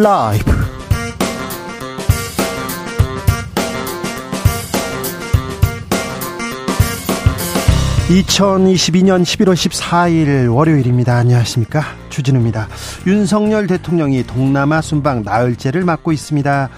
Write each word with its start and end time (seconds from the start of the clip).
라이브. 0.00 0.52
2022년 8.08 9.24
11월 9.24 9.54
14일 9.54 10.54
월요일입니다. 10.54 11.16
안녕하십니까. 11.16 11.82
주진우입니다. 12.10 12.68
윤석열 13.08 13.66
대통령이 13.66 14.22
동남아 14.22 14.80
순방 14.82 15.24
나흘째를 15.24 15.82
맡고 15.82 16.12
있습니다. 16.12 16.70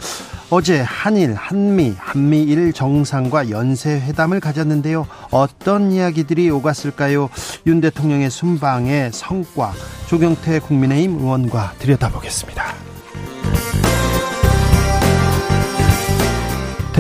어제 0.48 0.80
한일, 0.80 1.34
한미, 1.34 1.92
한미일 1.98 2.72
정상과 2.72 3.50
연쇄회담을 3.50 4.40
가졌는데요. 4.40 5.06
어떤 5.30 5.92
이야기들이 5.92 6.48
오갔을까요? 6.48 7.28
윤 7.66 7.82
대통령의 7.82 8.30
순방의 8.30 9.10
성과, 9.12 9.74
조경태 10.08 10.60
국민의힘 10.60 11.18
의원과 11.18 11.74
들여다보겠습니다. 11.80 12.79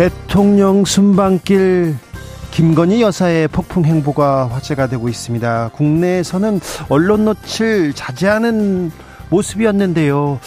대통령 0.00 0.86
순방길 0.86 1.94
김건희 2.52 3.02
여사의 3.02 3.48
폭풍 3.48 3.84
행보가 3.84 4.48
화제가 4.48 4.86
되고 4.86 5.10
있습니다. 5.10 5.72
국내에서는 5.74 6.58
언론 6.88 7.26
노출 7.26 7.92
자제하는 7.92 8.92
모습이었는데요. 9.28 10.40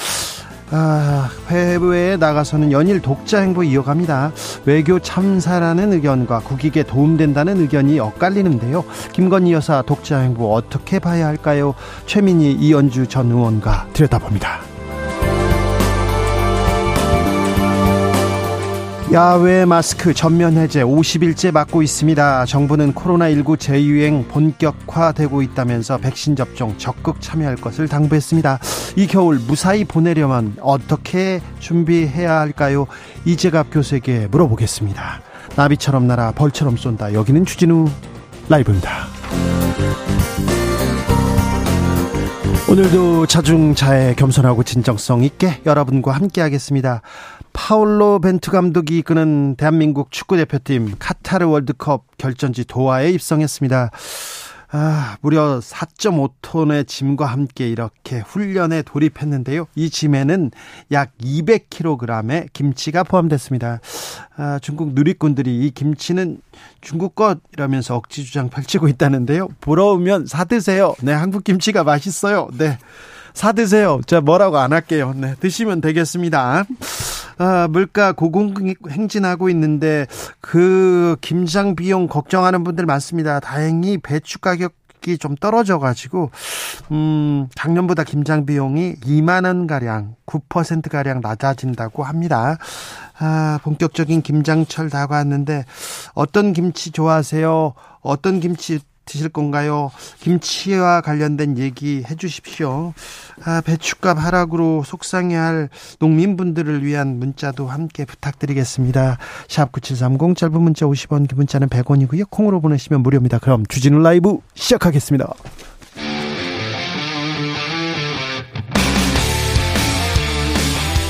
아, 0.72 1.30
해외에 1.50 2.18
나가서는 2.18 2.72
연일 2.72 3.00
독자 3.00 3.42
행보 3.42 3.64
이어갑니다. 3.64 4.32
외교 4.66 4.98
참사라는 4.98 5.94
의견과 5.94 6.40
국익에 6.40 6.82
도움된다는 6.82 7.60
의견이 7.60 8.00
엇갈리는데요. 8.00 8.84
김건희 9.12 9.54
여사 9.54 9.84
독자 9.84 10.18
행보 10.18 10.52
어떻게 10.52 10.98
봐야 10.98 11.28
할까요? 11.28 11.76
최민희 12.08 12.54
이연주 12.54 13.06
전 13.06 13.30
의원과 13.30 13.90
들여다봅니다. 13.94 14.73
야외 19.14 19.64
마스크 19.66 20.12
전면 20.12 20.58
해제 20.58 20.82
50일째 20.82 21.52
맞고 21.52 21.84
있습니다. 21.84 22.46
정부는 22.46 22.94
코로나19 22.96 23.60
재유행 23.60 24.28
본격화되고 24.28 25.44
있다면서 25.44 26.00
백신 26.00 26.36
접종 26.36 26.76
적극 26.80 27.22
참여할 27.22 27.58
것을 27.58 27.88
당부했습니다. 27.88 28.58
이 28.96 29.06
겨울 29.06 29.38
무사히 29.38 29.86
보내려면 29.86 30.56
어떻게 30.62 31.42
준비해야 31.60 32.40
할까요? 32.40 32.88
이재갑 33.26 33.68
교수에게 33.72 34.30
물어보겠습니다. 34.32 35.22
나비처럼 35.58 36.08
날아 36.08 36.32
벌처럼 36.32 36.76
쏜다. 36.76 37.14
여기는 37.14 37.46
주진우 37.46 37.86
라이브입니다. 38.50 38.90
오늘도 42.68 43.28
자중자애 43.28 44.16
겸손하고 44.16 44.64
진정성 44.64 45.24
있게 45.24 45.62
여러분과 45.68 46.14
함께 46.14 46.42
하겠습니다. 46.42 47.04
파울로 47.54 48.20
벤투 48.20 48.52
감독이 48.52 48.98
이끄는 49.00 49.56
대한민국 49.56 50.12
축구 50.12 50.36
대표팀 50.38 50.96
카타르 51.00 51.48
월드컵 51.48 52.06
결전지 52.18 52.66
도하에 52.66 53.12
입성했습니다. 53.12 53.92
아, 54.76 55.18
무려 55.22 55.60
4.5톤의 55.60 56.88
짐과 56.88 57.28
함께 57.28 57.70
이렇게 57.70 58.20
훈련에 58.20 58.82
돌입했는데요. 58.82 59.68
이 59.76 59.92
짐에는 59.92 60.50
약 60.92 61.12
200kg의 61.20 62.48
김치가 62.54 63.04
포함됐습니다. 63.04 63.82
아, 64.36 64.58
중국 64.64 64.94
누리꾼들이 64.96 65.60
이 65.60 65.70
김치는 65.70 66.42
중국 66.82 67.14
것 67.14 67.38
이라면서 67.54 67.96
억지 67.96 68.26
주장 68.26 68.50
펼치고 68.50 68.88
있다는데요. 68.88 69.50
부러우면 69.62 70.26
사드세요. 70.26 70.96
네, 71.04 71.14
한국 71.14 71.44
김치가 71.44 71.84
맛있어요. 71.84 72.50
네. 72.58 72.80
사드세요. 73.36 74.02
자, 74.08 74.22
뭐라고 74.22 74.58
안 74.58 74.74
할게요. 74.74 75.14
네, 75.16 75.36
드시면 75.40 75.82
되겠습니다. 75.82 76.66
아, 77.38 77.68
물가 77.70 78.12
고공행진하고 78.12 79.50
있는데 79.50 80.08
그 80.40 81.16
김장 81.22 81.76
비용 81.76 82.08
걱정하는 82.08 82.64
분들 82.64 82.86
많습니다. 82.86 83.40
다행히 83.40 83.98
배추 83.98 84.40
가격 84.40 84.74
좀 85.20 85.36
떨어져 85.36 85.80
가지고 85.80 86.32
음 86.92 87.50
작년보다 87.56 88.06
김장 88.06 88.46
비용이 88.46 88.96
2만 89.02 89.46
원 89.46 89.68
가량 89.68 90.16
9% 90.26 90.90
가량 90.90 91.20
낮아진다고 91.22 92.04
합니다. 92.04 92.58
아, 93.20 93.60
본격적인 93.64 94.22
김장철 94.22 94.90
다가왔는데 94.90 95.66
어떤 96.14 96.54
김치 96.54 96.92
좋아하세요? 96.92 97.74
어떤 98.02 98.40
김치 98.40 98.80
드실 99.06 99.30
건가요? 99.30 99.92
김치와 100.22 101.02
관련된 101.02 101.58
얘기 101.58 102.04
해 102.10 102.16
주십시오. 102.16 102.94
아, 103.44 103.62
배춧값 103.62 104.18
하락으로 104.18 104.84
속상해할 104.84 105.70
농민분들을 106.00 106.86
위한 106.86 107.20
문자도 107.20 107.68
함께 107.68 108.06
부탁드리겠습니다. 108.06 109.18
샵 109.48 109.72
9730 109.72 110.38
짧은 110.38 110.62
문자 110.62 110.86
50원, 110.86 111.28
긴 111.28 111.38
문자는 111.38 111.70
100원이고요. 111.70 112.30
콩으로 112.30 112.62
보내시면 112.62 113.02
무료입니다. 113.02 113.40
그럼 113.40 113.66
주진우 113.68 114.00
라이브 114.00 114.40
시작하겠습니다. 114.56 115.34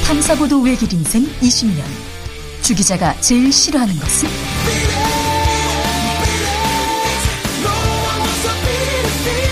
탐사보도 0.06 0.62
외길 0.62 0.94
인생 0.94 1.24
20년. 1.42 1.84
주 2.62 2.76
기자가 2.76 3.14
제일 3.20 3.52
싫어하는 3.52 3.94
것은? 3.96 4.30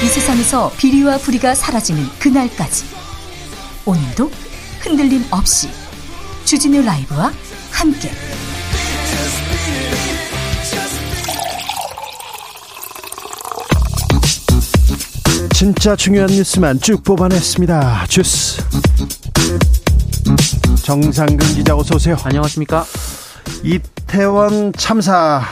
이 0.03 0.05
세상에서 0.07 0.71
비리와 0.77 1.19
부리가 1.19 1.53
사라지는 1.53 2.03
그날까지 2.17 2.85
오늘도 3.85 4.31
흔들림 4.79 5.23
없이 5.29 5.69
주진우 6.43 6.81
라이브와 6.81 7.31
함께 7.71 8.09
진짜 15.53 15.95
중요한 15.95 16.31
뉴스만 16.31 16.79
쭉 16.81 17.03
뽑아냈습니다. 17.03 18.07
주스 18.07 18.63
정상근 20.83 21.37
기자 21.53 21.75
어서 21.75 21.95
오세요. 21.95 22.17
안녕하십니까? 22.23 22.85
이태원 23.63 24.73
참사 24.73 25.43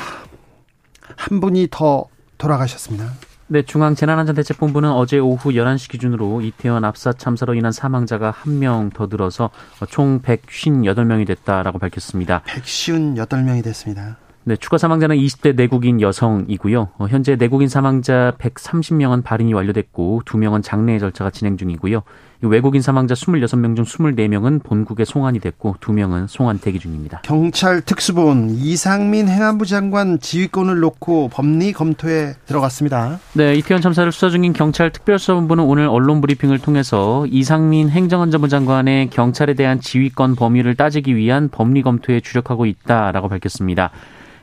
한 1.15 1.39
분이 1.39 1.67
더 1.69 2.05
돌아가셨습니다. 2.39 3.28
네, 3.51 3.63
중앙재난안전대책본부는 3.63 4.91
어제 4.91 5.17
오후 5.17 5.49
11시 5.51 5.89
기준으로 5.89 6.41
이태원 6.41 6.83
압사 6.85 7.13
참사로 7.13 7.55
인한 7.55 7.71
사망자가 7.71 8.29
한 8.29 8.59
명 8.59 8.91
더 8.91 9.07
늘어서 9.07 9.49
총 9.89 10.21
158명이 10.21 11.25
됐다라고 11.25 11.79
밝혔습니다. 11.79 12.43
158명이 12.45 13.63
됐습니다. 13.63 14.17
네, 14.49 14.55
추가 14.55 14.79
사망자는 14.79 15.15
20대 15.15 15.55
내국인 15.55 16.01
여성이고요. 16.01 16.89
어, 16.97 17.05
현재 17.07 17.35
내국인 17.35 17.67
사망자 17.67 18.33
130명은 18.39 19.23
발인이 19.23 19.53
완료됐고 19.53 20.23
2명은 20.25 20.63
장례 20.63 20.97
절차가 20.97 21.29
진행 21.29 21.55
중이고요. 21.55 22.01
외국인 22.41 22.81
사망자 22.81 23.13
26명 23.13 23.75
중 23.75 23.85
24명은 23.85 24.63
본국에 24.63 25.05
송환이 25.05 25.39
됐고 25.39 25.75
2명은 25.79 26.27
송환 26.27 26.57
대기 26.57 26.79
중입니다. 26.79 27.21
경찰 27.21 27.81
특수본 27.81 28.49
이상민 28.49 29.27
행안부 29.27 29.67
장관 29.67 30.19
지휘권을 30.19 30.79
놓고 30.79 31.29
법리 31.31 31.71
검토에 31.71 32.33
들어갔습니다. 32.47 33.19
네, 33.33 33.53
이태원 33.53 33.83
참사를 33.83 34.11
수사 34.11 34.29
중인 34.29 34.53
경찰 34.53 34.89
특별수사본부는 34.91 35.63
오늘 35.63 35.85
언론 35.85 36.21
브리핑을 36.21 36.57
통해서 36.57 37.27
이상민 37.27 37.89
행정안전부 37.89 38.47
장관의 38.47 39.11
경찰에 39.11 39.53
대한 39.53 39.79
지휘권 39.79 40.35
범위를 40.35 40.73
따지기 40.73 41.15
위한 41.15 41.49
법리 41.49 41.83
검토에 41.83 42.21
주력하고 42.21 42.65
있다라고 42.65 43.29
밝혔습니다. 43.29 43.91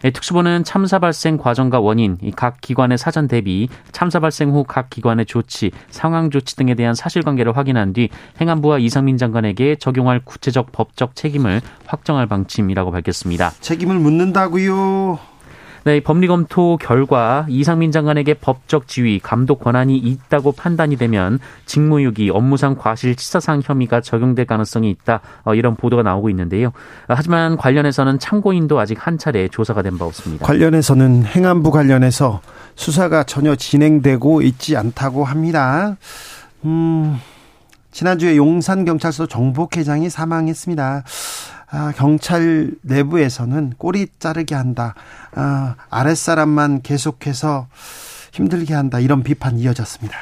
예, 0.05 0.11
특수부는 0.11 0.65
참사 0.65 0.99
발생 0.99 1.37
과정과 1.39 1.81
원인, 1.81 2.19
각 2.37 2.61
기관의 2.61 2.99
사전 2.99 3.29
대비, 3.29 3.69
참사 3.93 4.21
발생 4.21 4.51
후 4.51 4.65
각 4.65 4.91
기관의 4.91 5.27
조치, 5.27 5.71
상황 5.91 6.31
조치 6.31 6.57
등에 6.57 6.75
대한 6.75 6.95
사실관계를 6.95 7.57
확인한 7.57 7.93
뒤 7.93 8.09
행안부와 8.41 8.79
이상민 8.79 9.17
장관에게 9.17 9.77
적용할 9.77 10.21
구체적 10.25 10.73
법적 10.73 11.15
책임을 11.17 11.61
확정할 11.87 12.27
방침이라고 12.27 12.91
밝혔습니다. 12.91 13.53
책임을 13.61 13.99
묻는다고요. 13.99 15.36
네, 15.87 16.01
법리 16.01 16.27
검토 16.27 16.77
결과 16.79 17.47
이상민 17.49 17.93
장관에게 17.93 18.35
법적 18.35 18.89
지위, 18.89 19.21
감독 19.21 19.61
권한이 19.61 19.97
있다고 19.97 20.51
판단이 20.51 20.97
되면 20.97 21.39
직무유기, 21.65 22.29
업무상 22.31 22.75
과실치사상 22.75 23.63
혐의가 23.65 24.01
적용될 24.01 24.47
가능성이 24.47 24.91
있다. 24.91 25.21
어, 25.45 25.55
이런 25.55 25.77
보도가 25.77 26.03
나오고 26.03 26.29
있는데요. 26.31 26.73
하지만 27.07 27.57
관련해서는 27.57 28.19
참고인도 28.19 28.81
아직 28.81 28.99
한 29.07 29.17
차례 29.17 29.47
조사가 29.47 29.83
된 29.83 29.97
바 29.97 30.07
없습니다. 30.07 30.45
관련해서는 30.45 31.25
행안부 31.25 31.71
관련해서 31.71 32.41
수사가 32.75 33.23
전혀 33.23 33.55
진행되고 33.55 34.43
있지 34.43 34.77
않다고 34.77 35.23
합니다. 35.25 35.97
음, 36.65 37.17
지난주에 37.93 38.37
용산경찰서 38.37 39.27
정복회장이 39.27 40.11
사망했습니다. 40.11 41.05
아, 41.71 41.93
경찰 41.97 42.71
내부에서는 42.83 43.75
꼬리 43.77 44.07
자르게 44.19 44.55
한다. 44.55 44.95
아, 45.35 45.75
아랫사람만 45.91 46.83
계속해서 46.83 47.67
힘들게 48.33 48.75
한다. 48.75 49.01
이런 49.01 49.23
비판 49.23 49.59
이어졌습니다. 49.59 50.17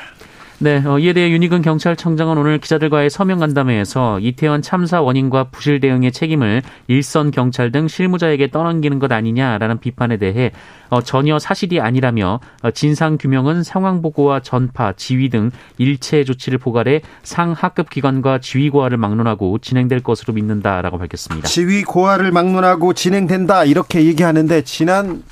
네, 0.65 0.83
어, 0.87 0.99
이에 0.99 1.13
대해 1.13 1.31
윤희근 1.31 1.61
경찰청장은 1.61 2.39
오늘 2.39 2.57
기자들과의 2.57 3.11
서명 3.11 3.39
간담회에서 3.39 4.19
이태원 4.21 4.63
참사 4.63 5.03
원인과 5.03 5.51
부실 5.51 5.79
대응의 5.79 6.11
책임을 6.11 6.63
일선 6.87 7.31
경찰 7.31 7.71
등 7.71 7.87
실무자에게 7.87 8.51
떠넘기는 8.51 8.99
것 8.99 9.13
아니냐라는 9.13 9.79
비판에 9.79 10.17
대해 10.17 10.53
어, 10.89 11.03
전혀 11.03 11.39
사실이 11.39 11.83
아니라며 11.83 12.41
어, 12.63 12.71
진상 12.71 13.19
규명은 13.19 13.63
상황 13.63 14.01
보고와 14.01 14.41
전파, 14.41 14.95
지휘 14.95 15.29
등 15.29 15.51
일체 15.77 16.25
조치를 16.25 16.57
포괄해 16.57 17.03
상하급 17.23 17.91
기관과 17.91 18.39
지휘 18.39 18.71
고하를 18.71 18.97
막론하고 18.97 19.59
진행될 19.59 20.01
것으로 20.01 20.33
믿는다라고 20.33 20.97
밝혔습니다. 20.97 21.47
지휘 21.47 21.83
고하를 21.83 22.33
막론하고 22.33 22.95
진행된다 22.95 23.65
이렇게 23.65 24.03
얘기하는데 24.07 24.63
지난 24.63 25.23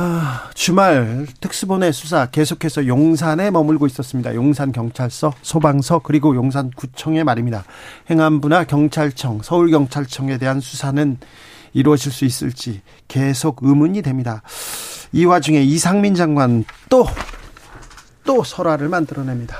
아, 0.00 0.48
주말 0.54 1.26
특수본의 1.40 1.92
수사 1.92 2.26
계속해서 2.26 2.86
용산에 2.86 3.50
머물고 3.50 3.88
있었습니다. 3.88 4.32
용산 4.36 4.70
경찰서, 4.70 5.34
소방서 5.42 6.02
그리고 6.04 6.36
용산 6.36 6.70
구청의 6.70 7.24
말입니다. 7.24 7.64
행안부나 8.08 8.62
경찰청, 8.62 9.40
서울 9.42 9.72
경찰청에 9.72 10.38
대한 10.38 10.60
수사는 10.60 11.18
이루어질 11.72 12.12
수 12.12 12.24
있을지 12.24 12.80
계속 13.08 13.58
의문이 13.62 14.02
됩니다. 14.02 14.42
이 15.10 15.24
와중에 15.24 15.62
이상민 15.62 16.14
장관 16.14 16.64
또, 16.88 17.04
또 18.22 18.44
설화를 18.44 18.88
만들어냅니다. 18.88 19.56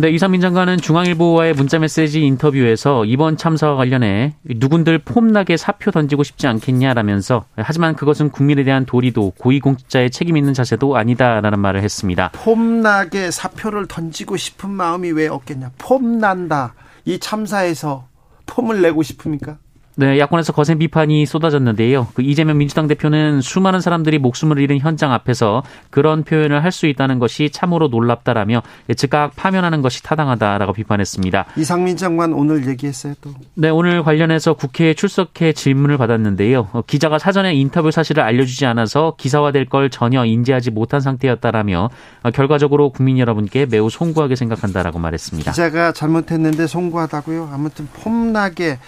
네, 0.00 0.10
이상민 0.10 0.40
장관은 0.40 0.76
중앙일보와의 0.76 1.54
문자메시지 1.54 2.22
인터뷰에서 2.22 3.04
이번 3.04 3.36
참사와 3.36 3.74
관련해 3.74 4.36
누군들 4.44 5.00
폼나게 5.00 5.56
사표 5.56 5.90
던지고 5.90 6.22
싶지 6.22 6.46
않겠냐라면서 6.46 7.46
하지만 7.56 7.96
그것은 7.96 8.30
국민에 8.30 8.62
대한 8.62 8.86
도리도 8.86 9.32
고위공직자의 9.38 10.12
책임 10.12 10.36
있는 10.36 10.54
자세도 10.54 10.96
아니다라는 10.96 11.58
말을 11.58 11.82
했습니다. 11.82 12.30
폼나게 12.32 13.32
사표를 13.32 13.88
던지고 13.88 14.36
싶은 14.36 14.70
마음이 14.70 15.10
왜 15.10 15.26
없겠냐. 15.26 15.72
폼난다. 15.78 16.74
이 17.04 17.18
참사에서 17.18 18.06
폼을 18.46 18.80
내고 18.80 19.02
싶습니까? 19.02 19.58
네, 20.00 20.16
야권에서 20.20 20.52
거센 20.52 20.78
비판이 20.78 21.26
쏟아졌는데요. 21.26 22.06
그 22.14 22.22
이재명 22.22 22.56
민주당 22.58 22.86
대표는 22.86 23.40
수많은 23.40 23.80
사람들이 23.80 24.20
목숨을 24.20 24.60
잃은 24.60 24.78
현장 24.78 25.12
앞에서 25.12 25.64
그런 25.90 26.22
표현을 26.22 26.62
할 26.62 26.68
수 26.70 26.86
있다는 26.86 27.18
것이 27.18 27.50
참으로 27.50 27.88
놀랍다라며 27.88 28.62
즉각 28.96 29.34
파면하는 29.34 29.82
것이 29.82 30.02
타당하다라고 30.04 30.74
비판했습니다. 30.74 31.46
이상민 31.56 31.96
장관 31.96 32.32
오늘 32.32 32.68
얘기했어요 32.68 33.14
또. 33.20 33.30
네, 33.54 33.70
오늘 33.70 34.04
관련해서 34.04 34.54
국회에 34.54 34.94
출석해 34.94 35.52
질문을 35.54 35.96
받았는데요. 35.96 36.68
어, 36.72 36.82
기자가 36.86 37.18
사전에 37.18 37.54
인터뷰 37.54 37.90
사실을 37.90 38.22
알려주지 38.22 38.66
않아서 38.66 39.14
기사화될 39.18 39.64
걸 39.64 39.90
전혀 39.90 40.24
인지하지 40.24 40.70
못한 40.70 41.00
상태였다라며 41.00 41.90
어, 42.22 42.30
결과적으로 42.30 42.90
국민 42.90 43.18
여러분께 43.18 43.66
매우 43.66 43.90
송구하게 43.90 44.36
생각한다라고 44.36 45.00
말했습니다. 45.00 45.50
기자가 45.50 45.92
잘못했는데 45.92 46.68
송구하다고요. 46.68 47.50
아무튼 47.52 47.88
폼나게 47.94 48.78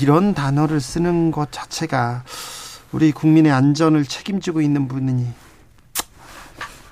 이런 0.00 0.34
단어를 0.34 0.80
쓰는 0.80 1.30
것 1.30 1.50
자체가 1.50 2.24
우리 2.92 3.12
국민의 3.12 3.52
안전을 3.52 4.04
책임지고 4.04 4.60
있는 4.60 4.88
분이 4.88 5.26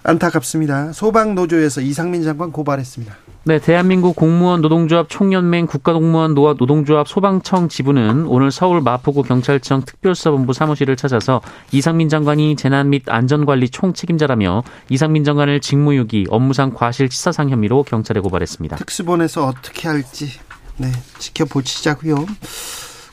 안타깝습니다. 0.04 0.92
소방노조에서 0.92 1.80
이상민 1.80 2.22
장관 2.22 2.50
고발했습니다. 2.50 3.14
네, 3.44 3.58
대한민국 3.58 4.14
공무원 4.14 4.60
노동조합 4.60 5.08
총연맹 5.08 5.66
국가공무원 5.66 6.34
노동조합 6.34 7.08
소방청 7.08 7.68
지부는 7.68 8.26
오늘 8.26 8.50
서울 8.50 8.80
마포구 8.80 9.22
경찰청 9.22 9.84
특별수사본부 9.84 10.52
사무실을 10.52 10.96
찾아서 10.96 11.40
이상민 11.72 12.08
장관이 12.08 12.56
재난 12.56 12.90
및 12.90 13.04
안전관리 13.06 13.70
총책임자라며 13.70 14.64
이상민 14.88 15.24
장관을 15.24 15.60
직무유기, 15.60 16.26
업무상 16.30 16.72
과실치사상 16.74 17.50
혐의로 17.50 17.82
경찰에 17.84 18.20
고발했습니다. 18.20 18.76
특수본에서 18.76 19.46
어떻게 19.46 19.88
할지 19.88 20.30
네, 20.76 20.90
지켜보시자고요. 21.18 22.26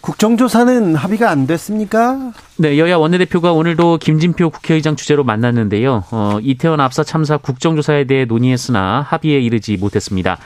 국정조사는 0.06 0.94
합의가 0.96 1.32
안 1.32 1.48
됐습니까? 1.48 2.32
네, 2.58 2.78
여야 2.78 2.96
원내대표가 2.98 3.54
오늘도 3.54 3.98
김진표 3.98 4.52
국회의장 4.52 4.96
주재로 4.96 5.24
만났는데요. 5.24 6.04
어, 6.12 6.38
이태원 6.44 6.80
압사 6.80 7.04
참사 7.04 7.38
국정조사에 7.38 8.04
대해 8.04 8.26
논의했으나 8.26 9.02
합의에 9.02 9.40
이르지 9.40 9.78
못했습니다. 9.78 10.38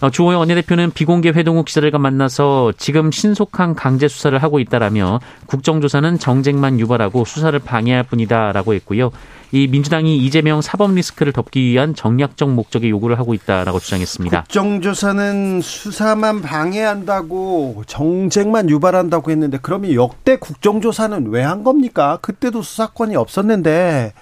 어, 0.00 0.08
주호영 0.08 0.40
원내대표는 0.40 0.92
비공개 0.92 1.28
회동 1.30 1.58
후 1.58 1.64
기자들과 1.64 1.98
만나서 1.98 2.72
지금 2.78 3.10
신속한 3.12 3.74
강제 3.74 4.08
수사를 4.08 4.36
하고 4.42 4.58
있다라며 4.58 5.20
국정조사는 5.46 6.18
정쟁만 6.18 6.80
유발하고 6.80 7.26
수사를 7.26 7.58
방해할 7.58 8.04
뿐이다라고 8.04 8.72
했고요. 8.74 9.10
이 9.52 9.66
민주당이 9.66 10.16
이재명 10.18 10.62
사법 10.62 10.92
리스크를 10.94 11.32
덮기 11.32 11.60
위한 11.60 11.94
정략적 11.94 12.50
목적의 12.50 12.88
요구를 12.90 13.18
하고 13.18 13.34
있다라고 13.34 13.78
주장했습니다. 13.80 14.42
국정조사는 14.42 15.60
수사만 15.60 16.40
방해한다고 16.40 17.82
정쟁만 17.86 18.70
유발한다고 18.70 19.30
했는데 19.32 19.58
그러면 19.60 19.92
역대 19.94 20.36
국정조사는 20.36 21.26
왜 21.30 21.42
한 21.42 21.64
겁니까? 21.64 22.18
그때도 22.22 22.62
수사권이 22.62 23.16
없었는데 23.16 24.12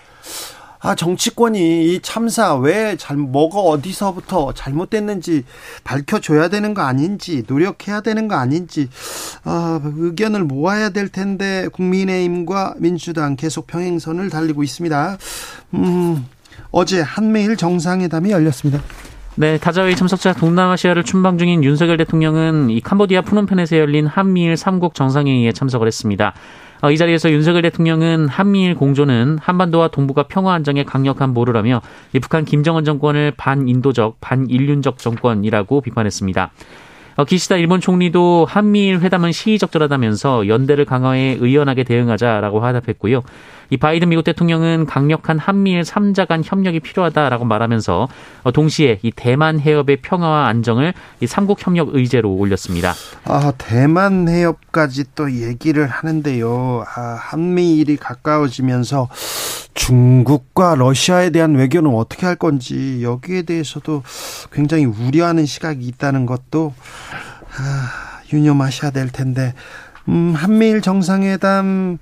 아, 0.80 0.94
정치권이 0.94 1.92
이 1.92 2.00
참사 2.02 2.54
왜 2.54 2.96
잘, 2.96 3.16
뭐가 3.16 3.58
어디서부터 3.60 4.52
잘못됐는지 4.54 5.44
밝혀줘야 5.84 6.48
되는 6.48 6.72
거 6.74 6.82
아닌지, 6.82 7.42
노력해야 7.48 8.00
되는 8.00 8.28
거 8.28 8.36
아닌지, 8.36 8.88
아, 9.44 9.80
의견을 9.84 10.44
모아야 10.44 10.90
될 10.90 11.08
텐데, 11.08 11.68
국민의힘과 11.72 12.74
민주당 12.78 13.36
계속 13.36 13.66
평행선을 13.66 14.30
달리고 14.30 14.62
있습니다. 14.62 15.18
음, 15.74 16.26
어제 16.70 17.00
한미일 17.00 17.56
정상회담이 17.56 18.30
열렸습니다. 18.30 18.82
네, 19.34 19.56
다자회 19.56 19.94
참석자 19.94 20.32
동남아시아를 20.32 21.04
춘방 21.04 21.38
중인 21.38 21.62
윤석열 21.62 21.96
대통령은 21.96 22.70
이 22.70 22.80
캄보디아 22.80 23.22
푸놈펜에서 23.22 23.78
열린 23.78 24.06
한미일 24.06 24.54
3국 24.54 24.94
정상회의에 24.94 25.52
참석을 25.52 25.86
했습니다. 25.86 26.34
어, 26.80 26.90
이 26.90 26.96
자리에서 26.96 27.30
윤석열 27.30 27.62
대통령은 27.62 28.28
한미일 28.28 28.74
공조는 28.74 29.38
한반도와 29.40 29.88
동북아 29.88 30.24
평화 30.24 30.54
안정에 30.54 30.84
강력한 30.84 31.34
보루라며 31.34 31.82
북한 32.20 32.44
김정은 32.44 32.84
정권을 32.84 33.32
반인도적, 33.36 34.20
반인륜적 34.20 34.98
정권이라고 34.98 35.80
비판했습니다. 35.80 36.50
어, 37.16 37.24
기시다 37.24 37.56
일본 37.56 37.80
총리도 37.80 38.46
한미일 38.48 39.00
회담은 39.00 39.32
시의적절하다면서 39.32 40.46
연대를 40.46 40.84
강화해 40.84 41.36
의연하게 41.40 41.82
대응하자라고 41.82 42.60
화답했고요. 42.60 43.22
이 43.70 43.76
바이든 43.76 44.08
미국 44.08 44.22
대통령은 44.22 44.86
강력한 44.86 45.38
한미일 45.38 45.82
3자 45.82 46.26
간 46.26 46.42
협력이 46.44 46.80
필요하다라고 46.80 47.44
말하면서 47.44 48.08
어, 48.44 48.50
동시에 48.50 48.98
이 49.02 49.12
대만 49.14 49.60
해협의 49.60 49.98
평화와 50.02 50.46
안정을 50.48 50.94
이 51.20 51.26
삼국 51.26 51.64
협력 51.64 51.94
의제로 51.94 52.32
올렸습니다. 52.32 52.94
아, 53.24 53.52
대만 53.58 54.28
해협까지 54.28 55.04
또 55.14 55.30
얘기를 55.30 55.86
하는데요. 55.86 56.84
아, 56.94 57.18
한미일이 57.20 57.96
가까워지면서 57.96 59.08
중국과 59.74 60.74
러시아에 60.74 61.30
대한 61.30 61.54
외교는 61.54 61.94
어떻게 61.94 62.26
할 62.26 62.36
건지 62.36 63.00
여기에 63.02 63.42
대해서도 63.42 64.02
굉장히 64.50 64.86
우려하는 64.86 65.46
시각이 65.46 65.86
있다는 65.86 66.26
것도 66.26 66.74
아, 67.58 68.20
유념하셔야 68.32 68.90
될 68.90 69.08
텐데 69.08 69.54
음, 70.08 70.32
한미일 70.34 70.80
정상회담 70.80 71.98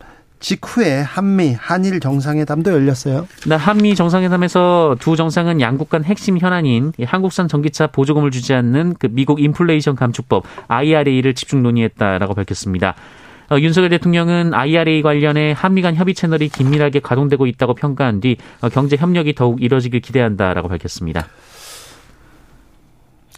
직후에 0.47 1.01
한미 1.01 1.57
한일 1.59 1.99
정상회담도 1.99 2.71
열렸어요. 2.71 3.27
네, 3.49 3.57
한미 3.57 3.97
정상회담에서 3.97 4.95
두 5.01 5.17
정상은 5.17 5.61
양국 5.61 5.91
간 5.91 6.05
핵심 6.05 6.39
현안인 6.39 6.93
한국산 7.05 7.49
전기차 7.49 7.89
보조금을 7.89 8.31
주지 8.31 8.55
않는 8.55 8.95
그 9.01 9.09
미국 9.11 9.41
인플레이션 9.41 9.97
감축법 9.97 10.45
IRA를 10.69 11.35
집중 11.35 11.65
논의했다라고 11.65 12.35
밝혔습니다. 12.35 12.95
어, 13.51 13.59
윤석열 13.59 13.91
대통령은 13.91 14.55
IRA 14.55 15.03
관련해 15.03 15.53
한미 15.57 15.83
간 15.83 15.97
협의 15.97 16.15
채널이 16.15 16.49
긴밀하게 16.49 17.01
가동되고 17.01 17.45
있다고 17.49 17.75
평가한 17.75 18.21
뒤 18.21 18.37
어, 18.61 18.69
경제 18.69 18.95
협력이 18.95 19.35
더욱 19.35 19.61
이뤄지길 19.61 20.01
기대한다라고 20.01 20.69
밝혔습니다. 20.69 21.27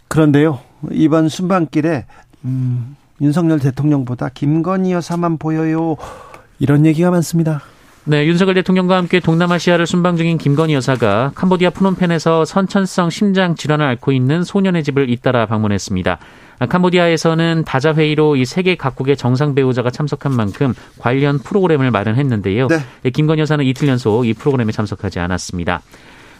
그런데요, 0.09 0.59
이번 0.91 1.27
순방길에 1.27 2.05
음, 2.45 2.95
윤석열 3.19 3.57
대통령보다 3.57 4.29
김건희 4.29 4.91
여사만 4.91 5.39
보여요. 5.39 5.97
이런 6.59 6.85
얘기가 6.85 7.09
많습니다. 7.11 7.61
네, 8.05 8.25
윤석열 8.25 8.55
대통령과 8.55 8.97
함께 8.97 9.19
동남아시아를 9.19 9.85
순방 9.85 10.17
중인 10.17 10.37
김건희 10.37 10.73
여사가 10.73 11.31
캄보디아 11.35 11.69
푸놈펜에서 11.69 12.43
선천성 12.45 13.09
심장 13.09 13.55
질환을 13.55 13.85
앓고 13.85 14.11
있는 14.11 14.43
소년의 14.43 14.83
집을 14.83 15.09
잇따라 15.09 15.45
방문했습니다. 15.45 16.17
캄보디아에서는 16.67 17.63
다자 17.65 17.93
회의로 17.93 18.35
이 18.35 18.45
세계 18.45 18.75
각국의 18.75 19.15
정상 19.15 19.53
배우자가 19.55 19.91
참석한 19.91 20.33
만큼 20.33 20.73
관련 20.97 21.39
프로그램을 21.39 21.91
마련했는데요. 21.91 22.67
네. 22.67 23.09
김건희 23.11 23.41
여사는 23.41 23.63
이틀 23.65 23.87
연속 23.87 24.25
이 24.25 24.33
프로그램에 24.33 24.71
참석하지 24.71 25.19
않았습니다. 25.19 25.81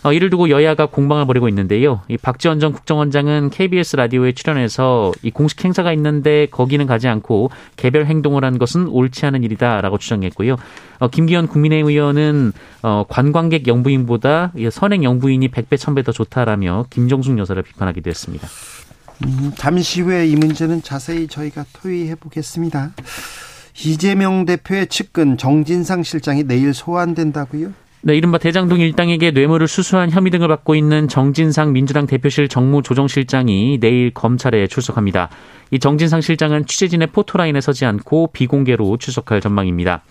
어, 0.04 0.14
이를 0.14 0.30
두고 0.30 0.50
여야가 0.50 0.86
공방을 0.86 1.26
벌이고 1.26 1.50
있는데요. 1.50 2.02
이 2.08 2.18
박지원 2.18 2.60
전 2.60 2.72
국정원장은 2.72 3.50
KBS 3.50 3.98
라디오에 3.98 4.32
출연해서 4.32 5.12
이 5.24 5.32
공식 5.32 5.64
행사가 5.64 5.92
있는데 5.94 6.48
거기는 6.48 6.86
가지 6.86 7.08
않고 7.08 7.52
개별 7.76 8.06
행동을 8.06 8.46
한 8.46 8.58
것은 8.58 8.88
옳지 8.88 9.26
않은 9.26 9.44
일이다라고 9.44 9.98
주장했고요. 9.98 10.56
어, 11.00 11.08
김기현 11.10 11.48
국민의힘 11.48 11.90
의원은 11.90 12.54
어, 12.84 13.04
관광객 13.10 13.68
영부인보다 13.68 14.54
선행 14.72 15.04
영부인이 15.04 15.50
100배, 15.50 15.76
1000배 15.76 16.06
더 16.06 16.12
좋다라며 16.12 16.86
김정숙 16.90 17.38
여사를 17.38 17.62
비판하기도 17.62 18.10
했습니다. 18.10 18.48
음, 19.26 19.52
잠시 19.56 20.02
후에 20.02 20.28
이 20.28 20.36
문제는 20.36 20.82
자세히 20.82 21.28
저희가 21.28 21.66
토의해 21.74 22.16
보겠습니다. 22.16 22.92
이재명 23.86 24.46
대표의 24.46 24.88
측근 24.88 25.38
정진상 25.38 26.04
실장이 26.04 26.44
내일 26.44 26.74
소환된다고요? 26.74 27.74
네, 28.02 28.16
이른바 28.16 28.38
대장동 28.38 28.80
일당에게 28.80 29.32
뇌물을 29.32 29.68
수수한 29.68 30.10
혐의 30.10 30.32
등을 30.32 30.48
받고 30.48 30.74
있는 30.74 31.10
정진상 31.10 31.74
민주당 31.74 32.08
대표실 32.08 32.48
정무조정실장이 32.48 33.80
내일 33.82 34.12
검찰에 34.14 34.68
출석합니다. 34.68 35.30
이 35.72 35.80
정진상 35.80 36.22
실장은 36.22 36.66
취재진의 36.66 37.08
포토라인에 37.08 37.60
서지 37.60 37.84
않고 37.84 38.30
비공개로 38.32 38.96
출석할 38.98 39.42
전망입니다. 39.42 40.02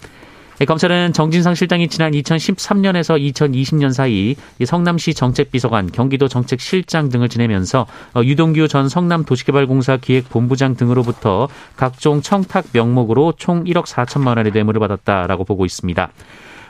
네, 0.58 0.66
검찰은 0.66 1.14
정진상 1.14 1.54
실장이 1.54 1.88
지난 1.88 2.12
2013년에서 2.12 3.18
2020년 3.32 3.94
사이 3.94 4.36
성남시 4.66 5.14
정책비서관, 5.14 5.90
경기도 5.90 6.28
정책실장 6.28 7.08
등을 7.08 7.30
지내면서 7.30 7.86
어, 8.12 8.22
유동규 8.22 8.68
전 8.68 8.90
성남도시개발공사 8.90 9.96
기획본부장 9.96 10.76
등으로부터 10.76 11.48
각종 11.76 12.20
청탁 12.20 12.66
명목으로 12.72 13.32
총 13.38 13.64
1억 13.64 13.86
4천만 13.86 14.36
원의 14.36 14.52
뇌물을 14.52 14.78
받았다라고 14.78 15.44
보고 15.44 15.64
있습니다. 15.64 16.10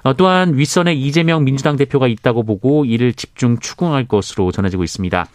어, 0.03 0.15
또한 0.15 0.57
윗선에 0.57 0.95
이재명 0.95 1.45
민주당 1.45 1.77
대표가 1.77 2.07
있다고 2.07 2.45
보고 2.45 2.85
이를 2.85 3.13
집중 3.13 3.59
추궁할 3.59 4.07
것으로 4.07 4.53
전해지고 4.53 4.85
있습니다. 4.85 5.27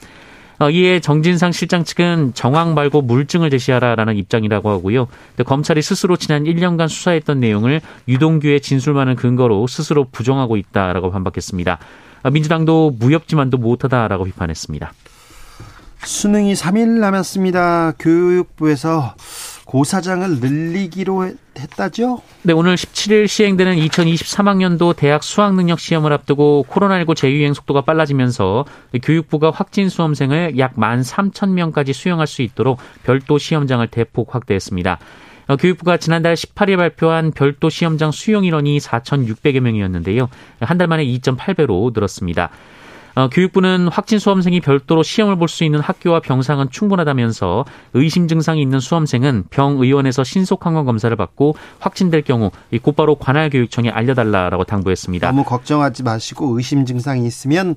어, 0.60 0.70
이에 0.70 1.00
정진상 1.00 1.52
실장 1.52 1.84
측은 1.84 2.34
정황 2.34 2.74
말고 2.74 3.02
물증을 3.02 3.50
제시하라라는 3.50 4.16
입장이라고 4.18 4.70
하고요. 4.70 5.08
검찰이 5.46 5.82
스스로 5.82 6.16
지난 6.16 6.44
1년간 6.44 6.88
수사했던 6.88 7.40
내용을 7.40 7.82
유동규의 8.08 8.62
진술만을 8.62 9.16
근거로 9.16 9.66
스스로 9.68 10.06
부정하고 10.06 10.58
있다라고 10.58 11.12
반박했습니다. 11.12 11.80
어, 12.24 12.30
민주당도 12.30 12.96
무협지만도 13.00 13.58
못하다라고 13.58 14.26
비판했습니다. 14.26 14.94
수능이 16.06 16.54
3일 16.54 17.00
남았습니다. 17.00 17.94
교육부에서 17.98 19.16
고사장을 19.74 20.40
늘리기로 20.40 21.32
했다죠? 21.58 22.22
네, 22.44 22.54
오늘 22.54 22.76
17일 22.76 23.28
시행되는 23.28 23.76
2023학년도 23.78 24.96
대학 24.96 25.24
수학능력 25.24 25.80
시험을 25.80 26.14
앞두고 26.14 26.68
코로나19 26.70 27.16
재유행 27.16 27.56
속도가 27.56 27.82
빨라지면서 27.82 28.66
교육부가 29.02 29.50
확진 29.50 29.90
수험생을 29.90 30.60
약 30.60 30.76
13,000명까지 30.76 31.92
수용할 31.92 32.28
수 32.28 32.44
있도록 32.44 32.78
별도 33.02 33.40
시험장을 33.40 33.88
대폭 33.88 34.36
확대했습니다. 34.36 35.00
어, 35.48 35.56
교육부가 35.56 35.98
지난달 35.98 36.36
18일 36.36 36.78
발표한 36.78 37.32
별도 37.32 37.72
시험장 37.72 38.12
수용 38.12 38.46
인원이 38.46 38.78
4,600여 38.78 39.60
명이었는데요. 39.60 40.30
한 40.60 40.78
달 40.78 40.86
만에 40.88 41.04
2.8배로 41.04 41.92
늘었습니다. 41.96 42.52
어, 43.16 43.30
교육부는 43.30 43.88
확진 43.90 44.18
수험생이 44.20 44.60
별도로 44.60 45.04
시험을 45.04 45.36
볼 45.38 45.48
수 45.48 45.64
있는 45.64 45.80
학교와 45.80 46.20
병상은 46.20 46.72
충분하다면서 46.72 47.66
의심 47.94 48.28
증상이 48.28 48.62
있는 48.62 48.80
수험생은 48.80 49.46
병의원에서 49.52 50.24
신속 50.24 50.66
항원 50.66 50.86
검사를 50.86 51.16
받고 51.16 51.56
확진될 51.80 52.24
경우 52.24 52.50
곧바로 52.82 53.16
관할 53.16 53.50
교육청에 53.52 53.90
알려달라라고 53.90 54.64
당부했습니다. 54.64 55.28
너무 55.28 55.44
걱정하지 55.44 56.02
마시고 56.04 56.58
의심 56.58 56.86
증상이 56.86 57.28
있으면 57.28 57.76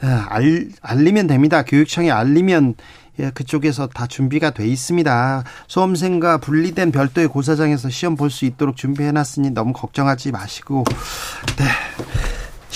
아, 0.00 0.26
알, 0.28 0.68
알리면 0.82 1.26
됩니다. 1.26 1.62
교육청에 1.64 2.10
알리면 2.12 2.74
예, 3.18 3.30
그쪽에서 3.30 3.86
다 3.86 4.06
준비가 4.06 4.50
돼 4.50 4.68
있습니다. 4.68 5.42
수험생과 5.68 6.36
분리된 6.38 6.92
별도의 6.92 7.28
고사장에서 7.28 7.88
시험 7.88 8.14
볼 8.14 8.28
수 8.30 8.44
있도록 8.44 8.76
준비해 8.76 9.10
놨으니 9.10 9.50
너무 9.50 9.72
걱정하지 9.72 10.32
마시고, 10.32 10.84
네. 11.56 11.64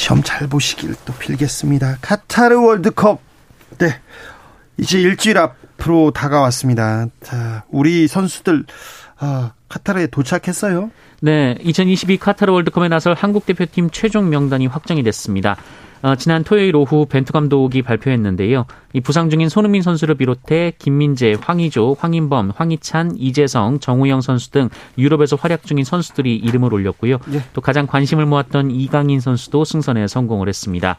시험 0.00 0.23
잘 0.23 0.47
보시길 0.47 0.95
또 1.04 1.12
빌겠습니다. 1.12 1.99
카타르 2.00 2.59
월드컵. 2.59 3.21
네. 3.76 4.00
이제 4.78 4.99
일주일 4.99 5.37
앞으로 5.37 6.11
다가왔습니다. 6.11 7.09
자, 7.23 7.64
우리 7.69 8.09
선수들, 8.09 8.64
아, 9.19 9.52
카타르에 9.69 10.07
도착했어요? 10.07 10.90
네. 11.21 11.57
2022 11.62 12.17
카타르 12.17 12.53
월드컵에 12.53 12.89
나설 12.89 13.15
한국 13.15 13.47
대표팀 13.47 13.91
최종 13.91 14.31
명단이 14.31 14.67
확정이 14.67 15.03
됐습니다. 15.03 15.57
어, 16.03 16.15
지난 16.17 16.45
토요일 16.45 16.75
오후 16.77 17.05
벤투 17.05 17.33
감독이 17.33 17.83
발표했는데요. 17.83 18.65
이 18.95 19.00
부상 19.00 19.29
중인 19.29 19.50
손흥민 19.50 19.83
선수를 19.83 20.15
비롯해 20.15 20.73
김민재, 20.79 21.37
황희조, 21.39 21.97
황인범, 21.99 22.53
황희찬, 22.57 23.17
이재성, 23.17 23.81
정우영 23.81 24.23
선수 24.23 24.50
등 24.50 24.71
유럽에서 24.97 25.37
활약 25.37 25.65
중인 25.65 25.85
선수들이 25.85 26.37
이름을 26.37 26.73
올렸고요. 26.73 27.19
네. 27.27 27.43
또 27.53 27.61
가장 27.61 27.87
관심을 27.87 28.25
모았던 28.25 28.71
이강인 28.71 29.21
선수도 29.21 29.65
승선에 29.65 30.07
성공을 30.07 30.49
했습니다. 30.49 30.97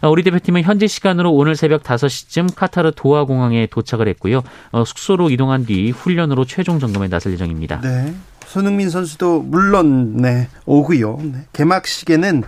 어, 0.00 0.08
우리 0.08 0.22
대표팀은 0.22 0.62
현지 0.62 0.88
시간으로 0.88 1.30
오늘 1.32 1.54
새벽 1.54 1.82
5시쯤 1.82 2.54
카타르 2.54 2.92
도하 2.96 3.24
공항에 3.24 3.66
도착을 3.66 4.08
했고요. 4.08 4.42
어, 4.70 4.84
숙소로 4.84 5.28
이동한 5.28 5.66
뒤 5.66 5.90
훈련으로 5.90 6.46
최종 6.46 6.78
점검에 6.78 7.08
나설 7.08 7.32
예정입니다. 7.32 7.82
네. 7.82 8.14
손흥민 8.48 8.88
선수도 8.88 9.42
물론 9.42 10.16
네, 10.16 10.48
오고요. 10.64 11.18
네. 11.22 11.46
개막식에는 11.52 12.44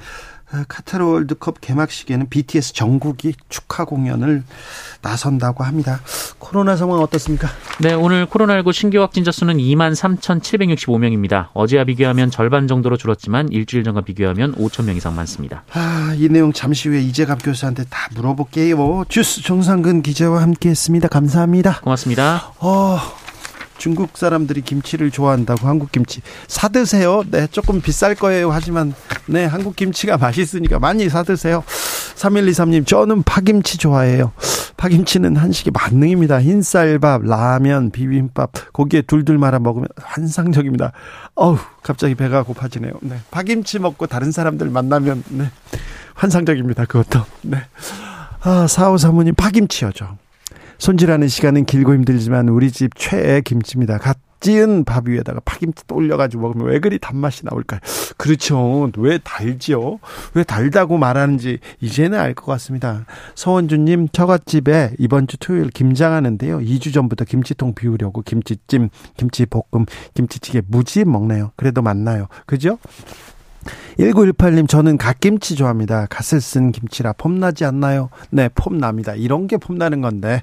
아, 0.52 0.64
카타르 0.66 1.04
월드컵 1.04 1.60
개막식에는 1.60 2.28
BTS 2.28 2.72
정국이 2.72 3.34
축하 3.48 3.84
공연을 3.84 4.42
나선다고 5.00 5.62
합니다. 5.62 6.00
코로나 6.38 6.74
상황 6.74 6.98
어떻습니까? 7.00 7.48
네, 7.80 7.92
오늘 7.92 8.26
코로나19 8.26 8.72
신규 8.72 9.00
확진자 9.00 9.30
수는 9.30 9.58
2만 9.58 9.94
3,765명입니다. 9.94 11.48
어제와 11.52 11.84
비교하면 11.84 12.32
절반 12.32 12.66
정도로 12.66 12.96
줄었지만 12.96 13.50
일주일 13.50 13.84
전과 13.84 14.00
비교하면 14.00 14.56
5천 14.56 14.86
명 14.86 14.96
이상 14.96 15.14
많습니다. 15.14 15.62
아, 15.72 16.14
이 16.16 16.28
내용 16.28 16.52
잠시 16.52 16.88
후에 16.88 17.00
이재갑 17.00 17.44
교수한테 17.44 17.84
다 17.84 18.08
물어볼게요. 18.16 19.04
주스 19.08 19.42
정상근 19.42 20.02
기자와 20.02 20.42
함께했습니다. 20.42 21.06
감사합니다. 21.08 21.80
고맙습니다. 21.82 22.52
어, 22.58 22.98
중국 23.80 24.16
사람들이 24.18 24.60
김치를 24.60 25.10
좋아한다고 25.10 25.66
한국 25.66 25.90
김치 25.90 26.20
사 26.46 26.68
드세요. 26.68 27.24
네, 27.30 27.46
조금 27.50 27.80
비쌀 27.80 28.14
거예요. 28.14 28.52
하지만 28.52 28.92
네, 29.26 29.46
한국 29.46 29.74
김치가 29.74 30.16
맛있으니까 30.18 30.78
많이 30.78 31.08
사 31.08 31.22
드세요. 31.22 31.64
3123님, 32.14 32.86
저는 32.86 33.22
파김치 33.22 33.78
좋아해요. 33.78 34.32
파김치는 34.76 35.36
한식의 35.36 35.72
만능입니다. 35.72 36.42
흰쌀밥, 36.42 37.22
라면, 37.24 37.90
비빔밥, 37.90 38.72
고기에 38.72 39.02
둘둘 39.02 39.38
말아 39.38 39.58
먹으면 39.58 39.88
환상적입니다. 39.96 40.92
어우, 41.34 41.56
갑자기 41.82 42.14
배가 42.14 42.42
고파지네요. 42.42 42.92
네. 43.00 43.16
파김치 43.30 43.78
먹고 43.78 44.06
다른 44.06 44.30
사람들 44.30 44.68
만나면, 44.68 45.24
네. 45.28 45.50
환상적입니다. 46.14 46.84
그것도. 46.84 47.24
네. 47.42 47.62
아, 48.42 48.66
사오 48.66 48.98
사모님, 48.98 49.34
파김치요, 49.34 49.92
죠 49.92 50.18
손질하는 50.80 51.28
시간은 51.28 51.66
길고 51.66 51.94
힘들지만 51.94 52.48
우리 52.48 52.72
집 52.72 52.94
최애 52.96 53.42
김치입니다. 53.42 53.98
갓 53.98 54.18
지은 54.40 54.84
밥 54.84 55.06
위에다가 55.06 55.40
파김치 55.44 55.86
또 55.86 55.96
올려가지고 55.96 56.42
먹으면 56.42 56.66
왜 56.68 56.78
그리 56.78 56.98
단맛이 56.98 57.44
나올까요? 57.44 57.78
그렇죠. 58.16 58.90
왜 58.96 59.18
달지요? 59.18 59.98
왜 60.32 60.44
달다고 60.44 60.96
말하는지 60.96 61.58
이제는 61.82 62.18
알 62.18 62.34
것 62.34 62.46
같습니다. 62.46 63.04
서원주님, 63.34 64.08
처갓집에 64.08 64.92
이번 64.98 65.26
주 65.26 65.36
토요일 65.36 65.68
김장하는데요. 65.68 66.60
2주 66.60 66.94
전부터 66.94 67.26
김치통 67.26 67.74
비우려고 67.74 68.22
김치찜, 68.22 68.88
김치볶음, 69.18 69.84
김치찌개 70.14 70.62
무지 70.66 71.04
먹네요. 71.04 71.52
그래도 71.56 71.82
만나요. 71.82 72.28
그죠? 72.46 72.78
1918님, 73.98 74.68
저는 74.68 74.96
갓김치 74.96 75.54
좋아합니다. 75.56 76.06
갓을 76.08 76.40
쓴 76.40 76.72
김치라 76.72 77.12
폼나지 77.14 77.64
않나요? 77.64 78.08
네, 78.30 78.48
폼납니다. 78.54 79.14
이런 79.14 79.46
게 79.46 79.56
폼나는 79.56 80.00
건데. 80.00 80.40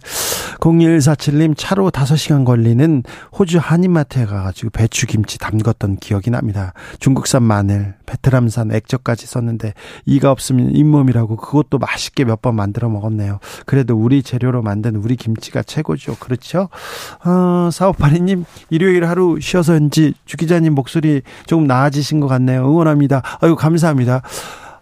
0147님, 0.60 1.54
차로 1.56 1.92
5시간 1.92 2.44
걸리는 2.46 3.04
호주 3.38 3.60
한인마트에 3.62 4.26
가가지고 4.26 4.72
배추김치 4.72 5.38
담궜던 5.38 6.00
기억이 6.00 6.30
납니다. 6.32 6.74
중국산 7.00 7.44
마늘, 7.44 7.96
베트남산 8.06 8.72
액젓까지 8.72 9.28
썼는데, 9.28 9.74
이가 10.06 10.32
없으면 10.32 10.72
잇몸이라고 10.76 11.36
그것도 11.38 11.78
맛있게 11.80 12.24
몇 12.26 12.38
번 12.42 12.56
만들어 12.56 12.88
먹었네요. 12.88 13.40
그래도 13.66 13.96
우리 13.98 14.22
재료로 14.22 14.62
만든 14.62 14.96
우리 14.96 15.16
김치가 15.16 15.64
최고죠. 15.64 16.18
그렇죠? 16.20 16.70
어, 17.26 17.70
4582님, 17.72 18.46
일요일 18.70 19.06
하루 19.06 19.40
쉬어서인지 19.42 20.14
주 20.26 20.38
기자님 20.38 20.74
목소리 20.76 21.24
조금 21.48 21.66
나아지신 21.66 22.20
것 22.20 22.28
같네요. 22.28 22.62
응원합니다. 22.70 23.17
아유, 23.42 23.56
감사합니다. 23.56 24.22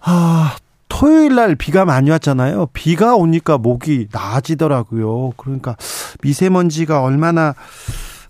아, 0.01 0.55
토요일 0.87 1.35
날 1.35 1.55
비가 1.55 1.85
많이 1.85 2.09
왔잖아요. 2.09 2.67
비가 2.73 3.15
오니까 3.15 3.57
목이 3.57 4.07
나아지더라고요. 4.11 5.31
그러니까 5.37 5.75
미세먼지가 6.21 7.01
얼마나 7.01 7.53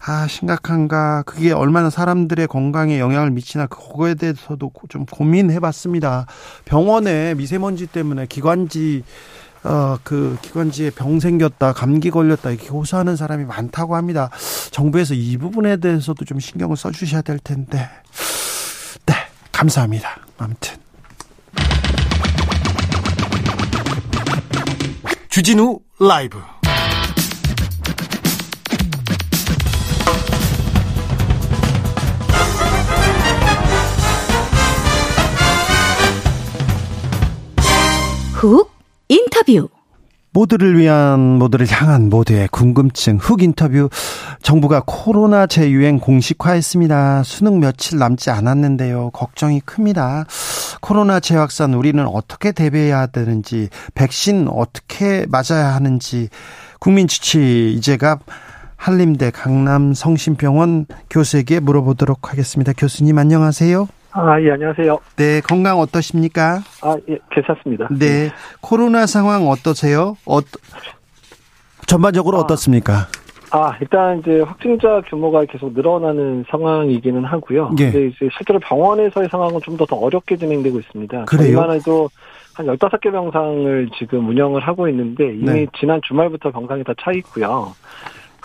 아, 0.08 0.28
심각한가. 0.28 1.24
그게 1.24 1.52
얼마나 1.52 1.90
사람들의 1.90 2.48
건강에 2.48 3.00
영향을 3.00 3.32
미치나 3.32 3.66
그거에 3.66 4.14
대해서도 4.14 4.72
좀 4.88 5.06
고민해 5.06 5.60
봤습니다. 5.60 6.28
병원에 6.64 7.34
미세먼지 7.34 7.88
때문에 7.88 8.28
기관지 8.28 9.04
어, 9.64 9.98
그 10.04 10.38
기관지에 10.44 10.92
병 10.92 11.20
생겼다, 11.20 11.74
감기 11.74 12.12
걸렸다 12.12 12.52
이렇게 12.52 12.70
호소하는 12.70 13.16
사람이 13.16 13.46
많다고 13.46 13.96
합니다. 13.96 14.30
정부에서 14.70 15.16
이 15.16 15.38
부분에 15.38 15.78
대해서도 15.78 16.24
좀 16.24 16.40
신경을 16.40 16.78
써 16.78 16.92
주셔야 16.92 17.24
될 17.24 17.40
텐데. 17.40 17.90
네, 19.56 19.58
감사합니다. 19.58 20.18
아무튼. 20.38 20.76
주진우 25.30 25.80
라이브. 26.00 26.42
훅 38.34 38.72
인터뷰 39.08 39.70
모두를 40.36 40.78
위한 40.78 41.40
모두를 41.40 41.66
향한 41.72 42.10
모두의 42.10 42.50
궁금증 42.50 43.18
흑 43.22 43.42
인터뷰 43.42 43.90
정부가 44.42 44.84
코로나 44.86 45.48
재유행 45.48 45.98
공식화했습니다. 45.98 47.24
수능 47.24 47.62
며칠 47.62 48.00
남지 48.00 48.32
않았는데요. 48.32 49.12
걱정이 49.12 49.62
큽니다. 49.62 50.26
코로나 50.82 51.22
재확산 51.22 51.74
우리는 51.74 52.06
어떻게 52.06 52.52
대비해야 52.52 53.08
되는지 53.08 53.70
백신 53.94 54.50
어떻게 54.50 55.26
맞아야 55.30 55.74
하는지 55.74 56.28
국민 56.82 57.08
주치 57.08 57.74
이제가 57.78 58.20
한림대 58.76 59.32
강남 59.32 59.94
성심병원 59.94 60.88
교수에게 61.10 61.62
물어보도록 61.62 62.30
하겠습니다. 62.30 62.74
교수님 62.74 63.18
안녕하세요. 63.18 63.88
아, 64.18 64.40
예, 64.42 64.52
안녕하세요. 64.52 64.98
네, 65.18 65.42
건강 65.42 65.78
어떠십니까? 65.80 66.62
아, 66.82 66.96
예, 67.10 67.18
괜찮습니다. 67.32 67.90
네, 67.92 68.32
코로나 68.62 69.06
상황 69.08 69.50
어떠세요? 69.50 70.16
어, 70.26 70.40
전반적으로 71.86 72.38
아, 72.38 72.42
어떻습니까? 72.42 73.08
아, 73.52 73.76
일단 73.82 74.20
이제 74.20 74.40
확진자 74.40 75.02
규모가 75.10 75.44
계속 75.46 75.74
늘어나는 75.74 76.46
상황이기는 76.50 77.26
하고요. 77.26 77.72
예. 77.80 77.92
근데 77.92 78.08
이제 78.08 78.30
실제로 78.38 78.58
병원에서의 78.60 79.28
상황은 79.30 79.60
좀 79.64 79.76
더더 79.76 79.98
어렵게 79.98 80.38
진행되고 80.38 80.80
있습니다. 80.80 81.26
그래요? 81.26 81.58
저희만 81.58 81.72
해도 81.76 82.10
한 82.54 82.68
15개 82.68 83.12
병상을 83.12 83.90
지금 84.00 84.30
운영을 84.30 84.66
하고 84.66 84.88
있는데 84.88 85.26
이미 85.34 85.44
네. 85.46 85.68
지난 85.78 86.00
주말부터 86.08 86.52
병상이 86.52 86.86
다 86.86 86.94
차 87.02 87.12
있고요. 87.12 87.74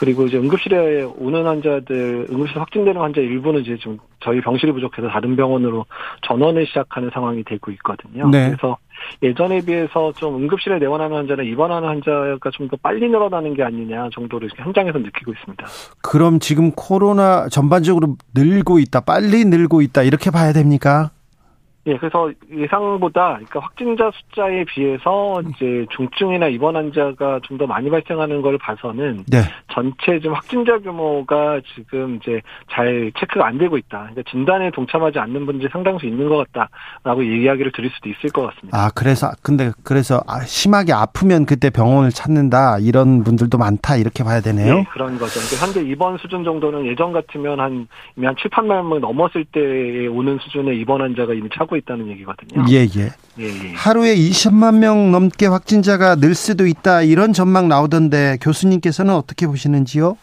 그리고 0.00 0.24
이제 0.24 0.38
응급실에 0.38 1.02
오는 1.18 1.44
환자들, 1.44 2.28
응급실 2.30 2.58
확진되는 2.58 2.98
환자 2.98 3.20
일부는 3.20 3.60
이제 3.60 3.76
좀 3.76 3.98
저희 4.20 4.40
병실이 4.40 4.72
부족해서 4.72 5.08
다른 5.08 5.36
병원으로 5.36 5.84
전원을 6.22 6.66
시작하는 6.66 7.10
상황이 7.12 7.44
되고 7.44 7.70
있거든요. 7.72 8.26
네. 8.30 8.46
그래서 8.46 8.78
예전에 9.22 9.60
비해서 9.60 10.10
좀 10.12 10.36
응급실에 10.36 10.78
내원하는 10.78 11.16
환자나 11.16 11.42
입원하는 11.42 11.86
환자가 11.86 12.50
좀 12.50 12.70
더 12.70 12.76
빨리 12.82 13.08
늘어나는 13.08 13.52
게 13.54 13.62
아니냐 13.62 14.08
정도로 14.12 14.46
이렇게 14.46 14.62
현장에서 14.62 14.98
느끼고 14.98 15.32
있습니다. 15.32 15.66
그럼 16.02 16.38
지금 16.38 16.70
코로나 16.70 17.48
전반적으로 17.48 18.16
늘고 18.34 18.78
있다, 18.78 19.00
빨리 19.00 19.44
늘고 19.44 19.82
있다, 19.82 20.02
이렇게 20.02 20.30
봐야 20.30 20.52
됩니까? 20.52 21.10
예, 21.90 21.96
그래서 21.98 22.30
예상보다, 22.52 23.34
그러니까 23.34 23.60
확진자 23.60 24.10
숫자에 24.12 24.64
비해서 24.64 25.40
이제 25.42 25.86
중증이나 25.94 26.48
입원 26.48 26.74
환자가 26.74 27.38
좀 27.44 27.60
더 27.60 27.66
많이 27.66 27.90
발생하는 27.90 28.40
걸 28.40 28.56
봐서는 28.56 29.24
네. 29.28 29.42
전체 29.70 30.18
좀 30.20 30.32
확진자 30.32 30.78
규모가 30.78 31.60
지금 31.74 32.16
이제 32.16 32.40
잘 32.72 33.12
체크가 33.18 33.46
안 33.46 33.58
되고 33.58 33.76
있다. 33.76 33.98
그러니까 33.98 34.22
진단에 34.30 34.70
동참하지 34.70 35.18
않는 35.18 35.44
분들이 35.44 35.68
상당수 35.70 36.06
있는 36.06 36.30
것 36.30 36.50
같다라고 36.50 37.22
이야기를 37.22 37.72
드릴 37.72 37.90
수도 37.90 38.08
있을 38.08 38.30
것 38.30 38.46
같습니다. 38.46 38.78
아, 38.78 38.90
그래서, 38.94 39.30
근데, 39.42 39.72
그래서, 39.84 40.22
아, 40.26 40.40
심하게 40.40 40.94
아프면 40.94 41.44
그때 41.44 41.68
병원을 41.68 42.10
찾는다, 42.12 42.78
이런 42.78 43.24
분들도 43.24 43.58
많다, 43.58 43.96
이렇게 43.96 44.24
봐야 44.24 44.40
되네요. 44.40 44.78
예, 44.78 44.84
그런 44.90 45.18
거죠. 45.18 45.38
그러니까 45.40 45.66
현재 45.66 45.82
입원 45.82 46.16
수준 46.16 46.42
정도는 46.44 46.86
예전 46.86 47.12
같으면 47.12 47.60
한, 47.60 47.88
이미 48.16 48.24
한 48.24 48.34
7, 48.40 48.50
8만 48.50 48.88
명 48.88 49.00
넘었을 49.00 49.44
때 49.52 50.06
오는 50.06 50.38
수준의 50.40 50.78
입원 50.80 51.02
환자가 51.02 51.34
이미 51.34 51.50
차고 51.54 51.76
있다는 51.80 52.08
얘기거든요. 52.08 52.64
예, 52.70 52.84
예. 52.96 53.10
예, 53.38 53.44
예. 53.44 53.72
하루에 53.74 54.14
20만 54.14 54.78
명 54.78 55.10
넘게 55.12 55.46
확진자가 55.46 56.16
늘 56.16 56.34
수도 56.34 56.66
있다, 56.66 57.02
이런 57.02 57.32
전망 57.32 57.68
나오던데, 57.68 58.38
교수님께서는 58.40 59.14
어떻게 59.14 59.46
보시는지요? 59.46 60.16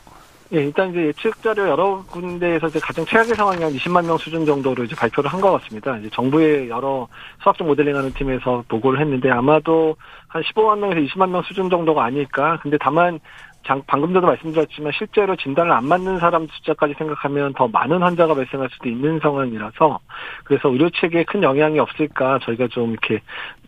예, 0.53 0.63
일단 0.63 0.91
이제 0.91 1.07
예측 1.07 1.43
자료 1.43 1.67
여러 1.67 2.03
군데에서 2.07 2.67
이제 2.67 2.79
가장 2.79 3.05
최악의 3.05 3.35
상황이 3.35 3.61
한 3.61 3.73
20만 3.73 4.05
명 4.05 4.17
수준 4.17 4.45
정도로 4.45 4.85
이제 4.85 4.95
발표를 4.95 5.29
한 5.29 5.41
것 5.41 5.51
같습니다. 5.51 5.97
이제 5.97 6.09
정부의 6.13 6.69
여러 6.69 7.07
수학적 7.43 7.67
모델링하는 7.67 8.13
팀에서 8.13 8.63
보고를 8.69 9.01
했는데 9.01 9.29
아마도 9.29 9.97
한 10.27 10.41
15만 10.43 10.79
명에서 10.79 11.01
20만 11.01 11.31
명 11.31 11.41
수준 11.43 11.69
정도가 11.69 12.05
아닐까. 12.05 12.59
근데 12.63 12.77
다만 12.79 13.19
장- 13.67 13.83
방금 13.85 14.13
전도 14.13 14.27
말씀드렸지만 14.27 14.91
실제로 14.97 15.35
진단을 15.35 15.71
안 15.71 15.85
맞는 15.85 16.19
사람 16.19 16.47
숫자까지 16.47 16.95
생각하면 16.97 17.53
더 17.53 17.67
많은 17.67 18.01
환자가 18.01 18.33
발생할 18.33 18.69
수도 18.71 18.89
있는 18.89 19.19
상황이라서 19.21 19.99
그래서 20.45 20.69
의료 20.69 20.89
체계에 20.89 21.23
큰 21.25 21.43
영향이 21.43 21.77
없을까 21.79 22.39
저희가 22.43 22.67
좀 22.69 22.91
이렇게 22.91 23.21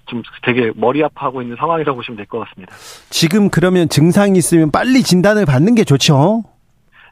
좀 0.06 0.24
되게 0.44 0.72
머리 0.76 1.04
아파하고 1.04 1.42
있는 1.42 1.56
상황이라고 1.58 1.98
보시면 1.98 2.18
될 2.18 2.26
것 2.26 2.40
같습니다. 2.48 2.74
지금 3.10 3.50
그러면 3.50 3.90
증상이 3.90 4.38
있으면 4.40 4.72
빨리 4.72 5.04
진단을 5.04 5.46
받는 5.46 5.76
게 5.76 5.84
좋죠? 5.84 6.44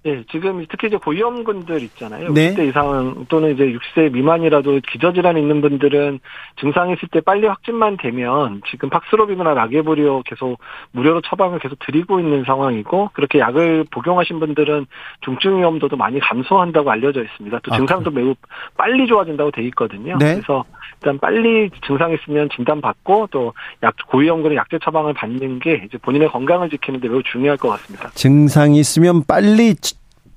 예, 0.06 0.24
지금 0.32 0.66
특히 0.70 0.88
이제 0.88 0.98
고위험군들 0.98 1.82
있잖아요. 1.84 2.32
네. 2.34 2.54
60대 2.54 2.70
이상 2.70 3.26
또는 3.30 3.54
이제 3.54 3.66
60세 3.66 4.12
미만이라도 4.12 4.80
기저질환 4.92 5.38
있는 5.38 5.62
분들은 5.62 6.20
증상이 6.60 6.94
있을 6.94 7.10
때 7.12 7.22
빨리 7.22 7.48
확진만 7.48 7.98
되면 7.98 8.62
지금 8.70 8.90
팍스로비드나 8.90 9.54
라게브리오 9.54 10.24
계속 10.24 10.60
무료로 10.92 11.22
처방을 11.22 11.60
계속 11.60 11.78
드리고 11.80 12.20
있는 12.20 12.44
상황이고 12.46 13.12
그렇게 13.14 13.40
약을 13.40 13.86
복용하신 13.92 14.40
분들은 14.40 14.86
중증 15.22 15.60
위험도도 15.60 15.98
많이 15.98 16.20
감소한다고 16.20 16.92
알려져 16.92 17.24
있습니다. 17.24 17.60
또 17.64 17.74
아, 17.74 17.78
증상도 17.78 18.12
매우 18.12 18.36
빨리 18.78 19.08
좋아진다고 19.08 19.52
돼 19.52 19.64
있거든요. 19.64 20.18
네. 20.20 20.36
그래서 20.36 20.64
일단 20.96 21.20
빨리 21.20 21.70
증상 21.86 22.12
있으면 22.12 22.50
진단 22.56 22.82
받고 22.82 23.28
또 23.32 23.54
약 23.84 23.96
고위험군의 24.08 24.58
약제 24.58 24.80
처방을 24.84 25.14
받는 25.14 25.60
게 25.60 25.84
이제 25.86 25.98
본인의 25.98 26.30
건강을 26.30 26.70
지키는 26.70 27.00
데 27.00 27.08
매우 27.08 27.22
중요할 27.24 27.58
것 27.58 27.70
같습니다. 27.70 28.10
증상이 28.10 28.80
있으면 28.80 29.24
빨리 29.28 29.76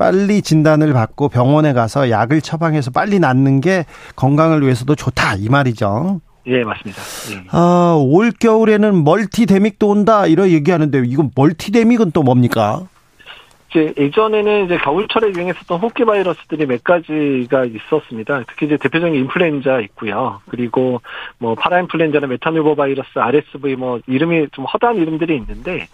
빨리 0.01 0.41
진단을 0.41 0.95
받고 0.95 1.29
병원에 1.29 1.75
가서 1.75 2.09
약을 2.09 2.41
처방해서 2.41 2.91
빨리 2.91 3.19
낫는 3.19 3.61
게 3.61 3.85
건강을 4.17 4.63
위해서도 4.63 4.95
좋다 4.95 5.35
이 5.35 5.51
말이죠. 5.51 6.23
예, 6.47 6.65
맞습니다. 6.65 7.03
예. 7.33 7.45
아, 7.51 7.99
올 8.01 8.31
겨울에는 8.31 9.05
멀티데믹도 9.05 9.87
온다 9.87 10.27
이런 10.27 10.49
얘기하는데 10.49 11.03
이건 11.05 11.33
멀티데믹은 11.37 12.13
또 12.13 12.23
뭡니까? 12.23 12.89
이제 13.70 13.94
예전에는 13.96 14.64
이제 14.64 14.76
겨울철에 14.78 15.28
유행했었던 15.33 15.78
호흡기 15.78 16.04
바이러스들이 16.04 16.66
몇 16.66 16.83
가지가 16.83 17.64
있었습니다. 17.66 18.42
특히 18.48 18.66
이제 18.66 18.76
대표적인 18.76 19.14
인플루엔자 19.14 19.80
있고요. 19.80 20.40
그리고 20.48 21.00
뭐 21.38 21.54
파라인플루엔자나 21.54 22.26
메타뉴보 22.26 22.74
바이러스, 22.74 23.11
RSV 23.18 23.76
뭐 23.76 24.00
이름이 24.06 24.48
좀 24.52 24.64
허다한 24.64 24.96
이름들이 24.96 25.37
있는데 25.37 25.87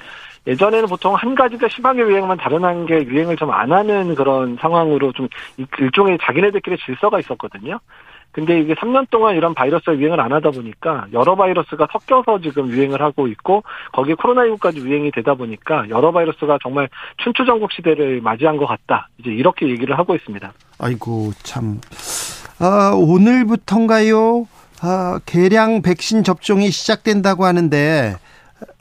예전에는 0.46 0.86
보통 0.88 1.14
한 1.14 1.34
가지가 1.34 1.68
심하게 1.68 2.00
유행만 2.02 2.38
다른 2.38 2.64
한 2.64 2.86
게 2.86 2.94
유행을 3.04 3.36
좀 3.36 3.50
안 3.52 3.72
하는 3.72 4.14
그런 4.14 4.56
상황으로 4.60 5.12
좀 5.12 5.28
일종의 5.78 6.18
자기네들끼리 6.22 6.76
질서가 6.78 7.18
있었거든요. 7.20 7.80
근데 8.37 8.61
이게 8.61 8.75
3년 8.75 9.09
동안 9.09 9.35
이런 9.35 9.55
바이러스가 9.55 9.96
유행을 9.96 10.20
안 10.20 10.31
하다 10.31 10.51
보니까 10.51 11.07
여러 11.14 11.35
바이러스가 11.37 11.88
섞여서 11.90 12.42
지금 12.42 12.68
유행을 12.68 13.01
하고 13.01 13.29
있고 13.29 13.62
거기에 13.92 14.14
코로나19까지 14.14 14.77
유행이 14.77 15.11
되다 15.12 15.33
보니까 15.33 15.88
여러 15.88 16.12
바이러스가 16.12 16.59
정말 16.62 16.87
춘추전국 17.16 17.72
시대를 17.72 18.20
맞이한 18.20 18.59
것 18.59 18.66
같다. 18.66 19.09
이제 19.16 19.31
이렇게 19.31 19.66
얘기를 19.70 19.99
하고 19.99 20.14
있습니다. 20.14 20.53
아이고 20.79 21.33
참. 21.44 21.81
아, 22.59 22.92
오늘부터인가요? 22.94 24.46
아, 24.83 25.18
개량 25.25 25.81
백신 25.81 26.22
접종이 26.22 26.70
시작된다고 26.70 27.46
하는데 27.46 28.16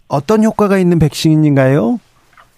어떤 0.09 0.43
효과가 0.43 0.77
있는 0.77 0.99
백신인가요? 0.99 2.01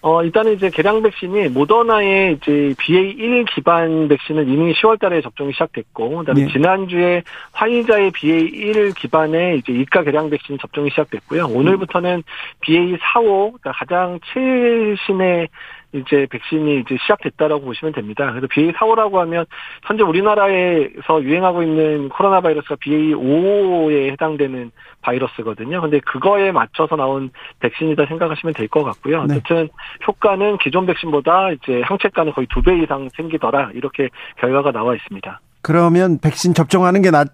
어, 0.08 0.22
일단은 0.22 0.54
이제 0.54 0.70
개량 0.70 1.02
백신이 1.02 1.50
모더나의 1.50 2.38
이제 2.40 2.74
BA1 2.78 3.54
기반 3.54 4.08
백신은 4.08 4.48
이미 4.48 4.72
10월 4.72 4.98
달에 4.98 5.20
접종이 5.20 5.52
시작됐고, 5.52 6.16
그 6.16 6.24
다음에 6.24 6.46
네. 6.46 6.48
지난주에 6.50 7.22
화이자의 7.52 8.12
BA1 8.12 8.94
기반의 8.96 9.58
이제 9.58 9.70
이가 9.74 10.04
개량 10.04 10.30
백신 10.30 10.56
접종이 10.58 10.88
시작됐고요. 10.88 11.48
오늘부터는 11.48 12.22
BA45, 12.62 13.60
그러니까 13.60 13.72
가장 13.72 14.18
최신의 14.32 15.48
이제 15.92 16.26
백신이 16.30 16.80
이제 16.80 16.96
시작됐다라고 17.00 17.64
보시면 17.64 17.94
됩니다. 17.94 18.30
그래서 18.30 18.46
BA4라고 18.48 19.14
하면 19.14 19.46
현재 19.84 20.02
우리나라에서 20.02 21.22
유행하고 21.22 21.62
있는 21.62 22.08
코로나 22.10 22.40
바이러스가 22.42 22.76
BA5에 22.76 24.10
해당되는 24.12 24.70
바이러스거든요. 25.00 25.80
근데 25.80 26.00
그거에 26.00 26.52
맞춰서 26.52 26.96
나온 26.96 27.30
백신이다 27.60 28.06
생각하시면 28.06 28.54
될 28.54 28.68
것 28.68 28.84
같고요. 28.84 29.24
네. 29.24 29.36
어쨌든 29.36 29.68
효과는 30.06 30.58
기존 30.58 30.84
백신보다 30.86 31.52
이제 31.52 31.80
항체가는 31.84 32.32
거의 32.34 32.46
두 32.50 32.60
배 32.60 32.76
이상 32.82 33.08
생기더라 33.16 33.70
이렇게 33.72 34.10
결과가 34.38 34.72
나와 34.72 34.94
있습니다. 34.94 35.40
그러면 35.62 36.18
백신 36.20 36.52
접종하는 36.52 37.00
게 37.00 37.10
낫, 37.10 37.28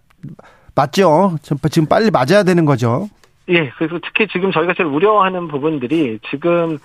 맞죠? 0.77 1.37
지금 1.43 1.89
빨리 1.89 2.11
맞아야 2.13 2.45
되는 2.45 2.65
거죠. 2.65 3.09
예, 3.49 3.69
그래서 3.77 3.99
특히 4.03 4.27
지금 4.29 4.53
저희가 4.53 4.75
제일 4.75 4.89
우려하는 4.89 5.49
부분들이 5.49 6.19
지금 6.31 6.79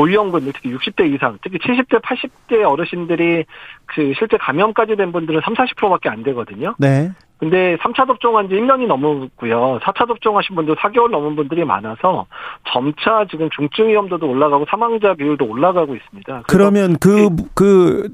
고위험군들 0.00 0.52
특히 0.54 0.74
60대 0.74 1.12
이상, 1.14 1.38
특히 1.42 1.58
70대, 1.58 2.00
80대 2.00 2.62
어르신들이 2.62 3.44
그 3.86 4.12
실제 4.16 4.36
감염까지 4.38 4.96
된 4.96 5.12
분들은 5.12 5.42
3, 5.44 5.54
40%밖에 5.54 6.08
안 6.08 6.22
되거든요. 6.22 6.74
네. 6.78 7.10
근데 7.38 7.76
3차 7.78 8.06
접종한 8.06 8.48
지 8.48 8.54
1년이 8.54 8.86
넘었고요. 8.86 9.78
4차 9.82 10.06
접종하신 10.06 10.56
분들 10.56 10.76
4개월 10.76 11.10
넘은 11.10 11.36
분들이 11.36 11.64
많아서 11.64 12.26
점차 12.70 13.24
지금 13.30 13.48
중증 13.50 13.88
위험도도 13.88 14.28
올라가고 14.28 14.66
사망자 14.68 15.14
비율도 15.14 15.46
올라가고 15.46 15.94
있습니다. 15.94 16.42
그러면 16.48 16.96
그, 17.00 17.30
그, 17.54 18.08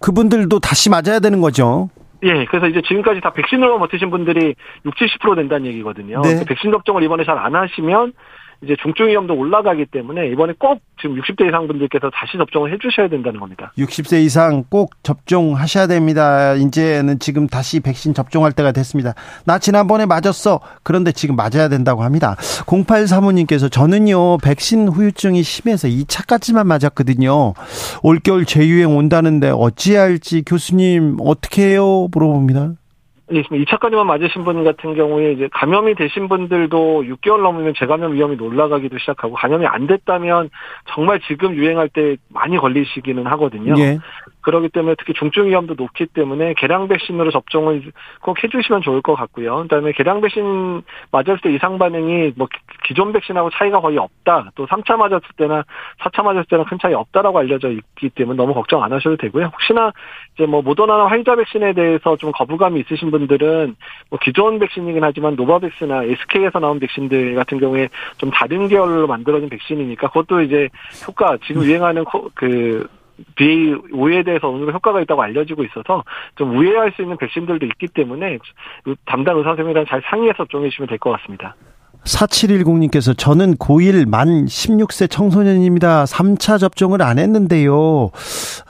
그분들도 0.00 0.60
다시 0.60 0.90
맞아야 0.90 1.18
되는 1.20 1.40
거죠. 1.40 1.90
예, 2.22 2.44
그래서 2.44 2.68
이제 2.68 2.82
지금까지 2.82 3.20
다 3.20 3.32
백신으로 3.32 3.78
버티신 3.78 4.10
분들이 4.10 4.54
60, 4.84 5.20
70% 5.20 5.36
된다는 5.36 5.66
얘기거든요. 5.66 6.20
네. 6.20 6.44
백신 6.46 6.70
접종을 6.70 7.02
이번에 7.02 7.24
잘 7.24 7.38
안 7.38 7.54
하시면 7.54 8.12
이제 8.62 8.76
중증 8.82 9.08
위험도 9.08 9.34
올라가기 9.34 9.86
때문에 9.86 10.28
이번에 10.28 10.52
꼭 10.58 10.80
지금 11.00 11.16
60대 11.16 11.48
이상 11.48 11.66
분들께서 11.66 12.10
다시 12.10 12.36
접종을 12.36 12.72
해주셔야 12.72 13.08
된다는 13.08 13.40
겁니다. 13.40 13.72
60세 13.78 14.22
이상 14.22 14.64
꼭 14.68 15.02
접종하셔야 15.02 15.86
됩니다. 15.86 16.54
이제는 16.54 17.18
지금 17.20 17.46
다시 17.46 17.80
백신 17.80 18.12
접종할 18.12 18.52
때가 18.52 18.72
됐습니다. 18.72 19.14
나 19.46 19.58
지난번에 19.58 20.04
맞았어. 20.04 20.60
그런데 20.82 21.12
지금 21.12 21.36
맞아야 21.36 21.68
된다고 21.68 22.02
합니다. 22.02 22.36
08 22.66 23.06
사모님께서 23.06 23.68
저는요, 23.68 24.38
백신 24.38 24.88
후유증이 24.88 25.42
심해서 25.42 25.88
2차까지만 25.88 26.66
맞았거든요. 26.66 27.54
올겨울 28.02 28.44
재유행 28.44 28.94
온다는데 28.94 29.50
어찌해야 29.50 30.02
할지 30.02 30.42
교수님 30.44 31.16
어떻게 31.20 31.68
해요? 31.68 32.08
물어봅니다. 32.12 32.72
예, 33.32 33.42
2차까지만 33.42 34.06
맞으신 34.06 34.44
분 34.44 34.64
같은 34.64 34.94
경우에 34.94 35.32
이제 35.32 35.48
감염이 35.52 35.94
되신 35.94 36.28
분들도 36.28 37.04
6개월 37.04 37.42
넘으면 37.42 37.74
재감염 37.78 38.14
위험이 38.14 38.36
올라가기도 38.40 38.98
시작하고 38.98 39.34
감염이 39.34 39.66
안 39.66 39.86
됐다면 39.86 40.50
정말 40.92 41.20
지금 41.20 41.54
유행할 41.54 41.88
때 41.88 42.16
많이 42.28 42.56
걸리시기는 42.56 43.26
하거든요. 43.26 43.74
예. 43.78 43.98
그렇기 44.42 44.68
때문에 44.70 44.94
특히 44.98 45.12
중증 45.14 45.46
위험도 45.46 45.74
높기 45.76 46.06
때문에 46.06 46.54
개량 46.54 46.88
백신으로 46.88 47.30
접종을 47.30 47.92
꼭 48.22 48.42
해주시면 48.42 48.82
좋을 48.82 49.02
것 49.02 49.14
같고요. 49.14 49.62
그다음에 49.62 49.92
개량 49.92 50.20
백신 50.20 50.82
맞았을 51.10 51.40
때 51.42 51.52
이상 51.52 51.78
반응이 51.78 52.32
뭐 52.36 52.48
기존 52.84 53.12
백신하고 53.12 53.50
차이가 53.50 53.80
거의 53.80 53.98
없다. 53.98 54.50
또 54.54 54.66
3차 54.66 54.96
맞았을 54.96 55.26
때나 55.36 55.64
4차 56.00 56.22
맞았을 56.22 56.44
때는 56.48 56.64
큰 56.64 56.78
차이 56.80 56.94
없다라고 56.94 57.38
알려져 57.38 57.70
있기 57.70 58.10
때문에 58.10 58.36
너무 58.36 58.54
걱정 58.54 58.82
안 58.82 58.92
하셔도 58.92 59.16
되고요. 59.16 59.46
혹시나 59.46 59.92
이제 60.34 60.46
뭐 60.46 60.62
모더나나 60.62 61.06
화이자 61.06 61.36
백신에 61.36 61.72
대해서 61.74 62.16
좀 62.16 62.32
거부감이 62.32 62.80
있으신 62.80 63.10
분들은 63.10 63.76
뭐 64.10 64.18
기존 64.22 64.58
백신이긴 64.58 65.04
하지만 65.04 65.34
노바백스나 65.36 66.04
SK에서 66.04 66.58
나온 66.58 66.78
백신들 66.80 67.34
같은 67.34 67.58
경우에 67.58 67.88
좀 68.18 68.30
다른 68.30 68.68
계열로 68.68 69.06
만들어진 69.06 69.48
백신이니까 69.48 70.08
그것도 70.08 70.42
이제 70.42 70.68
효과 71.06 71.36
지금 71.44 71.62
유행하는 71.62 72.04
코- 72.04 72.30
그 73.36 73.44
BA5에 73.44 74.24
대해서 74.24 74.48
어느 74.48 74.58
정도 74.58 74.72
효과가 74.72 75.00
있다고 75.02 75.22
알려지고 75.22 75.64
있어서 75.64 76.04
좀 76.36 76.56
우회할 76.56 76.92
수 76.96 77.02
있는 77.02 77.16
백신들도 77.16 77.66
있기 77.66 77.88
때문에 77.88 78.38
담당 79.06 79.36
의사 79.38 79.50
선생님이랑 79.50 79.86
잘 79.88 80.02
상의해서 80.08 80.38
접종해 80.38 80.68
주시면 80.70 80.88
될 80.88 80.98
것 80.98 81.10
같습니다. 81.18 81.54
4710님께서 82.04 83.16
저는 83.16 83.56
고1 83.56 84.08
만 84.08 84.46
16세 84.46 85.10
청소년입니다. 85.10 86.04
3차 86.04 86.58
접종을 86.58 87.02
안 87.02 87.18
했는데요. 87.18 88.10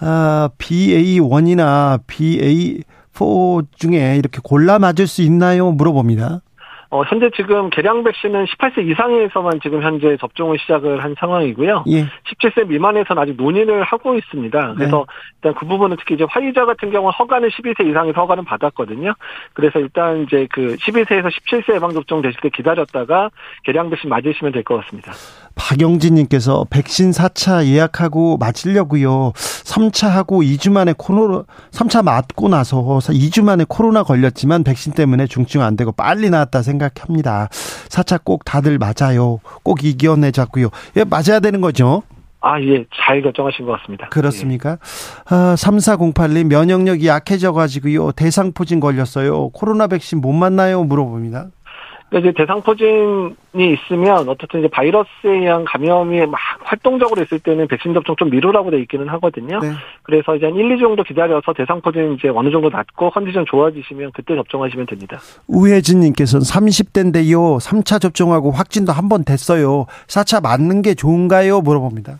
아, 0.01 0.49
BA1이나 0.59 2.01
BA4 2.09 3.67
중에 3.77 4.17
이렇게 4.17 4.41
골라 4.43 4.79
맞을 4.79 5.07
수 5.07 5.23
있나요? 5.23 5.71
물어봅니다. 5.71 6.41
어, 6.93 7.05
현재 7.05 7.31
지금 7.37 7.71
개량 7.71 8.03
백신은 8.03 8.47
18세 8.47 8.85
이상에서만 8.91 9.61
지금 9.63 9.81
현재 9.83 10.17
접종을 10.17 10.59
시작을 10.59 11.05
한 11.05 11.15
상황이고요. 11.19 11.85
예. 11.89 12.05
17세 12.05 12.67
미만에서는 12.67 13.23
아직 13.23 13.37
논의를 13.37 13.85
하고 13.85 14.17
있습니다. 14.17 14.75
그래서 14.75 15.07
일단 15.37 15.55
그 15.55 15.67
부분은 15.67 15.97
특히 15.99 16.17
이제 16.17 16.27
화이자 16.29 16.65
같은 16.67 16.91
경우는 16.91 17.13
허가는 17.17 17.49
12세 17.49 17.89
이상에서 17.89 18.21
허가는 18.21 18.45
받았거든요. 18.45 19.15
그래서 19.53 19.79
일단 19.79 20.23
이제 20.23 20.49
그 20.51 20.75
12세에서 20.77 21.31
17세 21.31 21.77
예방접종 21.77 22.23
되실 22.23 22.41
때 22.41 22.49
기다렸다가 22.49 23.31
개량 23.65 23.89
백신 23.91 24.11
맞으시면 24.11 24.53
될 24.53 24.65
것 24.65 24.77
같습니다. 24.85 25.13
박영진님께서 25.55 26.67
백신 26.71 27.11
4차 27.11 27.67
예약하고 27.67 28.39
맞으려고요. 28.39 29.33
3차 29.35 30.09
하고 30.09 30.43
2주 30.43 30.73
만에 30.73 30.95
코로나, 30.97 31.45
3차 31.71 32.03
맞고 32.03 32.49
나서 32.49 32.81
2주 32.81 33.43
만에 33.45 33.65
코로나 33.69 34.03
걸렸지만 34.03 34.65
백신 34.65 34.93
때문에 34.93 35.27
중증 35.27 35.63
안 35.63 35.77
되고 35.77 35.93
빨리 35.93 36.31
나았다 36.31 36.63
생각합니다. 36.63 37.49
4차 37.89 38.25
꼭 38.25 38.45
다들 38.45 38.79
맞아요. 38.79 39.41
꼭 39.63 39.85
이겨내자고요. 39.85 40.71
예, 40.97 41.05
맞아야 41.05 41.41
되는 41.41 41.61
거죠. 41.61 42.03
아, 42.43 42.59
예, 42.63 42.87
잘 43.05 43.21
결정하신 43.21 43.67
것 43.67 43.79
같습니다. 43.81 44.09
그렇습니까? 44.09 44.79
아, 45.27 45.55
3408님 45.59 46.47
면역력이 46.47 47.07
약해져가지고요. 47.07 48.13
대상포진 48.13 48.81
걸렸어요. 48.81 49.51
코로나 49.51 49.87
백신 49.89 50.23
못 50.23 50.33
맞나요? 50.33 50.83
물어봅니다. 50.85 51.49
그러니까 52.11 52.31
이제 52.31 52.37
대상포진이 52.37 53.73
있으면 53.75 54.29
어쨌든 54.29 54.61
이제 54.61 54.69
바이러스에 54.69 55.31
의한 55.31 55.65
감염이 55.65 56.27
막 56.27 56.41
활동적으로 56.65 57.23
있을 57.23 57.39
때는 57.39 57.69
백신 57.69 57.95
접종 57.95 58.17
좀 58.17 58.31
미루라고 58.31 58.71
돼 58.73 58.81
있기는 58.81 59.09
하거든요. 59.09 59.61
네. 59.61 59.71
그래서 60.03 60.35
이제 60.35 60.47
한 60.47 60.57
1, 60.57 60.77
2주 60.77 60.81
정도 60.81 61.05
기다려서 61.05 61.53
대상포진 61.53 62.15
이제 62.19 62.29
어느 62.29 62.51
정도 62.51 62.69
낮고 62.69 63.11
컨디션 63.11 63.45
좋아지시면 63.47 64.11
그때 64.13 64.35
접종하시면 64.35 64.87
됩니다. 64.87 65.21
우혜진님께서는 65.47 66.43
30대인데요. 66.45 67.61
3차 67.61 68.01
접종하고 68.01 68.51
확진도 68.51 68.93
한 68.93 69.09
번 69.11 69.25
됐어요. 69.25 69.87
4차 70.07 70.41
맞는 70.41 70.83
게 70.83 70.95
좋은가요? 70.95 71.63
물어봅니다. 71.63 72.19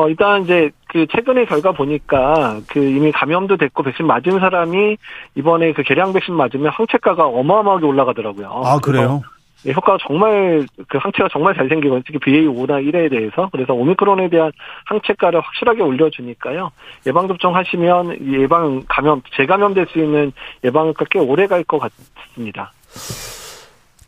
어, 0.00 0.08
일단 0.08 0.42
이제 0.42 0.70
그 0.88 1.06
최근의 1.10 1.44
결과 1.46 1.72
보니까 1.72 2.60
그 2.68 2.82
이미 2.82 3.12
감염도 3.12 3.58
됐고 3.58 3.82
백신 3.82 4.06
맞은 4.06 4.40
사람이 4.40 4.96
이번에 5.34 5.72
그 5.74 5.82
개량 5.82 6.12
백신 6.14 6.34
맞으면 6.34 6.70
항체가가 6.72 7.26
어마어마하게 7.26 7.84
올라가더라고요. 7.84 8.62
아, 8.64 8.78
그래요? 8.78 9.22
예, 9.66 9.72
효과가 9.72 9.98
정말 10.06 10.66
그 10.88 10.96
항체가 10.96 11.28
정말 11.30 11.54
잘 11.54 11.68
생기거든요. 11.68 12.02
특히 12.06 12.18
BA5나 12.18 12.82
1에 12.82 13.10
대해서 13.10 13.50
그래서 13.52 13.74
오미크론에 13.74 14.30
대한 14.30 14.50
항체가를 14.86 15.38
확실하게 15.40 15.82
올려주니까요. 15.82 16.70
예방 17.06 17.28
접종 17.28 17.54
하시면 17.54 18.16
이 18.22 18.38
예방 18.40 18.82
감염 18.88 19.20
재감염될 19.36 19.88
수 19.92 19.98
있는 19.98 20.32
예방과 20.64 21.04
꽤 21.10 21.18
오래 21.18 21.46
갈 21.46 21.62
것 21.64 21.78
같습니다. 21.78 22.72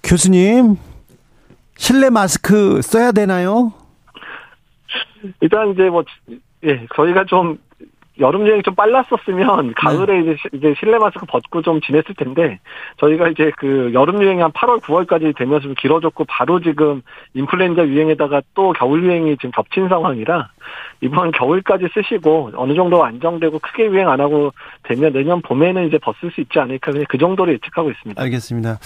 교수님, 0.02 0.76
실내 1.76 2.08
마스크 2.08 2.80
써야 2.80 3.12
되나요? 3.12 3.74
일단 5.40 5.70
이제 5.70 5.88
뭐 5.90 6.04
예, 6.64 6.86
저희가 6.94 7.24
좀 7.24 7.58
여름 8.20 8.46
여행이 8.46 8.62
좀 8.62 8.74
빨랐었으면 8.74 9.72
가을에 9.74 10.20
이제, 10.20 10.36
시- 10.40 10.48
이제 10.56 10.74
실내 10.78 10.98
마스크 10.98 11.24
벗고 11.24 11.62
좀 11.62 11.80
지냈을 11.80 12.14
텐데 12.16 12.58
저희가 12.98 13.28
이제 13.28 13.50
그 13.56 13.90
여름 13.94 14.22
유행이 14.22 14.42
한 14.42 14.52
8월 14.52 14.80
9월까지 14.80 15.34
되면서 15.36 15.62
좀 15.62 15.74
길어졌고 15.74 16.24
바로 16.28 16.60
지금 16.60 17.00
인플루엔자 17.34 17.86
유행에다가 17.86 18.42
또 18.54 18.72
겨울 18.74 19.02
유행이 19.04 19.36
지금 19.38 19.50
겹친 19.52 19.88
상황이라 19.88 20.50
이번 21.00 21.30
겨울까지 21.32 21.86
쓰시고 21.94 22.52
어느 22.54 22.74
정도 22.74 23.02
안정되고 23.04 23.58
크게 23.60 23.86
유행 23.86 24.08
안 24.08 24.20
하고 24.20 24.52
되면 24.84 25.12
내년 25.12 25.40
봄에는 25.40 25.88
이제 25.88 25.98
벗을 25.98 26.30
수 26.34 26.40
있지 26.42 26.58
않을까 26.58 26.92
그냥 26.92 27.06
그 27.08 27.16
정도로 27.18 27.50
예측하고 27.54 27.90
있습니다. 27.90 28.22
알겠습니다. 28.22 28.78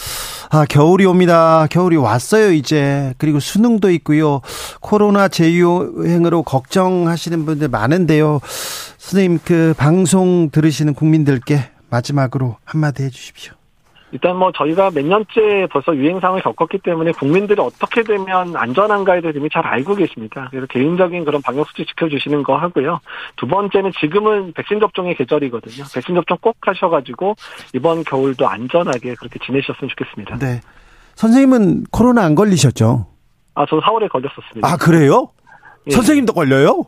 아, 0.53 0.65
겨울이 0.71 1.05
옵니다. 1.07 1.67
겨울이 1.71 1.97
왔어요, 1.97 2.53
이제. 2.53 3.13
그리고 3.19 3.41
수능도 3.41 3.91
있고요. 3.91 4.41
코로나 4.81 5.27
재유행으로 5.29 6.45
걱정하시는 6.45 7.45
분들 7.45 7.69
많은데요. 7.69 8.39
선생님, 9.07 9.39
그 9.45 9.73
방송 9.79 10.51
들으시는 10.51 10.95
국민들께 10.95 11.61
마지막으로 11.91 12.57
한마디 12.65 13.05
해 13.05 13.09
주십시오. 13.09 13.55
일단 14.11 14.37
뭐 14.37 14.51
저희가 14.51 14.91
몇 14.91 15.05
년째 15.05 15.69
벌써 15.71 15.95
유행상을 15.95 16.43
겪었기 16.43 16.79
때문에 16.79 17.13
국민들이 17.13 17.61
어떻게 17.61 18.03
되면 18.03 18.57
안전한가에 18.57 19.21
대해서 19.21 19.39
이미 19.39 19.49
잘 19.49 19.65
알고 19.65 19.95
계십니다. 19.95 20.49
그래서 20.51 20.67
개인적인 20.67 21.25
그런 21.25 21.41
방역수칙 21.41 21.87
지켜주시는 21.87 22.43
거 22.43 22.57
하고요. 22.57 22.99
두 23.37 23.47
번째는 23.47 23.93
지금은 24.01 24.53
백신 24.55 24.81
접종의 24.81 25.15
계절이거든요. 25.15 25.85
백신 25.95 26.17
접종 26.17 26.37
꼭 26.41 26.57
하셔가지고 26.61 27.37
이번 27.75 28.03
겨울도 28.03 28.49
안전하게 28.49 29.15
그렇게 29.15 29.39
지내셨으면 29.47 29.89
좋겠습니다. 29.89 30.39
네. 30.39 30.61
선생님은 31.15 31.85
코로나 31.93 32.25
안 32.25 32.35
걸리셨죠? 32.35 33.07
아, 33.55 33.67
저 33.69 33.79
4월에 33.79 34.11
걸렸었습니다. 34.11 34.69
아, 34.69 34.77
그래요? 34.77 35.29
예. 35.87 35.93
선생님도 35.93 36.33
걸려요? 36.33 36.87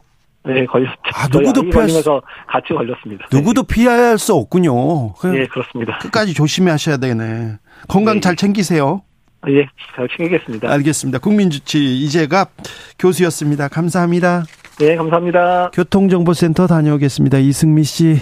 네, 0.49 0.65
걸렸죠. 0.65 0.97
아, 1.15 1.29
누구도 1.29 1.63
피할 1.63 1.89
수... 1.89 2.21
같이 2.47 2.73
걸렸습니다. 2.73 3.27
누구도 3.31 3.63
네. 3.65 3.75
피할 3.75 4.19
수 4.19 4.35
없군요. 4.35 5.15
네, 5.25 5.47
그렇습니다. 5.47 5.99
끝까지 5.99 6.33
조심하셔야 6.33 6.97
되네. 6.97 7.59
건강 7.87 8.15
네. 8.15 8.21
잘 8.21 8.35
챙기세요. 8.35 9.03
예, 9.49 9.67
잘 9.95 10.09
챙기겠습니다. 10.09 10.71
알겠습니다. 10.73 11.19
국민주치 11.19 11.99
이재갑 11.99 12.51
교수였습니다. 12.99 13.69
감사합니다. 13.69 14.45
네, 14.81 14.97
감사합니다. 14.97 15.71
교통정보센터 15.75 16.67
다녀오겠습니다. 16.67 17.39
이승미 17.39 17.85
씨. 17.85 18.21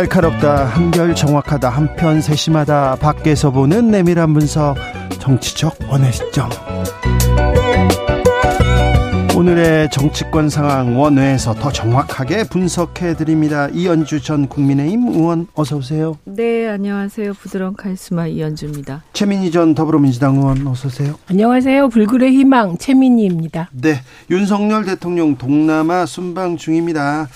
날카롭다 0.00 0.64
한결 0.64 1.14
정확하다 1.14 1.68
한편 1.68 2.22
세심하다 2.22 2.96
밖에서 2.96 3.50
보는 3.50 3.90
내밀한 3.90 4.32
분석 4.32 4.76
정치적 5.18 5.76
원의 5.90 6.10
시점 6.10 6.48
오늘의 9.36 9.90
정치권 9.90 10.48
상황 10.48 10.98
원회에서 10.98 11.54
더 11.54 11.70
정확하게 11.70 12.44
분석해 12.44 13.14
드립니다. 13.14 13.68
이연주 13.72 14.22
전 14.22 14.48
국민의힘 14.48 15.08
의원 15.08 15.46
어서 15.54 15.76
오세요. 15.76 16.16
네, 16.24 16.68
안녕하세요. 16.68 17.34
부드러운 17.34 17.74
카리스마 17.74 18.26
이연주입니다. 18.26 19.04
최민희 19.12 19.50
전 19.50 19.74
더불어민주당 19.74 20.36
의원 20.36 20.66
어서 20.66 20.88
오세요. 20.88 21.14
안녕하세요. 21.30 21.88
불굴의 21.90 22.32
희망 22.32 22.78
최민희입니다. 22.78 23.70
네, 23.72 24.00
윤석열 24.30 24.84
대통령 24.84 25.36
동남아 25.36 26.06
순방 26.06 26.56
중입니다. 26.56 27.28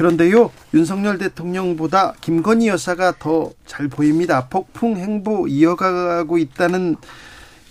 그런데요, 0.00 0.50
윤석열 0.72 1.18
대통령보다 1.18 2.14
김건희 2.22 2.68
여사가 2.68 3.18
더 3.18 3.52
잘 3.66 3.86
보입니다. 3.88 4.46
폭풍 4.48 4.96
행보 4.96 5.46
이어가고 5.46 6.38
있다는 6.38 6.96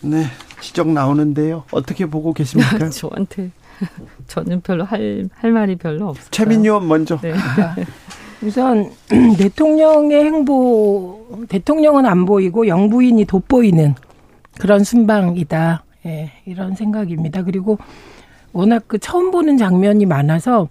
네, 0.01 0.25
지적 0.61 0.89
나오는데요. 0.89 1.63
어떻게 1.71 2.05
보고 2.05 2.31
계십니까? 2.31 2.89
저한테 2.91 3.49
저는 4.27 4.61
별로 4.61 4.83
할, 4.83 5.27
할 5.33 5.51
말이 5.51 5.75
별로 5.75 6.09
없어요. 6.09 6.27
최민희 6.29 6.67
의원 6.67 6.87
먼저. 6.87 7.19
네. 7.19 7.33
우선 8.43 8.91
대통령의 9.39 10.23
행보, 10.23 11.45
대통령은 11.49 12.05
안 12.05 12.25
보이고 12.25 12.67
영부인이 12.67 13.25
돋보이는 13.25 13.95
그런 14.59 14.83
순방이다. 14.83 15.83
예, 16.05 16.31
이런 16.45 16.75
생각입니다. 16.75 17.41
그리고 17.43 17.79
워낙 18.53 18.83
그 18.85 18.99
처음 18.99 19.31
보는 19.31 19.57
장면이 19.57 20.05
많아서 20.05 20.69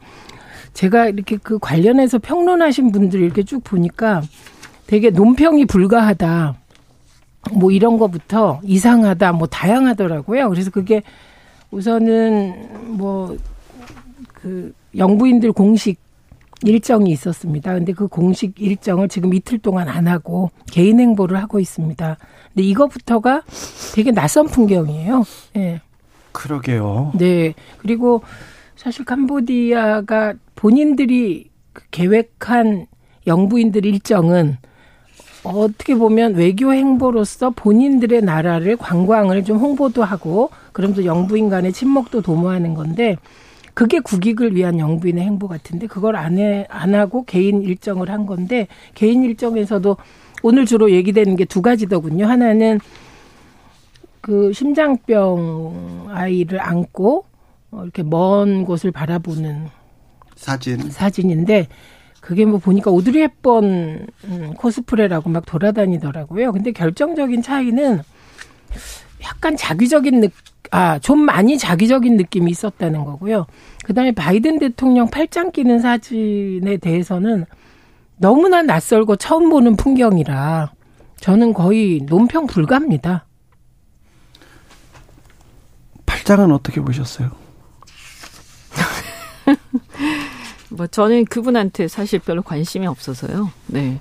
제가 0.74 1.08
이렇게 1.08 1.36
그 1.36 1.58
관련해서 1.58 2.18
평론하신 2.18 2.92
분들 2.92 3.20
이렇게 3.20 3.42
쭉 3.42 3.62
보니까 3.64 4.22
되게 4.86 5.10
논평이 5.10 5.66
불가하다. 5.66 6.54
뭐 7.52 7.70
이런 7.70 7.98
거부터 7.98 8.60
이상하다, 8.62 9.32
뭐 9.32 9.46
다양하더라고요. 9.46 10.48
그래서 10.48 10.70
그게 10.70 11.02
우선은 11.70 12.96
뭐 12.96 13.36
그 14.40 14.72
영부인들 14.96 15.52
공식 15.52 15.98
일정이 16.62 17.10
있었습니다. 17.10 17.74
근데 17.74 17.92
그 17.92 18.08
공식 18.08 18.60
일정을 18.60 19.08
지금 19.08 19.32
이틀 19.34 19.58
동안 19.58 19.88
안 19.88 20.08
하고 20.08 20.50
개인 20.70 20.98
행보를 20.98 21.40
하고 21.40 21.60
있습니다. 21.60 22.16
근데 22.52 22.62
이거부터가 22.66 23.42
되게 23.94 24.10
낯선 24.10 24.46
풍경이에요. 24.46 25.24
예. 25.56 25.58
네. 25.58 25.80
그러게요. 26.32 27.12
네. 27.16 27.54
그리고 27.78 28.22
사실 28.76 29.04
캄보디아가 29.04 30.34
본인들이 30.58 31.50
계획한 31.92 32.86
영부인들 33.28 33.86
일정은 33.86 34.56
어떻게 35.44 35.94
보면 35.94 36.34
외교 36.34 36.72
행보로서 36.72 37.50
본인들의 37.50 38.22
나라를 38.22 38.76
관광을 38.76 39.44
좀 39.44 39.58
홍보도 39.58 40.02
하고 40.02 40.50
그러면서 40.72 41.04
영부인 41.04 41.48
간의 41.48 41.72
친목도 41.72 42.22
도모하는 42.22 42.74
건데 42.74 43.16
그게 43.72 44.00
국익을 44.00 44.56
위한 44.56 44.80
영부인의 44.80 45.24
행보 45.24 45.46
같은데 45.46 45.86
그걸 45.86 46.16
안, 46.16 46.38
해, 46.38 46.66
안 46.68 46.92
하고 46.92 47.24
개인 47.24 47.62
일정을 47.62 48.10
한 48.10 48.26
건데 48.26 48.66
개인 48.96 49.22
일정에서도 49.22 49.96
오늘 50.42 50.66
주로 50.66 50.90
얘기되는 50.90 51.36
게 51.36 51.44
두 51.44 51.62
가지더군요. 51.62 52.26
하나는 52.26 52.80
그 54.20 54.52
심장병 54.52 56.08
아이를 56.10 56.60
안고 56.60 57.24
어, 57.70 57.82
이렇게 57.84 58.02
먼 58.02 58.64
곳을 58.64 58.90
바라보는 58.90 59.77
사진 60.38 60.90
사진인데 60.90 61.66
그게 62.20 62.44
뭐 62.44 62.58
보니까 62.58 62.90
오드리 62.90 63.20
헵번 63.22 64.06
음, 64.24 64.54
코스프레라고 64.56 65.28
막 65.30 65.44
돌아다니더라고요. 65.44 66.52
근데 66.52 66.72
결정적인 66.72 67.42
차이는 67.42 68.00
약간 69.22 69.56
자기적인 69.56 70.20
느, 70.20 70.28
아, 70.70 70.98
좀 71.00 71.20
많이 71.20 71.58
자기적인 71.58 72.16
느낌이 72.16 72.50
있었다는 72.50 73.04
거고요. 73.04 73.46
그 73.84 73.94
다음에 73.94 74.12
바이든 74.12 74.58
대통령 74.58 75.08
팔짱 75.08 75.50
끼는 75.50 75.80
사진에 75.80 76.76
대해서는 76.76 77.44
너무나 78.16 78.62
낯설고 78.62 79.16
처음 79.16 79.50
보는 79.50 79.76
풍경이라 79.76 80.72
저는 81.20 81.52
거의 81.52 82.00
논평 82.06 82.46
불가입니다. 82.46 83.26
팔짱은 86.06 86.52
어떻게 86.52 86.80
보셨어요? 86.80 87.30
뭐 90.70 90.86
저는 90.86 91.24
그분한테 91.26 91.88
사실 91.88 92.18
별로 92.18 92.42
관심이 92.42 92.86
없어서요. 92.86 93.50
네. 93.66 93.98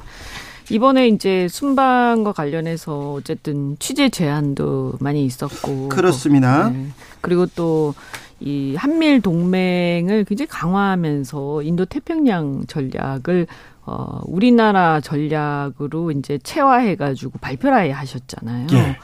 이번에 0.69 1.07
이제 1.07 1.47
순방과 1.49 2.33
관련해서 2.33 3.13
어쨌든 3.13 3.77
취재 3.79 4.09
제안도 4.09 4.95
많이 4.99 5.23
있었고 5.25 5.89
그렇습니다. 5.89 6.69
네. 6.69 6.87
그리고 7.21 7.45
또 7.45 7.93
이 8.39 8.75
한미일 8.75 9.21
동맹을 9.21 10.25
굉장히 10.25 10.47
강화하면서 10.47 11.63
인도 11.63 11.85
태평양 11.85 12.65
전략을 12.67 13.47
어 13.83 14.19
우리나라 14.25 14.99
전략으로 15.01 16.11
이제 16.11 16.37
체화해 16.43 16.97
가지고 16.97 17.39
발표를 17.39 17.91
하셨잖아요. 17.93 18.67
예. 18.73 18.97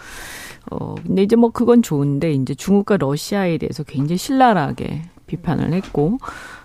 어 0.69 0.95
근데 0.95 1.23
이제 1.23 1.35
뭐 1.35 1.49
그건 1.49 1.81
좋은데 1.81 2.31
이제 2.33 2.53
중국과 2.53 2.97
러시아에 2.97 3.57
대해서 3.57 3.83
굉장히 3.83 4.17
신랄하게 4.17 5.01
비판을 5.25 5.73
했고 5.73 6.19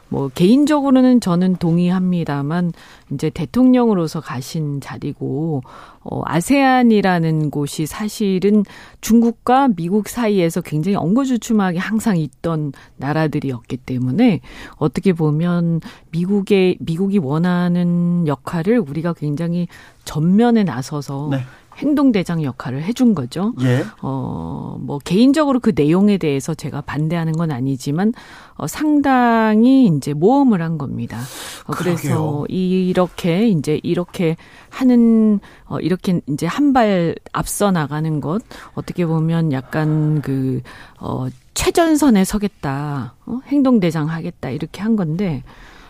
뭐 0.09 0.29
개인적으로는 0.29 1.21
저는 1.21 1.57
동의합니다만 1.57 2.73
이제 3.13 3.31
대통령으로서 3.31 4.21
가신 4.21 4.81
자리고 4.81 5.63
어 6.01 6.23
아세안이라는 6.25 7.51
곳이 7.51 7.87
사실은 7.87 8.65
중국과 9.01 9.69
미국 9.77 10.09
사이에서 10.09 10.61
굉장히 10.61 10.97
엉거주춤하게 10.97 11.79
항상 11.79 12.17
있던 12.17 12.73
나라들이었기 12.97 13.77
때문에 13.79 14.41
어떻게 14.77 15.13
보면 15.13 15.81
미국의 16.11 16.79
미국이 16.81 17.19
원하는 17.19 18.27
역할을 18.27 18.79
우리가 18.79 19.13
굉장히 19.13 19.69
전면에 20.05 20.65
나서서 20.65 21.29
네. 21.31 21.41
행동대장 21.79 22.43
역할을 22.43 22.83
해준 22.83 23.15
거죠. 23.15 23.55
예. 23.63 23.85
어, 24.03 24.77
뭐, 24.81 24.99
개인적으로 24.99 25.61
그 25.61 25.73
내용에 25.75 26.19
대해서 26.19 26.55
제가 26.55 26.81
반대하는 26.83 27.33
건 27.33 27.51
아니지만, 27.51 28.13
어, 28.57 28.67
상당히 28.67 29.87
이제 29.87 30.13
모험을 30.13 30.61
한 30.61 30.77
겁니다. 30.79 31.19
어, 31.67 31.73
그래서 31.73 32.45
이렇게 32.49 33.49
이제 33.49 33.81
이렇게 33.83 34.37
하는, 34.71 35.41
어, 35.67 35.79
이렇게 35.81 36.21
이제 36.29 36.47
한 36.47 36.69
발 36.73 37.15
앞서 37.33 37.71
나가는 37.71 38.21
것, 38.21 38.43
어떻게 38.75 39.07
보면 39.07 39.53
약간 39.53 40.21
그, 40.21 40.61
어, 41.01 41.29
최전선에 41.55 42.25
서겠다, 42.25 43.15
어, 43.27 43.41
행동대장 43.47 44.09
하겠다, 44.11 44.51
이렇게 44.51 44.83
한 44.83 44.97
건데, 44.97 45.43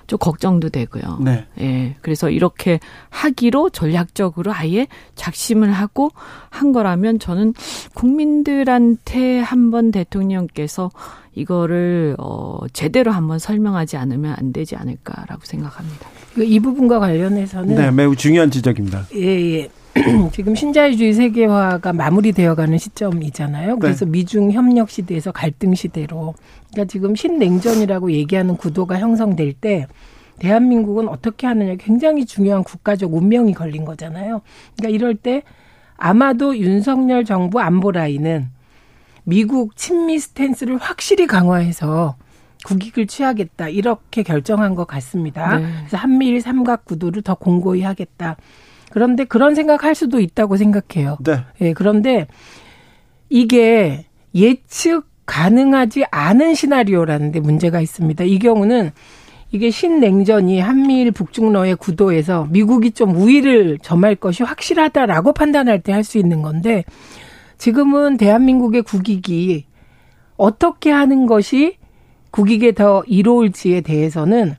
좀 0.09 0.19
걱정도 0.19 0.71
되고요. 0.71 1.19
네. 1.21 1.47
예. 1.61 1.95
그래서 2.01 2.31
이렇게 2.31 2.81
하기로 3.11 3.71
전략적으로 3.71 4.53
아예 4.53 4.89
작심을 5.15 5.71
하고 5.71 6.11
한 6.49 6.73
거라면 6.73 7.19
저는 7.19 7.53
국민들한테 7.95 9.39
한번 9.39 9.93
대통령께서 9.93 10.91
이거를 11.35 12.17
어 12.19 12.59
제대로 12.73 13.13
한번 13.13 13.39
설명하지 13.39 13.99
않으면 13.99 14.35
안 14.37 14.53
되지 14.53 14.77
않을까라고 14.77 15.43
생각합니다. 15.45 16.09
그이 16.35 16.59
부분과 16.59 16.99
관련해서는 16.99 17.75
네, 17.75 17.91
매우 17.91 18.17
중요한 18.17 18.51
지적입니다. 18.51 19.07
예, 19.15 19.59
예. 19.59 19.69
지금 20.33 20.55
신자유주의 20.55 21.13
세계화가 21.13 21.93
마무리되어가는 21.93 22.79
시점이잖아요. 22.79 23.79
그래서 23.79 24.05
네. 24.05 24.13
미중 24.13 24.53
협력 24.53 24.91
시대에서 24.91 25.33
갈등 25.33 25.75
시대로 25.75 26.35
그러니까 26.71 26.91
지금 26.91 27.15
신냉전이라고 27.15 28.13
얘기하는 28.13 28.57
구도가 28.57 28.99
형성될 28.99 29.55
때 29.55 29.87
대한민국은 30.39 31.09
어떻게 31.09 31.47
하느냐 31.47 31.75
굉장히 31.77 32.25
중요한 32.25 32.63
국가적 32.63 33.13
운명이 33.13 33.55
걸린 33.55 33.85
거잖아요. 33.85 34.43
그러니까 34.77 34.95
이럴 34.95 35.15
때 35.15 35.43
아마도 35.97 36.57
윤석열 36.57 37.25
정부 37.25 37.61
안보 37.61 37.91
라인은 37.91 38.51
미국 39.25 39.77
친미 39.77 40.19
스탠스를 40.19 40.79
확실히 40.79 41.27
강화해서 41.27 42.17
국익을 42.65 43.07
취하겠다 43.07 43.69
이렇게 43.69 44.23
결정한 44.23 44.75
것 44.75 44.87
같습니다. 44.87 45.59
네. 45.59 45.67
그래서 45.81 45.97
한미일 45.97 46.41
삼각 46.41 46.85
구도를 46.85 47.23
더 47.23 47.35
공고히 47.35 47.83
하겠다. 47.83 48.37
그런데 48.91 49.25
그런 49.25 49.55
생각할 49.55 49.95
수도 49.95 50.21
있다고 50.21 50.57
생각해요. 50.57 51.19
네. 51.25 51.45
예, 51.61 51.73
그런데 51.73 52.27
이게 53.29 54.07
예측 54.35 55.07
가능하지 55.27 56.05
않은 56.11 56.55
시나리오라는 56.55 57.33
데 57.33 57.41
문제가 57.41 57.81
있습니다. 57.81 58.25
이 58.25 58.39
경우는 58.39 58.93
이게 59.51 59.71
신냉전이 59.71 60.61
한미일 60.61 61.11
북중러의 61.11 61.77
구도에서 61.77 62.47
미국이 62.51 62.91
좀 62.91 63.15
우위를 63.15 63.79
점할 63.83 64.15
것이 64.15 64.43
확실하다라고 64.43 65.33
판단할 65.33 65.81
때 65.81 65.93
할 65.93 66.05
수 66.05 66.19
있는 66.19 66.43
건데 66.43 66.85
지금은 67.59 68.17
대한민국의 68.19 68.83
국익이 68.83 69.65
어떻게 70.37 70.91
하는 70.91 71.27
것이 71.27 71.77
국익에 72.31 72.73
더 72.73 73.03
이로울지에 73.07 73.81
대해서는 73.81 74.55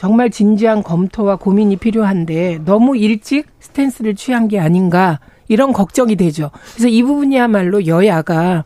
정말 0.00 0.30
진지한 0.30 0.82
검토와 0.82 1.36
고민이 1.36 1.76
필요한데 1.76 2.60
너무 2.64 2.96
일찍 2.96 3.48
스탠스를 3.60 4.14
취한 4.14 4.48
게 4.48 4.58
아닌가 4.58 5.20
이런 5.46 5.74
걱정이 5.74 6.16
되죠. 6.16 6.50
그래서 6.72 6.88
이 6.88 7.02
부분이야말로 7.02 7.86
여야가 7.86 8.64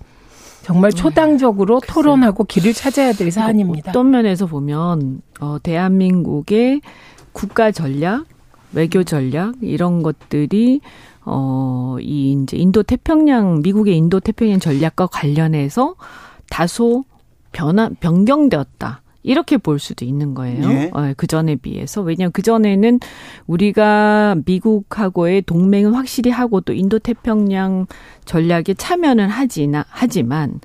정말 0.62 0.92
네. 0.92 0.96
초당적으로 0.96 1.80
토론하고 1.80 2.44
길을 2.44 2.72
찾아야 2.72 3.12
될 3.12 3.32
사안입니다. 3.32 3.90
어떤 3.90 4.12
면에서 4.12 4.46
보면 4.46 5.22
어, 5.40 5.56
대한민국의 5.60 6.82
국가 7.32 7.72
전략, 7.72 8.26
외교 8.72 9.02
전략 9.02 9.56
이런 9.60 10.04
것들이 10.04 10.82
어, 11.24 11.96
이 12.00 12.38
이제 12.44 12.56
인도 12.56 12.84
태평양 12.84 13.60
미국의 13.60 13.96
인도 13.96 14.20
태평양 14.20 14.60
전략과 14.60 15.08
관련해서 15.08 15.96
다소 16.48 17.02
변화 17.50 17.90
변경되었다. 17.98 19.02
이렇게 19.24 19.56
볼 19.56 19.78
수도 19.80 20.04
있는 20.04 20.34
거예요. 20.34 20.70
예. 20.70 20.90
어, 20.92 21.12
그 21.16 21.26
전에 21.26 21.56
비해서 21.56 22.02
왜냐하면 22.02 22.30
그 22.30 22.42
전에는 22.42 23.00
우리가 23.46 24.36
미국하고의 24.44 25.42
동맹은 25.42 25.94
확실히 25.94 26.30
하고 26.30 26.60
또 26.60 26.72
인도 26.74 26.98
태평양 26.98 27.86
전략에 28.26 28.74
참여는 28.74 29.28
하지나 29.28 29.86
하지만 29.88 30.60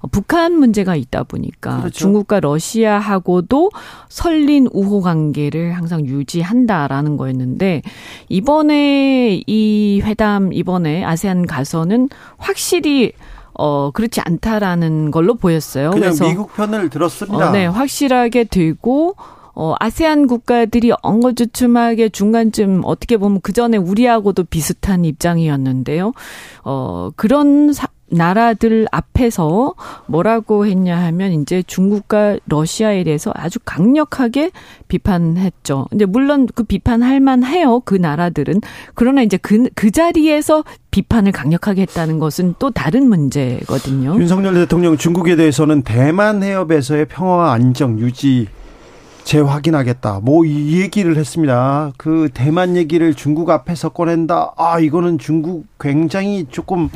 어, 0.00 0.08
북한 0.08 0.52
문제가 0.52 0.94
있다 0.94 1.24
보니까 1.24 1.80
그렇죠. 1.80 1.98
중국과 1.98 2.38
러시아하고도 2.40 3.70
설린 4.08 4.68
우호 4.72 5.00
관계를 5.00 5.72
항상 5.72 6.06
유지한다라는 6.06 7.16
거였는데 7.16 7.82
이번에 8.28 9.42
이 9.46 10.00
회담 10.04 10.52
이번에 10.52 11.04
아세안 11.04 11.46
가서는 11.46 12.08
확실히 12.38 13.12
어 13.58 13.90
그렇지 13.92 14.20
않다라는 14.20 15.10
걸로 15.10 15.34
보였어요. 15.34 15.90
그냥 15.90 16.10
그래서 16.10 16.28
미국 16.28 16.54
편을 16.54 16.90
들었습니다. 16.90 17.48
어, 17.48 17.52
네, 17.52 17.66
확실하게 17.66 18.44
들고 18.44 19.16
어, 19.58 19.74
아세안 19.80 20.26
국가들이 20.26 20.92
엉거주춤하게 21.00 22.10
중간쯤 22.10 22.82
어떻게 22.84 23.16
보면 23.16 23.40
그 23.40 23.54
전에 23.54 23.78
우리하고도 23.78 24.44
비슷한 24.44 25.06
입장이었는데요. 25.06 26.12
어, 26.62 27.10
그런 27.16 27.72
사, 27.72 27.88
나라들 28.08 28.86
앞에서 28.90 29.74
뭐라고 30.06 30.66
했냐 30.66 30.96
하면 31.06 31.32
이제 31.32 31.62
중국과 31.66 32.38
러시아에 32.46 33.04
대해서 33.04 33.32
아주 33.34 33.58
강력하게 33.64 34.50
비판했죠. 34.88 35.86
근데 35.90 36.04
물론 36.04 36.46
그 36.54 36.62
비판할 36.62 37.20
만해요. 37.20 37.80
그 37.80 37.94
나라들은. 37.94 38.60
그러나 38.94 39.22
이제 39.22 39.36
그, 39.36 39.68
그 39.74 39.90
자리에서 39.90 40.64
비판을 40.90 41.32
강력하게 41.32 41.82
했다는 41.82 42.18
것은 42.18 42.54
또 42.58 42.70
다른 42.70 43.08
문제거든요. 43.08 44.16
윤석열 44.18 44.54
대통령 44.54 44.96
중국에 44.96 45.36
대해서는 45.36 45.82
대만 45.82 46.42
해협에서의 46.42 47.06
평화와 47.06 47.52
안정 47.52 47.98
유지 47.98 48.48
재확인하겠다. 49.24 50.20
뭐 50.22 50.46
이 50.46 50.80
얘기를 50.80 51.16
했습니다. 51.16 51.92
그 51.96 52.28
대만 52.32 52.76
얘기를 52.76 53.12
중국 53.14 53.50
앞에서 53.50 53.88
꺼낸다. 53.88 54.52
아 54.56 54.78
이거는 54.78 55.18
중국 55.18 55.66
굉장히 55.80 56.46
조금 56.48 56.88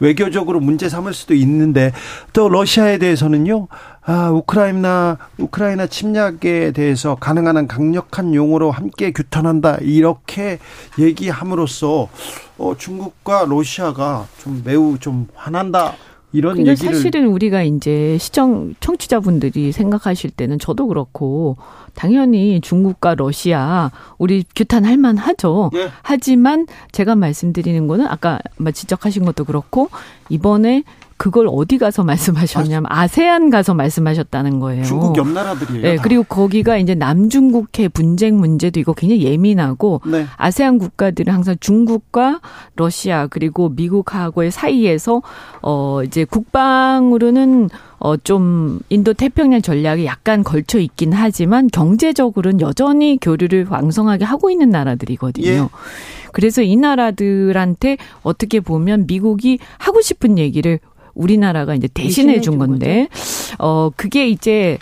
외교적으로 0.00 0.60
문제 0.60 0.88
삼을 0.88 1.14
수도 1.14 1.34
있는데 1.34 1.92
또 2.32 2.48
러시아에 2.48 2.98
대해서는요. 2.98 3.68
아 4.02 4.30
우크라이나 4.30 5.18
우크라이나 5.38 5.86
침략에 5.86 6.72
대해서 6.72 7.14
가능한 7.14 7.56
한 7.56 7.68
강력한 7.68 8.34
용어로 8.34 8.70
함께 8.70 9.12
규탄한다. 9.12 9.78
이렇게 9.82 10.58
얘기함으로써 10.98 12.08
어 12.58 12.74
중국과 12.76 13.46
러시아가 13.48 14.26
좀 14.42 14.62
매우 14.64 14.98
좀 14.98 15.28
화난다. 15.34 15.94
이런 16.32 16.58
얘기를 16.58 16.76
사실은 16.76 17.26
우리가 17.26 17.62
이제 17.62 18.16
시청 18.18 18.74
청취자분들이 18.80 19.72
생각하실 19.72 20.30
때는 20.30 20.58
저도 20.58 20.86
그렇고 20.86 21.56
당연히 21.94 22.60
중국과 22.60 23.16
러시아 23.16 23.90
우리 24.18 24.44
규탄할 24.54 24.96
만하죠. 24.96 25.70
예. 25.74 25.90
하지만 26.02 26.66
제가 26.92 27.16
말씀드리는 27.16 27.86
거는 27.86 28.06
아까 28.06 28.38
지적하신 28.72 29.24
것도 29.24 29.44
그렇고 29.44 29.90
이번에 30.28 30.84
그걸 31.20 31.48
어디 31.50 31.76
가서 31.76 32.02
말씀하셨냐면 32.02 32.86
아세안 32.88 33.50
가서 33.50 33.74
말씀하셨다는 33.74 34.58
거예요. 34.58 34.84
중국 34.84 35.18
옆 35.18 35.28
나라들이에요. 35.28 35.82
네, 35.82 35.96
다. 35.96 36.02
그리고 36.02 36.22
거기가 36.22 36.78
이제 36.78 36.94
남중국해 36.94 37.88
분쟁 37.88 38.38
문제도 38.38 38.80
이거 38.80 38.94
굉장히 38.94 39.24
예민하고 39.24 40.00
네. 40.06 40.24
아세안 40.38 40.78
국가들은 40.78 41.30
항상 41.30 41.56
중국과 41.60 42.40
러시아 42.74 43.26
그리고 43.26 43.68
미국하고의 43.68 44.50
사이에서 44.50 45.20
어 45.60 46.02
이제 46.04 46.24
국방으로는 46.24 47.68
어 47.98 48.16
좀 48.24 48.80
인도 48.88 49.12
태평양 49.12 49.60
전략이 49.60 50.06
약간 50.06 50.42
걸쳐 50.42 50.78
있긴 50.78 51.12
하지만 51.12 51.68
경제적으로는 51.70 52.62
여전히 52.62 53.18
교류를 53.20 53.66
왕성하게 53.68 54.24
하고 54.24 54.48
있는 54.48 54.70
나라들이거든요. 54.70 55.46
예. 55.46 55.60
그래서 56.32 56.62
이 56.62 56.76
나라들한테 56.76 57.96
어떻게 58.22 58.60
보면 58.60 59.06
미국이 59.06 59.58
하고 59.78 60.00
싶은 60.00 60.38
얘기를 60.38 60.78
우리나라가 61.14 61.74
이제 61.74 61.88
대신해 61.88 62.40
준 62.40 62.58
건데 62.58 63.08
어 63.58 63.90
그게 63.96 64.28
이제 64.28 64.78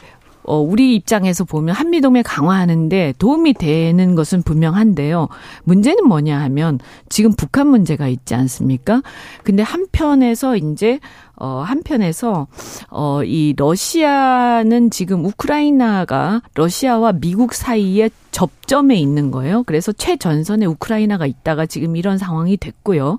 어, 0.49 0.59
우리 0.61 0.95
입장에서 0.95 1.45
보면 1.45 1.75
한미동맹 1.75 2.23
강화하는데 2.25 3.13
도움이 3.19 3.53
되는 3.53 4.15
것은 4.15 4.43
분명한데요. 4.43 5.29
문제는 5.65 6.09
뭐냐 6.09 6.41
하면 6.41 6.81
지금 7.11 7.35
북한 7.35 7.67
문제가 7.67 8.09
있지 8.09 8.35
않습니까? 8.35 9.03
근데 9.45 9.63
한편에서 9.63 10.57
이제 10.57 11.01
어, 11.41 11.63
한편에서, 11.65 12.49
어, 12.91 13.23
이 13.23 13.55
러시아는 13.57 14.91
지금 14.91 15.25
우크라이나가 15.25 16.43
러시아와 16.55 17.13
미국 17.13 17.55
사이에 17.55 18.11
접점에 18.33 18.97
있는 18.97 19.31
거예요. 19.31 19.63
그래서 19.63 19.93
최전선에 19.93 20.67
우크라이나가 20.67 21.27
있다가 21.27 21.67
지금 21.67 21.95
이런 21.95 22.19
상황이 22.19 22.57
됐고요. 22.57 23.19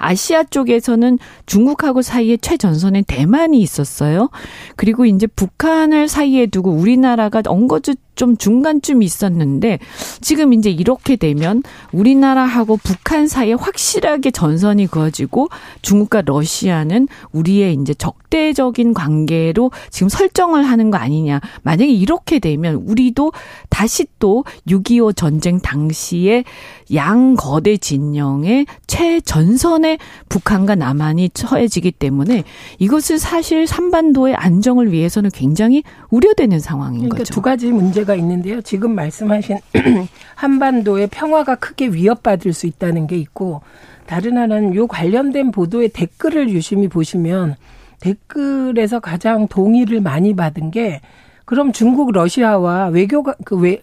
아시아 0.00 0.42
쪽에서는 0.44 1.18
중국하고 1.46 2.02
사이에 2.02 2.38
최전선에 2.38 3.04
대만이 3.06 3.60
있었어요. 3.60 4.30
그리고 4.76 5.04
이제 5.04 5.26
북한을 5.26 6.08
사이에 6.08 6.46
두고 6.46 6.70
우리나라가 6.70 7.42
엉거주 7.46 7.94
좀 8.20 8.36
중간쯤 8.36 9.02
있었는데 9.02 9.78
지금 10.20 10.52
이제 10.52 10.68
이렇게 10.68 11.16
되면 11.16 11.62
우리나라하고 11.90 12.76
북한 12.76 13.26
사이에 13.26 13.54
확실하게 13.54 14.30
전선이 14.30 14.88
그어지고 14.88 15.48
중국과 15.80 16.24
러시아는 16.26 17.08
우리의 17.32 17.78
이제 17.80 17.94
적대적인 17.94 18.92
관계로 18.92 19.70
지금 19.88 20.10
설정을 20.10 20.64
하는 20.64 20.90
거 20.90 20.98
아니냐. 20.98 21.40
만약에 21.62 21.90
이렇게 21.90 22.40
되면 22.40 22.74
우리도 22.74 23.32
다시 23.70 24.04
또 24.18 24.44
6.25 24.68 25.16
전쟁 25.16 25.58
당시에 25.58 26.44
양 26.92 27.36
거대 27.36 27.78
진영의 27.78 28.66
최전선에 28.86 29.96
북한과 30.28 30.74
남한이 30.74 31.30
처해지기 31.32 31.92
때문에 31.92 32.44
이것은 32.78 33.16
사실 33.16 33.66
삼반도의 33.66 34.34
안정을 34.34 34.92
위해서는 34.92 35.30
굉장히 35.32 35.84
우려되는 36.10 36.60
상황인 36.60 36.98
그러니까 36.98 37.18
거죠. 37.18 37.32
두 37.32 37.40
가지 37.40 37.68
문제가 37.68 38.09
있는데요. 38.14 38.60
지금 38.62 38.94
말씀하신 38.94 39.58
한반도의 40.34 41.08
평화가 41.08 41.56
크게 41.56 41.88
위협받을 41.88 42.52
수 42.52 42.66
있다는 42.66 43.06
게 43.06 43.16
있고 43.16 43.62
다른 44.06 44.36
하나는 44.38 44.74
요 44.74 44.86
관련된 44.86 45.50
보도의 45.50 45.90
댓글을 45.90 46.48
유심히 46.50 46.88
보시면 46.88 47.56
댓글에서 48.00 49.00
가장 49.00 49.46
동의를 49.48 50.00
많이 50.00 50.34
받은 50.34 50.70
게 50.70 51.00
그럼 51.44 51.72
중국 51.72 52.12
러시아와 52.12 52.86
외교가 52.88 53.34
그외 53.44 53.82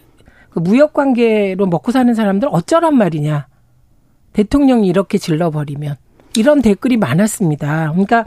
그 0.50 0.60
무역 0.60 0.94
관계로 0.94 1.68
먹고 1.68 1.92
사는 1.92 2.14
사람들 2.14 2.50
어쩌란 2.52 2.98
말이냐. 2.98 3.48
대통령이 4.34 4.88
이렇게 4.88 5.18
질러버리면 5.18 5.96
이런 6.36 6.62
댓글이 6.62 6.98
많았습니다. 6.98 7.92
그러니까 7.92 8.26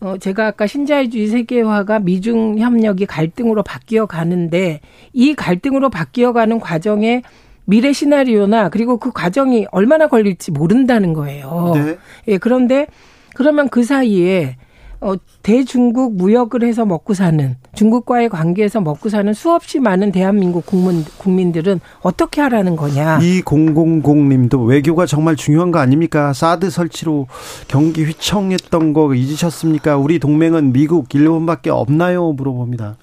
어, 0.00 0.16
제가 0.16 0.46
아까 0.46 0.66
신자유주의 0.66 1.26
세계화가 1.26 2.00
미중 2.00 2.58
협력이 2.58 3.06
갈등으로 3.06 3.62
바뀌어 3.62 4.06
가는데 4.06 4.80
이 5.12 5.34
갈등으로 5.34 5.90
바뀌어 5.90 6.32
가는 6.32 6.58
과정에 6.58 7.22
미래 7.66 7.92
시나리오나 7.92 8.70
그리고 8.70 8.96
그 8.96 9.12
과정이 9.12 9.66
얼마나 9.70 10.08
걸릴지 10.08 10.50
모른다는 10.52 11.12
거예요. 11.12 11.72
네. 11.74 11.98
예, 12.28 12.38
그런데 12.38 12.86
그러면 13.34 13.68
그 13.68 13.84
사이에 13.84 14.56
어, 15.00 15.14
대중국 15.42 16.14
무역을 16.16 16.62
해서 16.62 16.84
먹고 16.84 17.14
사는 17.14 17.56
중국과의 17.74 18.28
관계에서 18.28 18.80
먹고 18.80 19.08
사는 19.08 19.32
수없이 19.32 19.80
많은 19.80 20.12
대한민국 20.12 20.66
국민, 20.66 21.04
국민들은 21.18 21.80
어떻게 22.02 22.40
하라는 22.42 22.76
거냐. 22.76 23.20
이공공공님도 23.22 24.62
외교가 24.62 25.06
정말 25.06 25.36
중요한 25.36 25.70
거 25.70 25.78
아닙니까? 25.78 26.32
사드 26.32 26.68
설치로 26.68 27.28
경기 27.68 28.04
휘청했던 28.04 28.92
거 28.92 29.14
잊으셨습니까? 29.14 29.96
우리 29.96 30.18
동맹은 30.18 30.72
미국, 30.72 31.14
일본밖에 31.14 31.70
없나요? 31.70 32.32
물어봅니다. 32.32 32.96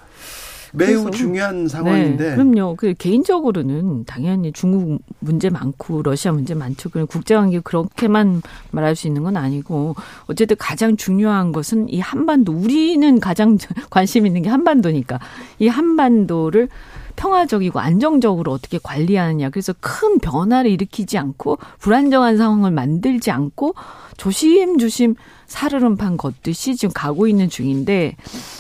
매우 0.78 1.12
중요한 1.12 1.68
상황인데. 1.68 2.30
네, 2.30 2.36
그럼요. 2.36 2.76
그 2.76 2.94
개인적으로는 2.94 4.06
당연히 4.06 4.52
중국 4.52 5.00
문제 5.20 5.50
많고 5.50 6.02
러시아 6.04 6.32
문제 6.32 6.54
많죠. 6.54 6.90
그 6.90 7.06
국제관계 7.06 7.62
그렇게만 7.62 8.42
말할 8.72 8.96
수 8.96 9.08
있는 9.08 9.24
건 9.24 9.38
아니고 9.38 9.96
어쨌든 10.28 10.56
가장 10.58 10.98
중요한 10.98 11.52
것은 11.52 11.90
이 11.90 12.00
한반도 12.00 12.54
우리는 12.54 13.20
가장 13.20 13.58
관심 13.90 14.26
있는 14.26 14.42
게 14.42 14.50
한반도니까 14.50 15.20
이 15.60 15.68
한반도를 15.68 16.70
평화적이고 17.18 17.80
안정적으로 17.80 18.52
어떻게 18.54 18.80
관리하느냐. 18.82 19.50
그래서 19.50 19.74
큰 19.80 20.20
변화를 20.20 20.72
일으키지 20.72 21.18
않고 21.18 21.58
불안정한 21.80 22.38
상황을 22.38 22.72
만들지 22.72 23.32
않고 23.32 23.74
조심조심 24.18 25.16
사르름판 25.48 26.18
걷듯이 26.18 26.76
지금 26.76 26.94
가고 26.94 27.28
있는 27.28 27.50
중인데 27.50 28.16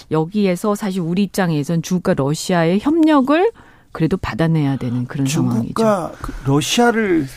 여기에서 0.10 0.74
사실 0.76 1.02
우리 1.02 1.24
입장에선 1.24 1.82
중국과 1.82 2.14
러시아의 2.16 2.80
협력을 2.80 3.52
그래도 3.92 4.18
받아내야 4.18 4.78
되는 4.78 5.06
그런 5.06 5.26
중국과 5.26 5.84
상황이죠. 5.84 6.18
그 6.22 6.32
러시아를 6.50 7.28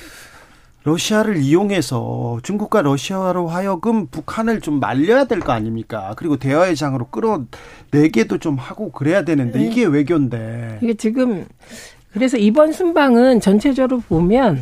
러시아를 0.82 1.36
이용해서 1.38 2.38
중국과 2.42 2.80
러시아로 2.82 3.48
하여금 3.48 4.06
북한을 4.06 4.60
좀 4.62 4.80
말려야 4.80 5.24
될 5.24 5.40
거 5.40 5.52
아닙니까? 5.52 6.14
그리고 6.16 6.36
대화의 6.38 6.74
장으로 6.76 7.08
끌어내게도 7.10 8.38
좀 8.38 8.56
하고 8.56 8.90
그래야 8.90 9.22
되는데 9.24 9.58
네. 9.58 9.66
이게 9.66 9.84
외교인데. 9.84 10.78
이게 10.82 10.94
지금 10.94 11.46
그래서 12.12 12.36
이번 12.38 12.72
순방은 12.72 13.40
전체적으로 13.40 14.00
보면 14.00 14.60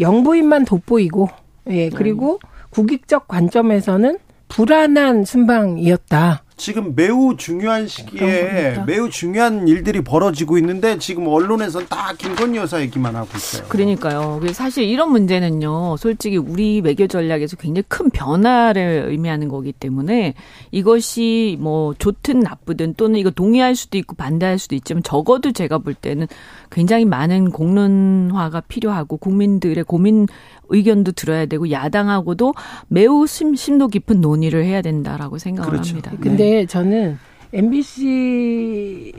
영부인만 0.00 0.64
돋보이고 0.64 1.28
예 1.68 1.88
그리고 1.90 2.40
국익적 2.70 3.28
관점에서는 3.28 4.18
불안한 4.50 5.24
순방이었다. 5.24 6.44
지금 6.60 6.92
매우 6.94 7.36
중요한 7.38 7.88
시기에 7.88 8.84
매우 8.86 9.08
중요한 9.08 9.66
일들이 9.66 10.02
벌어지고 10.02 10.58
있는데 10.58 10.98
지금 10.98 11.26
언론에서 11.26 11.86
다 11.86 12.12
김건희 12.16 12.58
여사 12.58 12.82
얘기만 12.82 13.16
하고 13.16 13.28
있어요. 13.34 13.66
그러니까요. 13.68 14.40
사실 14.52 14.84
이런 14.84 15.10
문제는요. 15.10 15.96
솔직히 15.96 16.36
우리 16.36 16.82
외교 16.82 17.06
전략에서 17.06 17.56
굉장히 17.56 17.84
큰 17.88 18.10
변화를 18.10 19.06
의미하는 19.08 19.48
거기 19.48 19.72
때문에 19.72 20.34
이것이 20.70 21.56
뭐 21.60 21.94
좋든 21.94 22.40
나쁘든 22.40 22.94
또는 22.94 23.18
이거 23.18 23.30
동의할 23.30 23.74
수도 23.74 23.96
있고 23.96 24.14
반대할 24.14 24.58
수도 24.58 24.74
있지만 24.74 25.02
적어도 25.02 25.52
제가 25.52 25.78
볼 25.78 25.94
때는 25.94 26.26
굉장히 26.70 27.06
많은 27.06 27.50
공론화가 27.52 28.60
필요하고 28.68 29.16
국민들의 29.16 29.82
고민 29.84 30.26
의견도 30.70 31.12
들어야 31.12 31.46
되고 31.46 31.70
야당하고도 31.70 32.54
매우 32.88 33.26
심, 33.26 33.54
심도 33.54 33.88
깊은 33.88 34.20
논의를 34.20 34.64
해야 34.64 34.82
된다라고 34.82 35.38
생각을 35.38 35.70
그렇죠. 35.70 35.90
합니다. 35.90 36.12
근데 36.20 36.44
네. 36.44 36.49
저는 36.66 37.18
MBC를 37.52 39.12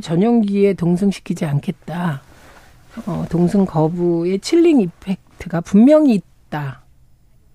전용기에 0.00 0.72
동승시키지 0.74 1.44
않겠다. 1.44 2.22
어, 3.06 3.24
동승 3.28 3.64
거부의 3.66 4.38
칠링 4.40 4.80
이펙트가 4.80 5.60
분명히 5.60 6.14
있다. 6.14 6.82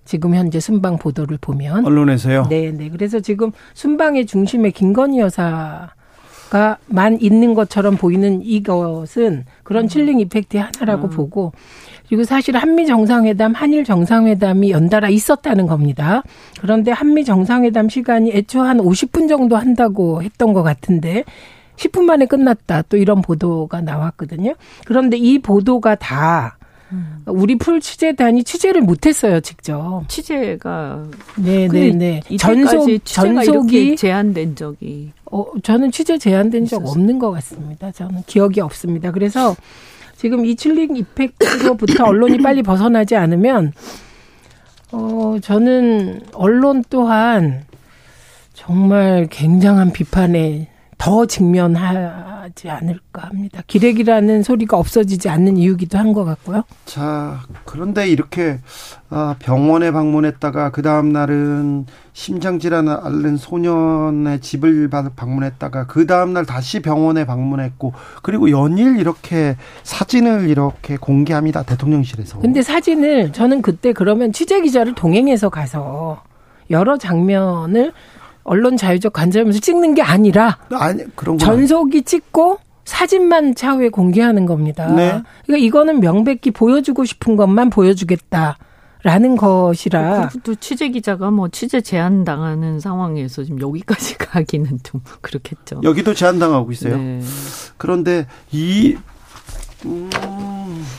지금 0.04 0.34
현재 0.34 0.60
순방 0.60 0.98
보도를 0.98 1.38
보면 1.40 1.86
언론에서요. 1.86 2.46
네, 2.48 2.72
네. 2.72 2.88
그래서 2.90 3.20
지금 3.20 3.52
순방의 3.74 4.26
중심에 4.26 4.70
김건희 4.70 5.20
여사 5.20 5.90
가만 6.50 7.18
있는 7.20 7.54
것처럼 7.54 7.96
보이는 7.96 8.42
이것은 8.42 9.44
그런 9.62 9.86
칠링 9.86 10.18
이펙트의 10.20 10.64
하나라고 10.64 11.06
음. 11.06 11.10
보고 11.10 11.52
그리고 12.10 12.24
사실 12.24 12.56
한미 12.56 12.86
정상회담, 12.86 13.52
한일 13.52 13.84
정상회담이 13.84 14.72
연달아 14.72 15.10
있었다는 15.10 15.68
겁니다. 15.68 16.24
그런데 16.60 16.90
한미 16.90 17.24
정상회담 17.24 17.88
시간이 17.88 18.32
애초 18.32 18.62
한 18.62 18.78
50분 18.78 19.28
정도 19.28 19.56
한다고 19.56 20.20
했던 20.20 20.52
것 20.52 20.64
같은데 20.64 21.22
10분 21.76 22.02
만에 22.02 22.26
끝났다. 22.26 22.82
또 22.88 22.96
이런 22.96 23.22
보도가 23.22 23.82
나왔거든요. 23.82 24.54
그런데 24.86 25.18
이 25.18 25.38
보도가 25.38 25.94
다 25.94 26.58
우리 27.26 27.56
풀 27.56 27.80
취재단이 27.80 28.42
취재를 28.42 28.80
못했어요, 28.80 29.40
직접. 29.40 30.02
취재가 30.08 31.04
네네네 31.36 31.92
네, 31.92 32.20
네. 32.28 32.36
전속 32.38 32.88
전속이 33.04 33.94
제한된 33.94 34.56
적이 34.56 35.12
어 35.30 35.44
저는 35.62 35.92
취재 35.92 36.18
제한된 36.18 36.66
적 36.66 36.84
없는 36.84 37.20
것 37.20 37.30
같습니다. 37.30 37.92
저는 37.92 38.24
기억이 38.26 38.60
없습니다. 38.60 39.12
그래서 39.12 39.54
지금 40.20 40.44
이 40.44 40.54
칠링 40.54 40.98
이펙트로부터 40.98 42.04
언론이 42.04 42.42
빨리 42.42 42.62
벗어나지 42.62 43.16
않으면 43.16 43.72
어 44.92 45.38
저는 45.40 46.20
언론 46.34 46.84
또한 46.90 47.64
정말 48.52 49.28
굉장한 49.30 49.94
비판에 49.94 50.69
더 51.00 51.24
직면하지 51.24 52.68
않을까 52.68 53.28
합니다. 53.28 53.62
기레기라는 53.66 54.42
소리가 54.42 54.76
없어지지 54.76 55.30
않는 55.30 55.56
이유기도 55.56 55.96
한 55.96 56.10
것 56.12 56.24
같고요. 56.26 56.64
자, 56.84 57.40
그런데 57.64 58.06
이렇게 58.06 58.58
아, 59.08 59.34
병원에 59.38 59.92
방문했다가 59.92 60.72
그 60.72 60.82
다음 60.82 61.10
날은 61.10 61.86
심장질환을 62.12 62.92
앓는 63.02 63.38
소년의 63.38 64.40
집을 64.40 64.90
방문했다가 64.90 65.86
그 65.86 66.06
다음 66.06 66.34
날 66.34 66.44
다시 66.44 66.80
병원에 66.80 67.24
방문했고 67.24 67.94
그리고 68.22 68.50
연일 68.50 68.98
이렇게 68.98 69.56
사진을 69.84 70.50
이렇게 70.50 70.98
공개합니다 70.98 71.62
대통령실에서. 71.62 72.40
근데 72.40 72.60
사진을 72.60 73.32
저는 73.32 73.62
그때 73.62 73.94
그러면 73.94 74.32
취재 74.34 74.60
기자를 74.60 74.94
동행해서 74.94 75.48
가서 75.48 76.22
여러 76.68 76.98
장면을 76.98 77.92
언론 78.50 78.76
자유적 78.76 79.12
관점에서 79.12 79.60
찍는 79.60 79.94
게 79.94 80.02
아니라 80.02 80.58
아니, 80.72 81.04
그런 81.14 81.38
전속이 81.38 82.02
찍고 82.02 82.58
사진만 82.84 83.54
차후에 83.54 83.90
공개하는 83.90 84.44
겁니다. 84.44 84.88
네. 84.88 85.22
그러니까 85.46 85.64
이거는 85.64 86.00
명백히 86.00 86.50
보여주고 86.50 87.04
싶은 87.04 87.36
것만 87.36 87.70
보여주겠다. 87.70 88.58
라는 89.02 89.36
것이라. 89.36 90.30
또 90.42 90.54
취재 90.56 90.90
기자가 90.90 91.30
뭐 91.30 91.48
취재 91.48 91.80
제한 91.80 92.24
당하는 92.24 92.80
상황에서 92.80 93.44
지금 93.44 93.58
여기까지 93.60 94.18
가기는 94.18 94.80
좀 94.82 95.00
그렇겠죠. 95.22 95.80
여기도 95.84 96.12
제한 96.12 96.38
당하고 96.40 96.72
있어요. 96.72 96.98
네. 96.98 97.20
그런데 97.78 98.26
이 98.50 98.98
음. 99.86 100.10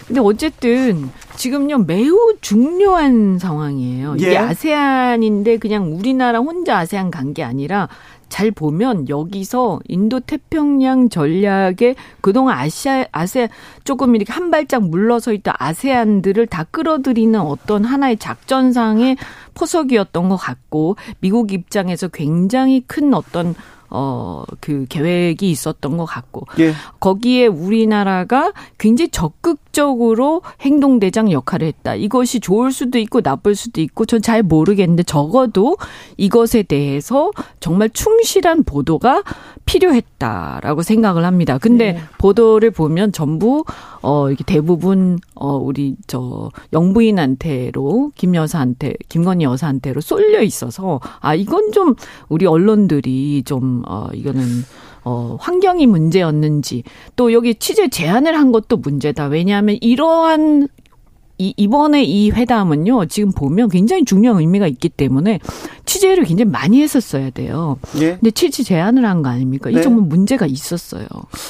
근데 0.07 0.21
어쨌든 0.21 1.09
지금요 1.35 1.79
매우 1.79 2.35
중요한 2.41 3.39
상황이에요. 3.39 4.15
예. 4.21 4.23
이게 4.27 4.37
아세안인데 4.37 5.57
그냥 5.57 5.93
우리나라 5.97 6.39
혼자 6.39 6.77
아세안 6.77 7.09
간 7.11 7.31
게 7.33 7.43
아니라 7.43 7.87
잘 8.27 8.49
보면 8.51 9.07
여기서 9.09 9.79
인도 9.87 10.19
태평양 10.21 11.09
전략에 11.09 11.95
그동안 12.21 12.57
아시아 12.57 13.05
아세 13.11 13.49
조금 13.83 14.15
이렇게 14.15 14.31
한 14.33 14.51
발짝 14.51 14.83
물러서 14.83 15.33
있던 15.33 15.53
아세안들을 15.57 16.47
다 16.47 16.65
끌어들이는 16.71 17.39
어떤 17.39 17.83
하나의 17.85 18.17
작전상의 18.17 19.17
포석이었던 19.53 20.29
것 20.29 20.35
같고 20.37 20.95
미국 21.19 21.51
입장에서 21.53 22.07
굉장히 22.07 22.81
큰 22.87 23.13
어떤 23.13 23.53
어, 23.91 24.43
그 24.61 24.85
계획이 24.89 25.51
있었던 25.51 25.97
것 25.97 26.05
같고. 26.05 26.47
예. 26.59 26.73
거기에 26.99 27.47
우리나라가 27.47 28.53
굉장히 28.77 29.09
적극적으로 29.09 30.41
행동대장 30.61 31.31
역할을 31.31 31.67
했다. 31.67 31.95
이것이 31.95 32.39
좋을 32.39 32.71
수도 32.71 32.97
있고 32.97 33.21
나쁠 33.21 33.55
수도 33.55 33.81
있고 33.81 34.05
전 34.05 34.21
잘 34.21 34.43
모르겠는데 34.43 35.03
적어도 35.03 35.77
이것에 36.15 36.61
대해서 36.63 37.31
정말 37.59 37.89
충실한 37.89 38.63
보도가 38.63 39.23
필요했다라고 39.65 40.83
생각을 40.83 41.25
합니다. 41.25 41.57
근데 41.57 41.93
네. 41.93 42.01
보도를 42.17 42.71
보면 42.71 43.11
전부 43.11 43.65
어 44.01 44.31
이게 44.31 44.43
대부분 44.43 45.19
어 45.35 45.55
우리 45.55 45.95
저 46.07 46.51
영부인한테로 46.73 48.11
김 48.15 48.35
여사한테 48.35 48.95
김건희 49.09 49.43
여사한테로 49.45 50.01
쏠려 50.01 50.41
있어서 50.41 50.99
아 51.19 51.35
이건 51.35 51.71
좀 51.71 51.95
우리 52.29 52.45
언론들이 52.45 53.43
좀 53.43 53.83
어, 53.87 54.07
이거는 54.13 54.43
어, 55.03 55.37
환경이 55.39 55.87
문제였는지 55.87 56.83
또 57.15 57.33
여기 57.33 57.55
취재 57.55 57.89
제한을 57.89 58.37
한 58.37 58.51
것도 58.51 58.77
문제다. 58.77 59.27
왜냐하면 59.27 59.77
이러한 59.81 60.67
이, 61.41 61.53
이번에 61.57 62.03
이 62.03 62.29
회담은요, 62.29 63.05
지금 63.05 63.31
보면 63.31 63.69
굉장히 63.69 64.05
중요한 64.05 64.39
의미가 64.41 64.67
있기 64.67 64.89
때문에 64.89 65.39
취재를 65.85 66.23
굉장히 66.25 66.51
많이 66.51 66.81
했었어야 66.81 67.31
돼요. 67.31 67.77
예. 67.99 68.11
근데 68.17 68.29
취재 68.31 68.61
제안을 68.63 69.03
한 69.05 69.23
거 69.23 69.29
아닙니까? 69.29 69.69
네. 69.71 69.79
이 69.79 69.81
점은 69.83 70.07
문제가 70.07 70.45
있었어요. 70.45 71.05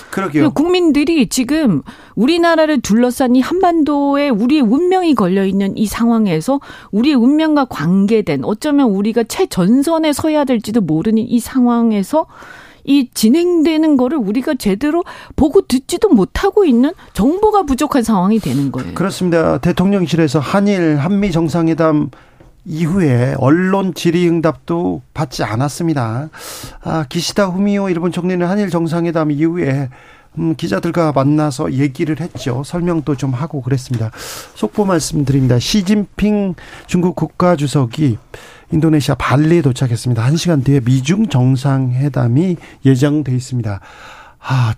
그러게요. 0.10 0.52
국민들이 0.52 1.28
지금 1.28 1.82
우리나라를 2.16 2.82
둘러싼 2.82 3.36
이 3.36 3.42
한반도에 3.42 4.30
우리의 4.30 4.62
운명이 4.62 5.16
걸려 5.16 5.46
있는 5.46 5.78
이 5.78 5.86
상황에서 5.86 6.60
우리의 6.92 7.16
운명과 7.16 7.66
관계된 7.66 8.44
어쩌면 8.46 8.89
우리가 8.89 9.24
최전선에 9.24 10.14
서야 10.14 10.46
될지도 10.46 10.82
모르는 10.82 11.20
이 11.28 11.39
상황에서 11.39 12.26
이 12.84 13.10
진행되는 13.14 13.98
거를 13.98 14.18
우리가 14.18 14.56
제대로 14.56 15.04
보고 15.36 15.62
듣지도 15.62 16.10
못하고 16.10 16.66
있는 16.66 16.92
정보가 17.14 17.64
부족한 17.64 18.04
상황이 18.04 18.40
되는 18.40 18.72
거예요. 18.72 18.94
그렇습니다. 18.94 19.58
대통령실에서 19.60 20.40
한일 20.40 20.98
한미 20.98 21.32
정상회담 21.32 22.10
이후에 22.66 23.36
언론 23.40 23.94
질의응답도 23.94 25.02
받지 25.14 25.44
않았습니다. 25.44 26.30
아, 26.84 27.06
기시다 27.10 27.48
후미오 27.48 27.90
일본 27.90 28.12
총리는 28.12 28.46
한일 28.46 28.70
정상회담 28.70 29.32
이후에 29.32 29.90
음, 30.38 30.56
기자들과 30.56 31.12
만나서 31.12 31.74
얘기를 31.74 32.20
했죠. 32.20 32.64
설명도 32.66 33.16
좀 33.16 33.34
하고 33.34 33.62
그랬습니다. 33.62 34.12
속보 34.56 34.86
말씀드립니다. 34.86 35.60
시진핑 35.60 36.56
중국 36.88 37.16
국가주석이 37.16 38.18
인도네시아 38.72 39.16
발리에 39.16 39.62
도착했습니다. 39.62 40.24
한 40.24 40.38
시간 40.38 40.64
뒤에 40.64 40.80
미중 40.80 41.28
정상회담이 41.28 42.56
예정돼 42.86 43.36
있습니다. 43.36 43.82
아, 44.40 44.76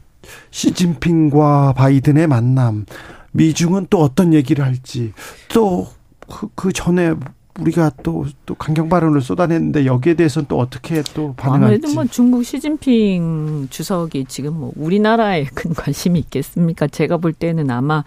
시진핑과 0.49 1.74
바이든의 1.74 2.28
만남. 2.28 2.86
미중은 3.34 3.88
또 3.89 4.01
어떤 4.01 4.34
얘기를 4.34 4.66
할지. 4.66 5.14
또, 5.49 5.88
그, 6.28 6.47
그 6.56 6.72
전에 6.72 7.14
우리가 7.60 7.91
또, 8.01 8.26
또 8.45 8.56
강경 8.56 8.89
발언을 8.89 9.22
쏟아냈는데 9.22 9.86
여기에 9.86 10.16
대해서는 10.16 10.47
또 10.47 10.58
어떻게 10.58 11.04
또 11.14 11.34
반응할지. 11.36 11.66
아무래도 11.66 11.93
뭐 11.93 12.06
중국 12.06 12.43
시진핑 12.43 13.68
주석이 13.70 14.26
지금 14.26 14.60
뭐 14.60 14.72
우리나라에 14.76 15.45
큰 15.45 15.74
관심이 15.76 16.18
있겠습니까? 16.20 16.88
제가 16.88 17.18
볼 17.18 17.34
때는 17.34 17.70
아마 17.70 18.04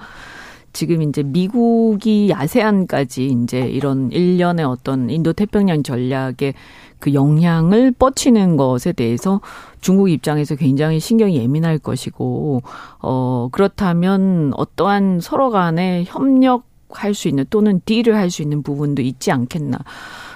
지금 0.73 1.01
이제 1.01 1.23
미국이 1.23 2.33
아세안까지 2.35 3.29
이제 3.29 3.61
이런 3.61 4.11
일련의 4.13 4.67
어떤 4.67 5.09
인도 5.09 5.33
태평양 5.33 5.83
전략의 5.83 6.53
그 6.99 7.15
영향을 7.15 7.93
뻗치는 7.93 8.57
것에 8.57 8.93
대해서 8.93 9.41
중국 9.81 10.11
입장에서 10.11 10.55
굉장히 10.55 11.01
신경이 11.01 11.37
예민할 11.37 11.79
것이고 11.79 12.63
어 13.01 13.49
그렇다면 13.53 14.53
어떠한 14.55 15.21
서로 15.21 15.51
간에 15.51 16.05
협력 16.07 16.65
할 16.91 17.15
수 17.15 17.29
있는 17.29 17.45
또는 17.51 17.81
딜을 17.85 18.15
할 18.17 18.31
수 18.31 18.43
있는 18.43 18.63
부분도 18.63 19.03
있지 19.03 19.31
않겠나. 19.33 19.79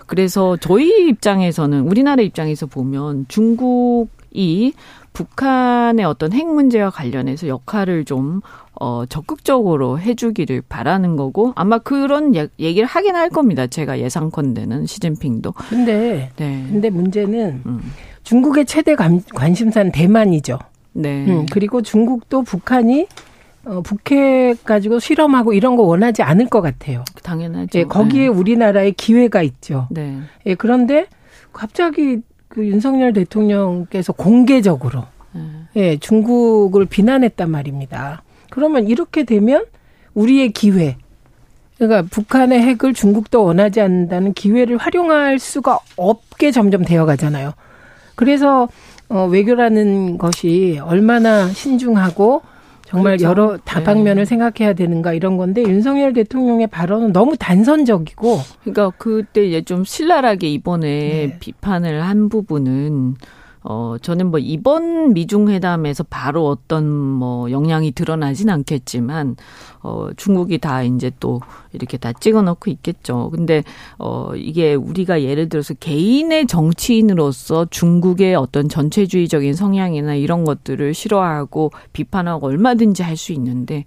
그래서 0.06 0.56
저희 0.56 1.08
입장에서는 1.08 1.82
우리나라 1.82 2.22
입장에서 2.22 2.66
보면 2.66 3.26
중국이 3.28 4.72
북한의 5.12 6.04
어떤 6.04 6.32
핵 6.32 6.46
문제와 6.46 6.90
관련해서 6.90 7.48
역할을 7.48 8.04
좀 8.04 8.40
어, 8.80 9.04
적극적으로 9.08 9.98
해주기를 9.98 10.62
바라는 10.68 11.16
거고 11.16 11.52
아마 11.56 11.78
그런 11.78 12.34
얘기를 12.34 12.86
하긴 12.86 13.14
할 13.14 13.28
겁니다. 13.28 13.66
제가 13.66 13.98
예상컨대는 13.98 14.86
시진핑도. 14.86 15.52
근데 15.68 16.30
네. 16.36 16.66
근데 16.70 16.90
문제는 16.90 17.62
음. 17.66 17.80
중국의 18.22 18.66
최대 18.66 18.94
관, 18.94 19.22
관심사는 19.34 19.92
대만이죠. 19.92 20.58
네. 20.92 21.26
음, 21.26 21.46
그리고 21.52 21.82
중국도 21.82 22.42
북한이 22.42 23.06
어, 23.70 23.82
북핵 23.82 24.64
가지고 24.64 24.98
실험하고 24.98 25.52
이런 25.52 25.76
거 25.76 25.84
원하지 25.84 26.22
않을 26.22 26.48
것 26.48 26.60
같아요. 26.60 27.04
당연하죠. 27.22 27.78
예, 27.78 27.84
거기에 27.84 28.22
네. 28.22 28.26
우리나라의 28.26 28.92
기회가 28.92 29.42
있죠. 29.42 29.86
네. 29.90 30.18
예, 30.46 30.56
그런데 30.56 31.06
갑자기 31.52 32.18
그 32.48 32.66
윤석열 32.66 33.12
대통령께서 33.12 34.12
공개적으로 34.12 35.04
네. 35.32 35.42
예, 35.76 35.96
중국을 35.98 36.86
비난했단 36.86 37.48
말입니다. 37.48 38.24
그러면 38.50 38.88
이렇게 38.88 39.22
되면 39.22 39.64
우리의 40.14 40.50
기회, 40.50 40.96
그러니까 41.78 42.02
북한의 42.10 42.60
핵을 42.60 42.92
중국도 42.92 43.44
원하지 43.44 43.80
않는다는 43.80 44.32
기회를 44.32 44.78
활용할 44.78 45.38
수가 45.38 45.78
없게 45.96 46.50
점점 46.50 46.84
되어 46.84 47.06
가잖아요. 47.06 47.52
그래서 48.16 48.68
어, 49.08 49.26
외교라는 49.26 50.18
것이 50.18 50.80
얼마나 50.82 51.46
신중하고 51.46 52.42
정말 52.90 53.16
그렇죠. 53.16 53.30
여러 53.30 53.56
다방면을 53.58 54.22
네. 54.22 54.24
생각해야 54.24 54.74
되는가 54.74 55.12
이런 55.12 55.36
건데 55.36 55.62
윤석열 55.62 56.12
대통령의 56.12 56.66
발언은 56.66 57.12
너무 57.12 57.36
단선적이고 57.36 58.38
그러니까 58.62 58.90
그때 58.98 59.46
이제 59.46 59.62
좀 59.62 59.84
신랄하게 59.84 60.48
이번에 60.48 60.88
네. 60.88 61.38
비판을 61.38 62.02
한 62.02 62.28
부분은 62.28 63.14
어, 63.62 63.96
저는 64.00 64.30
뭐 64.30 64.40
이번 64.40 65.12
미중 65.12 65.48
회담에서 65.48 66.04
바로 66.04 66.48
어떤 66.48 66.88
뭐 66.88 67.50
영향이 67.50 67.92
드러나진 67.92 68.48
않겠지만, 68.48 69.36
어, 69.82 70.08
중국이 70.16 70.58
다 70.58 70.82
이제 70.82 71.10
또 71.20 71.40
이렇게 71.72 71.96
다 71.98 72.12
찍어 72.12 72.42
놓고 72.42 72.70
있겠죠. 72.70 73.30
근데, 73.30 73.62
어, 73.98 74.32
이게 74.34 74.74
우리가 74.74 75.22
예를 75.22 75.48
들어서 75.48 75.74
개인의 75.74 76.46
정치인으로서 76.46 77.66
중국의 77.70 78.34
어떤 78.34 78.68
전체주의적인 78.68 79.54
성향이나 79.54 80.14
이런 80.14 80.44
것들을 80.44 80.94
싫어하고 80.94 81.70
비판하고 81.92 82.46
얼마든지 82.46 83.02
할 83.02 83.16
수 83.16 83.32
있는데, 83.32 83.84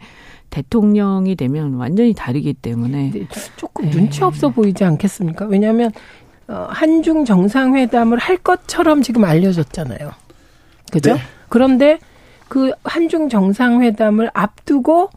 대통령이 0.52 1.36
되면 1.36 1.74
완전히 1.74 2.14
다르기 2.14 2.54
때문에 2.54 3.12
조금 3.58 3.90
눈치 3.90 4.24
없어 4.24 4.50
보이지 4.50 4.84
않겠습니까? 4.84 5.46
왜냐하면 5.48 5.90
어, 5.90 6.23
한중 6.48 7.26
정상회담을 7.26 8.18
할 8.20 8.38
것처럼 8.38 9.02
지금 9.02 9.24
알려졌잖아요. 9.24 10.12
그죠? 10.92 11.14
네. 11.16 11.22
그런데 11.50 12.00
그 12.48 12.72
한중 12.84 13.30
정상회담을 13.30 14.30
앞두고 14.34 15.10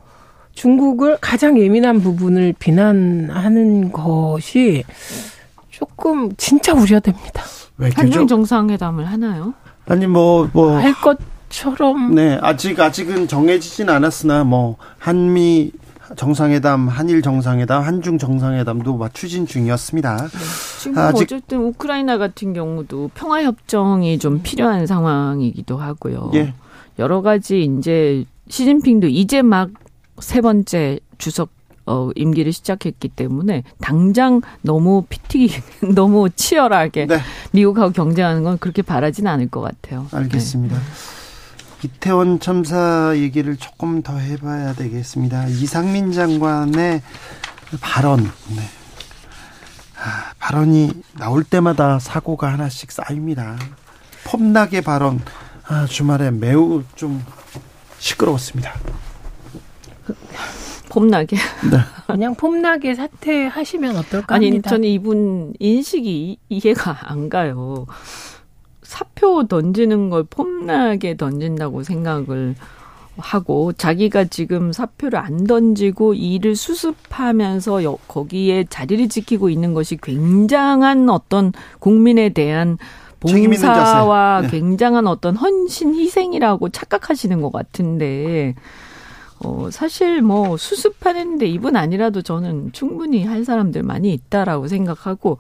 중국을 0.55 1.19
가장 1.21 1.59
예민한 1.59 2.01
부분을 2.01 2.55
비난하는 2.59 3.93
것이 3.93 4.85
조금 5.71 6.35
진짜 6.37 6.73
우려됩니다. 6.73 7.43
한중 7.95 8.27
정상회담을 8.27 9.05
하나요? 9.05 9.53
아니 9.87 10.07
뭐 10.07 10.49
뭐 10.55 10.81
할 10.81 10.95
것처럼 10.95 12.15
네 12.15 12.39
아직 12.41 12.81
아직은 12.81 13.29
정해지진 13.29 13.91
않았으나 13.91 14.45
뭐 14.45 14.77
한미 14.99 15.73
정상회담, 16.15 16.89
한일 16.89 17.23
정상회담, 17.23 17.83
한중 17.83 18.19
정상회담도 18.19 18.97
막 18.97 19.13
추진 19.15 19.47
중이었습니다. 19.47 20.17
네. 20.17 20.39
지금 20.81 20.99
아직 20.99 21.23
어쨌든 21.25 21.65
우크라이나 21.65 22.19
같은 22.19 22.53
경우도 22.53 23.11
평화 23.15 23.43
협정이 23.43 24.19
좀 24.19 24.41
필요한 24.43 24.87
상황이기도 24.87 25.79
하고요. 25.79 26.31
예. 26.35 26.55
여러 26.99 27.23
가지 27.23 27.65
이제 27.65 28.25
시진핑도 28.49 29.09
이제 29.09 29.43
막 29.43 29.71
세 30.21 30.41
번째 30.41 30.99
주석 31.19 31.51
어, 31.89 32.11
임기를 32.17 32.53
시작했기 32.53 33.09
때문에 33.09 33.63
당장 33.81 34.41
너무 34.63 35.05
피튀기 35.09 35.55
너무 35.95 36.29
치열하게 36.31 37.07
네. 37.07 37.19
미국하고 37.53 37.93
경쟁하는 37.93 38.43
건 38.43 38.59
그렇게 38.59 38.83
바라지는 38.83 39.31
않을 39.31 39.49
것 39.49 39.61
같아요. 39.61 40.07
알겠습니다. 40.11 40.77
네. 40.77 40.83
이태원 41.83 42.41
참사 42.41 43.13
얘기를 43.17 43.57
조금 43.57 44.03
더 44.03 44.17
해봐야 44.17 44.75
되겠습니다. 44.75 45.47
이상민 45.49 46.13
장관의 46.13 47.03
발언, 47.81 48.23
네. 48.23 48.63
아, 49.99 50.33
발언이 50.39 50.91
나올 51.19 51.45
때마다 51.45 51.99
사고가 51.99 52.53
하나씩 52.53 52.91
쌓입니다. 52.91 53.57
폼나게 54.25 54.81
발언, 54.81 55.21
아, 55.67 55.87
주말에 55.87 56.31
매우 56.31 56.83
좀 56.95 57.25
시끄러웠습니다. 57.99 58.73
폼나게? 60.89 61.37
네. 61.71 61.79
그냥 62.07 62.35
폼나게 62.35 62.95
사퇴하시면 62.95 63.97
어떨까 63.97 64.35
아니, 64.35 64.47
합니다. 64.47 64.71
저는 64.71 64.89
이분 64.89 65.53
인식이 65.59 66.39
이해가 66.49 67.11
안 67.11 67.29
가요. 67.29 67.87
사표 68.87 69.47
던지는 69.47 70.11
걸 70.11 70.23
폼나게 70.23 71.17
던진다고 71.17 71.83
생각을 71.83 72.55
하고 73.19 73.73
자기가 73.73 74.25
지금 74.25 74.73
사표를 74.73 75.19
안 75.19 75.45
던지고 75.45 76.15
일을 76.15 76.55
수습하면서 76.55 77.97
거기에 78.07 78.65
자리를 78.69 79.09
지키고 79.09 79.49
있는 79.49 79.75
것이 79.75 79.97
굉장한 79.97 81.09
어떤 81.11 81.53
국민에 81.79 82.29
대한 82.29 82.79
봉사와 83.21 84.43
네. 84.43 84.49
굉장한 84.49 85.07
어떤 85.07 85.35
헌신 85.35 85.95
희생이라고 85.95 86.69
착각하시는 86.69 87.41
것 87.41 87.51
같은데 87.51 88.55
어 89.43 89.69
사실 89.71 90.23
뭐 90.23 90.57
수습하는데 90.57 91.47
이분 91.47 91.77
아니라도 91.77 92.23
저는 92.23 92.73
충분히 92.73 93.25
할 93.25 93.45
사람들 93.45 93.83
많이 93.83 94.13
있다라고 94.13 94.69
생각하고 94.69 95.39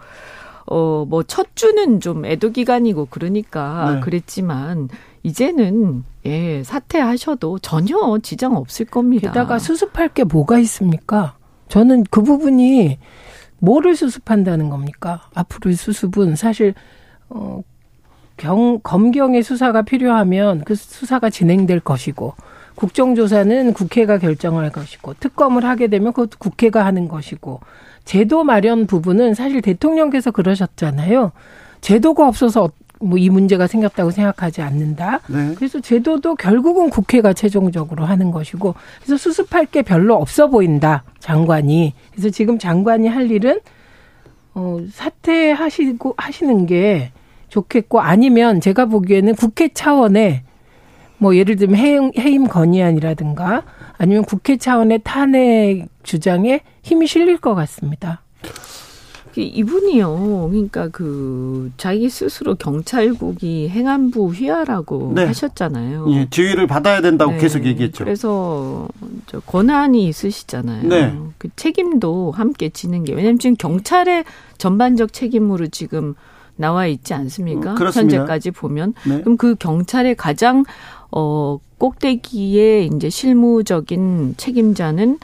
어, 0.66 1.04
뭐, 1.08 1.22
첫 1.22 1.54
주는 1.54 2.00
좀 2.00 2.24
애도 2.24 2.50
기간이고 2.50 3.08
그러니까 3.10 3.94
네. 3.94 4.00
그랬지만, 4.00 4.88
이제는, 5.22 6.04
예, 6.24 6.62
사퇴하셔도 6.62 7.58
전혀 7.60 8.18
지장 8.22 8.56
없을 8.56 8.86
겁니다. 8.86 9.28
게다가 9.28 9.58
수습할 9.58 10.08
게 10.10 10.24
뭐가 10.24 10.58
있습니까? 10.58 11.36
저는 11.68 12.04
그 12.10 12.22
부분이 12.22 12.98
뭐를 13.58 13.96
수습한다는 13.96 14.70
겁니까? 14.70 15.28
앞으로의 15.34 15.76
수습은 15.76 16.36
사실 16.36 16.74
어 17.28 17.62
경, 18.36 18.80
검경의 18.82 19.42
수사가 19.42 19.82
필요하면 19.82 20.62
그 20.64 20.74
수사가 20.74 21.30
진행될 21.30 21.80
것이고 21.80 22.34
국정조사는 22.74 23.72
국회가 23.72 24.18
결정할 24.18 24.70
것이고 24.70 25.14
특검을 25.14 25.64
하게 25.64 25.86
되면 25.88 26.12
그것도 26.12 26.38
국회가 26.38 26.84
하는 26.84 27.08
것이고 27.08 27.60
제도 28.06 28.42
마련 28.42 28.86
부분은 28.86 29.34
사실 29.34 29.60
대통령께서 29.60 30.30
그러셨잖아요. 30.30 31.32
제도가 31.82 32.26
없어서 32.26 32.70
뭐 33.00 33.18
이 33.18 33.28
문제가 33.28 33.66
생겼다고 33.66 34.10
생각하지 34.10 34.62
않는다. 34.62 35.20
네. 35.28 35.54
그래서 35.56 35.80
제도도 35.80 36.34
결국은 36.36 36.88
국회가 36.90 37.32
최종적으로 37.32 38.04
하는 38.04 38.30
것이고 38.30 38.74
그래서 39.02 39.16
수습할 39.16 39.66
게 39.66 39.82
별로 39.82 40.14
없어 40.14 40.48
보인다. 40.48 41.04
장관이. 41.18 41.94
그래서 42.12 42.30
지금 42.30 42.58
장관이 42.58 43.08
할 43.08 43.30
일은 43.30 43.60
어 44.54 44.78
사퇴하시고 44.90 46.14
하시는 46.16 46.66
게 46.66 47.12
좋겠고 47.48 48.00
아니면 48.00 48.60
제가 48.60 48.86
보기에는 48.86 49.34
국회 49.34 49.68
차원의 49.68 50.42
뭐 51.18 51.36
예를 51.36 51.56
들면 51.56 51.76
해임, 51.76 52.12
해임 52.18 52.46
건의안이라든가 52.46 53.64
아니면 53.98 54.24
국회 54.24 54.56
차원의 54.56 55.00
탄핵 55.04 55.86
주장에 56.02 56.60
힘이 56.82 57.06
실릴 57.06 57.38
것 57.38 57.54
같습니다. 57.54 58.22
이분이요. 59.38 60.48
그러니까 60.50 60.88
그 60.88 61.70
자기 61.76 62.08
스스로 62.08 62.54
경찰국이 62.54 63.68
행안부 63.68 64.28
휘하라고 64.28 65.12
네. 65.14 65.24
하셨잖아요. 65.26 66.06
예, 66.12 66.26
지위를 66.30 66.66
받아야 66.66 67.00
된다고 67.00 67.32
네. 67.32 67.38
계속 67.38 67.64
얘기했죠. 67.66 68.04
그래서 68.04 68.88
저 69.26 69.40
권한이 69.40 70.06
있으시잖아요. 70.08 70.88
네. 70.88 71.18
그 71.38 71.48
책임도 71.54 72.32
함께 72.32 72.70
지는 72.70 73.04
게 73.04 73.12
왜냐면 73.12 73.38
지금 73.38 73.56
경찰의 73.56 74.24
전반적 74.58 75.12
책임으로 75.12 75.66
지금 75.68 76.14
나와 76.56 76.86
있지 76.86 77.12
않습니까? 77.12 77.72
음, 77.72 77.90
현재까지 77.92 78.50
보면 78.50 78.94
네. 79.06 79.20
그럼 79.20 79.36
그 79.36 79.54
경찰의 79.56 80.14
가장 80.14 80.64
어 81.10 81.58
꼭대기에 81.78 82.84
이제 82.84 83.10
실무적인 83.10 84.34
책임자는 84.36 85.18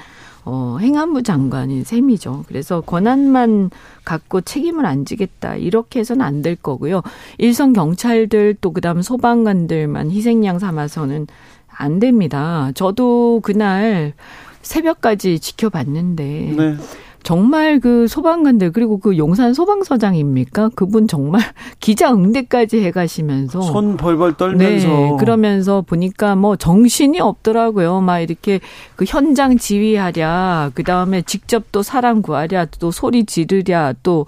어, 0.45 0.77
행안부 0.81 1.23
장관인 1.23 1.85
셈이죠. 1.85 2.45
그래서 2.49 2.81
권한만 2.81 3.71
갖고 4.05 4.41
책임을 4.41 4.85
안 4.87 5.05
지겠다. 5.05 5.55
이렇게 5.55 6.01
해서는 6.01 6.25
안 6.25 6.43
될 6.43 6.57
거고요. 6.57 7.03
일선 7.39 7.73
경찰들 7.73 8.57
또 8.61 8.73
그다음 8.73 9.03
소방관들만 9.03 10.11
희생양 10.11 10.59
삼아서는 10.59 11.29
안 11.69 12.01
됩니다. 12.01 12.73
저도 12.75 13.41
그날 13.45 14.15
새벽까지 14.63 15.39
지켜봤는데 15.39 16.55
네. 16.57 16.77
정말 17.23 17.81
그 17.81 18.09
소방관들 18.09 18.73
그리고 18.73 18.99
그 18.99 19.17
용산 19.17 19.55
소방서장입니까? 19.55 20.71
그분 20.75 21.09
정말 21.09 21.41
기자 21.81 22.13
응대까지 22.13 22.85
해가시면서 22.85 23.63
손 23.63 23.97
벌벌 23.97 24.37
떨면서 24.37 24.89
네, 24.89 25.17
그러면서 25.19 25.83
보니까 25.83 26.37
뭐 26.37 26.57
정신이 26.57 27.21
없더라고요. 27.21 28.01
막 28.01 28.21
이렇게 28.21 28.61
그 28.97 29.05
현장 29.07 29.57
지휘하랴, 29.57 30.73
그 30.75 30.83
다음에 30.83 31.23
직접 31.23 31.65
또 31.73 31.83
사람 31.83 32.23
구하랴, 32.23 32.67
또 32.79 32.91
소리 32.91 33.25
지르랴, 33.25 33.95
또 34.03 34.27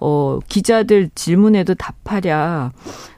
어 0.00 0.38
기자들 0.48 1.10
질문에도 1.14 1.74
답하랴. 1.74 2.72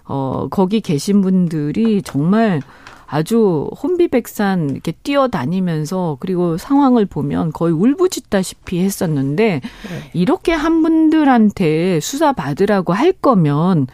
어 0.05 0.47
거기 0.51 0.81
계신 0.81 1.21
분들이 1.21 2.03
정말 2.03 2.63
아주 3.11 3.71
혼비백산 3.83 4.69
이렇게 4.71 4.93
뛰어다니면서 5.03 6.19
그리고 6.21 6.59
상황을 6.59 7.07
보면 7.07 7.53
거의 7.53 7.73
울부짖다시피 7.73 8.81
했었는데 8.81 9.63
네. 9.63 10.11
이렇게 10.13 10.53
한 10.53 10.83
분들한테 10.83 12.01
수사 12.01 12.35
받으라고 12.35 12.93
할 12.93 13.13
거면 13.13 13.87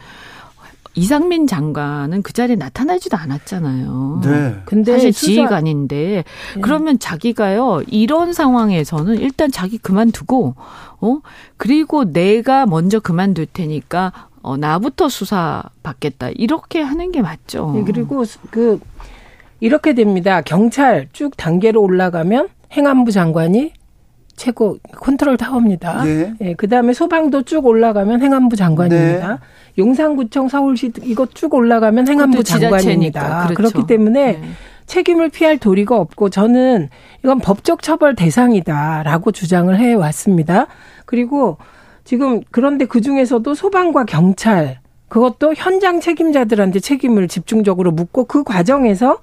이상민 0.95 1.47
장관은 1.47 2.23
그 2.23 2.33
자리에 2.33 2.57
나타나지도 2.57 3.15
않았잖아요. 3.15 4.21
네. 4.23 4.55
근데 4.65 4.93
사실 4.93 5.13
수사... 5.13 5.27
지휘관인데 5.27 5.95
네. 6.55 6.61
그러면 6.61 6.99
자기가요 6.99 7.83
이런 7.87 8.33
상황에서는 8.33 9.17
일단 9.17 9.49
자기 9.49 9.77
그만두고 9.77 10.55
어 10.99 11.19
그리고 11.55 12.11
내가 12.11 12.65
먼저 12.65 12.99
그만둘 12.99 13.45
테니까 13.45 14.11
어 14.45 14.57
나부터 14.57 15.09
수사 15.09 15.63
받겠다 15.81 16.29
이렇게 16.35 16.79
하는 16.79 17.11
게 17.11 17.23
맞죠. 17.23 17.71
네, 17.73 17.83
그리고 17.83 18.23
그 18.51 18.79
이렇게 19.59 19.95
됩니다. 19.95 20.41
경찰 20.41 21.07
쭉 21.13 21.35
단계로 21.35 21.81
올라가면 21.81 22.49
행안부 22.71 23.11
장관이 23.11 23.73
최고 24.35 24.77
컨트롤 24.97 25.37
타워입니다. 25.37 26.03
네. 26.03 26.33
예, 26.41 26.53
그다음에 26.53 26.93
소방도 26.93 27.41
쭉 27.41 27.65
올라가면 27.65 28.21
행안부 28.21 28.55
장관입니다. 28.55 29.27
네. 29.27 29.37
용산구청 29.79 30.47
서울시 30.47 30.91
이거 31.01 31.25
쭉 31.33 31.51
올라가면 31.55 32.07
행안부 32.07 32.43
장관입니다. 32.43 33.47
그렇죠. 33.47 33.55
그렇기 33.55 33.87
때문에 33.87 34.33
네. 34.33 34.41
책임을 34.85 35.29
피할 35.29 35.57
도리가 35.57 35.97
없고 35.97 36.29
저는 36.29 36.89
이건 37.23 37.39
법적 37.39 37.81
처벌 37.81 38.13
대상이다라고 38.13 39.31
주장을 39.31 39.75
해 39.75 39.95
왔습니다. 39.95 40.67
그리고 41.05 41.57
지금 42.05 42.41
그런데 42.51 42.85
그 42.85 43.01
중에서도 43.01 43.53
소방과 43.53 44.05
경찰 44.05 44.79
그것도 45.09 45.53
현장 45.55 45.99
책임자들한테 45.99 46.79
책임을 46.79 47.27
집중적으로 47.27 47.91
묻고 47.91 48.25
그 48.25 48.43
과정에서 48.43 49.17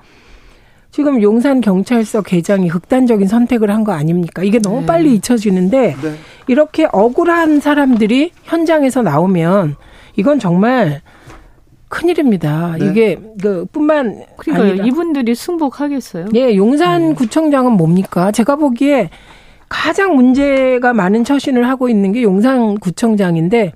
지금 0.90 1.22
용산 1.22 1.60
경찰서 1.62 2.20
개장이 2.22 2.68
극단적인 2.68 3.26
선택을 3.26 3.70
한 3.70 3.82
거 3.84 3.92
아닙니까? 3.92 4.42
이게 4.42 4.58
너무 4.58 4.80
네. 4.80 4.86
빨리 4.86 5.14
잊혀지는데 5.14 5.96
네. 6.02 6.14
이렇게 6.48 6.86
억울한 6.92 7.60
사람들이 7.60 8.32
현장에서 8.44 9.00
나오면 9.02 9.76
이건 10.16 10.38
정말 10.38 11.00
큰일입니다. 11.88 12.76
네. 12.78 12.86
이게 12.86 13.18
그 13.40 13.64
뿐만 13.72 14.24
그러니까 14.36 14.84
이분들이 14.84 15.34
승복하겠어요? 15.34 16.26
예, 16.34 16.56
용산 16.56 17.14
구청장은 17.14 17.72
뭡니까? 17.72 18.30
제가 18.32 18.56
보기에 18.56 19.10
가장 19.72 20.14
문제가 20.14 20.92
많은 20.92 21.24
처신을 21.24 21.66
하고 21.68 21.88
있는 21.88 22.12
게 22.12 22.22
용산 22.22 22.78
구청장인데 22.78 23.72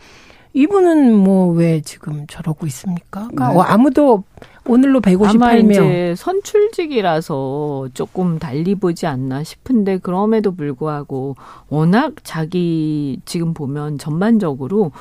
이분은 0.52 1.14
뭐 1.14 1.52
왜 1.54 1.80
지금 1.80 2.26
저러고 2.28 2.66
있습니까? 2.66 3.28
그러니까 3.30 3.52
네. 3.52 3.60
아무도 3.72 4.24
오늘로 4.66 5.00
158명. 5.00 5.42
아마 5.42 5.54
이제 5.54 6.14
선출직이라서 6.16 7.88
조금 7.94 8.38
달리 8.38 8.74
보지 8.74 9.06
않나 9.06 9.42
싶은데 9.44 9.98
그럼에도 9.98 10.54
불구하고 10.54 11.36
워낙 11.68 12.14
자기 12.24 13.20
지금 13.24 13.54
보면 13.54 13.98
전반적으로 13.98 14.92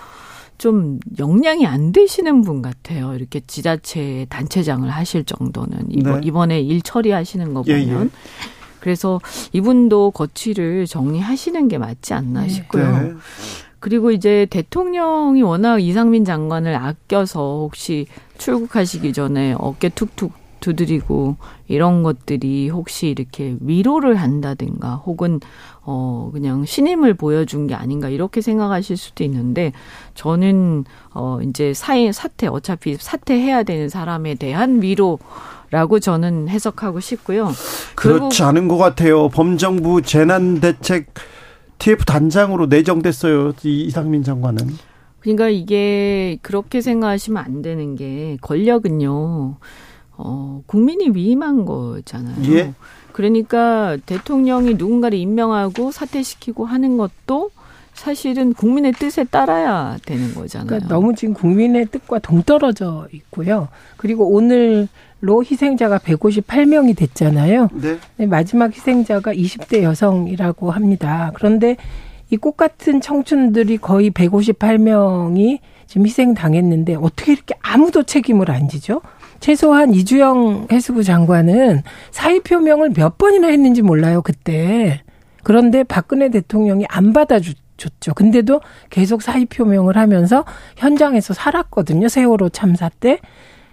좀 0.57 0.99
역량이 1.19 1.65
안 1.65 1.91
되시는 1.91 2.41
분 2.41 2.61
같아요. 2.61 3.13
이렇게 3.13 3.41
지자체 3.45 4.25
단체장을 4.29 4.89
하실 4.89 5.25
정도는 5.25 5.87
이번, 5.89 6.21
네. 6.21 6.27
이번에 6.27 6.61
일 6.61 6.81
처리하시는 6.81 7.53
거 7.53 7.61
보면. 7.63 7.79
예, 7.81 7.91
예. 7.91 8.09
그래서 8.85 9.19
이분도 9.51 10.11
거취를 10.11 10.85
정리하시는 10.85 11.67
게 11.69 11.79
맞지 11.79 12.13
않나 12.13 12.43
네. 12.43 12.49
싶고요. 12.49 12.99
네. 12.99 13.13
그리고 13.79 14.11
이제 14.11 14.45
대통령이 14.51 15.41
워낙 15.41 15.79
이상민 15.79 16.23
장관을 16.23 16.75
아껴서 16.75 17.61
혹시 17.63 18.05
출국하시기 18.37 19.11
전에 19.11 19.55
어깨 19.57 19.89
툭툭 19.89 20.33
두드리고 20.65 21.35
이런 21.67 22.01
것들이 22.01 22.69
혹시 22.69 23.07
이렇게 23.07 23.55
위로를 23.59 24.15
한다든가 24.15 24.95
혹은 24.95 25.39
어 25.83 26.31
그냥 26.33 26.65
신임을 26.65 27.13
보여준 27.13 27.67
게 27.67 27.75
아닌가 27.75 28.09
이렇게 28.09 28.41
생각하실 28.41 28.97
수도 28.97 29.23
있는데 29.23 29.73
저는 30.15 30.85
어 31.13 31.39
이제 31.43 31.73
사회 31.75 32.11
사태 32.11 32.47
어차피 32.47 32.97
사퇴해야 32.99 33.61
되는 33.61 33.89
사람에 33.89 34.35
대한 34.35 34.81
위로 34.81 35.19
라고 35.69 35.99
저는 35.99 36.49
해석하고 36.49 36.99
싶고요. 36.99 37.51
그렇지 37.95 38.41
않은 38.43 38.67
것 38.67 38.77
같아요. 38.77 39.29
범정부 39.29 40.01
재난대책 40.01 41.13
TF 41.77 42.05
단장으로 42.05 42.67
내정됐어요. 42.67 43.53
이상민 43.63 44.23
장관은. 44.23 44.69
그러니까 45.19 45.49
이게 45.49 46.37
그렇게 46.43 46.81
생각하시면 46.81 47.43
안 47.43 47.61
되는 47.61 47.95
게 47.95 48.37
권력은요. 48.41 49.57
어, 50.17 50.61
국민이 50.65 51.09
위임한 51.09 51.65
거잖아요. 51.65 52.53
예? 52.53 52.73
그러니까 53.11 53.97
대통령이 54.05 54.73
누군가를 54.75 55.17
임명하고 55.17 55.91
사퇴시키고 55.91 56.65
하는 56.65 56.97
것도 56.97 57.51
사실은 57.93 58.53
국민의 58.53 58.91
뜻에 58.93 59.23
따라야 59.23 59.97
되는 60.05 60.33
거잖아요. 60.35 60.67
그러니까 60.67 60.89
너무 60.89 61.15
지금 61.15 61.33
국민의 61.33 61.85
뜻과 61.87 62.19
동떨어져 62.19 63.07
있고요. 63.13 63.69
그리고 63.95 64.27
오늘 64.29 64.89
로 65.21 65.41
희생자가 65.43 65.99
158명이 65.99 66.95
됐잖아요. 66.97 67.69
네. 67.73 67.97
네. 68.17 68.25
마지막 68.25 68.73
희생자가 68.75 69.33
20대 69.33 69.81
여성이라고 69.81 70.71
합니다. 70.71 71.31
그런데 71.35 71.77
이 72.31 72.37
꽃 72.37 72.57
같은 72.57 72.99
청춘들이 73.01 73.77
거의 73.77 74.11
158명이 74.11 75.59
지금 75.87 76.05
희생당했는데 76.05 76.95
어떻게 76.95 77.31
이렇게 77.33 77.55
아무도 77.61 78.03
책임을 78.03 78.51
안 78.51 78.67
지죠? 78.67 79.01
최소한 79.39 79.93
이주영 79.93 80.67
해수부 80.71 81.03
장관은 81.03 81.83
사의 82.11 82.39
표명을 82.41 82.91
몇 82.95 83.17
번이나 83.17 83.47
했는지 83.47 83.81
몰라요, 83.81 84.21
그때. 84.21 85.01
그런데 85.43 85.83
박근혜 85.83 86.29
대통령이 86.29 86.85
안 86.89 87.13
받아줬죠. 87.13 88.13
근데도 88.15 88.61
계속 88.89 89.21
사의 89.21 89.45
표명을 89.45 89.97
하면서 89.97 90.43
현장에서 90.77 91.33
살았거든요. 91.33 92.07
세월호 92.07 92.49
참사 92.49 92.89
때. 92.89 93.19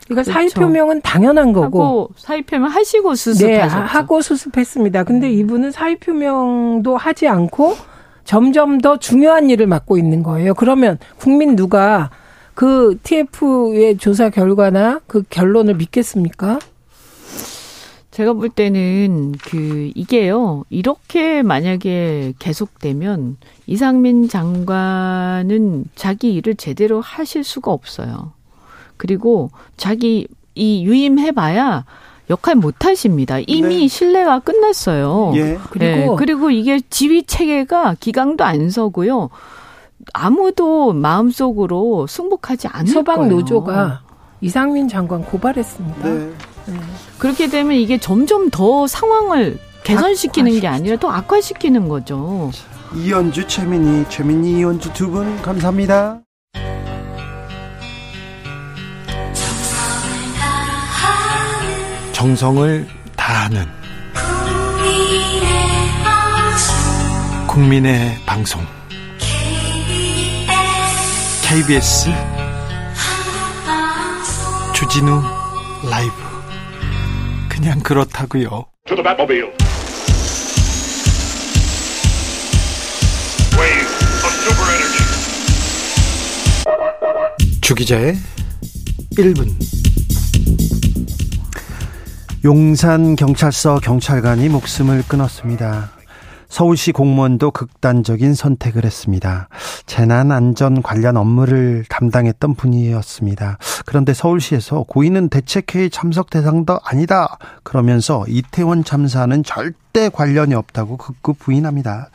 그러니까 0.06 0.24
그렇죠. 0.24 0.32
사의 0.32 0.48
표명은 0.50 1.00
당연한 1.02 1.52
거고. 1.52 1.82
하고 1.82 2.10
사의 2.16 2.42
표명 2.42 2.68
하시고 2.68 3.14
수습하셨죠. 3.14 3.78
네, 3.80 3.86
하고 3.86 4.20
수습했습니다. 4.20 5.04
근데 5.04 5.28
음. 5.28 5.32
이분은 5.32 5.70
사의 5.70 5.96
표명도 5.96 6.96
하지 6.96 7.28
않고 7.28 7.76
점점 8.24 8.78
더 8.78 8.98
중요한 8.98 9.48
일을 9.50 9.66
맡고 9.66 9.96
있는 9.96 10.22
거예요. 10.22 10.54
그러면 10.54 10.98
국민 11.18 11.56
누가 11.56 12.10
그 12.54 12.98
TF의 13.02 13.98
조사 13.98 14.30
결과나 14.30 15.00
그 15.06 15.22
결론을 15.28 15.74
믿겠습니까? 15.74 16.58
제가 18.10 18.34
볼 18.34 18.50
때는 18.50 19.32
그 19.42 19.90
이게요. 19.94 20.64
이렇게 20.68 21.42
만약에 21.42 22.34
계속되면 22.38 23.38
이상민 23.66 24.28
장관은 24.28 25.86
자기 25.94 26.34
일을 26.34 26.56
제대로 26.56 27.00
하실 27.00 27.42
수가 27.42 27.72
없어요. 27.72 28.32
그리고 28.98 29.50
자기 29.78 30.28
이 30.54 30.84
유임해 30.84 31.32
봐야 31.32 31.86
역할 32.28 32.54
못 32.54 32.84
하십니다. 32.84 33.38
이미 33.46 33.76
네. 33.80 33.88
신뢰가 33.88 34.40
끝났어요. 34.40 35.32
예. 35.36 35.58
그리고 35.70 35.96
네. 35.96 36.08
그리고 36.18 36.50
이게 36.50 36.80
지휘 36.90 37.24
체계가 37.24 37.96
기강도 37.98 38.44
안 38.44 38.68
서고요. 38.68 39.30
아무도 40.12 40.92
마음속으로 40.92 42.06
승복하지 42.06 42.68
않을 42.68 42.86
소방 42.92 43.16
거예요. 43.16 43.32
노조가 43.32 44.02
이상민 44.40 44.88
장관 44.88 45.22
고발했습니다. 45.24 46.08
네. 46.08 46.30
네. 46.66 46.74
그렇게 47.18 47.48
되면 47.48 47.76
이게 47.76 47.98
점점 47.98 48.50
더 48.50 48.86
상황을 48.86 49.58
개선시키는 49.84 50.60
게 50.60 50.68
아니라 50.68 50.96
더 50.96 51.08
악화시키는 51.08 51.88
거죠. 51.88 52.50
이연주 52.94 53.46
최민희, 53.48 54.08
최민희 54.10 54.58
이연주 54.58 54.92
두 54.92 55.10
분 55.10 55.40
감사합니다. 55.42 56.20
정성을 62.12 62.86
다하는 63.16 63.66
국민의 67.48 68.16
방송 68.24 68.60
KBS 71.52 72.08
주진우 74.74 75.20
라이브 75.90 76.14
그냥 77.46 77.78
그렇다고요. 77.80 78.64
주기자의 87.60 88.16
1분 89.18 89.46
용산 92.46 93.14
경찰서 93.14 93.80
경찰관이 93.80 94.48
목숨을 94.48 95.02
끊었습니다. 95.06 96.01
서울시 96.52 96.92
공무원도 96.92 97.52
극단적인 97.52 98.34
선택을 98.34 98.84
했습니다. 98.84 99.48
재난 99.86 100.30
안전 100.30 100.82
관련 100.82 101.16
업무를 101.16 101.86
담당했던 101.88 102.56
분이었습니다. 102.56 103.56
그런데 103.86 104.12
서울시에서 104.12 104.84
고인은 104.86 105.30
대책회의 105.30 105.88
참석 105.88 106.28
대상도 106.28 106.78
아니다. 106.84 107.38
그러면서 107.62 108.26
이태원 108.28 108.84
참사는 108.84 109.42
절대 109.44 109.81
관련이 110.10 110.54
없다고 110.54 110.96
극구 110.96 111.34
부인합니다. 111.34 112.10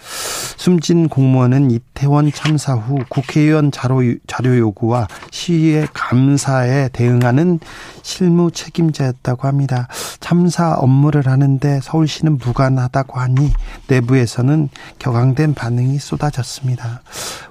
숨진 0.58 1.08
공무원은 1.08 1.72
이태원 1.72 2.32
참사 2.32 2.74
후 2.74 2.98
국회의원 3.10 3.72
자료, 3.72 4.02
자료 4.26 4.58
요구와 4.58 5.08
시위의 5.32 5.88
감사에 5.94 6.90
대응하는 6.90 7.60
실무 8.02 8.52
책임자였다고 8.52 9.48
합니다. 9.48 9.88
참사 10.20 10.74
업무를 10.74 11.28
하는데 11.28 11.80
서울시는 11.82 12.40
무관하다고 12.40 13.20
하니 13.20 13.54
내부에서는 13.88 14.70
격앙된 15.00 15.54
반응이 15.54 16.00
쏟아졌습니다. 16.00 17.02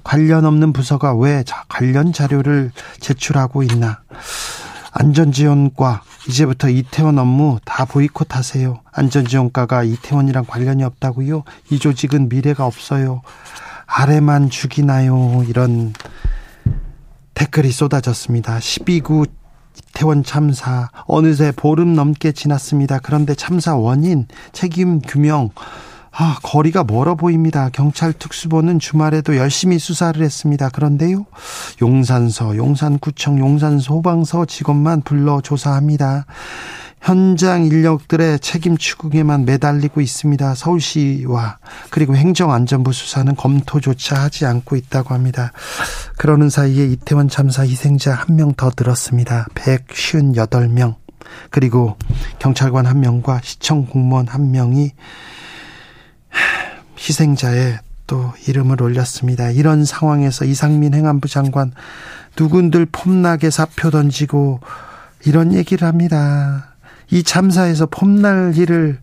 관련 0.03 0.45
없는 0.45 0.73
부서가 0.73 1.15
왜 1.15 1.45
관련 1.69 2.13
자료를 2.13 2.73
제출하고 3.01 3.63
있나? 3.63 4.01
안전지원과 4.99 6.03
이제부터 6.29 6.71
이태원 6.71 7.19
업무 7.19 7.59
다 7.65 7.85
보이콧하세요. 7.85 8.81
안전지원과가 8.93 9.83
이태원이랑 9.85 10.47
관련이 10.47 10.85
없다고요? 10.85 11.45
이 11.71 11.79
조직은 11.79 12.31
미래가 12.31 12.65
없어요. 12.65 13.21
아래만 13.87 14.49
죽이나요? 14.49 15.45
이런 15.49 15.93
댓글이 17.35 17.73
쏟아졌습니다. 17.73 18.59
12구 18.59 19.29
이태원 19.77 20.25
참사 20.25 20.89
어느새 21.07 21.53
보름 21.55 21.95
넘게 21.95 22.33
지났습니다. 22.33 22.99
그런데 22.99 23.35
참사 23.35 23.77
원인 23.77 24.27
책임 24.53 25.01
규명 25.01 25.51
아, 26.19 26.39
거리가 26.43 26.85
멀어 26.85 27.15
보입니다. 27.15 27.69
경찰 27.71 28.13
특수본은 28.13 28.79
주말에도 28.79 29.37
열심히 29.37 29.79
수사를 29.79 30.23
했습니다. 30.23 30.71
그런데요, 30.71 31.27
용산서, 31.83 32.57
용산구청, 32.57 33.39
용산소방서 33.39 34.47
직원만 34.47 35.03
불러 35.03 35.41
조사합니다. 35.43 36.25
현장 37.03 37.65
인력들의 37.67 38.41
책임 38.41 38.77
추궁에만 38.79 39.45
매달리고 39.45 40.01
있습니다. 40.01 40.55
서울시와 40.55 41.59
그리고 41.91 42.17
행정안전부 42.17 42.93
수사는 42.93 43.37
검토조차 43.37 44.17
하지 44.23 44.47
않고 44.47 44.75
있다고 44.75 45.15
합니다. 45.15 45.53
그러는 46.17 46.49
사이에 46.51 46.87
이태원 46.87 47.29
참사 47.29 47.63
희생자 47.63 48.13
한 48.15 48.35
명 48.37 48.55
더 48.57 48.71
늘었습니다. 48.77 49.47
158명. 49.55 50.95
그리고 51.51 51.97
경찰관 52.39 52.87
한 52.87 53.01
명과 53.01 53.41
시청 53.43 53.85
공무원 53.87 54.27
한 54.27 54.51
명이 54.51 54.93
희생자의 56.99 57.79
또 58.07 58.33
이름을 58.47 58.83
올렸습니다. 58.83 59.51
이런 59.51 59.85
상황에서 59.85 60.45
이상민 60.45 60.95
행안부 60.95 61.29
장관 61.29 61.73
누군들 62.37 62.87
폼나게 62.91 63.51
사표 63.51 63.91
던지고 63.91 64.61
이런 65.25 65.53
얘기를 65.53 65.87
합니다. 65.89 66.75
이 67.11 67.23
참사에서 67.23 67.87
폼날 67.87 68.53
일을 68.57 68.99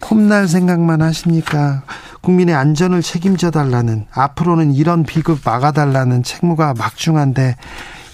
폼날 0.00 0.48
생각만 0.48 1.02
하십니까? 1.02 1.82
국민의 2.22 2.54
안전을 2.54 3.02
책임져 3.02 3.50
달라는 3.50 4.06
앞으로는 4.12 4.72
이런 4.74 5.04
비극 5.04 5.40
막아달라는 5.44 6.22
책무가 6.22 6.74
막중한데 6.74 7.56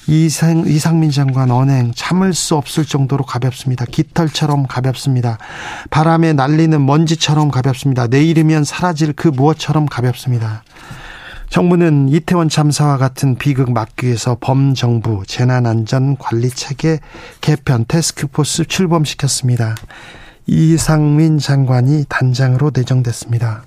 이상, 0.09 0.65
이상민 0.67 1.11
장관 1.11 1.51
언행 1.51 1.93
참을 1.95 2.33
수 2.33 2.55
없을 2.55 2.85
정도로 2.85 3.25
가볍습니다. 3.25 3.85
깃털처럼 3.87 4.67
가볍습니다. 4.67 5.39
바람에 5.91 6.33
날리는 6.33 6.85
먼지처럼 6.85 7.51
가볍습니다. 7.51 8.07
내일이면 8.07 8.65
사라질 8.65 9.13
그 9.13 9.29
무엇처럼 9.29 9.87
가볍습니다. 9.87 10.63
정부는 11.49 12.09
이태원 12.09 12.49
참사와 12.49 12.99
같은 12.99 13.37
비극 13.37 13.73
막기 13.73 14.07
위해서 14.07 14.37
범정부 14.41 15.25
재난안전관리체계 15.27 17.01
개편 17.41 17.85
테스크포스 17.87 18.67
출범시켰습니다. 18.67 19.75
이상민 20.47 21.39
장관이 21.39 22.05
단장으로 22.09 22.71
내정됐습니다. 22.75 23.65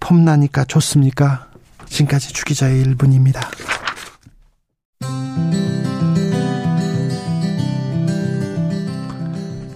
폼나니까 0.00 0.64
좋습니까? 0.64 1.46
지금까지 1.86 2.32
주기자의 2.32 2.84
1분입니다. 2.84 3.40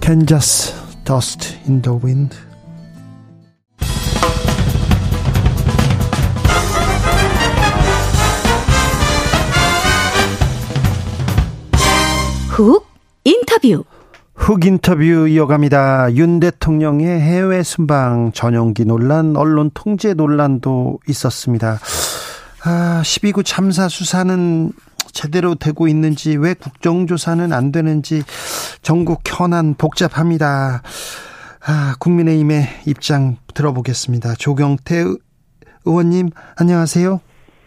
Kansas 0.00 0.72
Dust 1.04 1.56
in 1.66 1.82
the 1.82 1.98
Wind 2.00 2.36
훅 12.50 12.86
인터뷰 13.24 13.84
훅 14.36 14.64
인터뷰 14.64 15.26
이어갑니다. 15.28 16.14
윤 16.14 16.38
대통령의 16.38 17.20
해외 17.20 17.64
순방 17.64 18.30
전용기 18.32 18.84
논란, 18.84 19.36
언론 19.36 19.72
통제 19.74 20.14
논란도 20.14 21.00
있었습니다. 21.08 21.80
아, 22.64 23.02
12구 23.04 23.44
참사 23.44 23.88
수사는 23.88 24.72
제대로 25.16 25.54
되고 25.54 25.88
있는지 25.88 26.36
왜 26.36 26.52
국정조사는 26.52 27.52
안 27.52 27.72
되는지 27.72 28.22
전국 28.82 29.22
현안 29.26 29.74
복잡합니다. 29.74 30.82
아, 31.66 31.94
국민의힘의 31.98 32.66
입장 32.86 33.36
들어보겠습니다. 33.54 34.34
조경태 34.34 35.04
의원님 35.86 36.28
안녕하세요. 36.56 37.20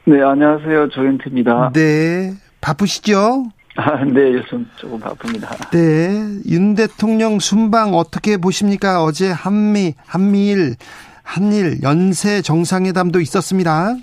네, 0.06 0.22
안녕하세요. 0.22 0.89
조경태입니다. 0.89 1.72
네, 1.74 2.34
바쁘시죠? 2.62 3.45
아, 3.76 4.04
네, 4.06 4.34
요즘 4.34 4.66
조금 4.76 5.00
바쁩니다. 5.00 5.50
네, 5.72 6.10
윤 6.47 6.76
대통령 6.76 7.39
순방 7.39 7.95
어떻게 7.95 8.38
보십니까? 8.38 9.04
어제 9.04 9.32
한미, 9.32 9.95
한미일 10.06 10.76
한일 11.24 11.82
연쇄 11.82 12.41
정상회담도 12.41 13.20
있었습니다. 13.22 13.95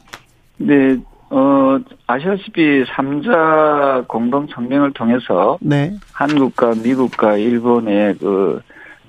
네, 0.58 0.96
어, 1.30 1.78
아시다시피 2.06 2.84
3자 2.84 4.06
공동 4.06 4.46
성명을 4.46 4.92
통해서 4.92 5.58
네. 5.60 5.92
한국과 6.12 6.74
미국과 6.82 7.36
일본의 7.36 8.16
그 8.18 8.60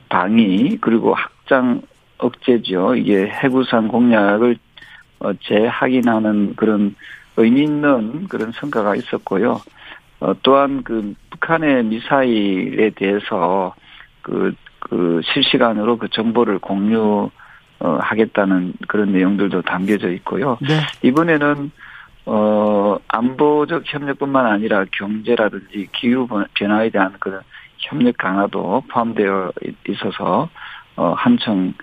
방위 0.09 0.77
그리고 0.81 1.13
확장 1.13 1.81
억제죠. 2.17 2.95
이게 2.95 3.27
해구상 3.27 3.87
공약을 3.87 4.57
어, 5.19 5.31
재확인하는 5.43 6.55
그런 6.55 6.95
의미 7.37 7.63
있는 7.63 8.27
그런 8.27 8.51
성과가 8.51 8.95
있었고요. 8.95 9.61
어, 10.19 10.33
또한 10.41 10.83
그 10.83 11.13
북한의 11.29 11.83
미사일에 11.85 12.89
대해서 12.91 13.75
그, 14.23 14.55
그 14.79 15.21
실시간으로 15.23 15.97
그 15.97 16.07
정보를 16.09 16.57
공유 16.59 17.29
어, 17.79 17.97
하겠다는 18.01 18.73
그런 18.87 19.11
내용들도 19.11 19.61
담겨져 19.61 20.09
있고요. 20.11 20.57
네. 20.61 20.79
이번에는 21.03 21.71
어 22.29 22.97
안보적 23.07 23.83
협력뿐만 23.85 24.45
아니라 24.45 24.83
경제라든지 24.91 25.87
기후 25.93 26.27
변화에 26.55 26.89
대한 26.89 27.13
그런 27.19 27.39
협력 27.77 28.17
강화도 28.17 28.83
포함되어 28.91 29.53
있어서 29.87 30.49
어 30.97 31.13
한층 31.13 31.73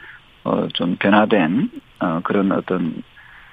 어 0.44 0.66
좀 0.74 0.96
변화된 0.96 1.70
어 2.00 2.20
그런 2.24 2.52
어떤 2.52 3.02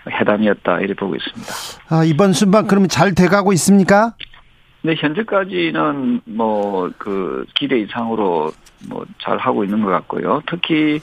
회담이었다 0.09 0.79
이렇게 0.79 0.93
보고 0.95 1.15
있습니다. 1.15 1.53
아, 1.89 2.03
이번 2.03 2.33
순방 2.33 2.67
그러면 2.67 2.89
잘 2.89 3.15
돼가고 3.15 3.53
있습니까? 3.53 4.13
네, 4.81 4.95
현재까지는 4.97 6.21
뭐 6.25 6.89
그 6.97 7.45
기대 7.55 7.79
이상으로 7.79 8.51
뭐 8.89 9.05
잘 9.21 9.37
하고 9.37 9.63
있는 9.63 9.81
것 9.83 9.89
같고요. 9.91 10.41
특히 10.47 10.99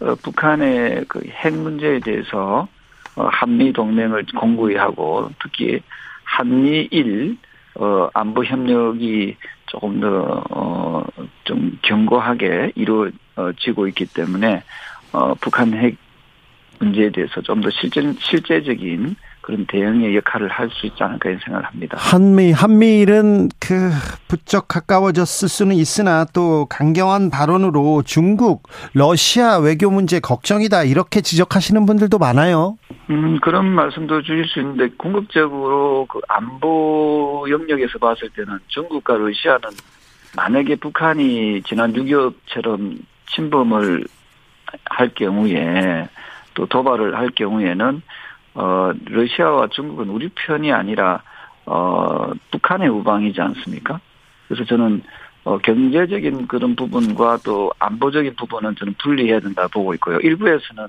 어, 0.00 0.14
북한의 0.16 1.04
그 1.08 1.20
핵 1.42 1.54
문제에 1.54 2.00
대해서 2.00 2.68
어, 2.68 2.68
한미 3.16 3.72
동맹을 3.72 4.26
공고히 4.36 4.76
하고 4.76 5.30
특히 5.42 5.80
한미일 6.24 7.36
어, 7.76 8.08
안보 8.14 8.44
협력이 8.44 9.36
조금 9.66 10.00
더 10.00 10.42
어 10.50 11.04
좀 11.44 11.78
견고하게 11.82 12.72
이루어지고 12.74 13.86
있기 13.88 14.06
때문에 14.06 14.62
어, 15.12 15.34
북한 15.34 15.72
핵 15.74 15.96
문제에 16.78 17.10
대해서 17.10 17.40
좀 17.42 17.60
더 17.60 17.70
실제 17.70 18.00
실제적인 18.18 19.14
그런 19.44 19.66
대응의 19.66 20.16
역할을 20.16 20.48
할 20.48 20.64
수 20.70 20.86
있지 20.86 21.02
않을까 21.02 21.28
이런 21.28 21.40
생각을 21.44 21.66
합니다. 21.66 21.98
한미 22.00 22.50
한미일은 22.50 23.50
그 23.60 23.90
부쩍 24.26 24.66
가까워졌을 24.66 25.48
수는 25.48 25.76
있으나 25.76 26.24
또 26.32 26.66
강경한 26.70 27.28
발언으로 27.30 28.02
중국, 28.02 28.62
러시아 28.94 29.58
외교 29.58 29.90
문제 29.90 30.18
걱정이다 30.18 30.84
이렇게 30.84 31.20
지적하시는 31.20 31.84
분들도 31.84 32.18
많아요. 32.18 32.78
음 33.10 33.38
그런 33.40 33.66
말씀도 33.66 34.22
주실 34.22 34.46
수 34.46 34.60
있는데 34.60 34.88
궁극적으로 34.96 36.06
그 36.08 36.20
안보 36.28 37.46
영역에서 37.50 37.98
봤을 37.98 38.30
때는 38.30 38.58
중국과 38.68 39.18
러시아는 39.18 39.68
만약에 40.34 40.76
북한이 40.76 41.62
지난 41.64 41.92
6.25처럼 41.92 42.98
침범을 43.26 44.06
할 44.86 45.08
경우에 45.10 46.08
또 46.54 46.66
도발을 46.66 47.16
할 47.16 47.28
경우에는 47.30 48.02
어, 48.54 48.92
러시아와 49.06 49.68
중국은 49.68 50.08
우리 50.08 50.28
편이 50.28 50.72
아니라, 50.72 51.22
어, 51.66 52.30
북한의 52.50 52.88
우방이지 52.88 53.40
않습니까? 53.40 54.00
그래서 54.48 54.64
저는, 54.64 55.02
어, 55.44 55.58
경제적인 55.58 56.46
그런 56.46 56.74
부분과 56.74 57.38
또 57.44 57.72
안보적인 57.78 58.34
부분은 58.36 58.76
저는 58.76 58.94
분리해야 59.02 59.40
된다 59.40 59.68
보고 59.68 59.92
있고요. 59.94 60.18
일부에서는 60.20 60.86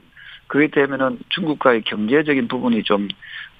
그게 0.47 0.67
되면은 0.67 1.19
중국과의 1.29 1.81
경제적인 1.83 2.47
부분이 2.47 2.83
좀, 2.83 3.07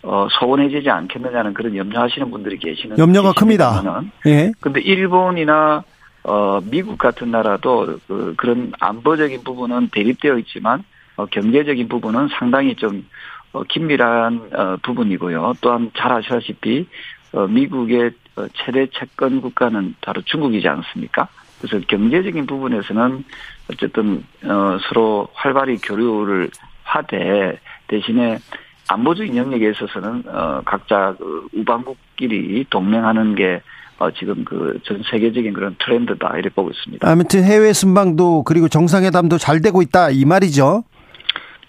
어, 0.03 0.27
소원해지지 0.39 0.89
않겠느냐는 0.89 1.53
그런 1.55 1.75
염려하시는 1.75 2.29
분들이 2.29 2.57
계시는. 2.59 2.99
염려가 2.99 3.33
큽니다. 3.33 3.81
예. 4.27 4.51
근데 4.59 4.79
일본이나, 4.81 5.83
어, 6.23 6.59
미국 6.69 6.97
같은 6.99 7.31
나라도 7.31 7.97
그, 8.07 8.35
그런 8.37 8.71
안보적인 8.79 9.43
부분은 9.43 9.89
대립되어 9.91 10.37
있지만, 10.39 10.83
어, 11.17 11.25
경제적인 11.25 11.87
부분은 11.87 12.29
상당히 12.37 12.75
좀, 12.75 12.97
어, 12.97 13.34
긴밀한 13.63 14.49
어, 14.53 14.77
부분이고요. 14.83 15.53
또한 15.61 15.91
잘 15.97 16.11
아시다시피 16.11 16.87
어, 17.33 17.47
미국의 17.47 18.11
어, 18.37 18.45
최대 18.53 18.87
채권 18.97 19.41
국가는 19.41 19.95
바로 20.01 20.21
중국이지 20.23 20.67
않습니까? 20.67 21.27
그래서 21.59 21.83
경제적인 21.87 22.45
부분에서는 22.45 23.23
어쨌든 23.71 24.23
어, 24.43 24.77
서로 24.87 25.27
활발히 25.33 25.77
교류를 25.77 26.49
하되 26.83 27.59
대신에 27.87 28.39
안보적인 28.87 29.35
영역에 29.35 29.71
있어서는 29.71 30.23
어, 30.27 30.61
각자 30.65 31.15
그 31.17 31.47
우방국끼리 31.55 32.65
동맹하는 32.69 33.35
게 33.35 33.61
어, 33.97 34.11
지금 34.11 34.43
그 34.43 34.77
전 34.85 35.01
세계적인 35.09 35.53
그런 35.53 35.75
트렌드다 35.79 36.33
이렇게 36.33 36.49
보고 36.49 36.69
있습니다. 36.69 37.09
아무튼 37.09 37.43
해외 37.45 37.71
순방도 37.73 38.43
그리고 38.43 38.67
정상회담도 38.67 39.37
잘 39.37 39.61
되고 39.61 39.81
있다 39.81 40.09
이 40.11 40.25
말이죠. 40.25 40.83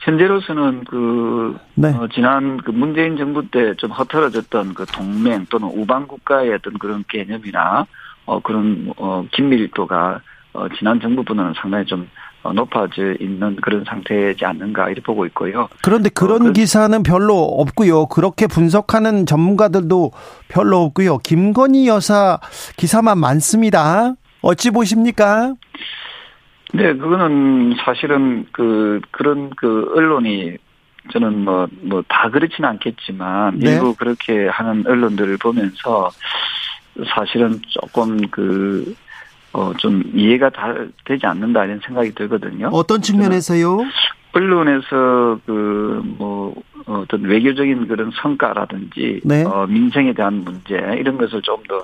현재로서는 0.06 0.84
그 0.84 1.56
네. 1.74 1.88
어, 1.88 2.06
지난 2.14 2.58
그 2.58 2.70
문재인 2.70 3.16
정부 3.16 3.42
때 3.50 3.74
좀 3.76 3.90
허털어졌던 3.90 4.74
그 4.74 4.86
동맹 4.86 5.46
또는 5.50 5.68
우방 5.68 6.06
국가의 6.06 6.54
어떤 6.54 6.78
그런 6.78 7.04
개념이나 7.08 7.86
어 8.24 8.40
그런 8.40 8.92
어 8.96 9.24
긴밀도가 9.32 10.20
어 10.54 10.66
지난 10.78 11.00
정부보다는 11.00 11.54
상당히 11.60 11.84
좀 11.84 12.08
어, 12.42 12.52
높아져 12.52 13.14
있는 13.20 13.56
그런 13.56 13.84
상태이지 13.84 14.44
않는가 14.44 14.86
이렇게 14.86 15.02
보고 15.02 15.26
있고요. 15.26 15.68
그런데 15.82 16.08
그런 16.08 16.42
어, 16.42 16.44
그, 16.46 16.52
기사는 16.52 17.02
별로 17.02 17.34
없고요. 17.42 18.06
그렇게 18.06 18.46
분석하는 18.46 19.26
전문가들도 19.26 20.12
별로 20.48 20.82
없고요. 20.84 21.18
김건희 21.18 21.88
여사 21.88 22.38
기사만 22.76 23.18
많습니다. 23.18 24.14
어찌 24.42 24.70
보십니까? 24.70 25.54
네, 26.76 26.94
그거는 26.94 27.74
사실은 27.84 28.46
그 28.52 29.00
그런 29.10 29.50
그 29.56 29.92
언론이 29.96 30.56
저는 31.12 31.44
뭐 31.44 31.68
뭐 31.82 32.02
다 32.08 32.30
그렇지는 32.30 32.68
않겠지만 32.70 33.58
네. 33.58 33.72
일부 33.74 33.94
그렇게 33.94 34.48
하는 34.48 34.84
언론들을 34.86 35.36
보면서 35.38 36.10
사실은 37.14 37.60
조금 37.68 38.16
그 38.28 38.94
어 39.52 39.72
좀 39.78 40.02
이해가 40.14 40.50
다 40.50 40.74
되지 41.06 41.24
않는다 41.24 41.64
이런 41.64 41.80
생각이 41.86 42.12
들거든요. 42.14 42.68
어떤 42.72 43.00
측면에서요? 43.00 43.78
언론에서 44.34 45.38
그 45.46 46.02
뭐 46.18 46.54
어떤 46.84 47.22
외교적인 47.22 47.88
그런 47.88 48.10
성과라든지 48.20 49.20
네. 49.24 49.44
어 49.44 49.66
민생에 49.66 50.12
대한 50.12 50.44
문제 50.44 50.74
이런 50.98 51.16
것을 51.16 51.40
좀 51.42 51.62
더 51.68 51.78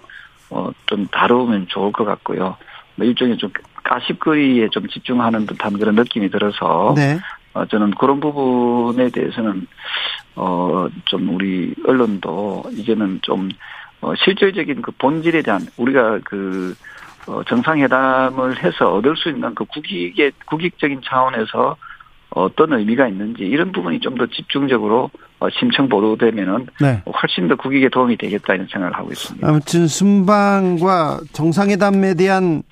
어 0.51 0.71
좀 0.87 1.07
다루면 1.07 1.69
좋을 1.69 1.93
것 1.93 2.05
같고요. 2.05 2.57
뭐 2.97 3.07
일종의 3.07 3.39
좀 3.39 3.51
가십거리에 3.85 4.69
좀 4.71 4.89
집중하는 4.89 5.47
듯한 5.47 5.79
그런 5.79 5.95
느낌이 5.95 6.31
들어서 6.31 6.95
네. 6.97 7.19
어, 7.55 7.67
저는 7.67 7.93
그런 7.93 8.21
부분에 8.21 9.11
대해서는 9.11 9.67
어 10.37 10.89
좀 11.05 11.35
우리 11.35 11.75
언론도 11.87 12.65
이제는 12.73 13.19
좀 13.23 13.51
어, 14.01 14.15
실질적인 14.17 14.83
그 14.83 14.91
본질에 14.93 15.43
대한 15.43 15.67
우리가 15.77 16.21
그 16.25 16.75
어, 17.27 17.43
정상회담을 17.45 18.63
해서 18.65 18.95
얻을 18.95 19.17
수 19.17 19.29
있는 19.29 19.55
그 19.55 19.65
국익의 19.67 20.33
국익적인 20.47 21.03
차원에서 21.05 21.77
어떤 22.31 22.73
의미가 22.73 23.07
있는지 23.09 23.43
이런 23.45 23.73
부분이 23.73 24.01
좀 24.01 24.17
더 24.17 24.27
집중적으로 24.27 25.11
어, 25.39 25.49
심층 25.51 25.89
보도되면은 25.89 26.67
네. 26.81 27.03
훨씬 27.23 27.47
더 27.49 27.57
국익에 27.57 27.89
도움이 27.91 28.17
되겠다 28.17 28.55
이런 28.55 28.67
생각을 28.73 28.97
하고 28.97 29.11
있습니다. 29.13 29.47
아무튼 29.47 29.87
순방과 29.87 31.21
정상회담에 31.33 32.15
대한 32.15 32.63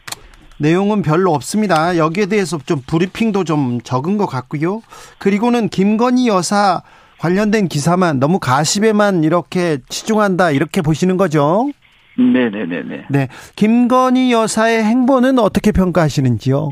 내용은 0.60 1.02
별로 1.02 1.32
없습니다. 1.32 1.96
여기에 1.96 2.26
대해서 2.26 2.58
좀 2.58 2.80
브리핑도 2.86 3.44
좀 3.44 3.80
적은 3.82 4.18
것 4.18 4.26
같고요. 4.26 4.82
그리고는 5.18 5.68
김건희 5.68 6.28
여사 6.28 6.82
관련된 7.18 7.68
기사만 7.68 8.20
너무 8.20 8.38
가십에만 8.38 9.24
이렇게 9.24 9.78
치중한다 9.88 10.50
이렇게 10.52 10.82
보시는 10.82 11.16
거죠? 11.16 11.70
네네네네. 12.18 13.06
네. 13.08 13.28
김건희 13.56 14.32
여사의 14.32 14.84
행보는 14.84 15.38
어떻게 15.38 15.72
평가하시는지요? 15.72 16.70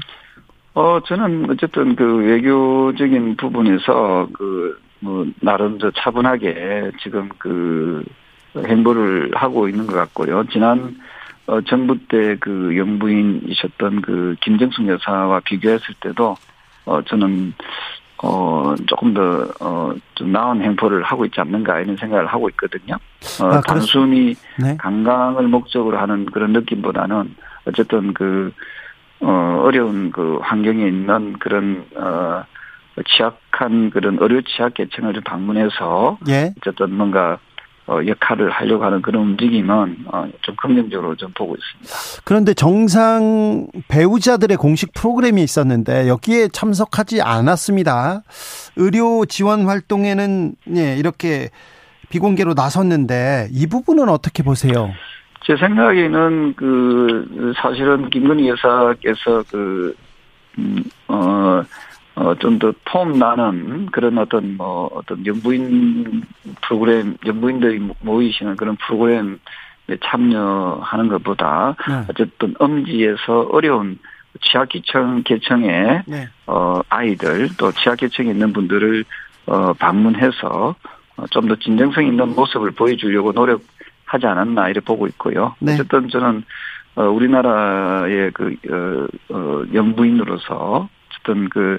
어, 0.74 1.00
저는 1.06 1.50
어쨌든 1.50 1.96
그 1.96 2.04
외교적인 2.18 3.36
부분에서 3.36 4.28
그, 4.32 4.78
뭐, 5.00 5.26
나름 5.40 5.78
저 5.78 5.90
차분하게 5.90 6.92
지금 7.02 7.28
그 7.38 8.04
행보를 8.56 9.30
하고 9.34 9.68
있는 9.68 9.86
것 9.86 9.94
같고요. 9.94 10.44
지난 10.52 10.96
어, 11.48 11.62
정부 11.62 11.96
때 12.08 12.36
그 12.40 12.76
영부인이셨던 12.76 14.02
그 14.02 14.36
김정숙 14.42 14.86
여사와 14.86 15.40
비교했을 15.40 15.94
때도 16.00 16.36
어, 16.84 17.02
저는 17.02 17.54
어, 18.22 18.74
조금 18.86 19.14
더, 19.14 19.48
어, 19.60 19.94
좀 20.14 20.32
나은 20.32 20.60
행보를 20.62 21.02
하고 21.04 21.24
있지 21.24 21.40
않는가 21.40 21.80
이런 21.80 21.96
생각을 21.96 22.26
하고 22.26 22.48
있거든요. 22.50 22.96
어, 23.40 23.44
아, 23.46 23.60
단순히 23.60 24.34
네. 24.58 24.76
관광을 24.76 25.46
목적으로 25.46 25.98
하는 25.98 26.26
그런 26.26 26.52
느낌보다는 26.52 27.36
어쨌든 27.66 28.12
그, 28.14 28.52
어, 29.20 29.62
어려운 29.62 30.10
그 30.10 30.38
환경에 30.42 30.88
있는 30.88 31.38
그런, 31.38 31.84
어, 31.94 32.42
취약한 33.06 33.90
그런 33.90 34.18
의료 34.20 34.42
취약 34.42 34.74
계층을 34.74 35.14
좀 35.14 35.22
방문해서 35.22 36.18
예. 36.28 36.52
어쨌든 36.58 36.94
뭔가 36.94 37.38
어, 37.88 38.00
역할을 38.06 38.50
하려고 38.50 38.84
하는 38.84 39.00
그런 39.00 39.22
움직임은 39.22 39.96
어, 40.12 40.28
좀 40.42 40.54
긍정적으로 40.56 41.16
좀 41.16 41.32
보고 41.34 41.56
있습니다. 41.56 42.22
그런데 42.24 42.52
정상 42.52 43.66
배우자들의 43.88 44.58
공식 44.58 44.92
프로그램이 44.92 45.42
있었는데 45.42 46.06
여기에 46.06 46.48
참석하지 46.48 47.22
않았습니다. 47.22 48.22
의료 48.76 49.24
지원 49.24 49.66
활동에는 49.66 50.54
예, 50.76 50.96
이렇게 50.98 51.48
비공개로 52.10 52.52
나섰는데 52.52 53.48
이 53.52 53.66
부분은 53.66 54.10
어떻게 54.10 54.42
보세요? 54.42 54.92
제 55.46 55.56
생각에는 55.56 56.54
그 56.56 57.54
사실은 57.56 58.10
김건희 58.10 58.50
여사께서 58.50 59.42
그 59.50 59.94
음, 60.58 60.84
어, 61.06 61.62
어, 62.18 62.34
좀 62.34 62.58
더 62.58 62.72
폼 62.84 63.12
나는 63.18 63.86
그런 63.86 64.18
어떤 64.18 64.56
뭐 64.56 64.90
어떤 64.92 65.24
연부인 65.24 66.24
프로그램, 66.62 67.16
연부인들이 67.24 67.80
모이시는 68.00 68.56
그런 68.56 68.76
프로그램에 68.76 69.36
참여하는 70.02 71.08
것보다 71.08 71.76
네. 71.88 72.04
어쨌든 72.10 72.54
엄지에서 72.58 73.48
어려운 73.52 73.98
취약계층 74.40 75.22
계층의 75.24 76.02
네. 76.06 76.28
어 76.46 76.80
아이들 76.88 77.48
또 77.56 77.70
취약계층에 77.70 78.30
있는 78.30 78.52
분들을 78.52 79.04
어 79.46 79.72
방문해서 79.74 80.74
어, 81.16 81.26
좀더 81.30 81.54
진정성 81.56 82.04
있는 82.04 82.34
모습을 82.34 82.72
보여주려고 82.72 83.30
노력하지 83.32 84.26
않았나 84.26 84.68
이렇게 84.70 84.84
보고 84.84 85.06
있고요. 85.06 85.54
네. 85.60 85.74
어쨌든 85.74 86.08
저는 86.08 86.42
어 86.96 87.04
우리나라의 87.04 88.32
그 88.32 88.56
어, 88.70 89.34
어, 89.34 89.62
영부인으로서 89.72 90.88
어쨌든 91.24 91.48
그 91.48 91.78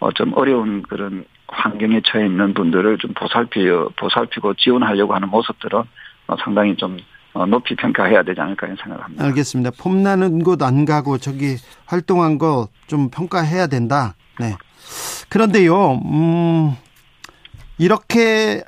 어, 0.00 0.10
좀 0.12 0.32
어려운 0.34 0.82
그런 0.82 1.24
환경에 1.48 2.00
처해 2.04 2.26
있는 2.26 2.54
분들을 2.54 2.98
좀 2.98 3.12
보살피 3.14 3.66
보살피고 3.96 4.54
지원하려고 4.54 5.14
하는 5.14 5.28
모습들은 5.28 5.78
어, 6.26 6.36
상당히 6.42 6.76
좀 6.76 6.98
어, 7.32 7.46
높이 7.46 7.74
평가해야 7.74 8.22
되지 8.22 8.40
않을까 8.40 8.66
생각을 8.66 9.02
합니다. 9.02 9.24
알겠습니다. 9.24 9.70
폼 9.80 10.02
나는 10.02 10.42
곳 10.42 10.62
안 10.62 10.84
가고 10.84 11.18
저기 11.18 11.56
활동한 11.86 12.38
거 12.38 12.68
좀 12.86 13.08
평가해야 13.10 13.66
된다. 13.66 14.14
네. 14.38 14.56
그런데요, 15.30 15.94
음, 16.04 16.76
이렇게 17.78 18.62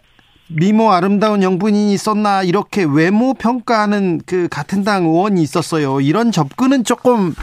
미모 0.48 0.90
아름다운 0.92 1.42
영분인이 1.42 1.92
있었나 1.92 2.42
이렇게 2.42 2.84
외모 2.84 3.34
평가하는 3.34 4.20
그 4.26 4.48
같은 4.48 4.82
당 4.84 5.04
의원이 5.04 5.42
있었어요. 5.42 6.00
이런 6.00 6.32
접근은 6.32 6.84
조금 6.84 7.34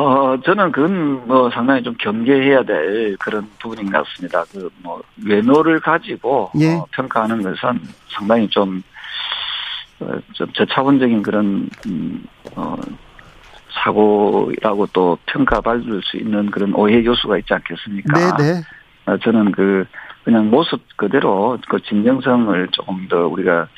어, 0.00 0.40
저는 0.40 0.72
그건 0.72 1.26
뭐 1.26 1.50
상당히 1.50 1.82
좀 1.82 1.94
경계해야 1.98 2.62
될 2.62 3.16
그런 3.18 3.46
부분인 3.60 3.90
것 3.90 4.04
같습니다. 4.04 4.44
그 4.44 4.70
뭐 4.82 5.02
외모를 5.26 5.78
가지고 5.80 6.50
예. 6.58 6.74
어, 6.74 6.86
평가하는 6.92 7.42
것은 7.42 7.80
상당히 8.08 8.48
좀, 8.48 8.82
어, 10.00 10.12
좀 10.32 10.50
저차원적인 10.54 11.22
그런 11.22 11.68
음, 11.86 12.24
어, 12.56 12.76
사고라고 13.84 14.86
또 14.92 15.18
평가받을 15.26 16.00
수 16.02 16.16
있는 16.16 16.50
그런 16.50 16.74
오해 16.74 17.04
요소가 17.04 17.38
있지 17.38 17.52
않겠습니까? 17.52 18.36
네네. 18.36 18.60
어, 19.06 19.16
저는 19.18 19.52
그 19.52 19.84
그냥 20.24 20.50
모습 20.50 20.80
그대로 20.96 21.58
그 21.68 21.80
진정성을 21.82 22.68
조금 22.72 23.06
더 23.08 23.26
우리가 23.26 23.68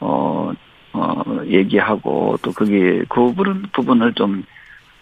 어, 0.00 0.52
어, 0.92 1.22
얘기하고 1.46 2.36
또 2.42 2.52
그게 2.52 3.04
그 3.08 3.32
부분 3.32 3.62
부분을 3.72 4.12
좀 4.14 4.44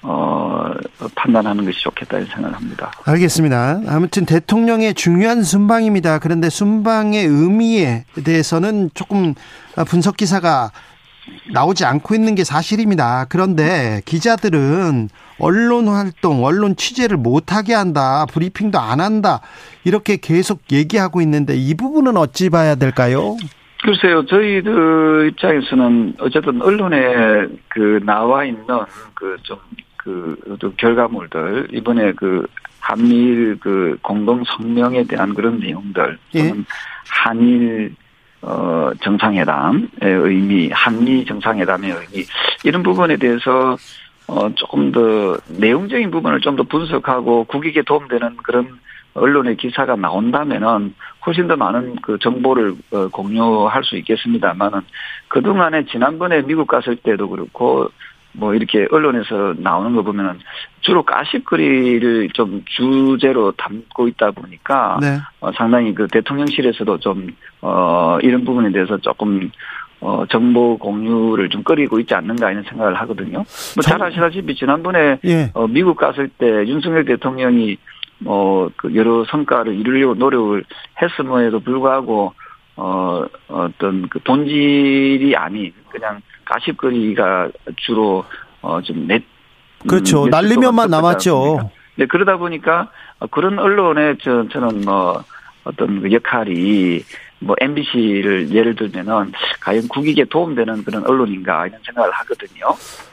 어, 0.09 0.71
판단하는 1.17 1.65
것이 1.65 1.81
좋겠다 1.83 2.19
이런 2.19 2.29
생각을 2.29 2.57
합니다. 2.57 2.93
알겠습니다. 3.05 3.81
아무튼 3.89 4.25
대통령의 4.25 4.95
중요한 4.95 5.43
순방입니다. 5.43 6.21
그런데 6.21 6.49
순방의 6.49 7.27
의미에 7.27 8.05
대해서는 8.25 8.91
조금 8.95 9.35
분석 9.89 10.17
기사가 10.17 10.71
나오지 11.53 11.85
않고 11.85 12.15
있는 12.15 12.37
게 12.37 12.45
사실입니다. 12.45 13.27
그런데 13.29 14.01
기자들은 14.05 15.09
언론 15.41 15.89
활동, 15.89 16.45
언론 16.45 16.77
취재를 16.77 17.17
못하게 17.17 17.75
한다, 17.75 18.27
브리핑도 18.27 18.79
안 18.79 19.01
한다, 19.01 19.41
이렇게 19.83 20.19
계속 20.19 20.61
얘기하고 20.71 21.21
있는데 21.23 21.57
이 21.57 21.75
부분은 21.75 22.17
어찌 22.17 22.49
봐야 22.49 22.77
될까요? 22.77 23.37
글쎄요, 23.83 24.25
저희들 24.27 25.31
입장에서는 25.33 26.15
어쨌든 26.21 26.63
언론에 26.63 27.49
그 27.69 28.01
나와 28.05 28.45
있는 28.45 28.65
그좀 29.15 29.59
그 30.07 30.75
결과물들 30.77 31.69
이번에 31.73 32.13
그 32.13 32.47
한미일 32.81 33.59
그 33.59 33.99
공동 34.01 34.45
성명에 34.45 35.05
대한 35.05 35.35
그런 35.35 35.59
내용들 35.59 36.19
예. 36.37 36.49
또는 36.49 36.65
한일 37.09 37.95
어 38.43 38.91
정상회담의 39.03 39.89
의미, 40.03 40.71
한미 40.71 41.25
정상회담의 41.25 41.91
의미 41.91 42.25
이런 42.63 42.85
부분에 42.85 43.17
대해서 43.17 43.77
어 44.29 44.55
조금 44.55 44.93
더 44.93 45.37
내용적인 45.59 46.11
부분을 46.13 46.41
좀 46.41 46.57
더 46.57 46.63
분석하고 46.63 47.45
국익에 47.45 47.83
도움되는 47.83 48.37
그런 48.39 48.79
언론의 49.15 49.57
기사가 49.57 49.97
나온다면은 49.97 50.95
훨씬 51.27 51.49
더 51.49 51.57
많은 51.57 51.97
그 52.03 52.19
정보를 52.19 52.75
어, 52.93 53.09
공유할 53.09 53.83
수 53.83 53.97
있겠습니다만은 53.97 54.83
그동안에 55.29 55.87
지난번에 55.87 56.43
미국 56.43 56.69
갔을 56.69 56.97
때도 56.97 57.29
그렇고 57.29 57.89
뭐 58.37 58.55
이렇게 58.55 58.87
언론에서 58.91 59.55
나오는 59.59 59.95
거 59.97 60.03
보면은 60.03 60.39
주로 60.81 61.03
가십거리를 61.03 62.29
좀 62.35 62.63
주제로 62.67 63.53
담고 63.53 64.09
있다 64.09 64.31
보니까 64.33 64.99
네. 65.01 65.19
어, 65.41 65.51
상당히 65.53 65.95
그 65.95 66.07
대통령실에서도 66.09 66.99
좀 66.99 67.29
어, 67.63 68.19
이런 68.23 68.45
부분에 68.45 68.71
대해서 68.73 68.97
조금 68.99 69.51
어, 70.01 70.25
정보 70.29 70.77
공유를 70.79 71.49
좀 71.49 71.63
꺼리고 71.63 71.99
있지 72.01 72.15
않는가 72.15 72.51
이런 72.51 72.63
생각을 72.65 72.95
하거든요. 73.01 73.39
뭐잘 73.77 73.99
정- 73.99 74.03
아시다시피 74.03 74.55
지난번에 74.55 75.19
예. 75.25 75.51
어, 75.55 75.67
미국 75.67 75.97
갔을 75.97 76.29
때 76.29 76.47
윤석열 76.67 77.05
대통령이 77.07 77.79
어, 78.27 78.69
그 78.77 78.95
여러 78.95 79.25
성과를 79.25 79.75
이루려고 79.75 80.15
노력을 80.15 80.63
했음에도 81.01 81.61
불구하고 81.61 82.35
어, 82.77 83.25
어떤 83.49 84.09
그 84.09 84.19
본질이 84.21 85.35
아닌 85.35 85.73
그냥 85.89 86.21
가십거리가 86.47 87.51
주로 87.77 88.25
어, 88.63 88.81
좀 88.83 89.07
넷. 89.07 89.23
그렇죠. 89.87 90.25
음, 90.25 90.31
날리면만 90.31 90.91
것 90.91 91.03
같지 91.03 91.29
남았죠. 91.29 91.71
네, 91.97 92.07
그러다 92.07 92.37
보니까 92.39 92.91
어, 93.19 93.27
그런 93.27 93.59
언론의 93.59 94.17
저, 94.23 94.47
저는 94.49 94.83
뭐 94.85 95.23
어떤 95.65 96.01
그 96.01 96.11
역할이 96.13 97.03
뭐 97.39 97.55
MBC를 97.61 98.51
예를 98.51 98.75
들면은 98.75 99.33
과연 99.61 99.89
국익에 99.89 100.25
도움되는 100.25 100.85
그런 100.85 101.05
언론인가 101.07 101.67
이런 101.67 101.81
생각을 101.85 102.11
하거든요. 102.11 102.67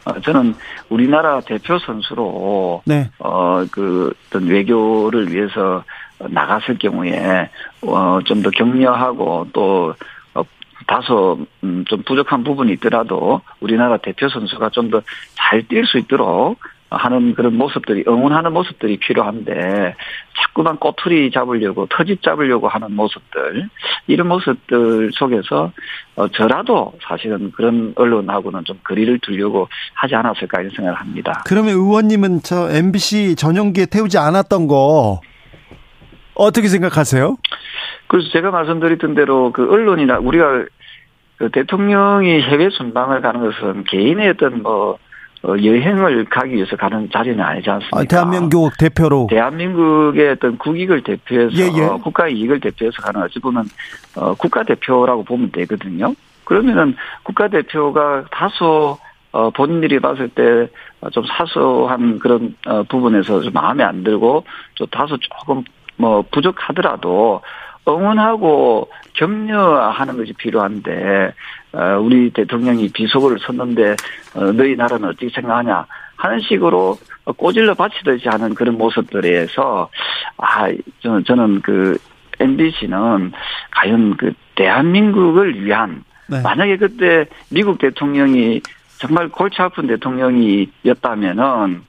어, 0.06 0.20
저는 0.22 0.56
우리나라 0.90 1.42
대표 1.42 1.78
선수로 1.80 2.82
네. 2.86 3.10
어, 3.20 3.66
그, 3.72 4.14
어떤 4.28 4.48
외교를 4.48 5.32
위해서 5.34 5.84
나갔을 6.20 6.78
경우에, 6.78 7.50
어, 7.82 8.20
좀 8.24 8.42
더 8.42 8.50
격려하고 8.50 9.48
또, 9.52 9.90
어, 9.90 9.94
다소, 10.94 11.40
음, 11.64 11.84
좀 11.88 12.04
부족한 12.04 12.44
부분이 12.44 12.72
있더라도 12.74 13.42
우리나라 13.60 13.98
대표 13.98 14.30
선수가 14.30 14.70
좀 14.70 14.92
더 14.92 15.02
잘 15.36 15.64
뛸 15.68 15.86
수 15.88 15.98
있도록 15.98 16.60
하는 16.92 17.34
그런 17.34 17.58
모습들이, 17.58 18.04
응원하는 18.08 18.54
모습들이 18.54 18.98
필요한데, 18.98 19.96
자꾸만 20.40 20.78
꼬투리 20.78 21.32
잡으려고, 21.32 21.88
터집 21.88 22.22
잡으려고 22.22 22.68
하는 22.68 22.96
모습들, 22.96 23.68
이런 24.06 24.28
모습들 24.28 25.10
속에서, 25.14 25.72
어, 26.16 26.28
저라도 26.28 26.94
사실은 27.02 27.52
그런 27.54 27.94
언론하고는 27.96 28.64
좀 28.66 28.78
거리를 28.84 29.18
두려고 29.24 29.68
하지 29.96 30.14
않았을까 30.14 30.62
이런 30.62 30.70
생각을 30.76 31.00
합니다. 31.00 31.42
그러면 31.48 31.72
의원님은 31.74 32.42
저 32.44 32.70
MBC 32.70 33.36
전용기에 33.38 33.88
태우지 33.88 34.20
않았던 34.20 34.68
거 34.68 35.20
어떻게 36.36 36.68
생각하세요? 36.68 37.38
그래서 38.06 38.30
제가 38.30 38.52
말씀드렸던 38.52 39.16
대로 39.16 39.52
그 39.52 39.68
언론이나 39.72 40.20
우리가 40.20 40.66
그 41.38 41.50
대통령이 41.52 42.42
해외 42.42 42.70
순방을 42.70 43.22
가는 43.22 43.42
것은 43.42 43.84
개인의 43.86 44.30
어떤 44.30 44.62
뭐 44.62 44.98
어, 45.46 45.50
여행을 45.62 46.26
가기 46.26 46.56
위해서 46.56 46.78
가는 46.78 47.10
자리는 47.12 47.40
아니지 47.42 47.70
않습니까? 47.70 48.00
아, 48.00 48.04
대한민국 48.06 48.72
대표로. 48.80 49.28
대한민국의 49.30 50.30
어떤 50.30 50.58
국익을 50.58 51.04
대표해서 51.04 51.54
예, 51.58 51.64
예. 51.66 51.88
국가 52.02 52.30
이익을 52.30 52.62
대표해서 52.62 53.02
가는 53.02 53.22
어찌 53.22 53.40
보면 53.40 53.66
어, 54.16 54.34
국가 54.36 54.64
대표라고 54.64 55.24
보면 55.24 55.52
되거든요. 55.52 56.16
그러면은 56.46 56.96
국가 57.24 57.50
대표가 57.50 58.24
다소 58.32 58.98
어, 59.32 59.50
본인들이 59.50 60.00
봤을 60.00 60.30
때 60.30 60.70
좀 61.12 61.24
사소한 61.26 62.20
그런 62.20 62.56
어, 62.66 62.84
부분에서 62.84 63.42
좀 63.42 63.54
마음에 63.54 63.84
안 63.84 64.04
들고 64.04 64.46
좀 64.76 64.88
다소 64.88 65.18
조금 65.18 65.64
뭐 65.98 66.24
부족하더라도 66.32 67.42
응원하고 67.88 68.90
격려하는 69.14 70.18
것이 70.18 70.34
필요한데 70.34 71.34
어, 71.74 72.00
우리 72.00 72.30
대통령이 72.32 72.90
비속어를 72.90 73.40
썼는데 73.40 73.96
어, 74.36 74.52
너희 74.52 74.76
나라는 74.76 75.10
어떻게 75.10 75.30
생각하냐 75.30 75.86
하는 76.16 76.40
식으로 76.40 76.98
꼬질러 77.38 77.74
바치듯이 77.74 78.30
하는 78.30 78.54
그런 78.54 78.78
모습들에서 78.78 79.90
아, 80.38 80.68
저는, 81.02 81.24
저는 81.26 81.62
그 81.62 81.98
MBC는 82.40 83.32
과연 83.72 84.18
그 84.18 84.34
대한민국을 84.56 85.64
위한 85.64 86.04
네. 86.28 86.42
만약에 86.42 86.78
그때 86.78 87.26
미국 87.50 87.80
대통령이 87.80 88.62
정말 88.98 89.28
골치 89.30 89.62
아픈 89.62 89.88
대통령이었다면은 89.88 91.84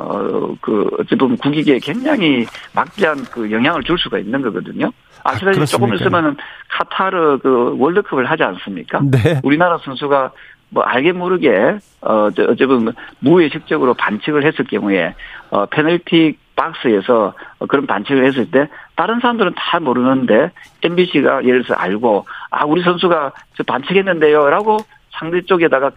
어, 0.00 0.54
그, 0.60 0.88
어찌 0.98 1.14
보면 1.14 1.36
국익에 1.38 1.78
굉장히 1.78 2.46
막대한 2.74 3.16
그 3.30 3.50
영향을 3.50 3.82
줄 3.82 3.98
수가 3.98 4.18
있는 4.18 4.40
거거든요. 4.42 4.90
아, 5.24 5.32
아시다시피 5.32 5.66
조금? 5.66 5.94
있으면은 5.94 6.36
카타르 6.68 7.38
그 7.42 7.76
월드컵을 7.78 8.24
하지 8.30 8.42
않습니까? 8.42 9.00
네. 9.02 9.40
우리나라 9.42 9.78
선수가 9.78 10.32
뭐 10.70 10.82
알게 10.84 11.12
모르게 11.12 11.76
어 12.00 12.28
저- 12.34 12.44
어찌 12.44 12.64
보면 12.64 12.94
무의식적으로 13.18 13.94
반칙을 13.94 14.44
했을 14.46 14.64
경우에 14.64 15.14
어 15.50 15.66
페널티 15.66 16.38
박스에서 16.56 17.34
어, 17.58 17.66
그런 17.66 17.86
반칙을 17.86 18.24
했을 18.24 18.50
때 18.50 18.68
다른 18.94 19.18
사람들은 19.20 19.54
다 19.56 19.80
모르는데 19.80 20.52
MBC가 20.82 21.44
예를 21.44 21.64
들어서 21.64 21.74
알고 21.74 22.24
아 22.50 22.64
우리 22.64 22.82
선수가 22.82 23.32
저 23.56 23.62
반칙했는데요라고 23.64 24.78
상대 25.18 25.42
쪽에다가 25.42 25.90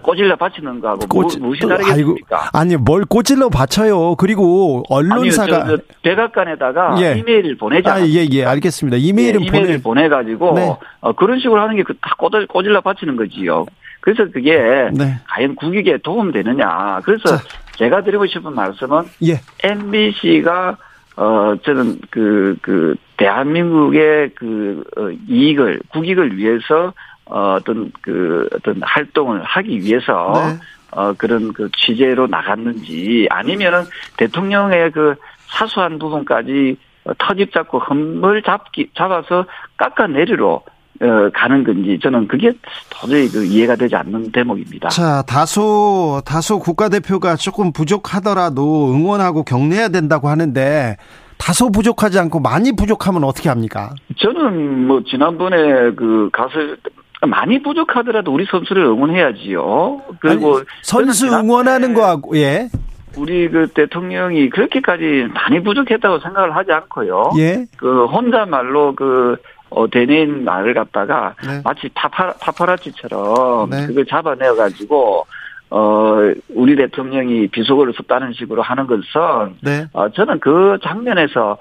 꼬질러 0.00 0.36
바치는 0.36 0.80
거하고 0.80 1.00
무, 1.00 1.06
꼬치- 1.26 1.38
무엇이 1.40 1.60
또, 1.60 1.68
다르겠습니까? 1.68 2.50
아니 2.52 2.76
뭘 2.76 3.04
꼬질러 3.04 3.48
받쳐요. 3.48 4.14
그리고 4.16 4.82
언론사가 4.88 5.62
아니요, 5.64 5.76
저, 5.76 5.76
저 5.76 5.82
백악관에다가 6.02 6.96
예. 7.02 7.18
이메일을 7.18 7.56
보내자. 7.56 7.94
아, 7.94 8.00
예, 8.06 8.26
예, 8.30 8.44
알겠습니다. 8.44 8.96
이메일은 8.98 9.42
예, 9.42 9.46
이메일을 9.46 9.82
보내 9.82 10.06
보내... 10.06 10.08
가지고 10.08 10.54
네. 10.54 10.76
어, 11.00 11.12
그런 11.12 11.38
식으로 11.40 11.60
하는 11.60 11.76
게 11.76 11.82
다 12.00 12.14
꼬질, 12.18 12.46
꼬질러 12.46 12.80
바치는 12.80 13.16
거지요. 13.16 13.66
그래서 14.00 14.24
그게 14.32 14.56
네. 14.92 15.20
과연 15.28 15.54
국익에 15.56 15.98
도움되느냐. 15.98 17.00
그래서 17.04 17.36
자. 17.36 17.42
제가 17.76 18.02
드리고 18.02 18.26
싶은 18.26 18.54
말씀은 18.54 19.02
예. 19.24 19.40
MBC가 19.62 20.76
어 21.16 21.54
저는 21.64 21.98
그 22.10 22.56
그 22.62 22.94
대한민국의 23.18 24.30
그 24.34 24.82
어, 24.96 25.08
이익을 25.28 25.80
국익을 25.92 26.36
위해서 26.36 26.92
어, 27.26 27.56
어떤 27.58 27.92
그 28.00 28.48
어떤 28.54 28.80
활동을 28.82 29.42
하기 29.42 29.80
위해서 29.80 30.32
네. 30.34 30.58
어 30.90 31.14
그런 31.14 31.52
그 31.52 31.70
취재로 31.76 32.26
나갔는지 32.26 33.26
아니면은 33.30 33.84
대통령의 34.18 34.90
그 34.90 35.14
사소한 35.46 35.98
부분까지 35.98 36.76
어, 37.04 37.12
터집 37.18 37.52
잡고 37.52 37.78
흠을 37.78 38.42
잡기 38.42 38.90
잡아서 38.94 39.46
깎아내리러 39.76 40.62
어, 41.02 41.30
가는 41.34 41.64
건지 41.64 41.98
저는 42.00 42.28
그게 42.28 42.52
도저히 42.90 43.28
그 43.28 43.44
이해가 43.44 43.74
되지 43.74 43.96
않는 43.96 44.30
대목입니다. 44.30 44.88
자, 44.90 45.22
다소, 45.22 46.22
다소 46.24 46.60
국가대표가 46.60 47.34
조금 47.36 47.72
부족하더라도 47.72 48.92
응원하고 48.92 49.42
격려해야 49.42 49.88
된다고 49.88 50.28
하는데, 50.28 50.96
다소 51.38 51.72
부족하지 51.72 52.20
않고 52.20 52.38
많이 52.38 52.70
부족하면 52.70 53.24
어떻게 53.24 53.48
합니까? 53.48 53.90
저는 54.16 54.86
뭐 54.86 55.02
지난번에 55.02 55.90
그때 55.96 56.90
많이 57.26 57.62
부족하더라도 57.62 58.32
우리 58.32 58.44
선수를 58.46 58.84
응원해야지요. 58.84 60.02
그리고 60.20 60.56
아니, 60.56 60.66
선수 60.82 61.26
응원하는 61.26 61.94
거하고, 61.94 62.36
예. 62.36 62.68
우리 63.16 63.48
그 63.48 63.68
대통령이 63.68 64.48
그렇게까지 64.50 65.28
많이 65.34 65.62
부족했다고 65.62 66.18
생각을 66.20 66.56
하지 66.56 66.72
않고요. 66.72 67.32
예. 67.38 67.66
그 67.76 68.06
혼자 68.06 68.46
말로 68.46 68.94
그 68.94 69.36
어, 69.74 69.88
대내인 69.88 70.44
말을 70.44 70.74
갖다가 70.74 71.34
네. 71.46 71.60
마치 71.64 71.88
파파, 71.94 72.34
파파라치처럼 72.40 73.70
네. 73.70 73.86
그걸 73.86 74.04
잡아내어 74.06 74.54
가지고 74.54 75.26
어 75.70 76.18
우리 76.54 76.76
대통령이 76.76 77.48
비속어를 77.48 77.94
썼다는 77.96 78.34
식으로 78.34 78.60
하는 78.60 78.86
것은 78.86 79.56
네. 79.62 79.86
어, 79.94 80.10
저는 80.10 80.40
그 80.40 80.76
장면에서, 80.82 81.56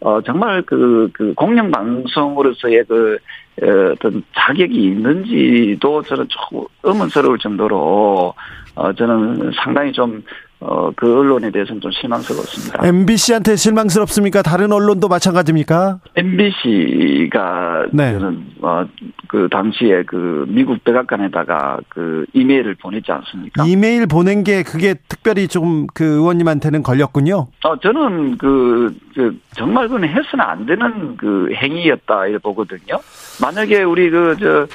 어, 0.00 0.20
정말 0.20 0.60
그, 0.66 1.08
그, 1.14 1.32
공영방송으로서의 1.32 2.84
그, 2.86 3.16
어, 3.62 3.92
어떤 3.92 4.22
자격이 4.36 4.74
있는지도 4.74 6.02
저는 6.02 6.26
조금 6.28 6.66
의문스러울 6.82 7.38
정도로, 7.38 8.34
어, 8.74 8.92
저는 8.92 9.52
상당히 9.62 9.92
좀, 9.92 10.22
어, 10.66 10.90
그 10.96 11.18
언론에 11.18 11.50
대해서는 11.50 11.80
좀 11.82 11.90
실망스럽습니다. 11.92 12.86
MBC한테 12.86 13.54
실망스럽습니까? 13.56 14.40
다른 14.40 14.72
언론도 14.72 15.08
마찬가지입니까? 15.08 16.00
MBC가 16.16 17.86
네. 17.92 18.12
저는 18.12 18.46
어, 18.62 18.86
그 19.28 19.48
당시에 19.50 20.04
그 20.04 20.46
미국 20.48 20.82
백악관에다가 20.82 21.80
그 21.90 22.24
이메일을 22.32 22.76
보냈지 22.76 23.12
않습니까? 23.12 23.64
이메일 23.66 24.06
보낸 24.06 24.42
게 24.42 24.62
그게 24.62 24.94
특별히 25.06 25.48
좀그 25.48 26.02
의원님한테는 26.02 26.82
걸렸군요. 26.82 27.48
어, 27.64 27.78
저는 27.80 28.38
그, 28.38 28.94
그, 29.14 29.38
정말 29.54 29.88
그는 29.88 30.08
해서는 30.08 30.40
안 30.40 30.64
되는 30.64 31.16
그 31.18 31.52
행위였다, 31.54 32.26
이렇게 32.26 32.38
보거든요. 32.38 32.98
만약에 33.42 33.82
우리 33.82 34.08
그, 34.08 34.36
저, 34.40 34.66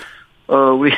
어, 0.54 0.74
우리, 0.74 0.92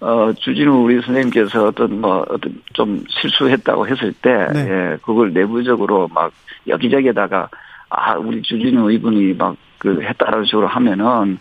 어, 0.00 0.32
주진우 0.32 0.84
우리 0.84 1.00
선생님께서 1.02 1.66
어떤 1.66 2.00
뭐, 2.00 2.24
어떤 2.28 2.60
좀 2.72 3.04
실수했다고 3.08 3.86
했을 3.88 4.12
때, 4.14 4.48
네. 4.52 4.60
예, 4.68 4.96
그걸 5.02 5.32
내부적으로 5.32 6.08
막 6.08 6.32
여기저기에다가, 6.66 7.48
아, 7.90 8.14
우리 8.16 8.42
주진우 8.42 8.90
이분이 8.92 9.34
막 9.34 9.56
그 9.80 10.02
했다라는 10.02 10.44
식으로 10.44 10.68
하면은, 10.68 11.38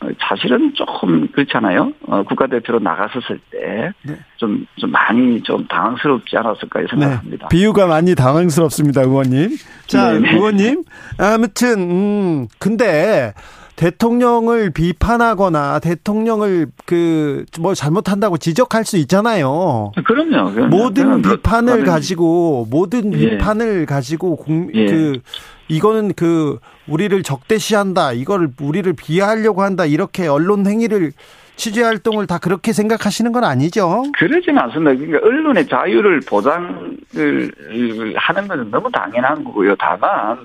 어, 0.00 0.08
사실은 0.28 0.72
조금 0.74 1.26
그렇잖아요. 1.28 1.92
어, 2.06 2.22
국가대표로 2.22 2.80
나갔었을 2.80 3.40
때, 3.50 3.92
네. 4.02 4.18
좀, 4.36 4.66
좀 4.76 4.90
많이 4.90 5.42
좀 5.42 5.66
당황스럽지 5.66 6.36
않았을까 6.36 6.80
생각합니다. 6.90 7.48
비유가 7.48 7.86
많이 7.86 8.14
당황스럽습니다, 8.14 9.02
의원님. 9.02 9.56
자, 9.86 10.12
네, 10.12 10.18
네. 10.18 10.34
의원님. 10.34 10.84
아무튼, 11.18 11.78
음, 11.90 12.48
근데, 12.58 13.32
대통령을 13.76 14.70
비판하거나 14.70 15.78
대통령을 15.80 16.66
그 16.86 17.44
뭐 17.60 17.74
잘못한다고 17.74 18.38
지적할 18.38 18.84
수 18.84 18.96
있잖아요. 18.98 19.92
그럼요. 20.04 20.52
그럼요. 20.52 20.68
모든 20.68 21.22
그- 21.22 21.36
비판을 21.36 21.84
가지고 21.84 22.66
모든 22.70 23.12
예. 23.14 23.30
비판을 23.30 23.86
가지고 23.86 24.36
공, 24.36 24.70
예. 24.74 24.86
그 24.86 25.20
이거는 25.68 26.12
그 26.14 26.58
우리를 26.88 27.22
적대시한다. 27.22 28.12
이거를 28.12 28.48
우리를 28.60 28.90
비하하려고 28.94 29.62
한다. 29.62 29.84
이렇게 29.86 30.26
언론 30.26 30.66
행위를 30.66 31.12
취재 31.56 31.82
활동을 31.82 32.26
다 32.26 32.38
그렇게 32.38 32.72
생각하시는 32.72 33.30
건 33.32 33.44
아니죠? 33.44 34.02
그러진 34.18 34.56
않습니다. 34.58 34.94
그러니까 34.94 35.18
언론의 35.26 35.68
자유를 35.68 36.20
보장을 36.20 36.98
하는 38.16 38.48
것은 38.48 38.70
너무 38.70 38.90
당연한 38.90 39.44
거고요. 39.44 39.74
다만 39.78 40.38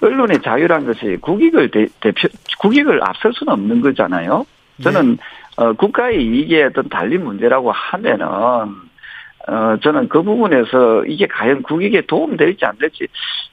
언론의 0.00 0.42
자유란 0.42 0.86
것이 0.86 1.16
국익을 1.20 1.70
대, 1.70 1.86
표 2.00 2.28
국익을 2.58 3.00
앞설 3.02 3.32
수는 3.32 3.52
없는 3.52 3.80
거잖아요. 3.80 4.44
저는 4.82 5.18
어, 5.56 5.72
국가의 5.72 6.22
이익에 6.22 6.64
어떤 6.64 6.88
달린 6.88 7.24
문제라고 7.24 7.72
하면은 7.72 8.26
어, 8.26 9.76
저는 9.82 10.08
그 10.08 10.22
부분에서 10.22 11.04
이게 11.06 11.26
과연 11.26 11.62
국익에 11.62 12.02
도움될지 12.02 12.64
안 12.66 12.76
될지 12.78 13.06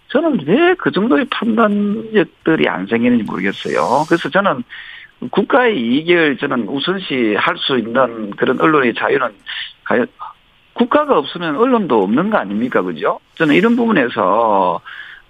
저는 0.09 0.39
왜 0.45 0.75
그 0.75 0.91
정도의 0.91 1.25
판단력들이 1.31 2.67
안 2.67 2.85
생기는지 2.87 3.23
모르겠어요. 3.23 4.03
그래서 4.07 4.29
저는 4.29 4.63
국가의 5.31 5.79
이익을 5.79 6.37
저는 6.37 6.67
우선시 6.67 7.35
할 7.37 7.55
수 7.57 7.77
있는 7.77 8.31
그런 8.31 8.59
언론의 8.59 8.95
자유는 8.95 9.29
과연 9.85 10.07
국가가 10.73 11.17
없으면 11.17 11.55
언론도 11.55 12.03
없는 12.03 12.31
거 12.31 12.37
아닙니까? 12.37 12.81
그죠? 12.81 13.19
저는 13.35 13.55
이런 13.55 13.75
부분에서 13.75 14.81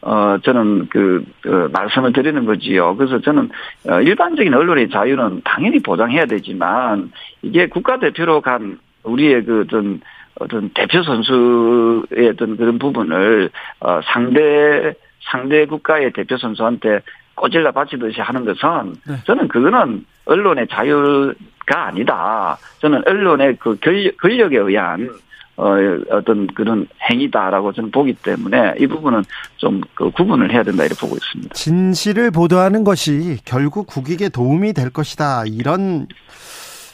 어, 0.06 0.38
저는 0.44 0.90
그, 0.90 1.24
그, 1.42 1.70
말씀을 1.72 2.12
드리는 2.12 2.44
거지요. 2.46 2.96
그래서 2.98 3.22
저는, 3.22 3.50
어, 3.90 4.02
일반적인 4.02 4.54
언론의 4.54 4.90
자유는 4.90 5.42
당연히 5.46 5.80
보장해야 5.82 6.26
되지만, 6.26 7.12
이게 7.42 7.68
국가대표로 7.68 8.42
간 8.42 8.80
우리의 9.04 9.46
그 9.46 9.62
어떤, 9.62 10.02
어떤 10.40 10.70
대표 10.74 11.04
선수의 11.04 12.30
어떤 12.34 12.58
그런 12.58 12.78
부분을, 12.80 13.50
어, 13.80 14.02
상대, 14.04 14.94
상대 15.32 15.66
국가의 15.66 16.12
대표 16.12 16.36
선수한테 16.36 17.00
꼬질러 17.36 17.72
바치듯이 17.72 18.20
하는 18.20 18.44
것은, 18.44 18.96
네. 19.08 19.16
저는 19.26 19.48
그거는 19.48 20.06
언론의 20.26 20.68
자유가 20.68 21.88
아니다. 21.88 22.58
저는 22.80 23.04
언론의 23.08 23.56
그 23.58 23.78
권력, 23.80 24.18
권력에 24.18 24.58
의한 24.58 25.10
어, 25.56 25.76
어떤 26.10 26.48
그런 26.48 26.88
행위다라고 27.10 27.74
저는 27.74 27.92
보기 27.92 28.14
때문에 28.14 28.76
이 28.80 28.88
부분은 28.88 29.24
좀 29.58 29.82
그 29.96 30.10
구분을 30.12 30.52
해야 30.52 30.64
된다 30.64 30.84
이렇게 30.84 31.00
보고 31.00 31.16
있습니다. 31.16 31.54
진실을 31.54 32.32
보도하는 32.32 32.84
것이 32.84 33.38
결국 33.46 33.88
국익에 33.88 34.30
도움이 34.30 34.74
될 34.74 34.90
것이다. 34.90 35.44
이런 35.48 36.08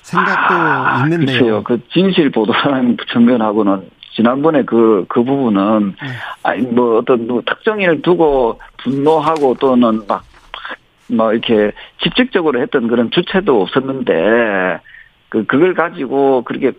생각도 0.03 0.55
아, 0.55 1.03
있는데요. 1.03 1.39
글쎄요. 1.39 1.63
그 1.63 1.79
진실 1.91 2.29
보도라는 2.31 2.97
측면하고는 3.11 3.89
지난번에 4.13 4.63
그, 4.63 5.05
그 5.07 5.23
부분은, 5.23 5.95
네. 6.01 6.07
아니, 6.43 6.63
뭐, 6.63 6.97
어떤, 6.97 7.27
뭐, 7.27 7.41
특정인을 7.45 8.01
두고 8.01 8.59
분노하고 8.83 9.55
또는 9.59 10.01
막, 10.07 10.23
뭐, 11.07 11.31
이렇게 11.31 11.71
직접적으로 12.03 12.59
했던 12.61 12.87
그런 12.87 13.11
주체도 13.11 13.61
없었는데, 13.61 14.79
그, 15.29 15.45
그걸 15.45 15.73
가지고 15.73 16.43
그렇게, 16.43 16.73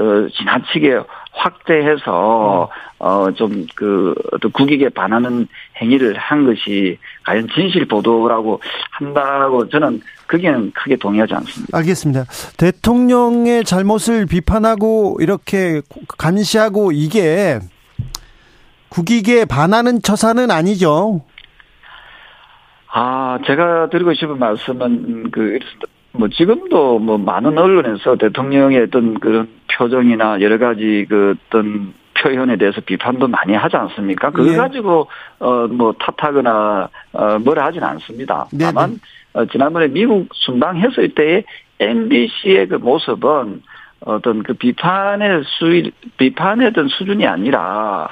그, 0.00 0.30
지나치게 0.32 0.98
확대해서 1.32 2.70
어좀 2.98 3.66
그 3.74 4.14
어떤 4.32 4.50
국익에 4.50 4.88
반하는 4.88 5.46
행위를 5.76 6.16
한 6.16 6.46
것이 6.46 6.96
과연 7.26 7.48
진실 7.54 7.84
보도라고 7.86 8.62
한다고 8.92 9.68
저는 9.68 10.00
그게는 10.26 10.72
크게 10.72 10.96
동의하지 10.96 11.34
않습니다. 11.34 11.76
알겠습니다. 11.76 12.24
대통령의 12.56 13.64
잘못을 13.64 14.24
비판하고 14.24 15.18
이렇게 15.20 15.82
감시하고 16.16 16.92
이게 16.92 17.58
국익에 18.88 19.44
반하는 19.44 20.00
처사는 20.00 20.50
아니죠. 20.50 21.26
아, 22.90 23.38
제가 23.46 23.90
드리고 23.90 24.14
싶은 24.14 24.38
말씀은 24.38 25.30
그, 25.30 25.58
뭐 26.12 26.28
지금도 26.28 26.98
뭐 26.98 27.18
많은 27.18 27.56
언론에서 27.56 28.16
대통령의 28.16 28.82
어떤 28.82 29.18
그런 29.20 29.48
표정이나 29.72 30.40
여러 30.40 30.58
가지 30.58 31.06
그 31.08 31.36
어떤 31.48 31.94
표현에 32.20 32.56
대해서 32.56 32.80
비판도 32.80 33.28
많이 33.28 33.54
하지 33.54 33.76
않습니까? 33.76 34.30
그거 34.30 34.52
예. 34.52 34.56
가지고 34.56 35.08
어 35.38 35.66
뭐 35.68 35.94
탓하거나 35.98 36.88
어 37.12 37.38
뭐라 37.38 37.66
하진 37.66 37.82
않습니다. 37.82 38.46
네네. 38.50 38.64
다만 38.64 39.00
어, 39.32 39.46
지난번에 39.46 39.88
미국 39.88 40.28
순방했을 40.34 41.14
때의 41.14 41.44
MBC의 41.78 42.68
그 42.68 42.74
모습은 42.74 43.62
어떤 44.00 44.42
그 44.42 44.54
비판의 44.54 45.44
수 45.44 45.90
비판의 46.16 46.68
어떤 46.68 46.88
수준이 46.88 47.26
아니라 47.26 48.08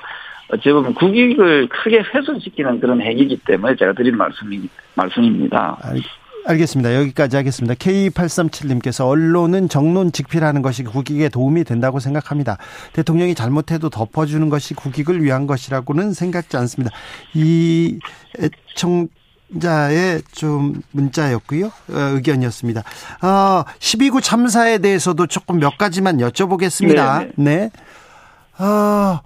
어찌 0.52 0.70
보면 0.70 0.94
국익을 0.94 1.68
크게 1.68 2.02
훼손시키는 2.14 2.80
그런 2.80 3.02
행위이기 3.02 3.38
때문에 3.44 3.76
제가 3.76 3.92
드리는 3.92 4.16
말씀이, 4.16 4.68
말씀입니다. 4.94 5.78
알겠습니다. 6.46 6.94
여기까지 6.94 7.36
하겠습니다. 7.36 7.74
K837님께서 7.74 9.06
언론은 9.06 9.68
정론 9.68 10.12
직필하는 10.12 10.62
것이 10.62 10.82
국익에 10.82 11.28
도움이 11.28 11.64
된다고 11.64 12.00
생각합니다. 12.00 12.58
대통령이 12.92 13.34
잘못해도 13.34 13.90
덮어주는 13.90 14.48
것이 14.48 14.74
국익을 14.74 15.22
위한 15.22 15.46
것이라고는 15.46 16.14
생각지 16.14 16.56
않습니다. 16.56 16.94
이 17.34 17.98
애청자의 18.38 20.22
좀 20.32 20.80
문자였고요. 20.92 21.66
어, 21.66 21.72
의견이었습니다. 21.92 22.80
어, 23.22 23.64
12구 23.78 24.22
참사에 24.22 24.78
대해서도 24.78 25.26
조금 25.26 25.58
몇 25.58 25.76
가지만 25.76 26.18
여쭤보겠습니다. 26.18 27.34
네네. 27.36 27.70
네. 28.56 28.64
어, 28.64 29.20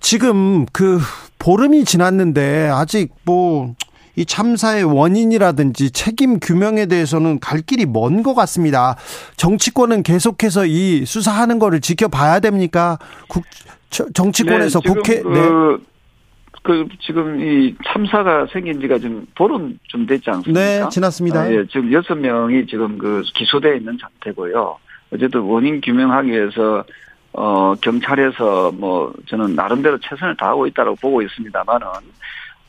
지금 0.00 0.66
그 0.66 1.00
보름이 1.38 1.84
지났는데 1.84 2.68
아직 2.72 3.12
뭐 3.24 3.74
이 4.16 4.24
참사의 4.24 4.84
원인이라든지 4.84 5.90
책임 5.92 6.40
규명에 6.40 6.86
대해서는 6.86 7.38
갈 7.38 7.60
길이 7.60 7.84
먼 7.86 8.22
것 8.22 8.34
같습니다. 8.34 8.96
정치권은 9.36 10.02
계속해서 10.02 10.64
이 10.66 11.04
수사하는 11.04 11.58
거를 11.58 11.80
지켜봐야 11.80 12.40
됩니까? 12.40 12.98
국, 13.28 13.44
정치권에서 13.90 14.80
네, 14.80 14.88
국회 14.88 15.22
그, 15.22 15.28
네. 15.28 15.86
그 16.62 16.88
지금 17.00 17.40
이 17.40 17.74
참사가 17.86 18.46
생긴 18.52 18.80
지가 18.80 18.98
지금 18.98 19.26
보름 19.36 19.78
좀 19.86 20.06
됐지 20.06 20.30
않습니까? 20.30 20.60
네, 20.60 20.88
지났습니다. 20.90 21.42
아, 21.42 21.52
예, 21.52 21.66
지금 21.66 21.92
여섯 21.92 22.14
명이 22.14 22.66
지금 22.66 22.98
그 22.98 23.22
기소돼 23.34 23.76
있는 23.76 23.98
상태고요. 24.00 24.78
어쨌든 25.12 25.40
원인 25.42 25.80
규명하기 25.80 26.30
위해서 26.30 26.84
어, 27.32 27.74
경찰에서 27.82 28.72
뭐 28.72 29.12
저는 29.28 29.54
나름대로 29.54 29.98
최선을 30.00 30.36
다하고 30.38 30.66
있다고 30.66 30.96
보고 30.96 31.20
있습니다만은 31.22 31.86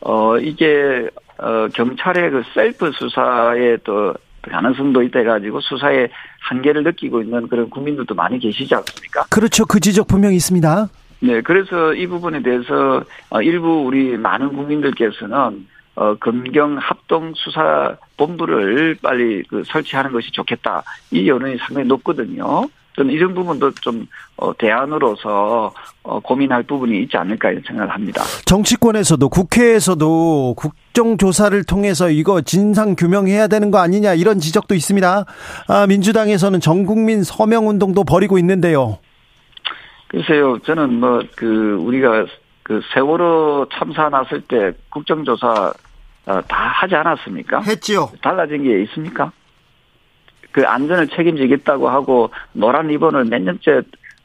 어, 0.02 0.38
이게 0.38 1.10
어, 1.40 1.68
경찰의 1.74 2.32
그 2.32 2.44
셀프 2.54 2.92
수사에 2.92 3.78
또 3.84 4.14
가능성도 4.42 5.04
있다 5.04 5.20
해가지고 5.20 5.60
수사의 5.62 6.10
한계를 6.42 6.84
느끼고 6.84 7.22
있는 7.22 7.48
그런 7.48 7.70
국민들도 7.70 8.16
많이 8.16 8.40
계시지 8.40 8.74
않습니까? 8.74 9.26
그렇죠. 9.30 9.66
그 9.66 9.80
지적 9.80 10.08
분명히 10.08 10.36
있습니다. 10.36 10.88
네, 11.20 11.42
그래서 11.42 11.94
이 11.94 12.08
부분에 12.08 12.42
대해서 12.42 13.04
어, 13.30 13.42
일부 13.42 13.84
우리 13.86 14.18
많은 14.18 14.50
국민들께서는 14.50 15.68
어, 15.96 16.16
검경 16.16 16.78
합동 16.78 17.34
수사 17.36 17.98
본부를 18.18 18.98
빨리 19.02 19.44
그 19.50 19.64
설치하는 19.66 20.12
것이 20.12 20.32
좋겠다. 20.32 20.84
이 21.12 21.28
여론이 21.28 21.58
상당히 21.58 21.88
높거든요. 21.88 22.70
저는 22.98 23.14
이런 23.14 23.34
부분도 23.34 23.72
좀 23.76 24.06
어, 24.38 24.52
대안으로서 24.58 25.72
어, 26.04 26.20
고민할 26.20 26.64
부분이 26.64 27.04
있지 27.04 27.16
않을까 27.16 27.52
이런 27.52 27.64
생각을 27.66 27.94
합니다. 27.94 28.24
정치권에서도 28.46 29.30
국회에서도 29.30 30.56
국정조사를 30.58 31.64
통해서 31.66 32.10
이거 32.10 32.42
진상 32.42 32.96
규명해야 32.96 33.48
되는 33.48 33.72
거 33.72 33.78
아니냐 33.78 34.16
이런 34.16 34.40
지적도 34.40 34.74
있습니다. 34.74 35.26
아, 35.68 35.88
민주당에서는 35.88 36.60
전국민 36.60 37.24
서명 37.24 37.68
운동도 37.70 38.04
벌이고 38.04 38.38
있는데요. 38.40 38.98
글쎄요, 40.10 40.58
저는 40.66 41.00
뭐 41.00 41.22
그 41.36 41.78
우리가 41.82 42.26
그 42.64 42.82
세월호 42.94 43.68
참사 43.74 44.10
났을 44.10 44.42
때 44.42 44.72
국정조사 44.90 45.74
어, 46.26 46.42
다 46.48 46.58
하지 46.82 46.96
않았습니까? 46.96 47.62
했지요. 47.62 48.10
달라진 48.22 48.64
게 48.64 48.82
있습니까? 48.84 49.32
그 50.58 50.66
안전을 50.66 51.10
책임지겠다고 51.10 51.88
하고 51.88 52.32
노란 52.54 52.88
리본을 52.88 53.26
몇 53.26 53.40
년째 53.44 53.84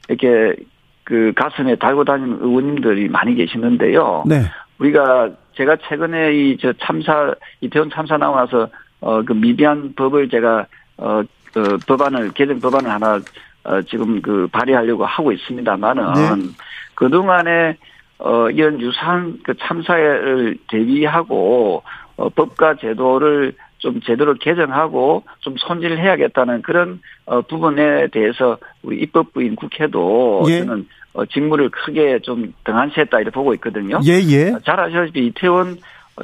이렇게 0.09 0.55
그 1.03 1.31
가슴에 1.35 1.75
달고 1.75 2.05
다니는 2.05 2.39
의원님들이 2.41 3.07
많이 3.07 3.35
계시는데요. 3.35 4.23
네. 4.25 4.41
우리가 4.79 5.29
제가 5.55 5.75
최근에 5.87 6.33
이 6.33 6.57
저 6.59 6.73
참사 6.81 7.35
이태원 7.61 7.91
참사 7.91 8.17
나고 8.17 8.35
나서 8.35 8.67
어 8.99 9.21
그 9.21 9.33
미비한 9.33 9.93
법을 9.95 10.29
제가 10.29 10.65
어, 10.97 11.21
그 11.53 11.77
법안을 11.87 12.31
개정 12.31 12.59
법안을 12.59 12.89
하나 12.89 13.19
어 13.65 13.81
지금 13.83 14.19
그 14.19 14.47
발의하려고 14.51 15.05
하고 15.05 15.31
있습니다만은 15.31 16.13
네. 16.13 16.49
그 16.95 17.11
동안에 17.11 17.77
어 18.17 18.49
이런 18.49 18.81
유사한 18.81 19.37
그 19.43 19.53
참사를 19.59 20.57
대비하고 20.67 21.83
어 22.17 22.29
법과 22.29 22.77
제도를 22.77 23.53
좀 23.83 23.99
제대로 23.99 24.33
개정하고 24.35 25.23
좀 25.41 25.55
손질을 25.57 25.99
해야겠다는 25.99 26.61
그런 26.61 27.01
어, 27.25 27.41
부분에 27.41 28.07
대해서 28.07 28.57
우리 28.81 29.01
입법부인 29.01 29.57
국회도 29.57 30.45
예. 30.47 30.59
저는 30.59 30.87
어, 31.13 31.25
직무를 31.25 31.69
크게 31.69 32.19
좀 32.19 32.53
등한시했다 32.63 33.19
이렇게 33.19 33.31
보고 33.33 33.53
있거든요. 33.55 33.99
예, 34.05 34.13
예. 34.13 34.53
잘 34.63 34.79
아시다시피 34.79 35.27
이태원 35.27 35.77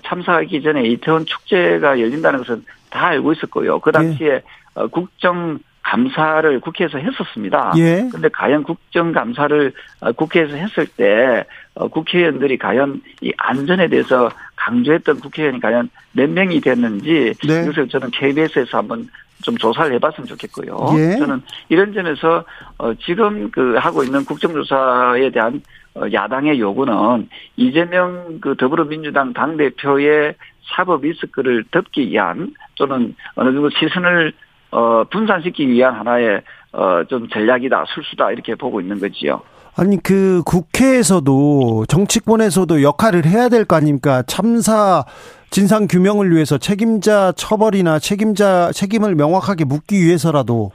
참사하기 0.03 0.61
전에 0.61 0.83
이태원 0.85 1.25
축제가 1.25 1.99
열린다는 1.99 2.39
것은 2.39 2.63
다 2.89 3.07
알고 3.07 3.33
있었고요. 3.33 3.79
그 3.79 3.91
당시에 3.91 4.27
예. 4.35 4.41
어, 4.75 4.87
국정 4.87 5.59
감사를 5.89 6.59
국회에서 6.59 6.99
했었습니다. 6.99 7.73
예. 7.77 8.07
근데 8.11 8.29
과연 8.29 8.61
국정감사를 8.61 9.73
어, 10.01 10.11
국회에서 10.11 10.55
했을 10.55 10.85
때 10.85 11.43
어, 11.73 11.87
국회의원들이 11.87 12.59
과연 12.59 13.01
이 13.21 13.33
안전에 13.37 13.87
대해서 13.87 14.29
강조했던 14.55 15.19
국회의원이 15.19 15.59
과연 15.59 15.89
몇 16.11 16.29
명이 16.29 16.61
됐는지 16.61 17.33
네. 17.43 17.63
이것을 17.63 17.89
저는 17.89 18.11
KBS에서 18.11 18.77
한번 18.77 19.09
좀 19.41 19.57
조사를 19.57 19.91
해봤으면 19.93 20.27
좋겠고요. 20.27 20.77
예. 20.97 21.17
저는 21.17 21.41
이런 21.69 21.91
점에서 21.93 22.43
어 22.77 22.93
지금 22.95 23.49
그 23.49 23.75
하고 23.77 24.03
있는 24.03 24.23
국정조사에 24.25 25.31
대한 25.31 25.61
어 25.95 26.01
야당의 26.11 26.59
요구는 26.59 27.29
이재명 27.55 28.39
그 28.41 28.55
더불어민주당 28.57 29.33
당 29.33 29.57
대표의 29.57 30.35
사법 30.75 31.01
리스크를 31.01 31.63
덮기 31.71 32.09
위한 32.09 32.53
또는 32.75 33.15
어느 33.35 33.51
정도 33.53 33.69
시선을 33.71 34.33
어 34.71 35.03
분산시키기 35.09 35.71
위한 35.71 35.93
하나의 35.95 36.41
어 36.71 37.03
좀 37.09 37.27
전략이다 37.29 37.85
술수다 37.87 38.31
이렇게 38.31 38.55
보고 38.55 38.79
있는 38.81 38.99
거지요. 38.99 39.41
아니 39.75 39.97
그 40.03 40.41
국회에서도 40.45 41.85
정치권에서도 41.87 42.83
역할을 42.83 43.25
해야 43.25 43.49
될 43.49 43.65
거 43.65 43.75
아닙니까? 43.77 44.21
참사 44.27 45.03
진상 45.51 45.87
규명을 45.87 46.31
위해서 46.31 46.57
책임자 46.57 47.31
처벌이나 47.31 47.97
책임자 47.99 48.71
책임을 48.71 49.15
명확하게 49.15 49.65
묻기 49.65 49.95
위해서라도 50.05 50.71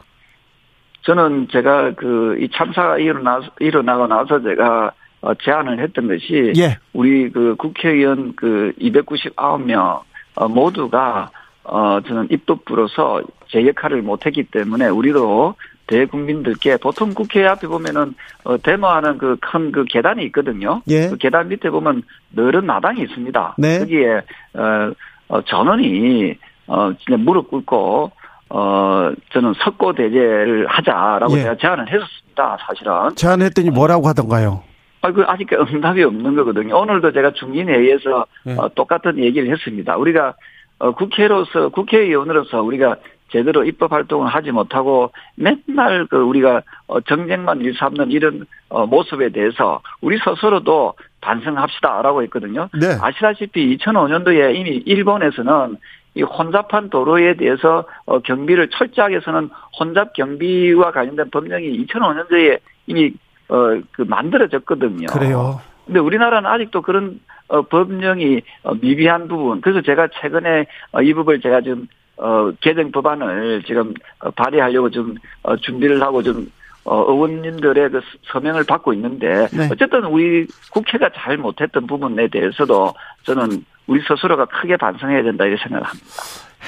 저는 1.03 1.49
제가 1.53 1.93
그 1.95 2.37
이 2.41 2.49
참사가 2.53 2.99
일어나 2.99 3.41
일어나고 3.61 4.07
나서 4.09 4.43
제가 4.43 4.93
어, 5.21 5.35
제안을 5.35 5.79
했던 5.81 6.09
것이 6.09 6.53
예. 6.57 6.79
우리 6.93 7.31
그 7.31 7.55
국회의원 7.57 8.35
그 8.37 8.73
299명 8.81 10.01
어, 10.37 10.49
모두가 10.49 11.31
어 11.65 12.01
저는 12.07 12.29
입법부로서 12.31 13.23
제 13.55 13.65
역할을 13.65 14.03
못했기 14.03 14.45
때문에 14.51 14.89
우리도 14.89 15.55
대국민들께 15.87 16.77
보통 16.79 17.15
국회 17.15 17.47
앞에 17.47 17.69
보면은 17.69 18.15
어 18.43 18.57
데모하는 18.57 19.17
그 19.19 19.37
큰그 19.41 19.71
그 19.71 19.85
계단이 19.85 20.25
있거든요. 20.25 20.83
예. 20.89 21.09
그 21.09 21.17
계단 21.19 21.49
밑에 21.49 21.71
보면 21.71 22.03
넓은 22.31 22.67
마당이 22.67 23.03
있습니다. 23.03 23.55
네. 23.59 23.79
거기에 23.79 24.17
어, 24.55 24.93
어 25.29 25.43
전원이 25.43 26.37
어 26.67 26.93
진짜 26.99 27.17
무릎 27.17 27.49
꿇고 27.51 28.11
어 28.51 29.13
저는 29.33 29.55
석고 29.63 29.93
대제를 29.93 30.67
하자라고 30.67 31.35
예. 31.35 31.43
제가 31.43 31.57
제안을 31.57 31.87
했었습니다. 31.93 32.57
사실은. 32.67 33.15
제안했더니 33.15 33.71
뭐라고 33.71 34.09
하던가요? 34.09 34.65
아, 35.03 35.13
그 35.13 35.23
아직 35.29 35.53
응답이 35.53 36.03
없는 36.03 36.35
거거든요. 36.35 36.77
오늘도 36.77 37.13
제가 37.13 37.35
중진회의에서 37.35 38.27
예. 38.49 38.53
어, 38.57 38.69
똑같은 38.75 39.19
얘기를 39.19 39.49
했습니다. 39.53 39.97
우리가 39.97 40.35
어, 40.79 40.93
국회로서 40.93 41.69
국회의원으로서 41.69 42.63
우리가 42.63 42.97
제대로 43.35 43.65
입법 43.65 43.93
활동을 43.93 44.29
하지 44.29 44.53
못하고 44.53 45.11
맨날 45.35 46.07
그 46.07 46.19
우리가 46.19 46.63
어, 46.87 47.01
정쟁만 47.01 47.61
일삼는 47.61 48.13
이런 48.13 48.47
어, 48.69 48.87
모습에 48.87 49.31
대해서 49.31 49.81
우리 50.01 50.19
스스로도 50.19 50.95
반성합시다라고 51.21 52.23
했거든요. 52.25 52.69
네. 52.81 52.87
아시다시피 53.01 53.77
2005년도에 53.77 54.55
이미 54.55 54.83
일본에서는 54.87 55.77
이 56.15 56.23
혼잡한 56.23 56.91
도로에 56.91 57.35
대해서 57.35 57.85
어, 58.07 58.21
경비를 58.21 58.71
철저하게 58.71 59.21
서는 59.21 59.51
혼잡 59.81 60.13
경비와 60.13 60.93
관련된 60.93 61.31
법령이 61.31 61.85
2005년도에 61.87 62.61
이미 62.87 63.13
어, 63.49 63.81
그 63.91 64.03
만들어졌거든요. 64.03 65.07
그래요. 65.09 65.61
근데 65.87 65.99
우리나라는 65.99 66.49
아직도 66.49 66.83
그런 66.83 67.21
어, 67.49 67.63
법령이 67.63 68.43
어, 68.63 68.75
미비한 68.75 69.27
부분. 69.27 69.61
그래서 69.61 69.83
제가 69.83 70.09
최근에 70.21 70.67
어, 70.93 71.03
이 71.03 71.13
부분을 71.13 71.41
제가 71.41 71.63
지금 71.63 71.89
어, 72.17 72.53
개정 72.61 72.91
법안을 72.93 73.65
지금 73.67 73.95
어, 74.21 74.31
발의하려고 74.31 74.91
좀 74.91 75.15
어, 75.43 75.57
준비를 75.57 76.03
하고 76.03 76.23
좀 76.23 76.51
어, 76.85 77.05
의원님들의 77.09 77.91
그 77.91 78.01
서명을 78.33 78.65
받고 78.65 78.93
있는데 78.95 79.49
네. 79.53 79.69
어쨌든 79.71 80.05
우리 80.05 80.47
국회가 80.71 81.11
잘 81.15 81.39
못했던 81.39 81.87
부분에 81.87 82.29
대해서도 82.29 82.95
저는 83.25 83.65
우리 83.87 84.01
스스로가 84.07 84.47
크게 84.47 84.77
반성해야 84.77 85.23
된다 85.23 85.45
이렇게 85.45 85.63
생각을 85.63 85.87
합니다. 85.87 86.07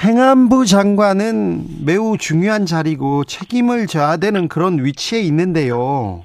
행안부 0.03 0.65
장관은 0.65 1.85
매우 1.85 2.17
중요한 2.17 2.65
자리고 2.65 3.23
책임을 3.23 3.87
져야 3.87 4.17
되는 4.17 4.47
그런 4.47 4.83
위치에 4.83 5.21
있는데요. 5.21 6.23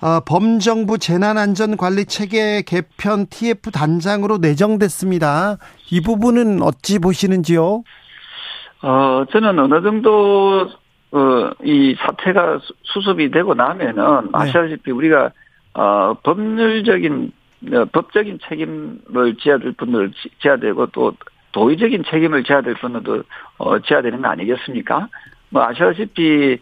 어, 0.00 0.20
범정부 0.20 0.98
재난안전관리 0.98 2.04
체계 2.04 2.62
개편 2.62 3.26
TF 3.26 3.72
단장으로 3.72 4.38
내정됐습니다. 4.38 5.58
이 5.90 6.00
부분은 6.00 6.62
어찌 6.62 7.00
보시는지요? 7.00 7.82
어, 8.82 9.24
저는 9.30 9.58
어느 9.58 9.82
정도, 9.82 10.68
어, 11.10 11.50
이 11.64 11.96
사태가 11.98 12.58
수- 12.60 12.72
수습이 12.82 13.30
되고 13.30 13.54
나면은, 13.54 13.94
네. 14.24 14.28
아시다시피 14.32 14.90
우리가, 14.92 15.30
어, 15.74 16.14
법률적인, 16.22 17.32
어, 17.72 17.84
법적인 17.92 18.38
책임을 18.48 19.36
져야 19.40 19.58
될 19.58 19.72
분들 19.72 20.12
지- 20.12 20.30
져야 20.38 20.56
되고, 20.56 20.86
또, 20.86 21.12
도의적인 21.52 22.04
책임을 22.04 22.44
져야 22.44 22.60
될 22.60 22.74
분들도, 22.74 23.22
어, 23.58 23.78
져야 23.80 24.02
되는 24.02 24.22
거 24.22 24.28
아니겠습니까? 24.28 25.08
뭐, 25.50 25.62
아시다시피, 25.64 26.58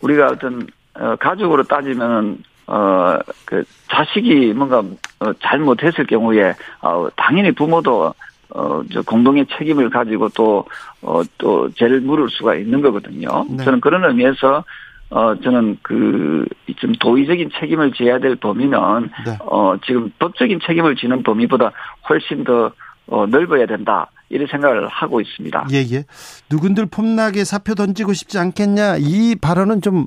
우리가 0.00 0.28
어떤, 0.30 0.66
어, 0.94 1.16
가족으로 1.16 1.64
따지면, 1.64 2.38
어, 2.66 3.18
그, 3.44 3.64
자식이 3.90 4.54
뭔가, 4.54 4.82
어, 5.20 5.32
잘못했을 5.42 6.06
경우에, 6.06 6.54
어, 6.80 7.08
당연히 7.16 7.50
부모도, 7.52 8.14
어, 8.50 8.82
저 8.92 9.02
공동의 9.02 9.46
책임을 9.56 9.90
가지고 9.90 10.28
또, 10.30 10.64
어, 11.02 11.22
또 11.36 11.70
죄를 11.72 12.00
물을 12.00 12.28
수가 12.30 12.54
있는 12.54 12.80
거거든요. 12.80 13.44
네. 13.50 13.64
저는 13.64 13.80
그런 13.80 14.04
의미에서, 14.04 14.64
어, 15.10 15.40
저는 15.40 15.78
그, 15.82 16.46
좀 16.76 16.92
도의적인 16.94 17.50
책임을 17.58 17.92
져야 17.92 18.18
될 18.18 18.36
범위는, 18.36 18.78
네. 19.26 19.36
어, 19.40 19.76
지금 19.84 20.10
법적인 20.18 20.60
책임을 20.66 20.96
지는 20.96 21.22
범위보다 21.22 21.72
훨씬 22.08 22.44
더, 22.44 22.72
어, 23.06 23.26
넓어야 23.26 23.66
된다. 23.66 24.10
이런 24.30 24.46
생각을 24.46 24.86
하고 24.88 25.20
있습니다. 25.20 25.68
예, 25.72 25.76
예. 25.90 26.04
누군들 26.50 26.86
폼나게 26.86 27.44
사표 27.44 27.74
던지고 27.74 28.12
싶지 28.12 28.38
않겠냐. 28.38 28.96
이 28.98 29.36
발언은 29.40 29.80
좀 29.80 30.06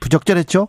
부적절했죠? 0.00 0.68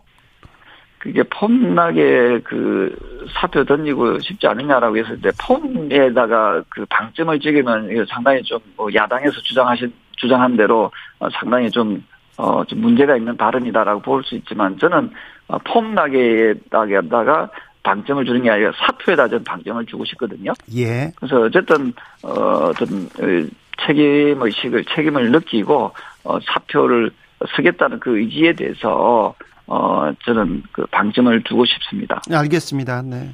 그게 1.00 1.22
폼나게 1.22 2.40
그 2.44 2.94
사표 3.32 3.64
던지고 3.64 4.18
싶지 4.20 4.46
않느냐라고 4.46 4.98
했을 4.98 5.18
때 5.20 5.30
폼에다가 5.40 6.62
그 6.68 6.84
방점을 6.90 7.40
찍으면 7.40 7.90
이거 7.90 8.04
상당히 8.06 8.42
좀뭐 8.42 8.92
야당에서 8.94 9.40
주장하신 9.40 9.92
주장한 10.16 10.58
대로 10.58 10.92
어, 11.18 11.28
상당히 11.30 11.70
좀 11.70 12.04
어, 12.36 12.62
좀 12.64 12.80
문제가 12.82 13.16
있는 13.16 13.36
발언이다라고 13.36 14.00
볼 14.02 14.22
수 14.22 14.34
있지만 14.36 14.78
저는 14.78 15.10
어, 15.48 15.58
폼나게에다가 15.64 17.48
방점을 17.82 18.22
주는 18.26 18.42
게 18.42 18.50
아니라 18.50 18.70
사표에다 18.76 19.28
좀 19.28 19.42
방점을 19.42 19.86
주고 19.86 20.04
싶거든요. 20.04 20.52
예. 20.76 21.10
그래서 21.16 21.40
어쨌든 21.40 21.94
어, 22.22 22.30
어떤 22.68 23.08
어, 23.18 23.48
책임 23.86 24.42
의식을 24.42 24.84
책임을 24.84 25.32
느끼고 25.32 25.92
어, 26.24 26.38
사표를 26.40 27.10
쓰겠다는 27.56 28.00
그 28.00 28.18
의지에 28.18 28.52
대해서 28.52 29.34
어, 29.70 30.12
저는 30.24 30.64
그 30.72 30.84
방점을 30.86 31.44
두고 31.44 31.64
싶습니다. 31.64 32.20
알겠습니다. 32.28 33.02
네. 33.02 33.30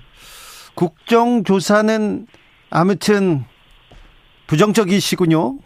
국정조사는 0.74 2.26
아무튼 2.70 3.44
부정적이시군요. 4.46 5.56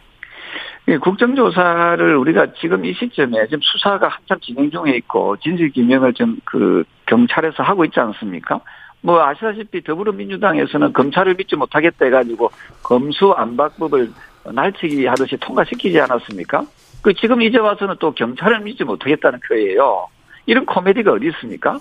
예, 0.88 0.97
국정조사를 0.98 2.16
우리가 2.16 2.52
지금 2.60 2.84
이 2.84 2.94
시점에 2.94 3.47
지금 3.47 3.59
수사가 3.62 4.09
한참 4.09 4.38
진행 4.40 4.70
중에 4.70 4.97
있고 4.98 5.36
진실규명을 5.38 6.14
좀그 6.14 6.84
경찰에서 7.06 7.64
하고 7.64 7.84
있지 7.84 7.98
않습니까? 7.98 8.60
뭐 9.02 9.20
아시다시피 9.24 9.82
더불어민주당에서는 9.82 10.92
검찰을 10.92 11.34
믿지 11.34 11.56
못하겠다 11.56 12.05
해가지고 12.05 12.51
검수안박법을 12.84 14.12
날치기 14.52 15.06
하듯이 15.06 15.36
통과시키지 15.36 16.01
않았습니까? 16.01 16.64
그 17.02 17.12
지금 17.14 17.42
이제 17.42 17.59
와서는 17.59 17.97
또 17.98 18.12
경찰을 18.12 18.60
믿지 18.60 18.84
못하겠다는 18.84 19.40
거예요. 19.48 20.06
이런 20.46 20.66
코미디가 20.66 21.12
어디 21.12 21.26
있습니까? 21.28 21.78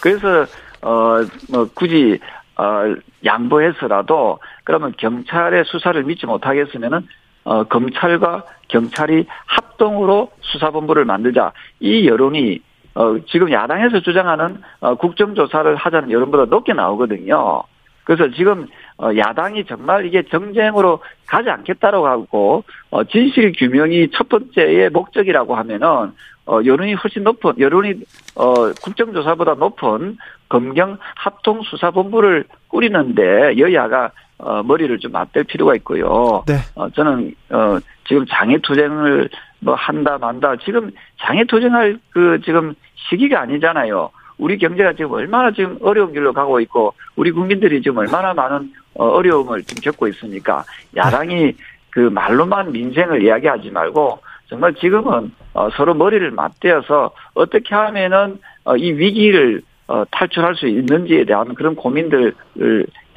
그래서 0.00 0.46
어 0.82 1.22
뭐 1.50 1.68
굳이 1.74 2.18
어 2.56 2.94
양보해서라도 3.24 4.38
그러면 4.64 4.92
경찰의 4.96 5.64
수사를 5.66 6.02
믿지 6.04 6.26
못하겠으면은 6.26 7.06
어 7.44 7.64
검찰과 7.64 8.44
경찰이 8.68 9.26
합동으로 9.46 10.30
수사본부를 10.40 11.04
만들자 11.04 11.52
이 11.80 12.06
여론이 12.08 12.60
어 12.94 13.16
지금 13.28 13.50
야당에서 13.50 14.00
주장하는 14.00 14.60
어 14.80 14.94
국정조사를 14.96 15.74
하자는 15.76 16.10
여론보다 16.10 16.46
높게 16.46 16.72
나오거든요. 16.72 17.62
그래서 18.04 18.30
지금 18.34 18.66
어 18.98 19.10
야당이 19.16 19.64
정말 19.66 20.04
이게 20.04 20.22
정쟁으로 20.24 21.00
가지 21.26 21.48
않겠다라고 21.48 22.06
하고 22.06 22.64
어 22.90 23.04
진실 23.04 23.52
규명이 23.56 24.10
첫 24.12 24.28
번째의 24.28 24.90
목적이라고 24.90 25.54
하면은 25.54 26.12
어 26.46 26.60
여론이 26.64 26.94
훨씬 26.94 27.22
높은 27.22 27.52
여론이 27.58 27.94
어 28.34 28.72
국정조사보다 28.82 29.54
높은 29.54 30.18
검경 30.48 30.98
합동 31.14 31.62
수사본부를 31.62 32.44
꾸리는데 32.68 33.58
여야가 33.58 34.10
어 34.38 34.62
머리를 34.62 34.98
좀 34.98 35.12
맞댈 35.12 35.44
필요가 35.44 35.74
있고요. 35.76 36.42
네. 36.46 36.54
어 36.74 36.90
저는 36.90 37.34
어 37.50 37.78
지금 38.08 38.26
장애 38.28 38.58
투쟁을 38.58 39.28
뭐 39.60 39.74
한다 39.74 40.18
만다 40.18 40.56
지금 40.56 40.90
장애 41.20 41.44
투쟁할 41.44 41.98
그 42.10 42.40
지금 42.44 42.74
시기가 43.08 43.40
아니잖아요. 43.42 44.10
우리 44.38 44.58
경제가 44.58 44.94
지금 44.94 45.12
얼마나 45.12 45.52
지금 45.52 45.78
어려운 45.82 46.12
길로 46.12 46.32
가고 46.32 46.58
있고 46.60 46.94
우리 47.14 47.30
국민들이 47.30 47.80
지금 47.80 47.98
얼마나 47.98 48.34
많은 48.34 48.72
어, 48.94 49.06
어려움을 49.06 49.62
지금 49.62 49.80
겪고 49.82 50.08
있으니까 50.08 50.64
야당이 50.96 51.54
그 51.90 52.00
말로만 52.00 52.72
민생을 52.72 53.22
이야기하지 53.22 53.70
말고 53.70 54.18
정말 54.52 54.74
지금은 54.74 55.32
어, 55.54 55.70
서로 55.70 55.94
머리를 55.94 56.30
맞대어서 56.30 57.12
어떻게 57.32 57.74
하면은 57.74 58.38
어, 58.64 58.76
이 58.76 58.92
위기를 58.92 59.62
어, 59.88 60.04
탈출할 60.10 60.54
수 60.56 60.68
있는지에 60.68 61.24
대한 61.24 61.54
그런 61.54 61.74
고민들을 61.74 62.34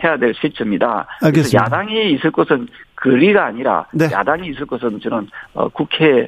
해야 0.02 0.18
될 0.18 0.34
시점이다. 0.40 1.08
알겠습니다. 1.22 1.66
야당이 1.66 2.14
있을 2.14 2.32
것은 2.32 2.68
거리가 2.96 3.46
아니라 3.46 3.86
네. 3.94 4.06
야당이 4.10 4.48
있을 4.50 4.66
것은 4.66 5.02
저는 5.02 5.28
어, 5.54 5.68
국회 5.70 6.28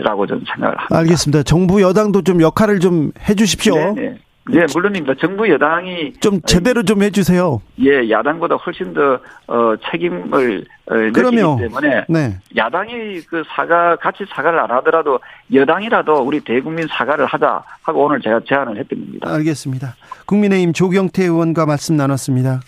라고 0.00 0.26
저는 0.26 0.42
생각을 0.46 0.74
합니다. 0.78 0.98
알겠습니다. 0.98 1.42
정부 1.42 1.82
여당도 1.82 2.22
좀 2.22 2.40
역할을 2.40 2.80
좀 2.80 3.12
해주십시오. 3.28 3.74
네, 3.74 3.92
네. 3.94 4.18
네, 4.48 4.64
물론입니다. 4.72 5.14
정부 5.20 5.48
여당이 5.48 6.14
좀 6.14 6.40
제대로 6.42 6.82
좀 6.82 7.02
해주세요. 7.02 7.60
예 7.80 8.10
야당보다 8.10 8.56
훨씬 8.56 8.92
더 8.94 9.20
어, 9.46 9.74
책임을 9.90 10.64
어, 10.86 10.94
느끼기 10.94 11.12
그럼요. 11.12 11.58
때문에 11.60 12.04
네. 12.08 12.38
야당이 12.56 13.20
그 13.28 13.44
사과 13.54 13.96
같이 13.96 14.24
사과를 14.28 14.58
안 14.58 14.70
하더라도 14.70 15.20
여당이라도 15.52 16.14
우리 16.22 16.40
대국민 16.40 16.86
사과를 16.88 17.26
하자 17.26 17.62
하고 17.82 18.06
오늘 18.06 18.20
제가 18.20 18.40
제안을 18.48 18.78
했던 18.78 18.98
겁니다. 18.98 19.30
알겠습니다. 19.30 19.94
국민의힘 20.26 20.72
조경태 20.72 21.24
의원과 21.24 21.66
말씀 21.66 21.96
나눴습니다. 21.96 22.60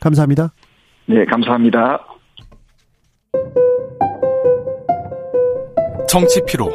감사합니다. 0.00 0.52
네, 1.06 1.24
감사합니다. 1.24 1.98
정치 6.08 6.40
피로, 6.46 6.70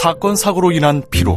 사건 0.00 0.36
사고로 0.36 0.72
인한 0.72 1.02
피로, 1.10 1.36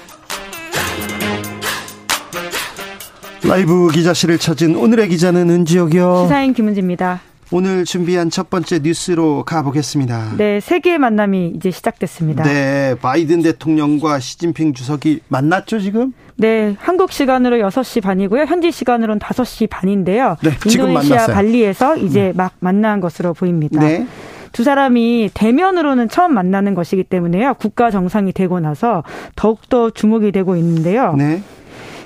라이브 3.47 3.89
기자실을 3.91 4.37
찾은 4.37 4.75
오늘의 4.75 5.09
기자는 5.09 5.49
은지혁이요. 5.49 6.23
시사인 6.25 6.53
김은지입니다. 6.53 7.21
오늘 7.53 7.83
준비한 7.83 8.29
첫 8.29 8.49
번째 8.49 8.79
뉴스로 8.79 9.43
가보겠습니다. 9.43 10.35
네, 10.37 10.59
세계의 10.61 10.99
만남이 10.99 11.53
이제 11.57 11.69
시작됐습니다. 11.69 12.43
네, 12.43 12.95
바이든 13.01 13.41
대통령과 13.41 14.19
시진핑 14.19 14.73
주석이 14.73 15.21
만났죠, 15.27 15.79
지금? 15.79 16.13
네, 16.37 16.75
한국 16.79 17.11
시간으로 17.11 17.57
6시 17.57 18.01
반이고요. 18.01 18.45
현지 18.45 18.71
시간으로는 18.71 19.19
5시 19.19 19.67
반인데요. 19.69 20.37
네, 20.43 20.51
지금 20.67 20.89
인도네시아. 20.89 21.27
발리에서 21.27 21.97
이제 21.97 22.31
막 22.35 22.53
만난 22.59 23.01
것으로 23.01 23.33
보입니다. 23.33 23.81
네. 23.81 24.07
두 24.53 24.63
사람이 24.63 25.31
대면으로는 25.33 26.07
처음 26.09 26.33
만나는 26.33 26.73
것이기 26.73 27.03
때문에요. 27.05 27.55
국가 27.55 27.91
정상이 27.91 28.31
되고 28.33 28.59
나서 28.61 29.03
더욱더 29.35 29.89
주목이 29.89 30.31
되고 30.31 30.55
있는데요. 30.55 31.15
네. 31.17 31.41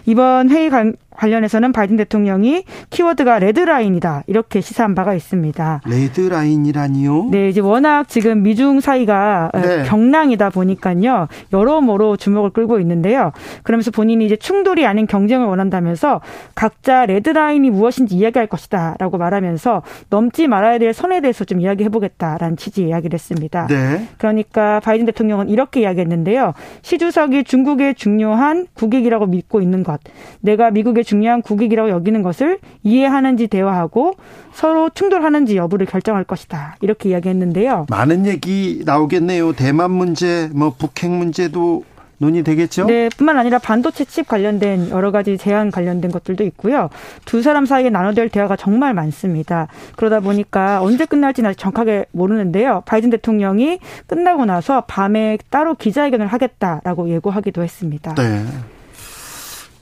이번 0.07 0.49
회의 0.49 0.69
관- 0.69 0.95
관련해서는 1.17 1.71
바이든 1.71 1.97
대통령이 1.97 2.63
키워드가 2.89 3.39
레드라인이다. 3.39 4.23
이렇게 4.27 4.61
시사한 4.61 4.95
바가 4.95 5.13
있습니다. 5.13 5.81
레드라인이라니요? 5.85 7.29
네, 7.31 7.49
이제 7.49 7.61
워낙 7.61 8.07
지금 8.07 8.43
미중 8.43 8.79
사이가 8.79 9.51
어, 9.53 9.59
네. 9.59 9.83
경랑이다 9.83 10.49
보니까요. 10.49 11.27
여러모로 11.53 12.17
주목을 12.17 12.49
끌고 12.49 12.79
있는데요. 12.79 13.31
그러면서 13.63 13.91
본인이 13.91 14.25
이제 14.25 14.35
충돌이 14.35 14.85
아닌 14.85 15.07
경쟁을 15.07 15.47
원한다면서 15.47 16.21
각자 16.53 17.05
레드라인이 17.05 17.69
무엇인지 17.69 18.15
이야기할 18.15 18.47
것이다라고 18.47 19.17
말하면서 19.17 19.81
넘지 20.09 20.47
말아야 20.47 20.77
될 20.77 20.93
선에 20.93 21.21
대해서 21.21 21.45
좀 21.45 21.61
이야기해 21.61 21.89
보겠다라는 21.89 22.57
취지의 22.57 22.89
이야기를 22.89 23.13
했습니다. 23.13 23.67
네. 23.67 24.07
그러니까 24.17 24.79
바이든 24.81 25.05
대통령은 25.05 25.49
이렇게 25.49 25.81
이야기했는데요. 25.81 26.53
시 26.81 26.97
주석이 26.97 27.45
중국의 27.45 27.95
중요한 27.95 28.67
국익이라고 28.73 29.27
믿고 29.27 29.61
있는 29.61 29.83
것, 29.83 29.99
내가 30.41 30.71
미국의 30.71 31.04
중요한 31.05 31.41
국익이라고 31.41 31.89
여기는 31.89 32.21
것을 32.21 32.59
이해하는지 32.83 33.47
대화하고 33.47 34.15
서로 34.53 34.89
충돌하는지 34.89 35.55
여부를 35.55 35.85
결정할 35.85 36.23
것이다. 36.23 36.75
이렇게 36.81 37.09
이야기했는데요. 37.09 37.85
많은 37.89 38.25
얘기 38.25 38.81
나오겠네요. 38.85 39.53
대만 39.53 39.91
문제, 39.91 40.49
뭐 40.53 40.73
북핵 40.77 41.11
문제도 41.11 41.83
논의되겠죠? 42.17 42.85
네, 42.85 43.09
뿐만 43.17 43.37
아니라 43.37 43.59
반도체 43.59 44.05
칩 44.05 44.27
관련된 44.27 44.89
여러 44.89 45.11
가지 45.11 45.37
제한 45.37 45.71
관련된 45.71 46.11
것들도 46.11 46.43
있고요. 46.45 46.89
두 47.25 47.41
사람 47.41 47.65
사이에 47.65 47.89
나눠될 47.89 48.29
대화가 48.29 48.55
정말 48.55 48.93
많습니다. 48.93 49.67
그러다 49.95 50.21
보니까 50.21 50.81
언제 50.81 51.05
끝날지는 51.05 51.49
아직 51.49 51.59
정확하게 51.59 52.05
모르는데요. 52.11 52.83
바이든 52.85 53.09
대통령이 53.09 53.79
끝나고 54.07 54.45
나서 54.45 54.81
밤에 54.87 55.37
따로 55.49 55.75
기자회견을 55.75 56.27
하겠다라고 56.27 57.09
예고하기도 57.09 57.63
했습니다. 57.63 58.15
네. 58.15 58.45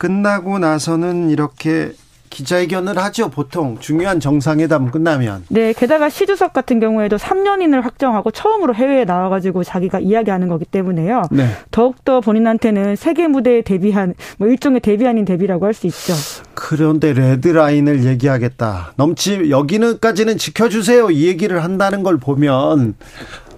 끝나고 0.03 0.59
나서는 0.59 1.29
이렇게 1.29 1.93
기자회견을 2.29 2.97
하죠. 2.97 3.29
보통 3.29 3.77
중요한 3.79 4.19
정상회담 4.19 4.91
끝나면. 4.91 5.45
네, 5.47 5.71
게다가 5.71 6.09
시 6.09 6.25
주석 6.25 6.51
같은 6.51 6.81
경우에도 6.81 7.15
3년인을 7.15 7.81
확정하고 7.81 8.31
처음으로 8.31 8.75
해외에 8.75 9.05
나와가지고 9.05 9.63
자기가 9.63 9.99
이야기하는 9.99 10.49
거기 10.49 10.65
때문에요. 10.65 11.21
네. 11.31 11.47
더욱더 11.71 12.19
본인한테는 12.19 12.97
세계 12.97 13.27
무대에 13.27 13.61
데뷔한, 13.61 14.15
뭐 14.39 14.49
일종의 14.49 14.81
데뷔 14.81 15.07
아닌 15.07 15.23
데뷔라고 15.23 15.65
할 15.67 15.73
수 15.73 15.87
있죠. 15.87 16.13
그런데 16.53 17.13
레드라인을 17.13 18.03
얘기하겠다. 18.03 18.93
넘치 18.97 19.49
여기는까지는 19.51 20.37
지켜주세요. 20.37 21.11
이 21.11 21.27
얘기를 21.27 21.63
한다는 21.63 22.03
걸 22.03 22.17
보면 22.17 22.95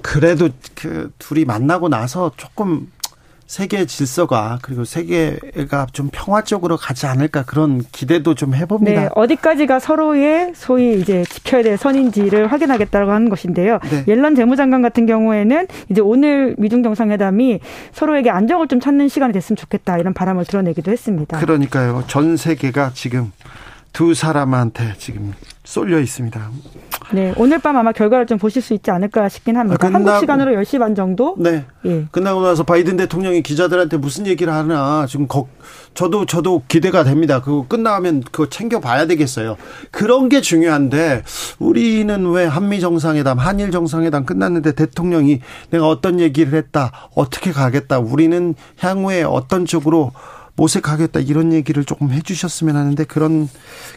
그래도 0.03 0.49
그 0.75 1.11
둘이 1.17 1.45
만나고 1.45 1.89
나서 1.89 2.31
조금 2.37 2.91
세계 3.47 3.85
질서가 3.85 4.57
그리고 4.61 4.85
세계가 4.85 5.87
좀 5.93 6.09
평화적으로 6.11 6.77
가지 6.77 7.05
않을까 7.05 7.43
그런 7.43 7.83
기대도 7.91 8.33
좀 8.33 8.55
해봅니다. 8.55 9.01
네, 9.01 9.09
어디까지가 9.13 9.79
서로의 9.79 10.53
소위 10.55 10.99
이제 10.99 11.23
지켜야 11.29 11.61
될 11.61 11.77
선인지를 11.77 12.51
확인하겠다고 12.51 13.11
하는 13.11 13.29
것인데요. 13.29 13.79
네. 13.89 14.03
옐런 14.07 14.35
재무장관 14.35 14.81
같은 14.81 15.05
경우에는 15.05 15.67
이제 15.89 16.01
오늘 16.01 16.55
미중 16.57 16.81
정상회담이 16.81 17.59
서로에게 17.93 18.31
안정을 18.31 18.67
좀 18.67 18.79
찾는 18.79 19.09
시간이 19.09 19.31
됐으면 19.31 19.57
좋겠다 19.57 19.99
이런 19.99 20.13
바람을 20.13 20.45
드러내기도 20.45 20.91
했습니다. 20.91 21.37
그러니까요. 21.39 22.03
전 22.07 22.37
세계가 22.37 22.91
지금 22.95 23.31
두 23.93 24.13
사람한테 24.13 24.95
지금 24.97 25.33
쏠려 25.63 25.99
있습니다. 25.99 26.49
네, 27.11 27.33
오늘 27.37 27.59
밤 27.59 27.77
아마 27.77 27.91
결과를 27.91 28.25
좀 28.25 28.37
보실 28.37 28.61
수 28.61 28.73
있지 28.73 28.89
않을까 28.91 29.29
싶긴 29.29 29.57
합니다. 29.57 29.77
아, 29.79 29.87
끝나고- 29.89 29.93
한국 29.93 30.19
시간으로 30.19 30.51
10시 30.55 30.79
반 30.79 30.95
정도? 30.95 31.35
네. 31.37 31.65
예. 31.85 32.05
끝나고 32.11 32.41
나서 32.41 32.63
바이든 32.63 32.97
대통령이 32.97 33.41
기자들한테 33.43 33.97
무슨 33.97 34.25
얘기를 34.27 34.51
하나 34.51 35.05
지금 35.07 35.27
거, 35.27 35.47
저도 35.93 36.25
저도 36.25 36.63
기대가 36.67 37.03
됩니다. 37.03 37.41
그거 37.41 37.65
끝나면 37.67 38.21
그거 38.21 38.49
챙겨 38.49 38.79
봐야 38.79 39.05
되겠어요. 39.07 39.55
그런 39.91 40.29
게 40.29 40.41
중요한데 40.41 41.23
우리는 41.59 42.31
왜 42.31 42.45
한미 42.45 42.79
정상회담, 42.79 43.37
한일 43.37 43.71
정상회담 43.71 44.25
끝났는데 44.25 44.73
대통령이 44.73 45.41
내가 45.69 45.87
어떤 45.87 46.19
얘기를 46.19 46.53
했다, 46.57 46.91
어떻게 47.15 47.51
가겠다, 47.51 47.99
우리는 47.99 48.55
향후에 48.79 49.23
어떤 49.23 49.65
쪽으로 49.65 50.11
모색하겠다 50.55 51.19
이런 51.21 51.51
얘기를 51.51 51.83
조금 51.83 52.11
해주셨으면 52.11 52.75
하는데 52.75 53.03
그런 53.03 53.49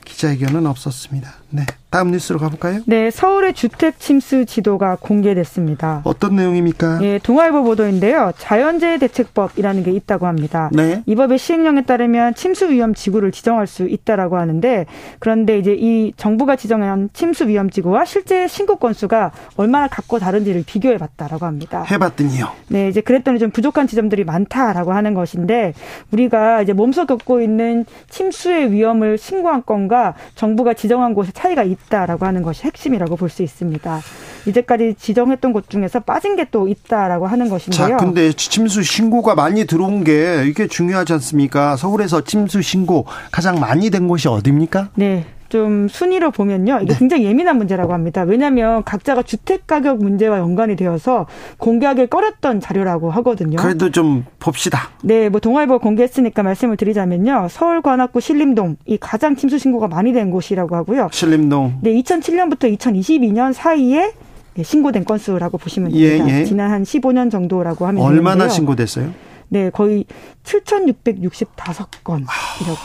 기자회견은 0.05 0.67
없었습니다. 0.67 1.35
네, 1.51 1.65
다음 1.91 2.11
뉴스로 2.11 2.39
가볼까요? 2.39 2.81
네, 2.87 3.11
서울의 3.11 3.55
주택 3.55 3.99
침수 4.01 4.45
지도가 4.45 4.99
공개됐습니다. 5.01 6.03
어떤 6.05 6.37
내용입니까? 6.37 6.99
예, 7.03 7.19
동아일보 7.23 7.63
보도인데요. 7.63 8.33
자연재해 8.37 8.99
대책법이라는 8.99 9.83
게 9.85 9.93
있다고 9.93 10.27
합니다. 10.27 10.69
네. 10.73 11.03
이 11.07 11.15
법의 11.15 11.39
시행령에 11.39 11.83
따르면 11.83 12.35
침수 12.35 12.69
위험 12.69 12.93
지구를 12.93 13.33
지정할 13.33 13.67
수 13.67 13.89
있다라고 13.89 14.37
하는데 14.37 14.87
그런데 15.21 15.59
이제 15.59 15.75
이 15.79 16.13
정부가 16.17 16.57
지정한 16.57 17.09
침수 17.13 17.49
위험 17.49 17.71
지구와 17.71 18.05
실제 18.05 18.47
신고 18.49 18.77
건수가 18.77 19.31
얼마나 19.57 19.89
각고 19.89 20.19
다른지를 20.19 20.65
비교해 20.67 20.99
봤다라고 20.99 21.47
합니다. 21.47 21.85
해봤더니요. 21.91 22.51
네, 22.69 22.89
이제 22.89 23.01
그랬더니 23.01 23.39
좀 23.39 23.51
부족한 23.51 23.87
지점들이 23.87 24.25
많다라고 24.25 24.93
하는 24.93 25.15
것인데 25.15 25.73
우리가 26.11 26.48
이제 26.63 26.73
몸소 26.73 27.07
겪고 27.07 27.41
있는 27.41 27.85
침수의 28.11 28.73
위험을 28.73 29.19
신고한 29.19 29.63
건과 29.67 30.15
정부가 30.35 30.75
지정한 30.75 31.15
곳의 31.15 31.33
차이가 31.33 31.63
있다라고 31.63 32.27
하는 32.27 32.43
것이 32.43 32.65
핵심이라고 32.65 33.17
볼 33.17 33.29
수 33.29 33.43
있습니다. 33.43 34.01
이제까지 34.47 34.95
지정했던 34.99 35.53
곳 35.53 35.69
중에서 35.69 36.01
빠진 36.01 36.35
게 36.37 36.47
또 36.51 36.67
있다라고 36.69 37.27
하는 37.27 37.51
것인데요. 37.51 37.89
자, 37.89 37.97
근데 37.99 38.33
침수 38.33 38.83
신고가 38.83 39.35
많이 39.35 39.67
들어온 39.67 40.03
게 40.03 40.45
이게 40.47 40.67
중요하지 40.67 41.13
않습니까? 41.15 41.77
서울에서 41.77 42.23
침수 42.25 42.63
신고 42.63 43.05
가장 43.31 43.61
많이 43.61 43.91
된 43.91 44.09
곳이 44.09 44.29
어디입니까? 44.29 44.89
네. 44.95 45.27
좀 45.49 45.89
순위로 45.89 46.31
보면요. 46.31 46.81
이게 46.83 46.93
네. 46.93 46.99
굉장히 46.99 47.25
예민한 47.25 47.57
문제라고 47.59 47.93
합니다. 47.93 48.23
왜냐하면 48.23 48.85
각자가 48.85 49.23
주택 49.23 49.67
가격 49.67 49.99
문제와 49.99 50.39
연관이 50.39 50.77
되어서 50.77 51.27
공개하기 51.59 52.09
꺼렸던 52.09 52.61
자료라고 52.61 53.11
하거든요. 53.11 53.57
그래도 53.57 53.91
좀 53.91 54.25
봅시다. 54.39 54.91
네, 55.03 55.29
뭐 55.29 55.41
동아일보 55.41 55.79
공개했으니까 55.79 56.43
말씀을 56.43 56.77
드리자면요. 56.77 57.49
서울 57.51 57.83
관악구 57.83 58.21
신림동 58.21 58.77
이 58.87 58.99
가장 58.99 59.37
침수 59.37 59.59
신고가 59.59 59.89
많이 59.89 60.13
된 60.13 60.31
곳이라고 60.31 60.77
하고요. 60.77 61.09
신림동. 61.13 61.79
네, 61.83 61.93
2007년부터 61.95 62.77
2022년 62.77 63.53
사이에 63.53 64.13
네, 64.55 64.63
신고된 64.63 65.05
건수라고 65.05 65.57
보시면 65.57 65.93
예, 65.93 66.19
됩니다. 66.19 66.41
예. 66.41 66.45
지난 66.45 66.71
한 66.71 66.83
15년 66.83 67.31
정도라고 67.31 67.87
하면 67.87 68.03
얼마나 68.03 68.39
되는데요. 68.45 68.49
신고됐어요? 68.49 69.28
네, 69.51 69.71
거의 69.71 70.05
7,665건이라고 70.45 72.25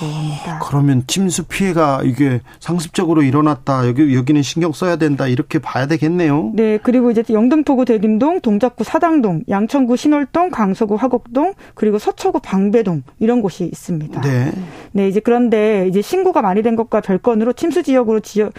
합니다. 0.01 0.59
그러면 0.63 1.03
침수 1.07 1.43
피해가 1.43 2.01
이게 2.03 2.41
상습적으로 2.59 3.21
일어났다. 3.21 3.87
여기 3.87 4.15
여기는 4.15 4.41
신경 4.41 4.71
써야 4.71 4.95
된다. 4.95 5.27
이렇게 5.27 5.59
봐야 5.59 5.87
되겠네요. 5.87 6.51
네, 6.53 6.77
그리고 6.81 7.11
이제 7.11 7.23
영등포구 7.29 7.85
대림동, 7.85 8.41
동작구 8.41 8.83
사당동, 8.83 9.43
양천구 9.49 9.97
신월동, 9.97 10.49
강서구 10.51 10.95
화곡동, 10.95 11.53
그리고 11.73 11.99
서초구 11.99 12.39
방배동 12.41 13.03
이런 13.19 13.41
곳이 13.41 13.65
있습니다. 13.65 14.21
네. 14.21 14.51
네, 14.91 15.07
이제 15.07 15.19
그런데 15.19 15.87
이제 15.87 16.01
신고가 16.01 16.41
많이 16.41 16.61
된 16.61 16.75
것과 16.75 17.01
별건으로 17.01 17.53
침수 17.53 17.83
지역으로 17.83 18.19
지어, 18.21 18.51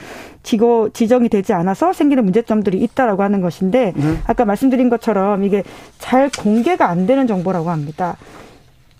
지고, 0.45 0.91
지정이 0.91 1.29
되지 1.29 1.53
않아서 1.53 1.93
생기는 1.93 2.23
문제점들이 2.25 2.79
있다라고 2.79 3.25
하는 3.25 3.41
것인데 3.41 3.93
네. 3.97 4.19
아까 4.27 4.45
말씀드린 4.45 4.89
것처럼 4.89 5.43
이게 5.43 5.65
잘 5.99 6.31
공개가 6.31 6.89
안 6.89 7.07
되는 7.07 7.27
정보라고 7.27 7.71
합니다. 7.71 8.17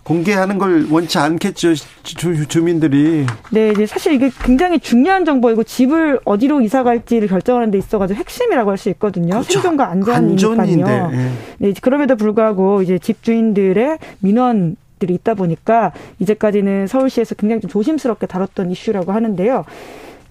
공개하는 0.03 0.59
걸 0.59 0.85
원치 0.91 1.17
않겠죠. 1.17 1.73
주, 2.03 2.47
주민들이. 2.47 3.25
네, 3.51 3.73
사실 3.87 4.13
이게 4.13 4.29
굉장히 4.43 4.79
중요한 4.79 5.25
정보이고 5.25 5.63
집을 5.63 6.19
어디로 6.25 6.61
이사 6.61 6.83
갈지를 6.83 7.27
결정하는 7.27 7.71
데 7.71 7.79
있어가지고 7.79 8.19
핵심이라고 8.19 8.69
할 8.69 8.77
수 8.77 8.89
있거든요. 8.89 9.29
그렇죠. 9.29 9.53
생존과 9.53 9.89
안전이니까요. 9.89 11.09
예. 11.11 11.29
네, 11.57 11.73
그럼에도 11.81 12.15
불구하고 12.17 12.83
이제 12.83 12.99
집 12.99 13.23
주인들의 13.23 13.97
민원 14.19 14.75
들이 14.99 15.15
있다 15.15 15.33
보니까 15.33 15.91
이제까지는 16.19 16.87
서울시에서 16.87 17.35
굉장히 17.35 17.61
좀 17.61 17.69
조심스럽게 17.71 18.27
다뤘던 18.27 18.71
이슈라고 18.71 19.11
하는데요. 19.11 19.65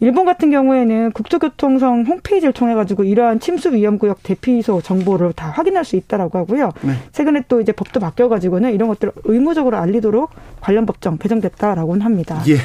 일본 0.00 0.26
같은 0.26 0.50
경우에는 0.50 1.12
국토교통성 1.12 2.04
홈페이지를 2.06 2.52
통해 2.52 2.74
가지고 2.74 3.04
이러한 3.04 3.40
침수 3.40 3.72
위험 3.72 3.98
구역 3.98 4.22
대피소 4.22 4.82
정보를 4.82 5.32
다 5.32 5.48
확인할 5.48 5.84
수 5.84 5.96
있다라고 5.96 6.38
하고요. 6.38 6.72
네. 6.82 6.92
최근에 7.12 7.44
또 7.48 7.60
이제 7.60 7.72
법도 7.72 8.00
바뀌어 8.00 8.28
가지고는 8.28 8.72
이런 8.74 8.88
것들을 8.88 9.12
의무적으로 9.24 9.76
알리도록 9.76 10.30
관련 10.60 10.86
법정 10.86 11.16
개정됐다라고는 11.18 12.04
합니다. 12.04 12.42
예. 12.48 12.56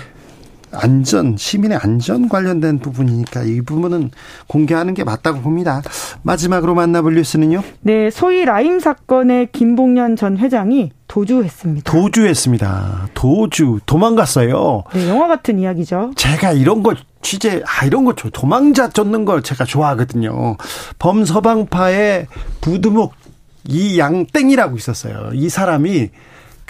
안전, 0.72 1.35
시민의 1.35 1.80
안전 1.81 2.30
관련된 2.30 2.80
부분이니까 2.80 3.43
이 3.43 3.61
부분은 3.61 4.11
공개하는 4.47 4.93
게 4.93 5.03
맞다고 5.03 5.41
봅니다. 5.41 5.81
마지막으로 6.22 6.76
만나볼 6.76 7.15
뉴스는요? 7.15 7.64
네, 7.81 8.11
소위 8.11 8.45
라임 8.45 8.80
사건의 8.80 9.49
김봉년 9.51 10.15
전 10.15 10.38
회장이 10.38 10.91
도주했습니다. 11.07 11.91
도주했습니다. 11.91 13.10
도주, 13.15 13.80
도망갔어요. 13.88 14.84
네, 14.93 15.10
영화 15.10 15.27
같은 15.27 15.57
이야기죠. 15.57 16.11
제가 16.15 16.51
이런 16.51 16.84
거 16.84 16.93
취재, 17.22 17.62
아, 17.66 17.86
이런 17.86 18.06
거 18.06 18.14
도망자 18.14 18.90
쫓는 18.90 19.26
걸 19.26 19.44
제가 19.44 19.66
좋아하거든요. 19.66 20.58
범서방파의 21.00 22.28
부두목 22.62 23.14
이 23.68 24.00
양땡이라고 24.00 24.78
있었어요. 24.78 25.32
이 25.34 25.50
사람이 25.50 26.10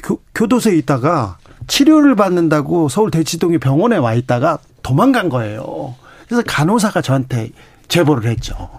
교, 0.03 0.19
교도소에 0.33 0.75
있다가 0.77 1.37
치료를 1.67 2.15
받는다고 2.15 2.89
서울 2.89 3.11
대치동의 3.11 3.59
병원에 3.59 3.97
와 3.97 4.13
있다가 4.13 4.57
도망간 4.81 5.29
거예요. 5.29 5.95
그래서 6.27 6.43
간호사가 6.45 7.01
저한테 7.01 7.51
제보를 7.87 8.29
했죠. 8.29 8.69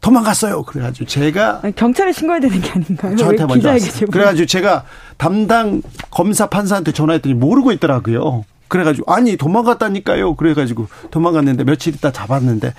도망갔어요. 0.00 0.62
그래가지고 0.62 1.06
제가 1.06 1.60
아니, 1.62 1.74
경찰에 1.74 2.12
신고해야 2.12 2.40
되는 2.40 2.60
게 2.60 2.70
아닌가요? 2.70 3.16
저한테 3.16 3.42
왜 3.42 3.46
먼저 3.46 3.68
왔어요. 3.70 3.90
제보? 3.90 4.12
그래가지고 4.12 4.46
제가 4.46 4.84
담당 5.16 5.82
검사 6.10 6.46
판사한테 6.46 6.92
전화했더니 6.92 7.34
모르고 7.34 7.72
있더라고요. 7.72 8.44
그래가지고 8.68 9.12
아니 9.12 9.36
도망갔다니까요. 9.36 10.34
그래가지고 10.34 10.88
도망갔는데 11.10 11.64
며칠 11.64 11.94
있다 11.94 12.12
잡았는데 12.12 12.74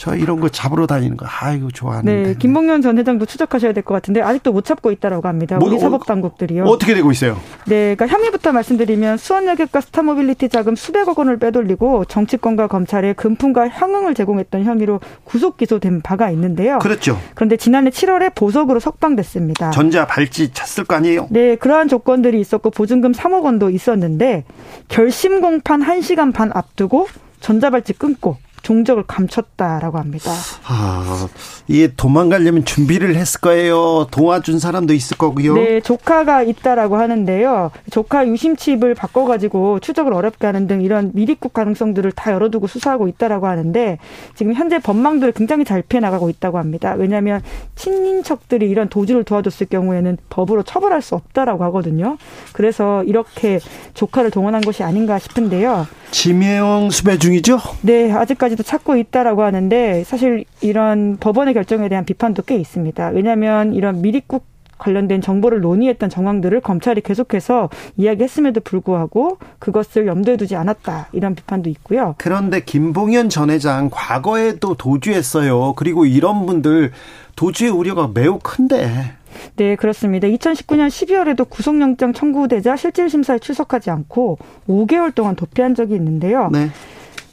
저 0.00 0.16
이런 0.16 0.40
거 0.40 0.48
잡으러 0.48 0.86
다니는 0.86 1.18
거 1.18 1.26
아이고 1.28 1.70
좋아하는데. 1.70 2.28
네, 2.28 2.34
김봉현 2.38 2.80
전 2.80 2.96
회장도 2.96 3.26
추적하셔야 3.26 3.74
될 3.74 3.82
것 3.82 3.92
같은데 3.92 4.22
아직도 4.22 4.50
못 4.50 4.64
잡고 4.64 4.92
있다라고 4.92 5.28
합니다. 5.28 5.58
뭐, 5.58 5.68
우리 5.68 5.76
어, 5.76 5.78
사법 5.78 6.06
당국들이요. 6.06 6.64
어떻게 6.64 6.94
되고 6.94 7.12
있어요? 7.12 7.36
네, 7.66 7.94
그러니까 7.94 8.06
혐의부터 8.06 8.52
말씀드리면 8.52 9.18
수원여객과 9.18 9.82
스타모빌리티 9.82 10.48
자금 10.48 10.74
수백억 10.74 11.18
원을 11.18 11.38
빼돌리고 11.38 12.06
정치권과 12.06 12.68
검찰에 12.68 13.12
금품과 13.12 13.68
향응을 13.68 14.14
제공했던 14.14 14.64
혐의로 14.64 15.00
구속 15.24 15.58
기소된 15.58 16.00
바가 16.00 16.30
있는데요. 16.30 16.78
그렇죠. 16.78 17.18
그런데 17.34 17.58
지난해 17.58 17.90
7월에 17.90 18.34
보석으로 18.34 18.80
석방됐습니다. 18.80 19.70
전자 19.72 20.06
발찌 20.06 20.50
찼을 20.50 20.86
거 20.86 20.94
아니에요? 20.96 21.26
네, 21.28 21.56
그러한 21.56 21.88
조건들이 21.88 22.40
있었고 22.40 22.70
보증금 22.70 23.12
3억 23.12 23.42
원도 23.42 23.68
있었는데 23.68 24.44
결심 24.88 25.42
공판 25.42 25.82
1시간 25.82 26.32
반 26.32 26.50
앞두고 26.54 27.06
전자발찌 27.40 27.94
끊고 27.94 28.36
종적을 28.70 29.02
감췄다라고 29.02 29.98
합니다. 29.98 30.30
아, 30.64 31.28
이게 31.66 31.92
도망가려면 31.96 32.64
준비를 32.64 33.16
했을 33.16 33.40
거예요. 33.40 34.06
도와준 34.12 34.60
사람도 34.60 34.94
있을 34.94 35.18
거고요. 35.18 35.54
네, 35.54 35.80
조카가 35.80 36.44
있다라고 36.44 36.96
하는데요. 36.96 37.72
조카 37.90 38.28
유심칩을 38.28 38.94
바꿔가지고 38.94 39.80
추적을 39.80 40.14
어렵게 40.14 40.46
하는 40.46 40.68
등 40.68 40.82
이런 40.82 41.10
미립국 41.14 41.52
가능성들을 41.52 42.12
다 42.12 42.30
열어두고 42.30 42.68
수사하고 42.68 43.08
있다라고 43.08 43.48
하는데 43.48 43.98
지금 44.36 44.54
현재 44.54 44.78
법망들을 44.78 45.32
굉장히 45.32 45.64
잘 45.64 45.82
피해 45.82 46.00
나가고 46.00 46.30
있다고 46.30 46.58
합니다. 46.58 46.94
왜냐하면 46.96 47.42
친인척들이 47.74 48.70
이런 48.70 48.88
도주를 48.88 49.24
도와줬을 49.24 49.66
경우에는 49.66 50.16
법으로 50.28 50.62
처벌할 50.62 51.02
수 51.02 51.16
없다라고 51.16 51.64
하거든요. 51.64 52.18
그래서 52.52 53.02
이렇게 53.02 53.58
조카를 53.94 54.30
동원한 54.30 54.60
것이 54.60 54.84
아닌가 54.84 55.18
싶은데요. 55.18 55.88
지명 56.12 56.90
수배 56.90 57.18
중이죠? 57.18 57.60
네, 57.82 58.12
아직까지 58.12 58.59
도 58.60 58.62
찾고 58.62 58.96
있다라고 58.96 59.42
하는데 59.42 60.04
사실 60.04 60.44
이런 60.60 61.16
법원의 61.18 61.54
결정에 61.54 61.88
대한 61.88 62.04
비판도 62.04 62.42
꽤 62.42 62.56
있습니다. 62.56 63.08
왜냐하면 63.08 63.72
이런 63.72 64.02
미립국 64.02 64.44
관련된 64.76 65.20
정보를 65.20 65.60
논의했던 65.60 66.08
정황들을 66.08 66.60
검찰이 66.60 67.00
계속해서 67.02 67.68
이야기했음에도 67.96 68.60
불구하고 68.60 69.38
그것을 69.58 70.06
염두에 70.06 70.36
두지 70.36 70.56
않았다 70.56 71.08
이런 71.12 71.34
비판도 71.34 71.68
있고요. 71.70 72.14
그런데 72.18 72.60
김봉현 72.60 73.28
전 73.28 73.50
회장 73.50 73.88
과거에도 73.90 74.74
도주했어요. 74.74 75.74
그리고 75.76 76.06
이런 76.06 76.46
분들 76.46 76.92
도주의 77.36 77.70
우려가 77.70 78.10
매우 78.12 78.38
큰데. 78.42 79.12
네, 79.56 79.76
그렇습니다. 79.76 80.28
2019년 80.28 80.88
12월에도 80.88 81.48
구속영장 81.48 82.12
청구되자 82.12 82.76
실질심사에 82.76 83.38
출석하지 83.38 83.90
않고 83.90 84.38
5개월 84.68 85.14
동안 85.14 85.36
도피한 85.36 85.74
적이 85.74 85.94
있는데요. 85.94 86.48
네. 86.52 86.70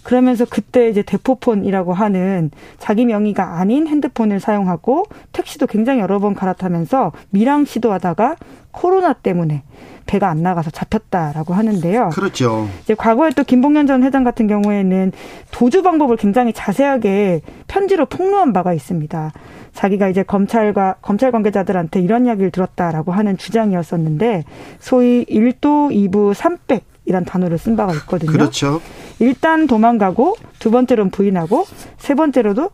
그러면서 0.07 0.45
그때 0.45 0.88
이제 0.88 1.01
대포폰이라고 1.01 1.93
하는 1.93 2.49
자기 2.79 3.03
명의가 3.03 3.59
아닌 3.59 3.88
핸드폰을 3.88 4.39
사용하고 4.39 5.03
택시도 5.34 5.67
굉장히 5.67 5.99
여러 5.99 6.19
번 6.19 6.34
갈아타면서 6.34 7.11
밀항 7.31 7.65
시도하다가 7.65 8.38
코로나 8.71 9.11
때문에 9.11 9.63
배가 10.05 10.29
안 10.29 10.41
나가서 10.41 10.71
잡혔다라고 10.71 11.53
하는데요. 11.53 12.11
그렇죠. 12.13 12.69
이제 12.84 12.95
과거에 12.95 13.31
또 13.31 13.43
김봉현 13.43 13.85
전 13.85 14.01
회장 14.01 14.23
같은 14.23 14.47
경우에는 14.47 15.11
도주 15.51 15.84
방법을 15.84 16.15
굉장히 16.15 16.53
자세하게 16.53 17.41
편지로 17.67 18.05
폭로한 18.05 18.53
바가 18.53 18.73
있습니다. 18.73 19.34
자기가 19.73 20.07
이제 20.07 20.23
검찰과 20.23 20.95
검찰 21.01 21.34
관계자들한테 21.34 21.99
이런 21.99 22.25
이야기를 22.27 22.51
들었다라고 22.51 23.11
하는 23.11 23.35
주장이었었는데 23.35 24.45
소위 24.79 25.25
1도 25.25 25.91
2부 25.91 26.34
3백 26.34 26.84
이란 27.07 27.23
단어를 27.23 27.57
쓴 27.57 27.75
바가 27.75 27.93
있거든요. 27.93 28.31
그렇죠. 28.31 28.81
일단 29.19 29.68
도망가고 29.68 30.35
두 30.60 30.72
번째로는 30.72 31.11
부인하고 31.11 31.65
세 31.98 32.15
번째로도 32.15 32.69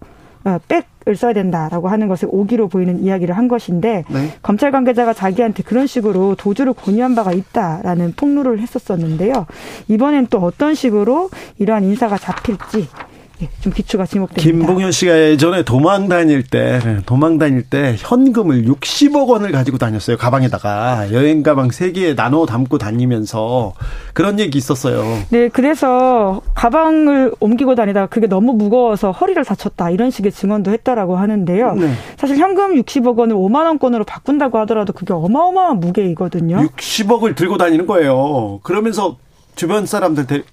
어, 0.45 0.59
백을 0.67 1.15
써야 1.15 1.31
된다라고 1.33 1.87
하는 1.87 2.07
것을 2.09 2.27
오기로 2.31 2.67
보이는 2.67 3.01
이야기를 3.01 3.37
한 3.37 3.47
것인데 3.47 4.03
네. 4.09 4.29
검찰 4.41 4.71
관계자가 4.71 5.13
자기한테 5.13 5.63
그런 5.63 5.87
식으로 5.87 6.35
도주를 6.35 6.73
권유한 6.73 7.15
바가 7.15 7.31
있다라는 7.31 8.13
폭로를 8.17 8.59
했었었는데요. 8.59 9.45
이번엔 9.87 10.27
또 10.29 10.39
어떤 10.39 10.75
식으로 10.75 11.29
이러한 11.59 11.85
인사가 11.85 12.17
잡힐지 12.17 12.79
예, 12.81 13.12
좀 13.61 13.71
기추가 13.73 14.05
지목됩니다. 14.05 14.41
김봉현 14.41 14.91
씨가 14.91 15.17
예전에 15.17 15.63
도망 15.63 16.07
다닐 16.09 16.43
때, 16.43 16.79
도망 17.05 17.37
다닐 17.37 17.63
때 17.63 17.95
현금을 17.97 18.63
60억 18.65 19.27
원을 19.27 19.51
가지고 19.51 19.77
다녔어요. 19.77 20.17
가방에다가. 20.17 21.11
여행 21.13 21.43
가방 21.43 21.69
3개에 21.69 22.15
나눠 22.15 22.45
담고 22.45 22.77
다니면서 22.77 23.73
그런 24.13 24.39
얘기 24.39 24.57
있었어요. 24.57 25.03
네, 25.29 25.49
그래서 25.49 26.41
가방을 26.55 27.33
옮기고 27.39 27.75
다니다가 27.75 28.07
그게 28.07 28.27
너무 28.27 28.53
무거워서 28.53 29.11
허리를 29.11 29.43
다쳤다 29.45 29.89
이런 29.89 30.11
식의 30.11 30.31
증언도 30.31 30.71
했다라고 30.71 31.15
하는데요. 31.17 31.73
네. 31.75 31.93
사실 32.17 32.37
현금 32.37 32.75
60억 32.81 33.17
원을 33.17 33.35
5만 33.35 33.65
원권으로 33.65 34.03
바꾼다고 34.03 34.57
하더라도 34.59 34.93
그게 34.93 35.13
어마어마한 35.13 35.79
무게이거든요. 35.79 36.57
60억을 36.75 37.35
들고 37.35 37.57
다니는 37.57 37.85
거예요. 37.87 38.59
그러면서 38.63 39.17
주변 39.55 39.85
사람들, 39.85 40.25
대- 40.27 40.43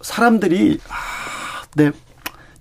사람들이, 0.00 0.78
아, 0.88 0.94
네, 1.76 1.90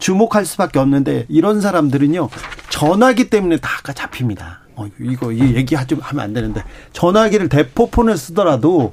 주목할 0.03 0.45
수밖에 0.45 0.79
없는데 0.79 1.25
이런 1.29 1.61
사람들은요, 1.61 2.27
전화기 2.69 3.29
때문에 3.29 3.57
다 3.57 3.69
잡힙니다. 3.93 4.59
어, 4.75 4.87
이거, 4.99 5.31
이 5.31 5.55
얘기 5.55 5.75
하지 5.75 5.95
하면 5.95 6.23
안 6.25 6.33
되는데. 6.33 6.61
전화기를 6.91 7.47
대포폰을 7.47 8.17
쓰더라도 8.17 8.91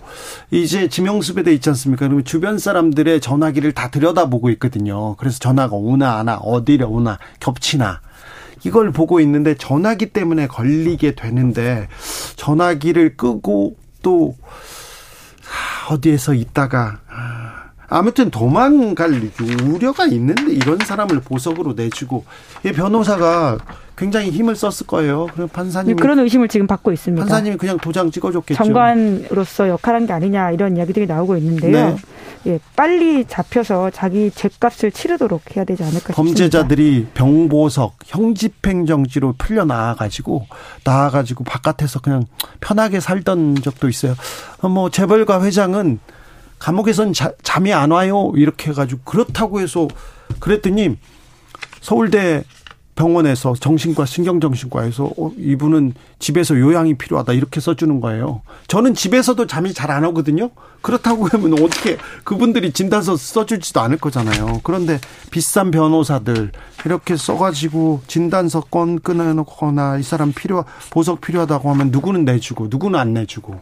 이제 0.52 0.88
지명수배돼 0.88 1.52
있지 1.54 1.68
않습니까? 1.70 2.06
그러면 2.06 2.24
주변 2.24 2.58
사람들의 2.58 3.20
전화기를 3.20 3.72
다 3.72 3.90
들여다보고 3.90 4.50
있거든요. 4.50 5.16
그래서 5.16 5.40
전화가 5.40 5.74
오나 5.74 6.18
안 6.18 6.28
와, 6.28 6.36
어디로 6.36 6.88
오나, 6.88 7.18
겹치나. 7.40 8.00
이걸 8.64 8.92
보고 8.92 9.18
있는데 9.18 9.56
전화기 9.56 10.10
때문에 10.10 10.46
걸리게 10.46 11.16
되는데 11.16 11.88
전화기를 12.36 13.16
끄고 13.16 13.74
또 14.02 14.36
아, 15.88 15.92
어디에서 15.92 16.34
있다가 16.34 17.00
아, 17.90 17.98
아무튼 17.98 18.30
도망갈 18.30 19.20
우려가 19.64 20.06
있는데 20.06 20.52
이런 20.52 20.78
사람을 20.78 21.20
보석으로 21.20 21.74
내주고 21.74 22.24
이 22.64 22.72
변호사가 22.72 23.58
굉장히 23.98 24.30
힘을 24.30 24.56
썼을 24.56 24.86
거예요. 24.86 25.26
그럼 25.34 25.48
판사님 25.48 25.96
그런 25.96 26.18
의심을 26.20 26.48
지금 26.48 26.66
받고 26.66 26.90
있습니다. 26.90 27.22
판사님이 27.22 27.56
그냥 27.58 27.76
도장 27.76 28.10
찍어줬겠죠. 28.10 28.56
정관으로서 28.56 29.68
역할한 29.68 30.06
게 30.06 30.14
아니냐 30.14 30.52
이런 30.52 30.76
이야기들이 30.78 31.06
나오고 31.06 31.36
있는데요. 31.36 31.72
네. 31.72 31.96
예, 32.46 32.58
빨리 32.74 33.26
잡혀서 33.26 33.90
자기 33.90 34.30
죄값을 34.30 34.92
치르도록 34.92 35.54
해야 35.54 35.64
되지 35.64 35.82
않을까 35.82 35.98
싶습니다. 35.98 36.22
범죄자들이 36.22 37.08
병보석, 37.12 37.96
형집행 38.06 38.86
정지로 38.86 39.34
풀려 39.36 39.66
나와 39.66 39.94
가지고 39.94 40.46
나와 40.82 41.10
가지고 41.10 41.44
바깥에서 41.44 42.00
그냥 42.00 42.24
편하게 42.60 43.00
살던 43.00 43.56
적도 43.56 43.90
있어요. 43.90 44.14
어, 44.62 44.68
뭐 44.70 44.88
재벌가 44.88 45.44
회장은 45.44 45.98
감옥에선 46.60 47.12
자- 47.12 47.32
잠이 47.42 47.72
안 47.72 47.90
와요 47.90 48.32
이렇게 48.36 48.70
해가지고 48.70 49.00
그렇다고 49.04 49.60
해서 49.60 49.88
그랬더니 50.38 50.96
서울대 51.80 52.44
병원에서 52.96 53.54
정신과 53.58 54.04
신경정신과에서 54.04 55.04
어, 55.16 55.32
이분은 55.38 55.94
집에서 56.18 56.58
요양이 56.58 56.98
필요하다 56.98 57.32
이렇게 57.32 57.58
써주는 57.58 57.98
거예요. 58.02 58.42
저는 58.68 58.92
집에서도 58.94 59.46
잠이 59.46 59.72
잘 59.72 59.90
안 59.90 60.04
오거든요. 60.04 60.50
그렇다고 60.82 61.26
하면 61.28 61.54
어떻게 61.54 61.96
그분들이 62.24 62.72
진단서 62.72 63.16
써주지도 63.16 63.80
않을 63.80 63.96
거잖아요. 63.96 64.60
그런데 64.64 65.00
비싼 65.30 65.70
변호사들 65.70 66.52
이렇게 66.84 67.16
써가지고 67.16 68.02
진단서 68.06 68.60
건 68.70 68.98
끊어놓거나 69.00 69.96
이 69.96 70.02
사람 70.02 70.32
필요 70.34 70.66
보석 70.90 71.22
필요하다고 71.22 71.70
하면 71.70 71.90
누구는 71.90 72.26
내주고 72.26 72.66
누구는 72.68 72.98
안 73.00 73.14
내주고 73.14 73.60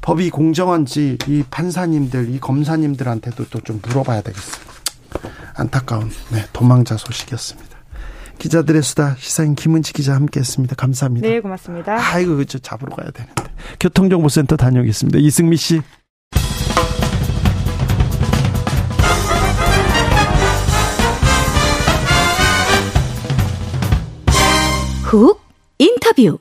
법이 0.00 0.30
공정한지 0.30 1.18
이 1.26 1.42
판사님들, 1.50 2.30
이 2.34 2.38
검사님들한테도 2.40 3.46
또 3.48 3.60
좀 3.64 3.80
물어봐야 3.82 4.20
되겠어요. 4.22 4.64
안타까운 5.54 6.10
네, 6.30 6.44
도망자 6.52 6.96
소식이었습니다. 6.96 7.74
기자들의 8.38 8.82
수다 8.82 9.14
시사인 9.18 9.54
김은지 9.54 9.92
기자 9.92 10.14
함께했습니다. 10.14 10.74
감사합니다. 10.76 11.26
네, 11.28 11.40
고맙습니다. 11.40 11.96
아이고 11.98 12.44
저 12.44 12.58
잡으러 12.58 12.94
가야 12.94 13.10
되는데 13.10 13.44
교통정보센터 13.80 14.56
다녀오겠습니다. 14.56 15.18
이승미 15.18 15.56
씨. 15.56 15.80
훅 25.04 25.40
인터뷰. 25.78 26.38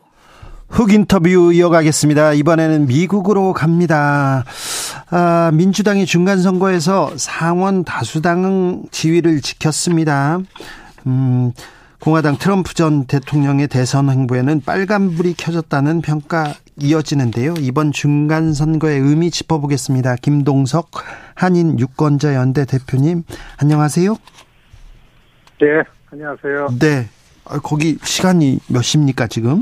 흑 0.74 0.92
인터뷰 0.92 1.54
이어가겠습니다. 1.54 2.34
이번에는 2.34 2.88
미국으로 2.88 3.54
갑니다. 3.54 4.44
아, 5.12 5.52
민주당이 5.54 6.08
중간 6.08 6.42
선거에서 6.42 7.12
상원 7.16 7.84
다수당 7.84 8.82
지위를 8.90 9.42
지켰습니다. 9.42 10.40
음, 11.06 11.52
공화당 12.00 12.40
트럼프 12.40 12.74
전 12.74 13.06
대통령의 13.06 13.68
대선 13.68 14.10
행보에는 14.10 14.62
빨간불이 14.62 15.36
켜졌다는 15.38 16.02
평가 16.02 16.56
이어지는데요. 16.82 17.54
이번 17.60 17.92
중간 17.92 18.52
선거의 18.56 19.00
의미 19.00 19.30
짚어보겠습니다. 19.30 20.16
김동석 20.24 20.90
한인 21.36 21.80
유권자 21.80 22.34
연대 22.34 22.66
대표님, 22.66 23.26
안녕하세요. 23.58 24.16
네, 25.62 25.68
안녕하세요. 26.12 26.70
네. 26.80 27.08
아, 27.46 27.60
거기 27.60 28.00
시간이 28.02 28.58
몇 28.70 28.82
시입니까, 28.82 29.28
지금? 29.28 29.62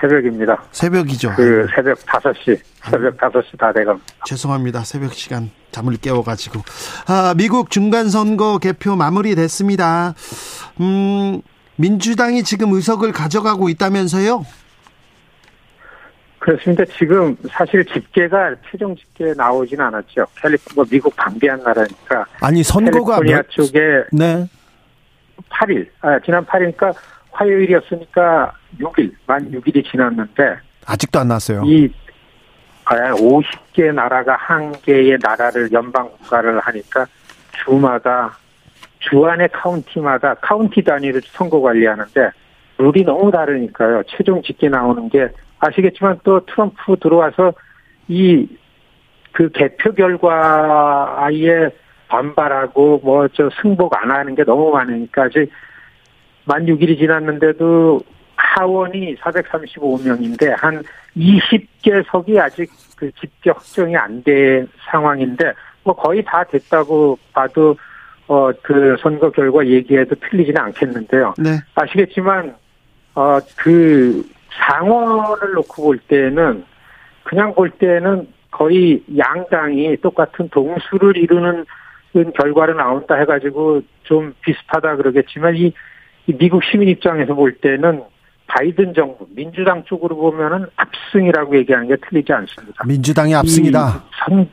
새벽입니다. 0.00 0.62
새벽이죠. 0.72 1.32
그 1.36 1.66
새벽 1.74 1.98
5시, 1.98 2.58
새벽 2.90 3.16
5시 3.18 3.58
다 3.58 3.72
돼갑니다. 3.72 4.06
죄송합니다. 4.24 4.80
새벽 4.84 5.12
시간 5.12 5.50
잠을 5.70 5.96
깨워가지고. 5.96 6.60
아, 7.06 7.34
미국 7.36 7.70
중간선거 7.70 8.58
개표 8.58 8.96
마무리됐습니다. 8.96 10.14
음, 10.80 11.42
민주당이 11.76 12.42
지금 12.44 12.72
의석을 12.72 13.12
가져가고 13.12 13.68
있다면서요? 13.68 14.44
그렇습니다. 16.38 16.84
지금 16.98 17.36
사실 17.50 17.84
집계가 17.84 18.54
최종 18.70 18.96
집계 18.96 19.34
나오진 19.34 19.78
않았죠. 19.78 20.26
캘리포니아 20.40 20.84
미국 20.90 21.14
방대한 21.14 21.62
나라니까. 21.62 22.24
아니 22.40 22.62
선거가 22.62 23.16
캘리포니아 23.16 23.36
몇- 23.42 23.50
쪽에 23.50 23.80
네. 24.12 24.48
8일, 25.50 25.88
아, 26.00 26.18
지난 26.24 26.44
8일이니까 26.46 26.94
화요일이었으니까 27.32 28.52
6일, 28.78 29.12
만 29.26 29.50
6일이 29.50 29.84
지났는데 29.90 30.56
아직도 30.86 31.18
안 31.18 31.28
나왔어요. 31.28 31.62
이 31.64 31.90
아, 32.84 32.94
50개 33.12 33.92
나라가 33.94 34.36
한 34.36 34.72
개의 34.82 35.18
나라를 35.22 35.70
연방 35.72 36.08
국가를 36.10 36.58
하니까 36.60 37.06
주마다 37.64 38.36
주 38.98 39.24
안에 39.24 39.46
카운티마다 39.48 40.34
카운티 40.34 40.82
단위로 40.82 41.20
선거 41.32 41.60
관리하는데 41.60 42.30
룰이 42.78 43.04
너무 43.04 43.30
다르니까요. 43.30 44.02
최종 44.08 44.42
집계 44.42 44.68
나오는 44.68 45.08
게 45.08 45.28
아시겠지만 45.58 46.20
또 46.24 46.44
트럼프 46.46 46.96
들어와서 47.00 47.52
이 48.08 48.46
그 49.32 49.48
개표 49.50 49.92
결과에 49.92 51.70
반발하고 52.08 53.00
뭐 53.04 53.28
저 53.28 53.48
승복 53.62 53.94
안 53.96 54.10
하는 54.10 54.34
게 54.34 54.42
너무 54.44 54.70
많으니까 54.72 55.24
아직 55.24 55.50
만 56.44 56.66
6일이 56.66 56.98
지났는데도 56.98 58.00
하원이 58.36 59.16
435명인데 59.16 60.54
한 60.58 60.82
20개 61.16 62.04
석이 62.10 62.38
아직 62.40 62.70
그 62.96 63.10
집계 63.20 63.50
확정이 63.50 63.96
안 63.96 64.22
된 64.22 64.68
상황인데 64.90 65.52
뭐 65.84 65.94
거의 65.94 66.22
다 66.24 66.44
됐다고 66.44 67.18
봐도 67.32 67.76
어 68.26 68.52
그 68.62 68.96
선거 69.00 69.30
결과 69.30 69.66
얘기해도 69.66 70.14
틀리지는 70.16 70.60
않겠는데요. 70.60 71.34
네. 71.38 71.58
아시겠지만 71.74 72.54
어그 73.14 74.24
상원을 74.52 75.52
놓고 75.54 75.82
볼 75.82 75.98
때는 75.98 76.64
그냥 77.24 77.54
볼 77.54 77.70
때는 77.70 78.28
거의 78.50 79.02
양당이 79.16 79.96
똑같은 79.98 80.48
동수를 80.50 81.16
이루는 81.16 81.64
결과로 82.34 82.74
나온다 82.74 83.14
해가지고 83.16 83.82
좀 84.04 84.34
비슷하다 84.42 84.96
그러겠지만 84.96 85.54
이, 85.56 85.60
이 85.66 85.72
미국 86.36 86.62
시민 86.64 86.88
입장에서 86.88 87.34
볼 87.34 87.54
때는 87.56 88.02
바이든 88.46 88.94
정부 88.94 89.26
민주당 89.30 89.84
쪽으로 89.84 90.16
보면은 90.16 90.66
압승이라고 90.76 91.56
얘기하는 91.58 91.88
게 91.88 91.96
틀리지 91.96 92.32
않습니다. 92.32 92.84
민주당이 92.84 93.34
압승이다. 93.34 93.88
이 93.88 94.00
선, 94.24 94.50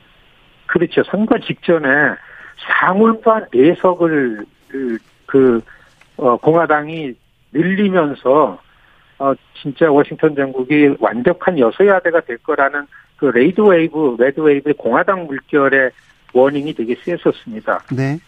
그렇죠. 0.67 1.03
선거 1.03 1.39
직전에 1.39 1.87
상원 2.79 3.19
또한 3.21 3.45
내석을 3.51 4.45
그, 4.67 4.97
그 5.25 5.61
어, 6.17 6.37
공화당이 6.37 7.13
늘리면서 7.51 8.59
어, 9.19 9.33
진짜 9.59 9.89
워싱턴 9.89 10.35
정국이 10.35 10.95
완벽한 10.99 11.57
여소야대가 11.57 12.21
될 12.21 12.37
거라는 12.39 12.85
그 13.15 13.25
red 13.25 13.61
wave, 13.61 14.15
red 14.19 14.39
wave의 14.39 14.75
공화당 14.75 15.25
물결의 15.25 15.89
warning이 16.33 16.73
되게 16.73 16.95
셌었습니다. 17.03 17.79
네. 17.95 18.19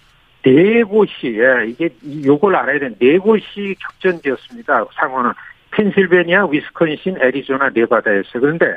네 0.43 0.83
곳이, 0.83 1.37
예, 1.37 1.67
이게, 1.67 1.89
이- 2.01 2.25
요걸 2.25 2.55
알아야 2.55 2.79
되는 2.79 2.95
네 2.99 3.17
곳이 3.17 3.75
격전지였습니다. 3.79 4.85
상원은. 4.95 5.31
펜실베니아, 5.71 6.45
위스콘신, 6.47 7.21
애리조나, 7.21 7.69
네바다였어요. 7.75 8.41
그런데 8.41 8.75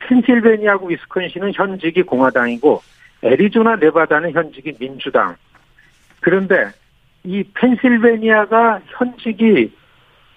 펜실베니아하고 0.00 0.86
위스콘신은 0.88 1.52
현직이 1.54 2.02
공화당이고 2.02 2.80
애리조나, 3.22 3.76
네바다는 3.76 4.32
현직이 4.32 4.72
민주당. 4.78 5.36
그런데 6.20 6.70
이 7.24 7.44
펜실베니아가 7.54 8.80
현직이 8.86 9.72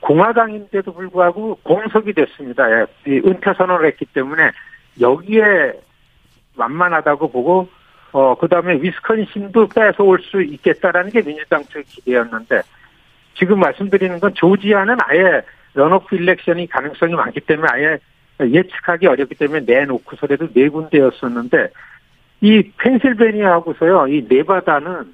공화당인데도 0.02 0.94
불구하고 0.94 1.56
공석이 1.64 2.14
됐습니다. 2.14 2.70
예, 2.72 2.86
이 3.08 3.22
은퇴 3.26 3.54
선언을 3.54 3.86
했기 3.88 4.06
때문에 4.06 4.52
여기에 5.00 5.74
만만하다고 6.56 7.32
보고 7.32 7.70
어 8.16 8.34
그 8.36 8.48
다음에 8.48 8.76
위스콘신도 8.82 9.68
뺏어올 9.76 10.22
수 10.22 10.42
있겠다라는 10.42 11.12
게 11.12 11.22
민주당 11.22 11.64
측 11.66 11.84
기대였는데 11.86 12.62
지금 13.38 13.60
말씀드리는 13.60 14.22
건 14.22 14.34
조지아는 14.34 14.96
아예 15.02 15.42
런오프 15.74 16.16
일렉션이 16.16 16.68
가능성이 16.68 17.14
많기 17.14 17.42
때문에 17.42 17.68
아예 17.70 17.98
예측하기 18.40 19.08
어렵기 19.08 19.36
때문에 19.36 19.66
내놓고서라도 19.66 20.48
네 20.54 20.70
군데였었는데 20.70 21.68
이 22.40 22.72
펜실베니아하고서요 22.78 24.08
이 24.08 24.26
네바다는 24.30 25.14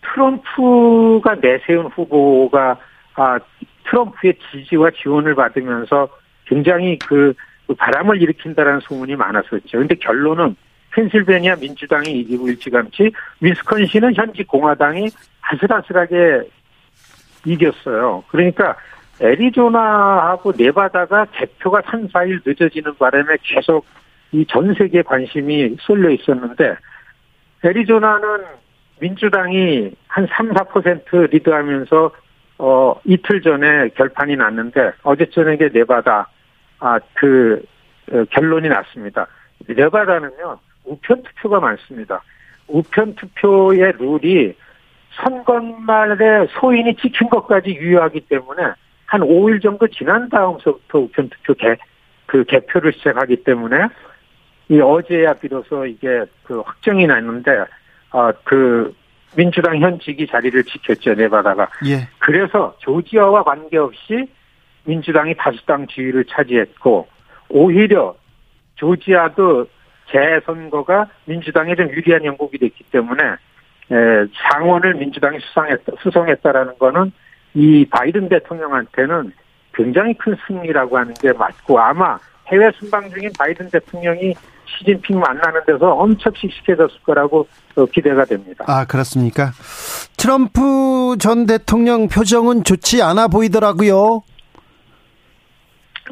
트럼프가 0.00 1.34
내세운 1.42 1.86
후보가 1.88 2.78
아 3.16 3.38
트럼프의 3.90 4.38
지지와 4.50 4.90
지원을 5.02 5.34
받으면서 5.34 6.08
굉장히 6.46 6.98
그, 6.98 7.34
그 7.66 7.74
바람을 7.74 8.22
일으킨다라는 8.22 8.80
소문이 8.80 9.16
많았었죠. 9.16 9.78
근데 9.78 9.94
결론은 9.96 10.56
펜실베니아 10.96 11.56
민주당이 11.56 12.10
이기고 12.20 12.48
일찌감치 12.48 13.12
위스콘신은 13.40 14.14
현직 14.14 14.46
공화당이 14.48 15.08
아슬아슬하게 15.42 16.48
이겼어요. 17.44 18.24
그러니까 18.28 18.76
애리조나하고 19.20 20.52
네바다가 20.56 21.26
개표가 21.32 21.82
3, 21.86 22.08
4일 22.08 22.40
늦어지는 22.44 22.94
바람에 22.96 23.36
계속 23.42 23.84
이 24.32 24.44
전 24.48 24.74
세계 24.74 25.02
관심이 25.02 25.76
쏠려 25.80 26.10
있었는데 26.10 26.76
애리조나는 27.64 28.44
민주당이 29.00 29.92
한 30.08 30.26
3, 30.30 30.52
4% 30.52 31.30
리드하면서 31.30 32.10
어 32.58 33.00
이틀 33.04 33.42
전에 33.42 33.90
결판이 33.90 34.36
났는데 34.36 34.92
어제 35.02 35.26
저녁에 35.30 35.68
네바다 35.72 36.26
아그 36.80 37.62
어, 38.12 38.24
결론이 38.30 38.68
났습니다. 38.68 39.26
네바다는요 39.68 40.58
우편 40.86 41.22
투표가 41.22 41.60
많습니다. 41.60 42.22
우편 42.68 43.14
투표의 43.14 43.92
룰이 43.98 44.54
선거말에 45.22 46.46
소인이 46.58 46.96
찍힌 46.96 47.28
것까지 47.28 47.70
유효하기 47.70 48.20
때문에 48.28 48.62
한 49.06 49.20
5일 49.20 49.62
정도 49.62 49.86
지난 49.88 50.28
다음서부터 50.28 50.98
우편 50.98 51.30
투표 51.30 51.54
개, 51.54 51.76
그 52.26 52.44
개표를 52.44 52.92
시작하기 52.92 53.44
때문에 53.44 53.88
이 54.68 54.80
어제야 54.80 55.34
비로소 55.34 55.86
이게 55.86 56.24
그 56.42 56.60
확정이 56.60 57.06
났는데 57.06 57.64
어그 58.10 58.94
민주당 59.36 59.78
현직이 59.78 60.26
자리를 60.26 60.64
지켰죠 60.64 61.14
네바다가 61.14 61.68
예. 61.86 62.08
그래서 62.18 62.74
조지아와 62.78 63.44
관계없이 63.44 64.26
민주당이 64.84 65.34
다수당 65.36 65.86
지위를 65.86 66.24
차지했고 66.24 67.06
오히려 67.48 68.16
조지아도 68.74 69.66
재선거가 70.10 71.08
민주당에 71.24 71.74
좀 71.74 71.88
유리한 71.90 72.24
형국이 72.24 72.58
됐기 72.58 72.84
때문에 72.90 73.22
에, 73.24 74.26
상원을 74.50 74.94
민주당이 74.94 75.38
수상했다, 75.40 75.92
수성했다라는 76.02 76.78
거는 76.78 77.12
이 77.54 77.86
바이든 77.90 78.28
대통령한테는 78.28 79.32
굉장히 79.74 80.14
큰 80.14 80.36
승리라고 80.46 80.98
하는 80.98 81.14
게 81.14 81.32
맞고 81.32 81.78
아마 81.78 82.18
해외 82.48 82.70
순방 82.78 83.10
중인 83.10 83.30
바이든 83.38 83.70
대통령이 83.70 84.34
시진핑 84.66 85.18
만나는 85.18 85.60
데서 85.66 85.92
엄청 85.92 86.32
씩씩해졌을 86.34 87.00
거라고 87.02 87.46
어, 87.76 87.86
기대가 87.86 88.24
됩니다. 88.24 88.64
아, 88.68 88.84
그렇습니까? 88.84 89.50
트럼프 90.16 91.16
전 91.18 91.46
대통령 91.46 92.08
표정은 92.08 92.64
좋지 92.64 93.02
않아 93.02 93.28
보이더라고요. 93.28 94.22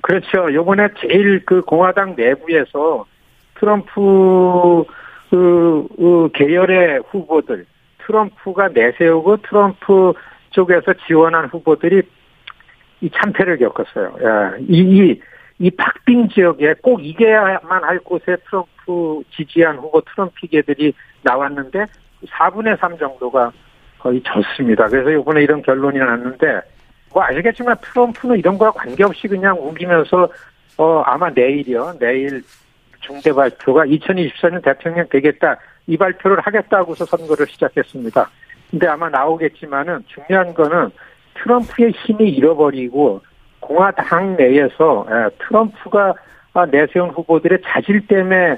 그렇죠. 0.02 0.52
요번에 0.52 0.88
제일 1.00 1.44
그 1.44 1.62
공화당 1.62 2.14
내부에서 2.16 3.06
트럼프 3.64 4.84
그, 5.30 5.88
그 5.96 6.28
계열의 6.34 7.02
후보들, 7.10 7.64
트럼프가 8.06 8.68
내세우고 8.68 9.38
트럼프 9.38 10.12
쪽에서 10.50 10.92
지원한 11.06 11.46
후보들이 11.46 12.02
이 13.00 13.10
참패를 13.10 13.56
겪었어요. 13.58 14.16
야, 14.22 14.54
이, 14.60 14.80
이, 14.80 15.20
이 15.58 15.70
박빙 15.70 16.28
지역에 16.28 16.74
꼭 16.82 17.04
이겨야만 17.04 17.84
할 17.84 17.98
곳에 18.00 18.36
트럼프 18.48 19.22
지지한 19.34 19.78
후보 19.78 20.02
트럼피계들이 20.02 20.92
나왔는데 21.22 21.86
4분의 22.26 22.78
3 22.78 22.98
정도가 22.98 23.50
거의 23.98 24.22
졌습니다. 24.22 24.86
그래서 24.88 25.10
이번에 25.10 25.42
이런 25.42 25.62
결론이 25.62 25.98
났는데 25.98 26.60
뭐 27.14 27.22
아시겠지만 27.24 27.76
트럼프는 27.80 28.38
이런 28.38 28.58
거와 28.58 28.72
관계없이 28.72 29.26
그냥 29.26 29.56
우기면서 29.58 30.28
어 30.76 31.02
아마 31.06 31.30
내일이요. 31.30 31.94
내일 31.98 32.42
중대 33.06 33.32
발표가 33.32 33.84
2024년 33.84 34.62
대통령 34.62 35.06
되겠다. 35.08 35.56
이 35.86 35.96
발표를 35.96 36.40
하겠다고서 36.40 37.04
선거를 37.04 37.46
시작했습니다. 37.46 38.30
근데 38.70 38.86
아마 38.86 39.08
나오겠지만은 39.08 40.04
중요한 40.06 40.54
거는 40.54 40.90
트럼프의 41.34 41.90
힘이 41.90 42.30
잃어버리고 42.30 43.20
공화당 43.60 44.36
내에서 44.36 45.06
트럼프가 45.38 46.14
내세운 46.70 47.10
후보들의 47.10 47.58
자질 47.64 48.06
때문에 48.06 48.56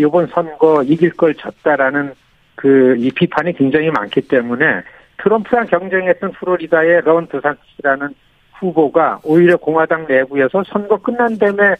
이번 0.00 0.26
선거 0.28 0.82
이길 0.82 1.12
걸 1.12 1.34
졌다라는 1.34 2.14
그 2.54 2.96
이 2.98 3.10
비판이 3.10 3.52
굉장히 3.54 3.90
많기 3.90 4.20
때문에 4.22 4.82
트럼프랑 5.18 5.66
경쟁했던 5.66 6.32
플로리다의 6.32 7.02
런 7.02 7.26
드산티스라는 7.28 8.14
후보가 8.54 9.20
오히려 9.24 9.56
공화당 9.56 10.06
내부에서 10.06 10.62
선거 10.66 10.96
끝난 10.96 11.36
다음에 11.38 11.74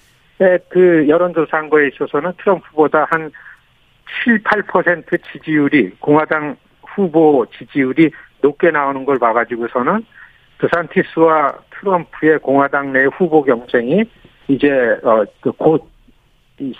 그 0.69 1.06
여론조사 1.09 1.56
한 1.56 1.70
거에 1.70 1.89
있어서는 1.89 2.32
트럼프보다 2.39 3.06
한 3.11 3.31
7, 4.24 4.43
8% 4.43 5.20
지지율이 5.32 5.93
공화당 6.01 6.56
후보 6.94 7.47
지지율이 7.59 8.11
높게 8.43 8.70
나오는 8.70 9.05
걸 9.05 9.19
봐가지고서는 9.19 10.05
드산티스와 10.59 11.55
트럼프의 11.78 12.39
공화당 12.39 12.93
내 12.93 13.05
후보 13.05 13.43
경쟁이 13.43 14.05
이제 14.48 14.69
어곧 15.44 15.89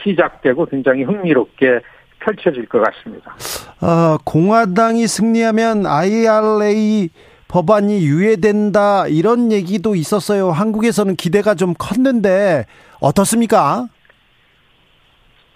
시작되고 0.03 0.67
굉장히 0.67 1.03
흥미롭게 1.03 1.81
펼쳐질 2.21 2.67
것 2.67 2.83
같습니다. 2.83 3.35
어, 3.81 4.17
공화당이 4.25 5.07
승리하면 5.07 5.87
IRA 5.87 7.11
법안이 7.49 8.05
유예된다 8.05 9.07
이런 9.09 9.53
얘기도 9.53 9.95
있었어요. 9.95 10.51
한국에서는 10.51 11.17
기대가 11.17 11.55
좀 11.55 11.75
컸는데 11.79 12.65
어떻습니까? 13.05 13.87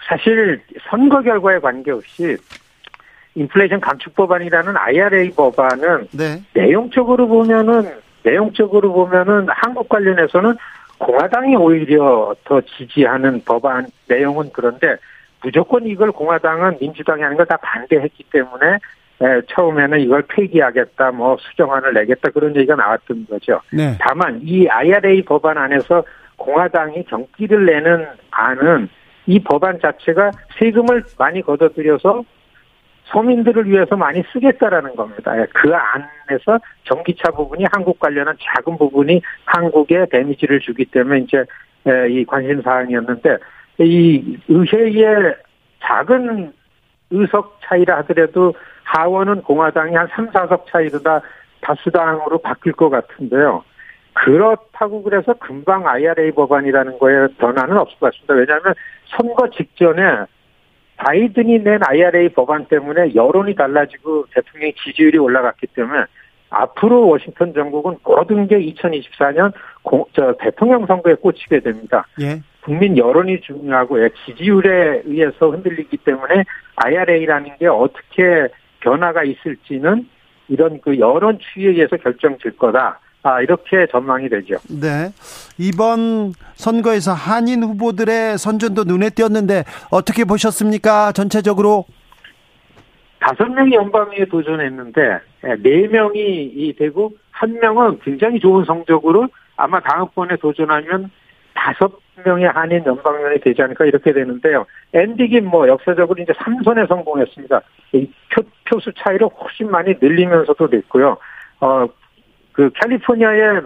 사실 0.07 0.61
선거 0.91 1.23
결과에 1.23 1.59
관계없이 1.59 2.37
인플레이션 3.35 3.81
감축 3.81 4.15
법안이라는 4.15 4.77
IRA 4.77 5.31
법안은 5.31 6.09
네. 6.13 6.43
내용적으로 6.55 7.29
보면은 7.29 7.91
내용적으로 8.23 8.93
보면은 8.93 9.47
한국 9.49 9.89
관련해서는 9.89 10.57
공화당이 10.99 11.57
오히려 11.57 12.35
더 12.45 12.61
지지하는 12.61 13.43
법안 13.45 13.87
내용은 14.09 14.51
그런데 14.53 14.97
무조건 15.43 15.87
이걸 15.87 16.11
공화당은 16.11 16.79
민주당이 16.81 17.23
하는 17.23 17.37
걸 17.37 17.47
다 17.47 17.57
반대했기 17.59 18.25
때문에 18.33 18.79
처음에는 19.55 20.01
이걸 20.01 20.23
폐기하겠다, 20.23 21.13
뭐 21.13 21.37
수정안을 21.41 21.95
내겠다 21.95 22.31
그런 22.31 22.55
얘기가 22.57 22.75
나왔던 22.75 23.27
거죠. 23.31 23.61
네. 23.73 23.97
다만 24.01 24.41
이 24.43 24.67
IRA 24.69 25.23
법안 25.23 25.57
안에서 25.59 26.03
공화당이 26.39 27.05
경기를 27.05 27.67
내는 27.67 28.07
안은 28.31 28.89
이 29.27 29.39
법안 29.41 29.79
자체가 29.79 30.31
세금을 30.59 31.05
많이 31.19 31.43
걷어들여서 31.43 32.25
서민들을 33.05 33.69
위해서 33.69 33.97
많이 33.97 34.23
쓰겠다라는 34.33 34.97
겁니다. 34.97 35.39
예, 35.39 35.47
그 35.53 35.73
안에서 35.75 36.59
전기차 36.85 37.31
부분이 37.33 37.65
한국 37.73 37.99
관련한 37.99 38.37
작은 38.41 38.79
부분이 38.79 39.21
한국에 39.45 40.07
데미지를 40.11 40.61
주기 40.61 40.85
때문에 40.87 41.21
이제 41.21 41.45
예, 41.87 42.09
이 42.11 42.25
관심 42.25 42.63
사항이었는데 42.63 43.39
이 43.81 44.39
의회의 44.49 45.35
작은 45.81 46.53
의석 47.11 47.59
차이라 47.63 47.99
하더라도 47.99 48.55
하원은 48.85 49.43
공화당이 49.43 49.95
한 49.95 50.09
3, 50.09 50.31
4석 50.31 50.67
차이로 50.67 51.01
다 51.01 51.21
다수당으로 51.61 52.39
바뀔 52.39 52.73
것 52.73 52.89
같은데요. 52.91 53.65
그렇다고 54.25 55.03
그래서 55.03 55.33
금방 55.35 55.87
IRA 55.87 56.33
법안이라는 56.33 56.99
거에 56.99 57.29
변화는 57.39 57.77
없을 57.77 57.99
것 57.99 58.13
같습니다. 58.13 58.35
왜냐하면 58.35 58.75
선거 59.07 59.49
직전에 59.51 60.03
바이든이 60.97 61.61
낸 61.61 61.81
IRA 61.87 62.31
법안 62.31 62.67
때문에 62.67 63.15
여론이 63.15 63.55
달라지고 63.55 64.27
대통령 64.35 64.73
지지율이 64.83 65.19
올라갔기 65.19 65.69
때문에 65.69 66.05
앞으로 66.51 67.07
워싱턴 67.09 67.55
정국은 67.55 67.99
모든 68.03 68.49
게 68.49 68.59
2024년 68.59 69.53
공, 69.83 70.05
저 70.15 70.35
대통령 70.41 70.87
선거에 70.87 71.15
꽂히게 71.15 71.61
됩니다. 71.61 72.07
예. 72.21 72.41
국민 72.65 72.97
여론이 72.99 73.41
중요하고 73.43 74.03
예, 74.03 74.11
지지율에 74.27 75.03
의해서 75.05 75.51
흔들리기 75.51 75.99
때문에 75.99 76.45
IRA라는 76.77 77.59
게 77.59 77.69
어떻게 77.69 78.49
변화가 78.81 79.23
있을지는 79.23 80.09
이런 80.49 80.81
그 80.81 80.99
여론 80.99 81.39
추이에 81.39 81.71
의해서 81.71 81.97
결정될 81.97 82.57
거다. 82.57 82.99
아, 83.29 83.43
이렇게 83.43 83.87
전망이 83.91 84.31
되죠. 84.31 84.57
네. 84.71 85.13
이번 85.59 86.33
선거에서 86.55 87.13
한인 87.13 87.63
후보들의 87.63 88.39
선전도 88.39 88.85
눈에 88.85 89.11
띄었는데 89.11 89.65
어떻게 89.91 90.25
보셨습니까? 90.25 91.13
전체적으로? 91.13 91.85
다섯 93.21 93.45
명이 93.49 93.75
연방의회에 93.75 94.25
도전했는데 94.31 95.19
예, 95.45 95.57
네 95.63 95.89
명이 95.89 96.75
되고 96.79 97.13
한 97.31 97.53
명은 97.61 97.99
굉장히 98.03 98.41
좋은 98.41 98.65
성적으로 98.65 99.29
아마 99.57 99.81
다음번에 99.81 100.37
도전하면 100.37 101.11
다섯 101.53 101.93
명의 102.25 102.47
한인 102.47 102.83
연방의원이 102.87 103.41
되지 103.41 103.61
않을까 103.61 103.85
이렇게 103.85 104.15
되는데요. 104.15 104.65
앤디 104.95 105.27
김 105.27 105.47
뭐 105.47 105.69
역사적으로 105.69 106.23
이제 106.23 106.33
3선에 106.33 106.89
성공했습니다. 106.89 107.61
이 107.93 108.11
표, 108.31 108.43
표수 108.65 108.91
차이를 108.97 109.29
훨씬 109.39 109.71
많이 109.71 109.95
늘리면서도 110.01 110.71
됐고요. 110.71 111.19
어, 111.61 111.89
그 112.59 112.71
캘리포니아의 112.75 113.63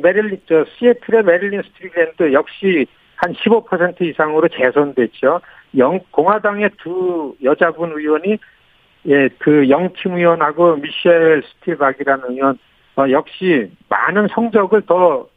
메릴린 0.00 0.40
저 0.46 0.64
시애틀의 0.78 1.24
메릴린 1.24 1.62
스트릭랜드 1.62 2.32
역시 2.32 2.86
한 3.16 3.32
15% 3.32 4.00
이상으로 4.02 4.46
재선됐죠. 4.46 5.40
영 5.78 5.98
공화당의 6.12 6.70
두 6.78 7.34
여자분 7.42 7.90
의원이 7.90 8.38
예, 9.06 9.28
그 9.40 9.68
영팀 9.68 10.14
의원하고 10.14 10.76
미셸 10.76 11.42
스티박이라는 11.42 12.30
의원 12.30 12.56
어, 12.96 13.10
역시 13.10 13.68
많은 13.88 14.28
성적을 14.28 14.82
더 14.86 15.28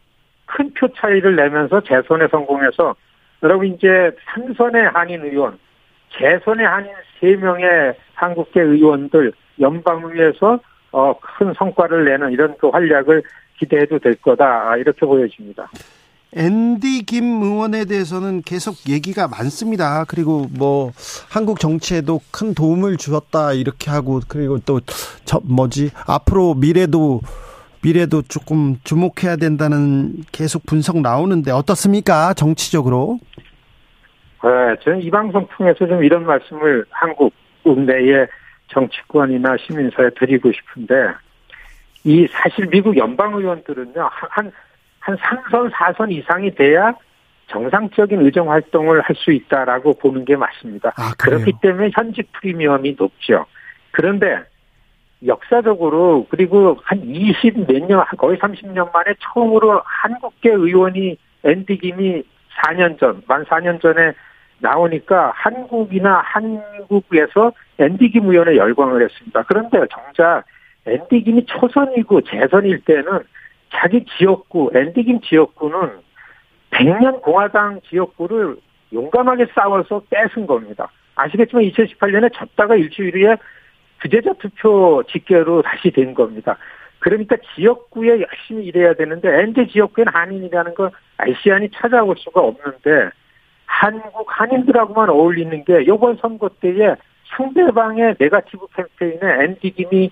큰 0.46 0.72
표 0.74 0.88
차이를 0.94 1.36
내면서 1.36 1.82
재선에 1.82 2.28
성공해서 2.28 2.96
여러분 3.42 3.68
이제 3.68 4.12
삼선의 4.26 4.90
한인 4.90 5.24
의원, 5.24 5.58
재선의 6.18 6.66
한인 6.66 6.92
세명의 7.20 7.96
한국계 8.14 8.62
의원들 8.62 9.34
연방의회에서 9.60 10.60
어, 10.94 11.14
큰 11.20 11.54
성과를 11.58 12.06
내는 12.06 12.32
이런 12.32 12.56
그 12.58 12.70
활약을 12.70 13.24
기대해도 13.60 14.00
될 14.00 14.16
거다 14.16 14.78
이렇게 14.78 15.06
보여집니다. 15.06 15.70
앤디 16.36 17.04
김 17.06 17.44
의원에 17.44 17.86
대해서는 17.86 18.42
계속 18.42 18.90
얘기가 18.90 19.28
많습니다. 19.28 20.04
그리고 20.08 20.48
뭐 20.58 20.92
한국 21.30 21.60
정치에도 21.60 22.22
큰 22.32 22.56
도움을 22.56 22.98
주었다 22.98 23.54
이렇게 23.54 23.92
하고 23.92 24.22
그리고 24.28 24.58
또 24.60 24.80
저 25.34 25.40
뭐지 25.44 25.90
앞으로 26.08 26.54
미래도 26.54 27.22
미래도 27.84 28.22
조금 28.22 28.76
주목해야 28.84 29.36
된다는 29.36 30.14
계속 30.32 30.64
분석 30.66 31.02
나오는데 31.02 31.52
어떻습니까 31.52 32.34
정치적으로? 32.34 33.18
네, 34.44 34.76
저는 34.84 35.02
이 35.02 35.10
방송 35.10 35.48
통해서 35.58 35.88
좀 35.88 36.04
이런 36.04 36.26
말씀을 36.26 36.86
한국 36.92 37.34
내의 37.64 38.28
정치권이나 38.74 39.58
시민사에 39.58 40.10
드리고 40.18 40.52
싶은데 40.52 41.14
이 42.04 42.28
사실 42.28 42.68
미국 42.68 42.98
연방 42.98 43.34
의원들은요 43.34 44.10
한한 44.12 44.52
3선 45.02 45.72
4선 45.72 46.12
이상이 46.12 46.54
돼야 46.56 46.94
정상적인 47.48 48.22
의정 48.22 48.50
활동을 48.50 49.02
할 49.02 49.16
수 49.16 49.32
있다라고 49.32 49.94
보는 50.00 50.26
게 50.26 50.36
맞습니다. 50.36 50.90
아, 50.98 51.14
그렇기 51.18 51.54
때문에 51.62 51.92
현직 51.94 52.32
프리미엄이 52.34 52.96
높죠. 52.98 53.46
그런데 53.92 54.44
역사적으로 55.26 56.28
그리고 56.30 56.78
한 56.84 57.02
20 57.04 57.68
몇 57.68 57.86
년, 57.86 58.04
거의 58.18 58.38
30년 58.38 58.92
만에 58.92 59.14
처음으로 59.22 59.82
한국계 59.86 60.50
의원이 60.50 61.18
엔디 61.44 61.78
김이 61.78 62.24
4년 62.58 63.00
전, 63.00 63.22
만 63.28 63.46
4년 63.46 63.82
전에 63.82 64.14
나오니까 64.64 65.34
한국이나 65.36 66.22
한국에서 66.24 67.52
엔디김 67.80 68.30
의원에 68.30 68.56
열광을 68.56 69.04
했습니다. 69.04 69.44
그런데 69.44 69.80
정작 69.92 70.44
엔디김이 70.88 71.46
초선이고 71.46 72.22
재선일 72.22 72.80
때는 72.82 73.20
자기 73.70 74.06
지역구, 74.18 74.72
엔디김 74.74 75.22
지역구는 75.22 75.90
100년 76.72 77.22
공화당 77.22 77.82
지역구를 77.90 78.58
용감하게 78.94 79.48
싸워서 79.54 80.04
뺏은 80.10 80.48
겁니다. 80.48 80.90
아시겠지만 81.16 81.64
2018년에 81.66 82.34
졌다가 82.34 82.76
일주일 82.76 83.16
후에 83.16 83.36
부재자 84.00 84.34
투표 84.40 85.04
집계로 85.10 85.62
다시 85.62 85.92
된 85.92 86.14
겁니다. 86.14 86.58
그러니까 87.00 87.36
지역구에 87.56 88.22
열심히 88.22 88.66
일해야 88.66 88.94
되는데 88.94 89.42
엔디 89.42 89.68
지역구엔 89.68 90.08
한인이라는 90.08 90.74
거 90.74 90.90
아시안이 91.18 91.70
찾아올 91.74 92.16
수가 92.18 92.42
없는데 92.42 93.10
한국 93.80 94.28
한인들하고만 94.28 95.10
어울리는 95.10 95.64
게 95.66 95.82
이번 95.82 96.16
선거 96.18 96.48
때에 96.62 96.96
상대방의 97.36 98.16
네가티브 98.20 98.68
캠페인에 98.76 99.44
엔디김이 99.44 100.12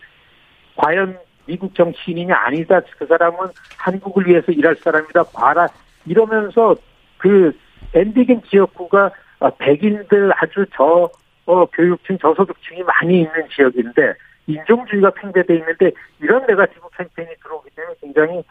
과연 0.75 1.17
미국 1.45 1.75
정치인이냐 1.75 2.35
아니다 2.35 2.81
그 2.97 3.05
사람은 3.05 3.37
한국을 3.77 4.27
위해서 4.27 4.51
일할 4.51 4.75
사람이다 4.77 5.23
봐라 5.33 5.67
이러면서 6.07 6.75
그 7.17 7.55
엔디김 7.93 8.41
지역구가 8.49 9.11
백인들 9.59 10.31
아주 10.35 10.65
저 10.75 11.09
어, 11.45 11.65
교육층 11.67 12.17
저소득층이 12.17 12.81
많이 12.83 13.19
있는 13.19 13.47
지역인데 13.55 14.13
인종주의가 14.47 15.11
팽배돼 15.11 15.55
있는데 15.55 15.91
이런 16.19 16.45
네가티브 16.47 16.81
캠페인이 16.97 17.35
들어오기 17.43 17.69
때문에 17.75 17.95
굉장히 18.01 18.43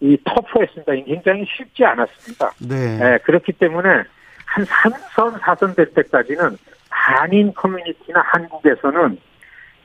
이 0.00 0.16
터프했습니다. 0.24 0.92
굉장히 1.06 1.46
쉽지 1.56 1.84
않았습니다. 1.84 2.52
네. 2.68 2.98
네 2.98 3.18
그렇기 3.18 3.52
때문에 3.52 4.04
한 4.52 4.64
3선, 4.64 5.40
4선 5.40 5.74
될 5.74 5.86
때까지는 5.94 6.58
한인 6.90 7.54
커뮤니티나 7.54 8.20
한국에서는 8.20 9.18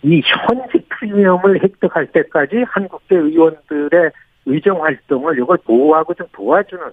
이 0.04 0.22
현직 0.26 0.90
프리미엄을 0.90 1.64
획득할 1.64 2.08
때까지 2.08 2.66
한국계 2.68 3.16
의원들의 3.16 4.12
의정 4.46 4.84
활동을 4.84 5.40
이걸 5.40 5.58
보호하고 5.66 6.14
좀 6.14 6.28
도와주는 6.34 6.84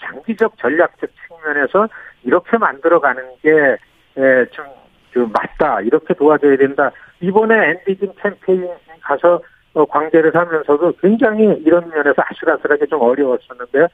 장기적 0.00 0.58
전략적 0.58 1.08
측면에서 1.28 1.88
이렇게 2.24 2.58
만들어가는 2.58 3.22
게좀 3.42 4.66
좀 5.12 5.32
맞다 5.32 5.80
이렇게 5.82 6.14
도와줘야 6.14 6.56
된다. 6.56 6.90
이번에 7.20 7.54
엔디진 7.70 8.12
캠페인 8.20 8.68
가서 9.02 9.40
어, 9.74 9.84
광대를 9.84 10.34
하면서도 10.34 10.94
굉장히 11.00 11.44
이런 11.64 11.88
면에서 11.90 12.22
아슬아슬하게 12.26 12.86
좀 12.86 13.00
어려웠었는데요. 13.02 13.86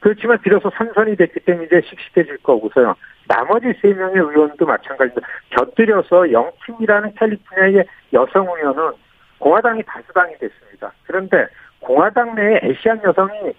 그렇지만 0.00 0.38
비로소 0.38 0.70
삼선이 0.70 1.16
됐기 1.16 1.40
때문에 1.40 1.66
이제 1.66 1.80
씩씩해질 1.80 2.38
거고서요. 2.38 2.94
나머지 3.26 3.72
세 3.82 3.92
명의 3.92 4.16
의원도 4.16 4.64
마찬가지입니다. 4.64 5.26
곁들여서 5.50 6.32
영팀이라는 6.32 7.14
캘리포니아의 7.14 7.84
여성 8.12 8.46
의원은 8.46 8.92
공화당이 9.38 9.82
다수당이 9.84 10.34
됐습니다. 10.38 10.92
그런데 11.04 11.46
공화당 11.80 12.34
내에 12.34 12.60
애시안 12.62 13.00
여성이 13.04 13.52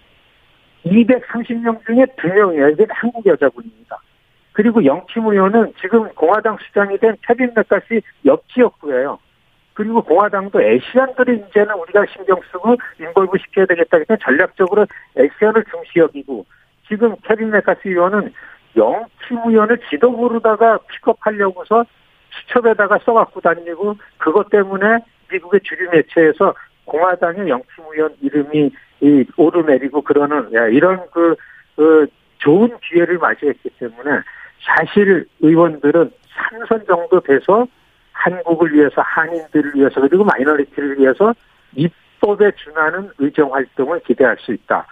230명 0.84 1.84
중에 1.86 2.04
2명이에요. 2.16 2.72
이게 2.72 2.86
한국 2.90 3.24
여자분입니다. 3.26 3.98
그리고 4.52 4.84
영팀 4.84 5.26
의원은 5.26 5.74
지금 5.80 6.08
공화당 6.14 6.56
수장이 6.58 6.98
된 6.98 7.16
케빈 7.26 7.52
맥카시 7.54 8.02
옆 8.26 8.48
지역구예요. 8.48 9.18
그리고 9.80 10.02
공화당도 10.02 10.60
Asian들을 10.60 11.46
이제는 11.48 11.74
우리가 11.74 12.04
신경 12.14 12.38
쓰고 12.52 12.76
involve 13.00 13.38
시켜야 13.38 13.64
되겠다. 13.64 13.96
그래서 13.96 14.14
전략적으로 14.22 14.84
Asian을 15.16 15.64
중시 15.70 16.00
여기고 16.00 16.44
지금 16.86 17.16
케빈 17.24 17.50
맥카시 17.50 17.88
의원은 17.88 18.30
영 18.76 19.15
김 19.15 19.38
의원을 19.46 19.78
지도부로다가 19.88 20.80
픽업하려고서 20.86 21.86
수첩에다가 22.28 22.98
써갖고 23.06 23.40
다니고 23.40 23.96
그것 24.18 24.50
때문에 24.50 24.98
미국의 25.32 25.60
주류 25.64 25.88
매체에서 25.90 26.52
공화당의 26.84 27.48
영 27.48 27.70
김 27.70 27.84
의원 27.94 28.14
이름이 28.20 28.72
오르내리고 29.38 30.02
그러는 30.02 30.50
이런 30.74 31.06
그, 31.10 31.36
그 31.74 32.06
좋은 32.36 32.70
기회를 32.82 33.16
맞이했기 33.16 33.70
때문에 33.78 34.20
사실 34.60 35.24
의원들은 35.40 36.10
3선 36.36 36.86
정도 36.86 37.20
돼서 37.20 37.66
한국을 38.20 38.72
위해서 38.72 39.00
한인들을 39.02 39.74
위해서 39.74 40.00
그리고 40.00 40.24
minority를 40.24 40.98
위해서 40.98 41.34
입법에 41.74 42.52
준하는 42.56 43.10
의정 43.18 43.52
활동을 43.52 44.00
기대할 44.00 44.36
수 44.40 44.52
있다. 44.52 44.86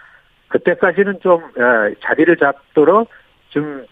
그때까지는 0.49 1.21
좀 1.21 1.41
자리를 2.01 2.37
잡도록 2.37 3.09
좀 3.51 3.87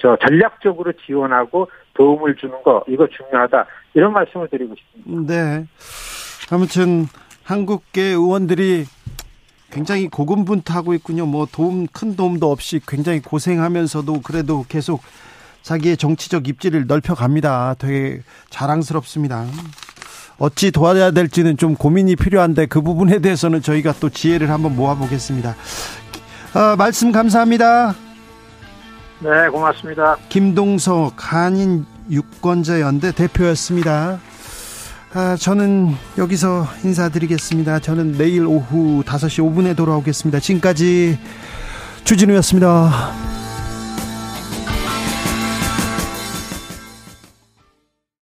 저 0.00 0.16
전략적으로 0.16 0.92
지원하고 0.92 1.68
도움을 1.94 2.36
주는 2.36 2.62
거 2.62 2.84
이거 2.88 3.06
중요하다 3.06 3.66
이런 3.94 4.12
말씀을 4.12 4.48
드리고 4.48 4.74
싶습니다. 4.76 5.32
네. 5.32 5.66
아무튼 6.50 7.06
한국계 7.44 8.02
의원들이 8.02 8.84
굉장히 9.70 10.08
고군분투하고 10.08 10.94
있군요. 10.94 11.26
뭐 11.26 11.46
도움 11.50 11.86
큰 11.88 12.16
도움도 12.16 12.50
없이 12.50 12.80
굉장히 12.86 13.20
고생하면서도 13.20 14.22
그래도 14.22 14.64
계속 14.68 15.02
자기의 15.68 15.98
정치적 15.98 16.48
입지를 16.48 16.86
넓혀갑니다. 16.86 17.76
되게 17.78 18.22
자랑스럽습니다. 18.48 19.44
어찌 20.38 20.70
도와야 20.70 21.10
될지는 21.10 21.58
좀 21.58 21.74
고민이 21.74 22.16
필요한데 22.16 22.66
그 22.66 22.80
부분에 22.80 23.18
대해서는 23.18 23.60
저희가 23.60 23.92
또 24.00 24.08
지혜를 24.08 24.48
한번 24.48 24.74
모아보겠습니다. 24.76 25.54
아, 26.54 26.74
말씀 26.78 27.12
감사합니다. 27.12 27.94
네, 29.20 29.48
고맙습니다. 29.52 30.16
김동석 30.30 31.12
한인 31.18 31.84
유권자 32.10 32.80
연대 32.80 33.12
대표였습니다. 33.12 34.20
아, 35.12 35.36
저는 35.38 35.94
여기서 36.16 36.66
인사드리겠습니다. 36.82 37.80
저는 37.80 38.12
내일 38.12 38.46
오후 38.46 39.02
5시 39.04 39.44
5분에 39.44 39.76
돌아오겠습니다. 39.76 40.40
지금까지 40.40 41.18
주진우였습니다. 42.04 43.37